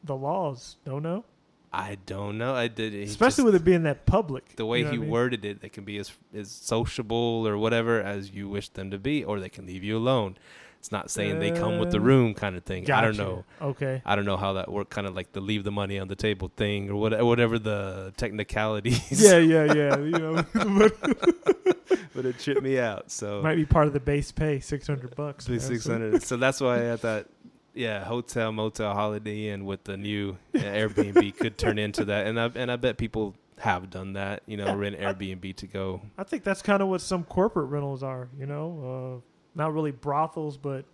The 0.04 0.16
laws. 0.16 0.76
Don't 0.86 1.02
know. 1.02 1.24
I 1.72 1.98
don't 2.04 2.36
know. 2.36 2.54
I 2.54 2.66
did, 2.68 2.94
especially 2.94 3.42
just- 3.42 3.44
with 3.44 3.54
it 3.54 3.64
being 3.64 3.84
that 3.84 4.04
public. 4.06 4.56
the 4.56 4.66
way 4.66 4.78
you 4.78 4.84
know 4.86 4.90
he 4.90 4.96
I 4.96 5.00
mean? 5.00 5.10
worded 5.10 5.44
it. 5.44 5.60
They 5.60 5.68
can 5.68 5.84
be 5.84 5.98
as 5.98 6.10
as 6.34 6.50
sociable 6.50 7.46
or 7.46 7.56
whatever 7.56 8.00
as 8.02 8.30
you 8.30 8.48
wish 8.48 8.68
them 8.70 8.90
to 8.90 8.98
be, 8.98 9.22
or 9.24 9.38
they 9.38 9.48
can 9.48 9.66
leave 9.66 9.84
you 9.84 9.96
alone. 9.96 10.36
It's 10.80 10.90
not 10.90 11.10
saying 11.10 11.40
they 11.40 11.50
come 11.50 11.78
with 11.78 11.90
the 11.90 11.98
Uh, 11.98 12.10
room 12.10 12.32
kind 12.34 12.56
of 12.56 12.64
thing. 12.64 12.90
I 12.90 13.02
don't 13.02 13.18
know. 13.18 13.44
Okay. 13.60 14.00
I 14.04 14.16
don't 14.16 14.24
know 14.24 14.38
how 14.38 14.54
that 14.54 14.72
worked. 14.72 14.90
Kind 14.90 15.06
of 15.06 15.14
like 15.14 15.30
the 15.32 15.40
leave 15.42 15.62
the 15.62 15.70
money 15.70 15.98
on 15.98 16.08
the 16.08 16.16
table 16.16 16.50
thing, 16.56 16.88
or 16.90 16.96
what, 16.96 17.12
whatever 17.22 17.58
the 17.58 18.14
technicalities. 18.16 19.22
Yeah, 19.22 19.36
yeah, 19.38 19.72
yeah. 19.74 19.98
You 19.98 20.10
know, 20.18 20.44
but 22.14 22.24
it 22.26 22.38
tripped 22.38 22.62
me 22.62 22.78
out. 22.78 23.10
So 23.10 23.42
might 23.42 23.56
be 23.56 23.66
part 23.66 23.86
of 23.86 23.92
the 23.92 24.00
base 24.00 24.32
pay, 24.32 24.60
six 24.60 24.86
hundred 24.86 25.14
bucks. 25.14 25.46
So- 25.46 25.58
six 25.58 25.86
hundred. 25.86 26.22
So 26.30 26.36
that's 26.36 26.60
why 26.60 26.92
I 26.92 26.96
thought, 26.96 27.26
yeah, 27.74 28.04
hotel, 28.04 28.52
motel, 28.52 28.92
holiday, 28.94 29.48
and 29.48 29.66
with 29.66 29.84
the 29.84 29.96
new 29.96 30.36
Airbnb 30.54 31.36
could 31.38 31.56
turn 31.58 31.78
into 31.78 32.04
that. 32.06 32.26
And 32.26 32.38
I 32.40 32.50
and 32.54 32.70
I 32.70 32.76
bet 32.76 32.96
people 32.98 33.34
have 33.58 33.90
done 33.90 34.14
that. 34.14 34.42
You 34.46 34.56
know, 34.56 34.66
Yeah, 34.66 34.74
rent 34.74 34.96
I- 34.98 35.12
Airbnb 35.12 35.56
to 35.56 35.66
go. 35.66 36.00
I 36.18 36.24
think 36.24 36.44
that's 36.44 36.62
kind 36.62 36.82
of 36.82 36.88
what 36.88 37.00
some 37.00 37.24
corporate 37.24 37.68
rentals 37.68 38.02
are. 38.02 38.28
You 38.38 38.46
know, 38.46 39.20
uh, 39.22 39.26
not 39.54 39.72
really 39.74 39.92
brothels, 39.92 40.56
but 40.56 40.84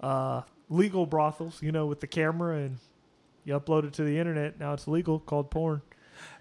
uh, 0.00 0.42
legal 0.68 1.06
brothels. 1.06 1.62
You 1.62 1.72
know, 1.72 1.86
with 1.86 2.00
the 2.00 2.06
camera 2.06 2.56
and 2.58 2.78
you 3.44 3.58
upload 3.58 3.84
it 3.84 3.92
to 3.94 4.04
the 4.04 4.18
internet. 4.18 4.58
Now 4.58 4.72
it's 4.74 4.86
legal, 4.88 5.18
called 5.18 5.50
porn. 5.50 5.82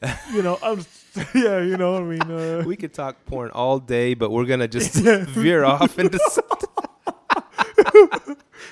you 0.33 0.41
know, 0.41 0.57
I'm, 0.61 0.79
yeah, 1.33 1.61
you 1.61 1.77
know, 1.77 1.95
I 1.97 2.01
mean, 2.01 2.21
uh, 2.21 2.63
We 2.65 2.75
could 2.75 2.93
talk 2.93 3.25
porn 3.25 3.49
all 3.51 3.79
day, 3.79 4.13
but 4.13 4.29
we're 4.31 4.43
gonna 4.45 4.67
just 4.67 4.93
veer 4.95 5.63
off 5.63 5.97
into 5.97 6.19
something. 6.29 6.68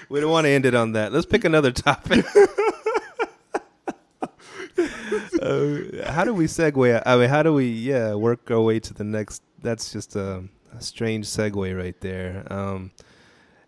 We 0.09 0.19
don't 0.21 0.31
want 0.31 0.45
to 0.45 0.49
end 0.49 0.65
it 0.65 0.75
on 0.75 0.91
that. 0.93 1.11
Let's 1.13 1.25
pick 1.25 1.43
another 1.45 1.71
topic. 1.71 2.25
uh, 5.41 6.11
how 6.11 6.23
do 6.23 6.33
we 6.33 6.45
segue? 6.45 7.01
I 7.05 7.17
mean, 7.17 7.29
how 7.29 7.43
do 7.43 7.53
we, 7.53 7.67
yeah, 7.69 8.13
work 8.15 8.49
our 8.51 8.61
way 8.61 8.79
to 8.79 8.93
the 8.93 9.03
next? 9.03 9.41
That's 9.61 9.91
just 9.91 10.15
a, 10.15 10.43
a 10.73 10.81
strange 10.81 11.25
segue 11.25 11.75
right 11.77 11.99
there. 12.01 12.45
Um, 12.51 12.91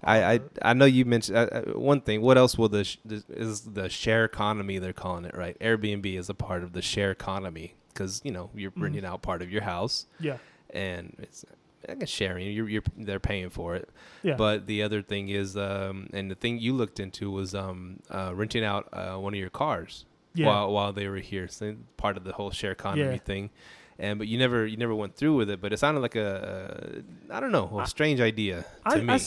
I, 0.03 0.33
I 0.35 0.39
I 0.61 0.73
know 0.73 0.85
you 0.85 1.03
mentioned 1.03 1.37
uh, 1.37 1.49
uh, 1.51 1.61
one 1.77 1.99
thing. 2.01 2.21
What 2.21 2.37
else 2.37 2.57
will 2.57 2.69
the 2.69 2.85
sh- 2.85 2.97
is 3.29 3.61
the 3.61 3.89
share 3.89 4.23
economy? 4.23 4.77
They're 4.79 4.93
calling 4.93 5.25
it 5.25 5.35
right. 5.35 5.59
Airbnb 5.59 6.05
is 6.17 6.29
a 6.29 6.33
part 6.33 6.63
of 6.63 6.71
the 6.71 6.81
share 6.81 7.11
economy 7.11 7.75
because 7.93 8.21
you 8.23 8.31
know 8.31 8.49
you're 8.55 8.71
Mhm. 8.71 9.03
out 9.03 9.21
part 9.21 9.41
of 9.41 9.51
your 9.51 9.63
house 9.63 10.05
yeah, 10.21 10.37
and 10.69 11.17
it's 11.19 11.43
I 11.89 11.95
guess 11.95 12.09
sharing. 12.09 12.51
You're, 12.51 12.69
you're 12.69 12.83
they're 12.97 13.19
paying 13.19 13.49
for 13.49 13.75
it. 13.75 13.89
yeah, 14.23 14.35
But 14.35 14.67
the 14.67 14.83
other 14.83 15.01
thing 15.01 15.29
is, 15.29 15.57
um, 15.57 16.09
and 16.13 16.29
the 16.29 16.35
thing 16.35 16.59
you 16.59 16.73
looked 16.73 16.99
into 16.99 17.31
was 17.31 17.55
um, 17.55 17.99
uh, 18.09 18.31
renting 18.35 18.63
out 18.63 18.87
uh, 18.93 19.15
one 19.17 19.33
of 19.33 19.39
your 19.39 19.49
cars 19.49 20.05
yeah. 20.33 20.47
while 20.47 20.71
while 20.71 20.93
they 20.93 21.07
were 21.07 21.17
here. 21.17 21.47
So 21.47 21.75
part 21.97 22.17
of 22.17 22.23
the 22.23 22.33
whole 22.33 22.51
share 22.51 22.71
economy 22.71 23.01
Yeah. 23.13 23.17
thing. 23.17 23.49
And 23.97 24.17
but 24.17 24.27
you 24.29 24.37
never 24.37 24.65
you 24.65 24.77
never 24.77 24.95
went 24.95 25.15
through 25.15 25.35
with 25.35 25.49
it. 25.49 25.59
But 25.61 25.73
it 25.73 25.77
sounded 25.79 25.99
like 26.01 26.15
a, 26.15 27.01
a 27.29 27.35
I 27.35 27.39
don't 27.41 27.51
know 27.51 27.69
a 27.73 27.77
I- 27.79 27.85
strange 27.85 28.21
idea 28.21 28.61
to 28.89 28.97
I, 28.97 29.01
me. 29.01 29.13
I 29.13 29.19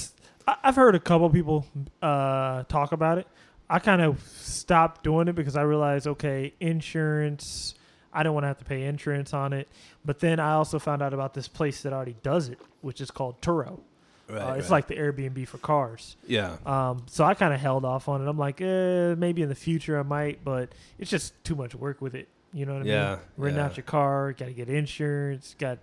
I- 0.49 0.57
I've 0.65 0.77
heard 0.77 0.95
a 0.95 1.01
couple 1.01 1.29
people 1.31 1.67
uh, 2.01 2.65
talk 2.65 2.93
about 2.93 3.19
it. 3.19 3.27
I 3.71 3.79
kind 3.79 4.03
of 4.03 4.21
stopped 4.29 5.03
doing 5.05 5.29
it 5.29 5.35
because 5.35 5.57
I 5.57 5.63
realized, 5.63 6.07
okay, 6.07 6.53
insurance. 6.61 7.75
I 8.13 8.23
don't 8.23 8.35
want 8.35 8.45
to 8.45 8.49
have 8.49 8.59
to 8.59 8.65
pay 8.65 8.83
insurance 8.85 9.33
on 9.33 9.53
it. 9.53 9.69
But 10.05 10.19
then 10.21 10.39
I 10.41 10.53
also 10.53 10.79
found 10.79 11.03
out 11.03 11.15
about 11.15 11.35
this 11.35 11.49
place 11.49 11.83
that 11.83 11.93
already 11.93 12.17
does 12.23 12.49
it, 12.49 12.59
which 12.81 13.01
is 13.01 13.11
called 13.11 13.41
Turo. 13.41 13.81
right, 14.29 14.39
uh, 14.41 14.53
it's 14.55 14.65
right. 14.65 14.71
like 14.71 14.87
the 14.89 14.97
Airbnb 14.97 15.47
for 15.49 15.59
cars. 15.59 16.17
yeah 16.27 16.57
Um, 16.67 17.05
so 17.07 17.25
I 17.25 17.35
kind 17.35 17.53
of 17.55 17.61
held 17.61 17.85
off 17.85 18.09
on 18.09 18.23
it. 18.25 18.29
I'm 18.29 18.39
like, 18.39 18.61
eh, 18.61 19.15
maybe 19.17 19.43
in 19.43 19.49
the 19.49 19.55
future 19.55 19.99
I 19.99 20.03
might, 20.03 20.45
but 20.45 20.71
it's 20.99 21.11
just 21.11 21.33
too 21.45 21.55
much 21.55 21.75
work 21.75 22.01
with 22.01 22.15
it. 22.15 22.29
You 22.53 22.67
know 22.67 22.75
what 22.75 22.83
I 22.83 22.87
Yeah, 22.87 23.11
mean? 23.11 23.19
Renting 23.39 23.59
yeah. 23.61 23.67
out 23.67 23.77
your 23.79 23.85
car, 23.85 24.33
got 24.35 24.47
to 24.47 24.53
get 24.53 24.69
insurance, 24.69 25.55
got 25.59 25.79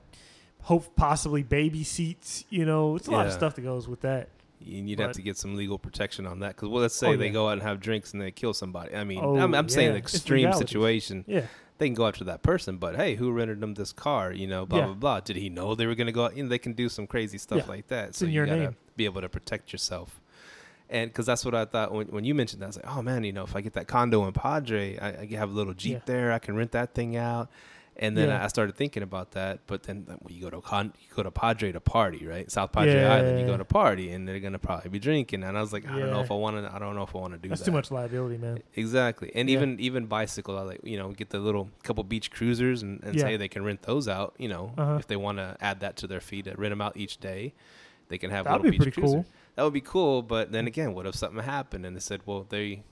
hope 0.62 0.96
possibly 0.96 1.42
baby 1.44 1.84
seats. 1.84 2.44
You 2.50 2.66
know, 2.66 2.96
it's 2.96 3.08
a 3.08 3.12
lot 3.12 3.26
of 3.28 3.34
stuff 3.34 3.56
that 3.56 3.62
goes 3.62 3.88
with 3.88 4.02
that. 4.02 4.30
You- 4.60 4.84
You'd 4.84 5.00
have 5.00 5.14
to 5.14 5.22
get 5.22 5.38
some 5.38 5.56
legal 5.56 5.80
protection 5.80 6.28
on 6.28 6.40
that 6.42 6.56
because 6.56 6.70
well, 6.70 6.82
let's 6.82 6.94
say 6.96 7.08
Oh, 7.08 7.16
they 7.18 7.28
yeah. 7.28 7.32
go 7.32 7.48
out 7.48 7.54
and 7.54 7.62
have 7.64 7.80
drinks 7.80 8.12
and 8.14 8.22
they 8.22 8.30
kill 8.32 8.54
somebody. 8.54 8.94
I 8.94 9.04
mean, 9.04 9.22
Oh, 9.24 9.38
I'm, 9.38 9.56
I'm 9.56 9.70
saying 9.70 9.88
yeah. 9.88 9.92
an 9.94 9.98
extreme 9.98 10.52
situation. 10.54 11.24
Yeah, 11.28 11.46
they 11.80 11.88
can 11.88 11.96
go 11.96 12.08
after 12.08 12.24
that 12.26 12.44
person, 12.44 12.78
but 12.78 12.96
hey, 12.96 13.16
who 13.16 13.32
rented 13.32 13.60
them 13.62 13.74
this 13.74 13.92
car? 13.92 14.32
You 14.32 14.46
know, 14.48 14.66
blah 14.66 14.80
Yeah. 14.80 14.86
blah 14.86 14.94
blah. 14.96 15.20
Did 15.22 15.38
he 15.38 15.50
know 15.50 15.74
they 15.76 15.88
were 15.88 15.96
going 15.96 16.08
to 16.08 16.14
go 16.14 16.26
out? 16.26 16.38
You 16.38 16.44
know, 16.44 16.50
they 16.50 16.60
can 16.60 16.74
do 16.74 16.88
some 16.90 17.08
crazy 17.08 17.38
stuff 17.38 17.60
Yeah. 17.60 17.66
like 17.68 17.88
that. 17.88 18.14
So 18.16 18.26
you 18.26 18.46
gotta 18.46 18.58
name. 18.60 18.76
be 18.96 19.06
able 19.06 19.22
to 19.22 19.30
protect 19.30 19.72
yourself. 19.72 20.22
And 20.92 21.10
because 21.10 21.26
that's 21.28 21.46
what 21.46 21.54
I 21.54 21.66
thought 21.66 21.92
when, 21.92 22.08
when 22.08 22.24
you 22.26 22.34
mentioned 22.36 22.62
that, 22.62 22.66
I 22.66 22.68
was 22.68 22.76
like, 22.78 22.98
oh 22.98 23.02
man, 23.02 23.24
you 23.24 23.32
know, 23.32 23.44
if 23.44 23.56
I 23.56 23.62
get 23.62 23.74
that 23.74 23.88
condo 23.88 24.26
in 24.26 24.34
Padre, 24.34 24.98
I, 24.98 25.22
I 25.22 25.26
have 25.38 25.50
a 25.50 25.54
little 25.54 25.74
Jeep 25.74 25.94
Yeah. 25.94 26.00
there, 26.06 26.32
I 26.32 26.40
can 26.40 26.56
rent 26.56 26.72
that 26.72 26.94
thing 26.94 27.16
out. 27.16 27.50
And 28.02 28.16
then 28.16 28.30
Yeah. 28.30 28.42
I 28.46 28.48
started 28.48 28.76
thinking 28.78 29.04
about 29.04 29.32
that, 29.32 29.60
but 29.68 29.84
then 29.84 30.06
when 30.22 30.34
you 30.34 30.42
go 30.42 30.50
to 30.50 30.62
con, 30.62 30.94
you 31.02 31.14
go 31.14 31.22
to 31.22 31.32
Padre 31.32 31.74
to 31.74 31.82
party, 31.82 32.26
right? 32.26 32.50
South 32.50 32.72
Padre 32.72 33.04
Island, 33.04 33.42
you 33.42 33.46
go 33.46 33.58
to 33.58 33.66
party, 33.66 34.10
and 34.12 34.26
they're 34.26 34.40
gonna 34.40 34.58
probably 34.58 34.90
be 34.90 35.00
drinking. 35.00 35.44
And 35.44 35.58
I 35.58 35.60
was 35.60 35.74
like, 35.74 35.86
I 35.86 36.00
don't 36.00 36.10
know 36.10 36.22
if 36.22 36.32
I 36.32 36.36
want 36.36 36.56
to. 36.66 36.74
I 36.74 36.80
don't 36.80 36.96
know 36.96 37.04
if 37.04 37.14
I 37.14 37.18
want 37.20 37.34
to 37.34 37.38
do 37.40 37.50
that's 37.50 37.60
that. 37.60 37.66
too 37.66 37.74
much 37.74 37.92
liability, 37.92 38.38
man. 38.38 38.64
Exactly, 38.76 39.32
and 39.36 39.50
Yeah. 39.50 39.58
even 39.58 39.80
even 39.82 40.06
bicycle, 40.06 40.58
I 40.58 40.62
like 40.62 40.80
you 40.84 40.98
know 40.98 41.12
get 41.12 41.30
the 41.30 41.40
little 41.40 41.70
couple 41.84 42.04
beach 42.06 42.32
cruisers 42.32 42.82
and, 42.84 43.04
and 43.04 43.16
Yeah. 43.16 43.24
say 43.24 43.36
they 43.38 43.50
can 43.50 43.66
rent 43.66 43.82
those 43.82 44.08
out. 44.08 44.34
You 44.38 44.48
know, 44.48 44.74
Uh-huh. 44.78 44.96
if 44.98 45.08
they 45.08 45.18
want 45.18 45.40
to 45.40 45.58
add 45.60 45.82
that 45.82 45.98
to 45.98 46.08
their 46.08 46.22
fee 46.22 46.42
to 46.44 46.52
rent 46.56 46.72
them 46.72 46.80
out 46.82 46.96
each 46.96 47.18
day, 47.20 47.54
they 48.08 48.18
can 48.18 48.32
have 48.32 48.46
That'd 48.46 48.62
little 48.62 48.72
be 48.72 48.78
beach 48.78 48.94
pretty 48.94 49.02
cruiser. 49.02 49.16
cool. 49.18 49.26
That 49.56 49.64
would 49.64 49.74
be 49.74 49.82
cool, 49.82 50.22
but 50.22 50.54
then 50.54 50.68
again, 50.68 50.94
what 50.94 51.06
if 51.06 51.16
something 51.16 51.44
happened 51.44 51.86
and 51.86 51.98
they 51.98 52.00
said, 52.00 52.22
well, 52.26 52.46
they, 52.48 52.84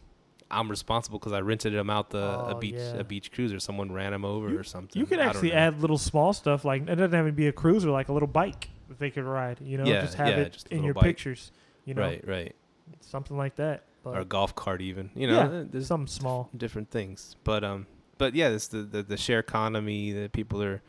I'm 0.50 0.70
responsible 0.70 1.20
because 1.20 1.34
I 1.34 1.42
rented 1.42 1.74
them 1.74 1.90
out 1.90 2.10
the 2.12 2.20
a 2.20 2.56
Oh, 2.56 2.60
beach 2.60 2.76
yeah. 2.78 2.96
a 2.98 3.04
beach 3.04 3.32
cruiser. 3.32 3.60
Someone 3.60 3.92
ran 3.92 4.12
them 4.14 4.24
over 4.26 4.58
or 4.58 4.64
something. 4.64 5.00
You 5.00 5.06
could 5.06 5.20
actually 5.20 5.52
add 5.54 5.82
little 5.82 5.98
small 5.98 6.32
stuff 6.34 6.64
like 6.64 6.84
it 6.84 6.96
doesn't 6.96 7.12
have 7.14 7.26
to 7.26 7.32
be 7.32 7.48
a 7.48 7.52
cruiser, 7.52 7.90
like 7.90 8.08
a 8.10 8.14
little 8.14 8.28
bike 8.28 8.70
that 8.88 8.98
they 9.00 9.10
could 9.10 9.26
ride. 9.26 9.60
You 9.62 9.78
know, 9.78 9.86
Yeah, 9.86 10.02
just 10.02 10.16
have 10.16 10.30
yeah, 10.30 10.38
it 10.38 10.54
just 10.54 10.68
in 10.70 10.84
your 10.84 10.94
bike. 10.94 11.04
pictures. 11.04 11.52
You 11.86 11.94
know, 11.94 12.02
right, 12.02 12.24
right, 12.28 12.56
something 13.02 13.36
like 13.38 13.56
that. 13.58 13.84
But 14.04 14.16
or 14.16 14.20
a 14.22 14.26
golf 14.26 14.56
cart 14.56 14.82
even. 14.82 15.10
You 15.16 15.28
know, 15.28 15.34
Yeah, 15.52 15.64
there's 15.70 15.88
something 15.88 16.08
small. 16.08 16.50
different 16.56 16.92
things. 16.92 17.36
But 17.44 17.64
um, 17.64 17.88
but 18.18 18.34
yeah, 18.36 18.50
it's 18.50 18.68
the 18.68 18.84
the, 18.84 19.04
the 19.04 19.18
share 19.18 19.40
economy 19.40 20.12
that 20.14 20.32
people 20.34 20.62
are, 20.64 20.82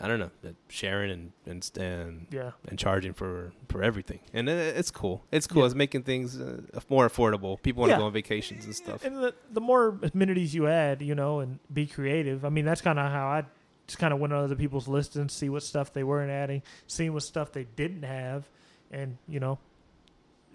I 0.00 0.06
don't 0.06 0.20
know, 0.20 0.30
that 0.42 0.54
sharing 0.68 1.10
and 1.10 1.32
and 1.46 1.70
and 1.78 2.26
Yeah, 2.30 2.52
and 2.68 2.78
charging 2.78 3.12
for 3.14 3.52
for 3.68 3.82
everything, 3.82 4.20
and 4.32 4.48
it, 4.48 4.76
it's 4.76 4.90
cool. 4.92 5.24
It's 5.32 5.46
cool. 5.46 5.62
Yeah. 5.62 5.66
It's 5.66 5.74
making 5.74 6.04
things 6.04 6.40
uh, 6.40 6.60
more 6.88 7.08
affordable. 7.08 7.60
People 7.60 7.80
want 7.80 7.90
to 7.90 7.94
Yeah. 7.94 7.98
go 8.00 8.06
on 8.06 8.12
vacations 8.12 8.64
and 8.64 8.74
stuff. 8.74 9.04
and 9.04 9.16
the 9.16 9.34
the 9.50 9.60
more 9.60 9.98
amenities 10.14 10.54
you 10.54 10.68
add, 10.68 11.02
you 11.02 11.14
know, 11.16 11.40
and 11.40 11.58
be 11.72 11.86
creative. 11.86 12.44
I 12.44 12.48
mean, 12.48 12.64
that's 12.64 12.80
kind 12.80 12.98
of 12.98 13.10
how 13.10 13.26
I 13.26 13.44
just 13.88 13.98
kind 13.98 14.12
of 14.12 14.20
went 14.20 14.32
on 14.32 14.44
other 14.44 14.54
people's 14.54 14.86
lists 14.86 15.16
and 15.16 15.30
see 15.30 15.48
what 15.48 15.62
stuff 15.62 15.92
they 15.92 16.04
weren't 16.04 16.30
adding, 16.30 16.62
seeing 16.86 17.12
what 17.12 17.22
stuff 17.22 17.50
they 17.52 17.66
didn't 17.74 18.02
have, 18.04 18.48
and 18.92 19.16
you 19.26 19.40
know, 19.40 19.58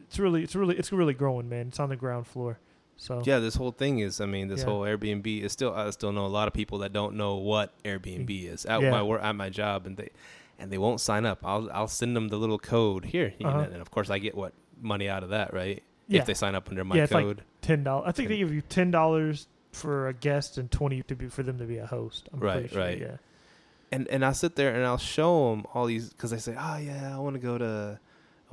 it's 0.08 0.20
really 0.20 0.44
it's 0.44 0.56
really 0.56 0.78
it's 0.78 0.91
really 0.91 1.14
growing, 1.14 1.50
man. 1.50 1.68
It's 1.68 1.80
on 1.80 1.89
the 1.89 1.96
ground 1.98 2.28
floor. 2.28 2.60
So 3.04 3.22
Yeah, 3.26 3.39
this 3.39 3.56
whole 3.56 3.72
thing 3.72 3.99
is. 3.99 4.22
I 4.22 4.26
mean, 4.26 4.47
this 4.47 4.60
Yeah. 4.62 4.66
whole 4.68 4.82
Airbnb 4.82 5.41
is 5.41 5.51
still. 5.51 5.74
I 5.74 5.89
still 5.89 6.14
know 6.14 6.26
a 6.26 6.28
lot 6.39 6.47
of 6.47 6.54
people 6.54 6.78
that 6.80 6.93
don't 6.93 7.16
know 7.16 7.36
what 7.36 7.72
Airbnb 7.84 8.30
is 8.51 8.66
at 8.66 8.82
Yeah. 8.82 8.91
my 8.91 9.04
work 9.04 9.22
at 9.22 9.36
my 9.36 9.49
job, 9.49 9.86
and 9.86 9.97
they 9.97 10.10
and 10.58 10.72
they 10.72 10.78
won't 10.78 11.01
sign 11.01 11.26
up. 11.26 11.39
I'll 11.43 11.70
I'll 11.74 11.88
send 11.89 12.16
them 12.16 12.30
the 12.30 12.38
little 12.38 12.60
code 12.60 13.06
here, 13.06 13.34
Uh-huh. 13.43 13.60
and 13.72 13.82
of 13.82 13.91
course 13.91 14.10
I 14.10 14.20
get 14.20 14.36
what 14.36 14.54
money 14.82 15.10
out 15.10 15.22
of 15.24 15.30
that, 15.32 15.54
right? 15.54 15.84
Yeah. 16.08 16.22
If 16.22 16.28
they 16.28 16.34
sign 16.34 16.56
up 16.56 16.70
under 16.70 16.84
my 16.86 16.95
Yeah, 16.95 17.04
it's 17.04 17.12
like- 17.12 17.26
code. 17.26 17.43
ten 17.62 17.84
dollars. 17.84 18.06
I 18.08 18.12
think 18.14 18.30
they 18.30 18.38
give 18.38 18.54
you 18.54 18.62
ten 18.62 18.89
dollars 18.91 19.47
for 19.74 20.08
a 20.08 20.14
guest 20.14 20.58
and 20.58 20.72
twenty 20.72 21.01
to 21.04 21.16
be 21.16 21.28
for 21.28 21.43
them 21.43 21.58
to 21.58 21.66
be 21.66 21.78
a 21.80 21.86
host. 21.88 22.30
I'm 22.32 22.39
Right, 22.39 22.70
sure, 22.70 22.80
right. 22.80 22.99
Yeah, 22.99 23.18
and 23.91 24.08
and 24.08 24.24
I'll 24.24 24.34
sit 24.34 24.56
there 24.56 24.74
and 24.74 24.86
I'll 24.86 24.97
show 24.97 25.49
them 25.51 25.66
all 25.74 25.88
these 25.88 26.10
because 26.10 26.32
they 26.32 26.38
say, 26.38 26.56
oh 26.58 26.78
yeah, 26.78 27.14
I 27.14 27.20
want 27.20 27.34
to 27.36 27.39
go 27.41 27.58
to, 27.58 27.99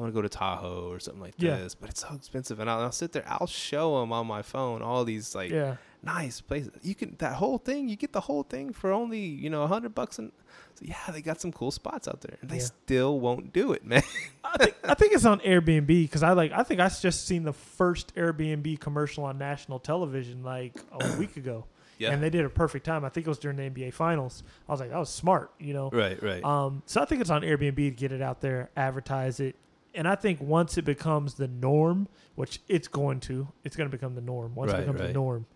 I 0.01 0.03
want 0.05 0.15
to 0.15 0.19
go 0.19 0.23
to 0.23 0.29
Tahoe 0.29 0.89
or 0.91 0.99
something 0.99 1.21
like 1.23 1.35
Yeah. 1.39 1.57
this, 1.59 1.75
but 1.75 1.91
it's 1.91 2.01
so 2.01 2.15
expensive. 2.15 2.59
And 2.59 2.71
I'll, 2.71 2.81
I'll 2.81 2.93
sit 2.93 3.13
there, 3.13 3.25
I'll 3.27 3.47
show 3.47 4.01
them 4.01 4.13
on 4.13 4.27
my 4.27 4.43
phone 4.43 4.81
all 4.83 5.05
these 5.05 5.35
like 5.35 5.51
yeah. 5.51 5.77
nice 6.03 6.41
places. 6.41 6.71
You 6.83 6.95
can 6.95 7.17
that 7.19 7.35
whole 7.35 7.59
thing, 7.59 7.89
you 7.89 7.97
get 7.97 8.13
the 8.13 8.21
whole 8.23 8.43
thing 8.43 8.73
for 8.73 8.91
only 8.93 9.21
you 9.21 9.51
know 9.51 9.63
a 9.63 9.67
hundred 9.67 9.95
bucks. 9.95 10.19
And 10.19 10.33
so 10.75 10.85
yeah, 10.87 10.97
they 11.13 11.21
got 11.21 11.41
some 11.41 11.53
cool 11.53 11.71
spots 11.71 12.09
out 12.09 12.23
there, 12.23 12.39
and 12.41 12.49
they 12.51 12.57
Yeah. 12.57 12.63
still 12.85 13.21
won't 13.21 13.53
do 13.53 13.73
it, 13.73 13.85
man. 13.91 14.03
I 14.43 14.57
think 14.57 14.77
I 14.85 14.95
think 14.95 15.13
it's 15.13 15.25
on 15.27 15.41
Airbnb 15.41 15.87
because 15.87 16.23
I 16.23 16.33
like 16.33 16.53
I 16.53 16.63
think 16.63 16.81
I 16.81 16.89
just 16.89 17.27
seen 17.27 17.43
the 17.45 17.53
first 17.53 18.15
Airbnb 18.15 18.81
commercial 18.81 19.25
on 19.25 19.37
national 19.39 19.79
television 19.81 20.43
like 20.43 20.75
a 20.99 21.17
week 21.19 21.37
ago, 21.37 21.67
yeah, 21.99 22.13
and 22.13 22.23
they 22.23 22.31
did 22.31 22.45
a 22.45 22.49
perfect 22.49 22.87
time. 22.87 23.05
I 23.05 23.11
think 23.11 23.27
it 23.27 23.29
was 23.31 23.39
during 23.39 23.57
the 23.59 23.65
NBA 23.65 23.93
Finals. 23.93 24.43
I 24.69 24.73
was 24.73 24.81
like, 24.81 24.91
that 24.91 24.99
was 24.99 25.11
smart, 25.11 25.51
you 25.59 25.75
know. 25.75 25.91
right, 25.93 26.21
right, 26.23 26.43
Um, 26.45 26.83
so 26.87 27.03
I 27.03 27.05
think 27.05 27.21
it's 27.21 27.31
on 27.31 27.43
Airbnb 27.43 27.77
to 27.77 27.91
get 27.91 28.11
it 28.13 28.23
out 28.23 28.41
there, 28.41 28.71
advertise 28.77 29.39
it, 29.41 29.57
and 29.95 30.07
I 30.09 30.15
think 30.15 30.41
once 30.41 30.79
it 30.79 30.85
becomes 30.85 31.35
the 31.35 31.49
norm, 31.49 32.09
which 32.35 32.61
it's 32.69 32.89
going 32.89 33.21
to, 33.21 33.49
it's 33.65 33.77
going 33.77 33.91
to 33.91 33.97
become 33.97 34.15
the 34.15 34.21
norm. 34.21 34.55
Once 34.55 34.71
Right, 34.73 34.79
it 34.81 34.83
becomes 34.83 35.01
right. 35.01 35.07
the 35.09 35.13
norm, 35.13 35.47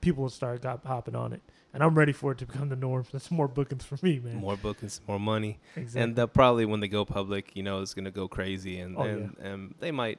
people 0.00 0.22
will 0.22 0.30
start 0.30 0.62
got, 0.62 0.84
hopping 0.84 1.14
on 1.14 1.32
it, 1.32 1.40
and 1.72 1.82
I'm 1.82 1.94
ready 1.96 2.12
for 2.12 2.32
it 2.32 2.38
to 2.38 2.46
become 2.46 2.68
the 2.68 2.76
norm. 2.76 3.04
That's 3.12 3.30
more 3.30 3.48
bookings 3.48 3.84
for 3.84 3.96
me, 4.02 4.20
man. 4.20 4.36
more 4.36 4.56
bookings, 4.56 5.00
more 5.06 5.20
money. 5.20 5.58
exactly. 5.76 6.02
and 6.02 6.16
they'll 6.16 6.26
probably 6.28 6.64
when 6.66 6.80
they 6.80 6.88
go 6.88 7.04
public, 7.04 7.52
you 7.54 7.62
know, 7.62 7.80
it's 7.82 7.94
gonna 7.94 8.10
go 8.10 8.28
crazy, 8.28 8.78
and 8.80 8.96
Oh, 8.98 9.02
and, 9.02 9.36
and 9.38 9.74
they 9.80 9.90
might 9.90 10.18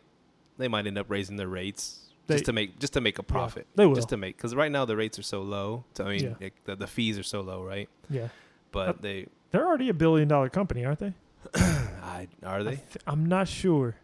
they 0.58 0.68
might 0.68 0.88
end 0.88 0.98
up 0.98 1.08
raising 1.10 1.36
their 1.36 1.50
rates 1.50 2.00
They- 2.28 2.36
just 2.36 2.46
to 2.46 2.54
make 2.54 2.80
just 2.80 2.94
to 2.94 3.02
make 3.02 3.20
a 3.20 3.24
profit. 3.24 3.68
they 3.76 3.86
will. 3.86 3.96
Just 3.96 4.10
to 4.10 4.18
make 4.18 4.38
because 4.38 4.56
right 4.56 4.72
now 4.72 4.86
the 4.86 4.96
rates 4.96 5.20
are 5.20 5.24
so 5.24 5.42
low. 5.42 5.84
So, 5.96 6.06
I 6.06 6.10
mean, 6.16 6.24
Yeah. 6.24 6.34
like, 6.40 6.64
the, 6.64 6.76
the 6.78 6.88
fees 6.88 7.20
are 7.20 7.24
so 7.24 7.42
low, 7.42 7.62
right? 7.64 7.90
yeah, 8.10 8.30
But 8.72 8.90
Uh, 8.90 8.94
they 9.02 9.28
they're 9.52 9.68
already 9.68 9.90
a 9.90 9.94
billion 9.94 10.28
dollar 10.28 10.50
company, 10.50 10.84
aren't 10.86 11.00
they? 11.00 11.14
I, 12.16 12.28
are 12.44 12.60
I 12.60 12.64
they? 12.64 12.76
th- 12.76 12.98
I'm 13.08 13.26
not 13.26 13.48
sure. 13.48 13.96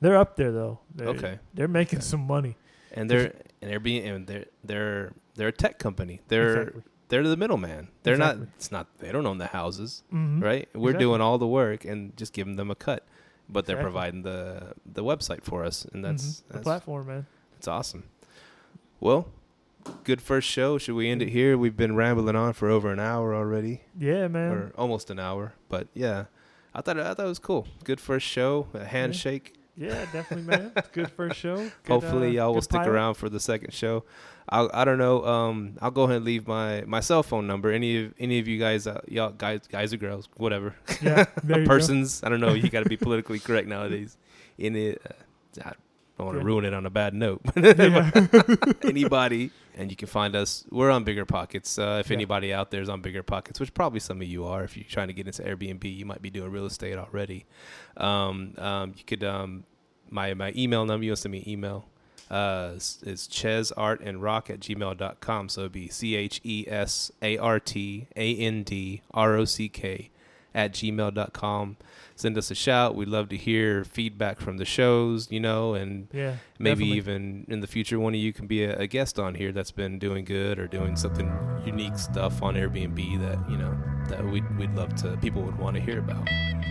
They're 0.00 0.16
up 0.16 0.36
there 0.36 0.50
though. 0.52 0.80
They're, 0.94 1.08
Okay. 1.08 1.38
They're 1.54 1.68
making 1.68 2.00
some 2.00 2.26
money. 2.26 2.56
And 2.92 3.08
they're 3.10 3.32
and 3.62 3.70
they're 3.70 3.80
being 3.80 4.06
and 4.06 4.26
they're 4.26 4.46
they're 4.64 5.12
they're 5.34 5.48
a 5.48 5.52
tech 5.52 5.78
company. 5.78 6.20
They're 6.28 6.60
Exactly. 6.62 6.82
they're 7.08 7.22
the 7.28 7.36
middleman. 7.36 7.88
They're 8.02 8.14
Exactly. 8.14 8.40
not. 8.46 8.54
It's 8.56 8.72
not. 8.72 8.86
They 8.98 9.12
don't 9.12 9.26
own 9.26 9.38
the 9.38 9.46
houses, 9.46 10.02
Mhm. 10.12 10.42
right? 10.42 10.68
We're 10.74 10.90
Exactly. 10.90 11.04
doing 11.04 11.20
all 11.20 11.38
the 11.38 11.46
work 11.46 11.84
and 11.84 12.16
just 12.16 12.32
giving 12.32 12.56
them 12.56 12.70
a 12.70 12.74
cut, 12.74 13.06
but 13.48 13.64
they're 13.66 13.80
providing 13.80 14.22
the 14.22 14.74
the 14.84 15.02
website 15.04 15.42
for 15.42 15.64
us, 15.64 15.86
and 15.92 16.04
that's 16.04 16.42
Mhm. 16.42 16.52
the 16.52 16.58
platform, 16.58 17.06
man. 17.06 17.26
It's 17.56 17.68
awesome. 17.68 18.04
Well, 19.00 19.28
good 20.04 20.20
first 20.20 20.48
show. 20.48 20.78
Should 20.78 20.94
we 20.94 21.08
end 21.08 21.22
it 21.22 21.28
here? 21.30 21.56
We've 21.56 21.76
been 21.76 21.96
rambling 21.96 22.36
on 22.36 22.52
for 22.52 22.68
over 22.68 22.92
an 22.92 23.00
hour 23.00 23.34
already, 23.34 23.82
Yeah, 23.98 24.28
man. 24.28 24.52
or 24.52 24.72
almost 24.76 25.10
an 25.10 25.18
hour. 25.18 25.54
But 25.68 25.88
yeah, 25.94 26.24
I 26.74 26.80
thought 26.80 26.98
I 26.98 27.14
thought 27.14 27.26
it 27.26 27.28
was 27.28 27.38
cool. 27.38 27.66
Good 27.84 28.00
first 28.00 28.26
show. 28.26 28.66
A 28.74 28.84
handshake. 28.84 29.54
Yeah, 29.76 30.04
definitely, 30.12 30.42
man. 30.42 30.72
Good 30.92 31.10
first 31.10 31.36
show. 31.38 31.56
Good, 31.56 31.72
Hopefully, 31.88 32.28
uh, 32.38 32.44
y'all 32.44 32.54
will 32.54 32.60
stick 32.60 32.80
pilot. 32.80 32.90
around 32.92 33.14
for 33.14 33.30
the 33.30 33.40
second 33.40 33.72
show. 33.72 34.04
I'll, 34.48 34.70
I 34.74 34.84
don't 34.84 34.98
know. 34.98 35.24
Um, 35.24 35.78
I'll 35.80 35.90
go 35.90 36.02
ahead 36.02 36.16
and 36.16 36.24
leave 36.26 36.46
my, 36.46 36.82
my 36.86 37.00
cell 37.00 37.22
phone 37.22 37.46
number. 37.46 37.72
Any 37.72 38.04
of 38.04 38.14
any 38.18 38.38
of 38.38 38.46
you 38.48 38.58
guys, 38.58 38.86
uh, 38.86 39.00
y'all 39.08 39.30
guys, 39.30 39.60
guys 39.68 39.94
or 39.94 39.96
girls, 39.96 40.28
whatever, 40.36 40.74
Yeah, 41.00 41.24
you 41.48 41.54
go. 41.54 41.64
persons. 41.66 42.22
I 42.22 42.28
don't 42.28 42.40
know. 42.40 42.52
You 42.52 42.68
got 42.68 42.82
to 42.82 42.88
be 42.88 42.98
politically 42.98 43.38
correct 43.38 43.66
nowadays. 43.66 44.18
In 44.58 44.76
it, 44.76 45.00
uh, 45.64 45.70
I 46.22 46.24
don't 46.24 46.34
want 46.34 46.38
to 46.40 46.44
ruin 46.44 46.64
it 46.64 46.74
on 46.74 46.86
a 46.86 46.90
bad 46.90 47.14
note. 47.14 47.40
Anybody, 48.84 49.50
and 49.76 49.90
you 49.90 49.96
can 49.96 50.08
find 50.08 50.34
us. 50.36 50.64
We're 50.70 50.90
on 50.90 51.04
BiggerPockets. 51.04 51.78
Uh, 51.78 51.98
if 52.00 52.10
Yeah. 52.10 52.14
anybody 52.14 52.52
out 52.52 52.70
there 52.70 52.82
is 52.82 52.88
on 52.88 53.02
BiggerPockets, 53.02 53.58
which 53.60 53.72
probably 53.74 54.00
some 54.00 54.20
of 54.20 54.26
you 54.26 54.44
are, 54.46 54.64
if 54.64 54.76
you're 54.76 54.84
trying 54.88 55.08
to 55.08 55.14
get 55.14 55.26
into 55.26 55.42
Airbnb, 55.42 55.84
you 55.96 56.04
might 56.06 56.22
be 56.22 56.30
doing 56.30 56.50
real 56.50 56.66
estate 56.66 56.96
already. 56.96 57.46
Um, 57.96 58.54
um, 58.58 58.94
you 58.96 59.04
could 59.04 59.24
um, 59.24 59.64
my 60.10 60.34
my 60.34 60.52
email 60.56 60.84
number. 60.84 61.04
You 61.04 61.10
want 61.10 61.18
to 61.18 61.22
send 61.22 61.32
me 61.32 61.38
an 61.42 61.48
email? 61.48 61.86
Uh, 62.30 62.72
is, 62.76 62.98
is 63.04 63.28
chesartandrock 63.28 64.48
at 64.48 64.60
gmail.com. 64.60 65.48
So 65.50 65.60
it'd 65.62 65.72
be 65.72 65.88
C 65.88 66.14
H 66.14 66.40
E 66.44 66.64
S 66.66 67.10
A 67.20 67.36
R 67.36 67.60
T 67.60 68.06
A 68.16 68.36
N 68.36 68.62
D 68.62 69.02
R 69.12 69.36
O 69.36 69.44
C 69.44 69.68
K 69.68 70.10
at 70.54 70.72
gmail.com. 70.72 71.76
Send 72.14 72.36
us 72.38 72.50
a 72.50 72.54
shout. 72.54 72.94
We'd 72.94 73.08
love 73.08 73.28
to 73.30 73.36
hear 73.36 73.84
feedback 73.84 74.38
from 74.38 74.58
the 74.58 74.64
shows, 74.64 75.30
you 75.30 75.40
know, 75.40 75.74
and 75.74 76.08
Yeah, 76.12 76.36
maybe 76.58 76.84
definitely. 76.84 76.96
even 76.98 77.46
in 77.48 77.60
the 77.60 77.66
future 77.66 77.98
one 77.98 78.14
of 78.14 78.20
you 78.20 78.32
can 78.32 78.46
be 78.46 78.64
a, 78.64 78.76
a 78.80 78.86
guest 78.86 79.18
on 79.18 79.34
here 79.34 79.50
that's 79.50 79.70
been 79.72 79.98
doing 79.98 80.24
good 80.24 80.58
or 80.58 80.66
doing 80.66 80.94
something 80.96 81.32
unique 81.64 81.96
stuff 81.96 82.42
on 82.42 82.54
Airbnb 82.54 82.96
that 83.20 83.50
you 83.50 83.56
know 83.56 83.76
that 84.08 84.24
we'd 84.24 84.44
we'd 84.58 84.74
love 84.74 84.94
to 84.96 85.16
people 85.18 85.42
would 85.42 85.58
want 85.58 85.74
to 85.76 85.80
hear 85.82 85.98
about. 86.00 86.26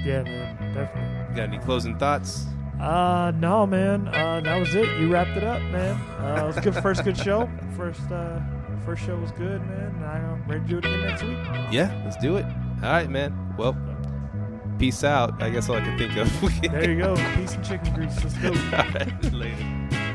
Yeah, 0.06 0.24
man, 0.24 0.74
definitely. 0.74 1.36
Got 1.36 1.50
any 1.50 1.58
closing 1.60 1.98
thoughts? 1.98 2.46
Uh, 2.80 3.32
no, 3.36 3.66
man. 3.68 4.08
Uh, 4.08 4.42
that 4.44 4.58
was 4.58 4.74
it. 4.74 4.88
You 5.00 5.12
wrapped 5.12 5.38
it 5.38 5.44
up, 5.44 5.62
man. 5.64 5.96
Uh, 6.20 6.42
it 6.44 6.48
was 6.48 6.58
a 6.58 6.62
good 6.62 6.76
first 6.82 7.04
good 7.04 7.18
show. 7.18 7.50
First, 7.76 8.10
uh, 8.12 8.40
first 8.86 9.04
show 9.04 9.16
was 9.18 9.32
good, 9.34 9.62
man. 9.68 10.04
I'm 10.04 10.48
ready 10.50 10.62
to 10.62 10.68
do 10.68 10.78
it 10.78 10.86
again 10.86 11.02
next 11.02 11.24
week. 11.24 11.38
Yeah, 11.72 11.92
let's 12.06 12.18
do 12.18 12.38
it. 12.38 12.46
All 12.84 12.92
right, 12.92 13.10
man. 13.10 13.56
Well, 13.58 13.78
peace 14.80 15.04
out. 15.04 15.42
I 15.42 15.50
guess 15.50 15.70
all 15.70 15.76
I 15.76 15.82
can 15.82 15.98
think 15.98 16.16
of. 16.18 16.32
There 16.72 16.90
you 16.90 17.00
go. 17.00 17.16
Peace 17.36 17.54
and 17.54 17.64
chicken 17.64 17.94
grease. 17.94 18.24
Let's 18.24 18.38
go. 18.38 18.50
all 18.50 18.92
right, 18.94 19.34
later. 19.34 20.11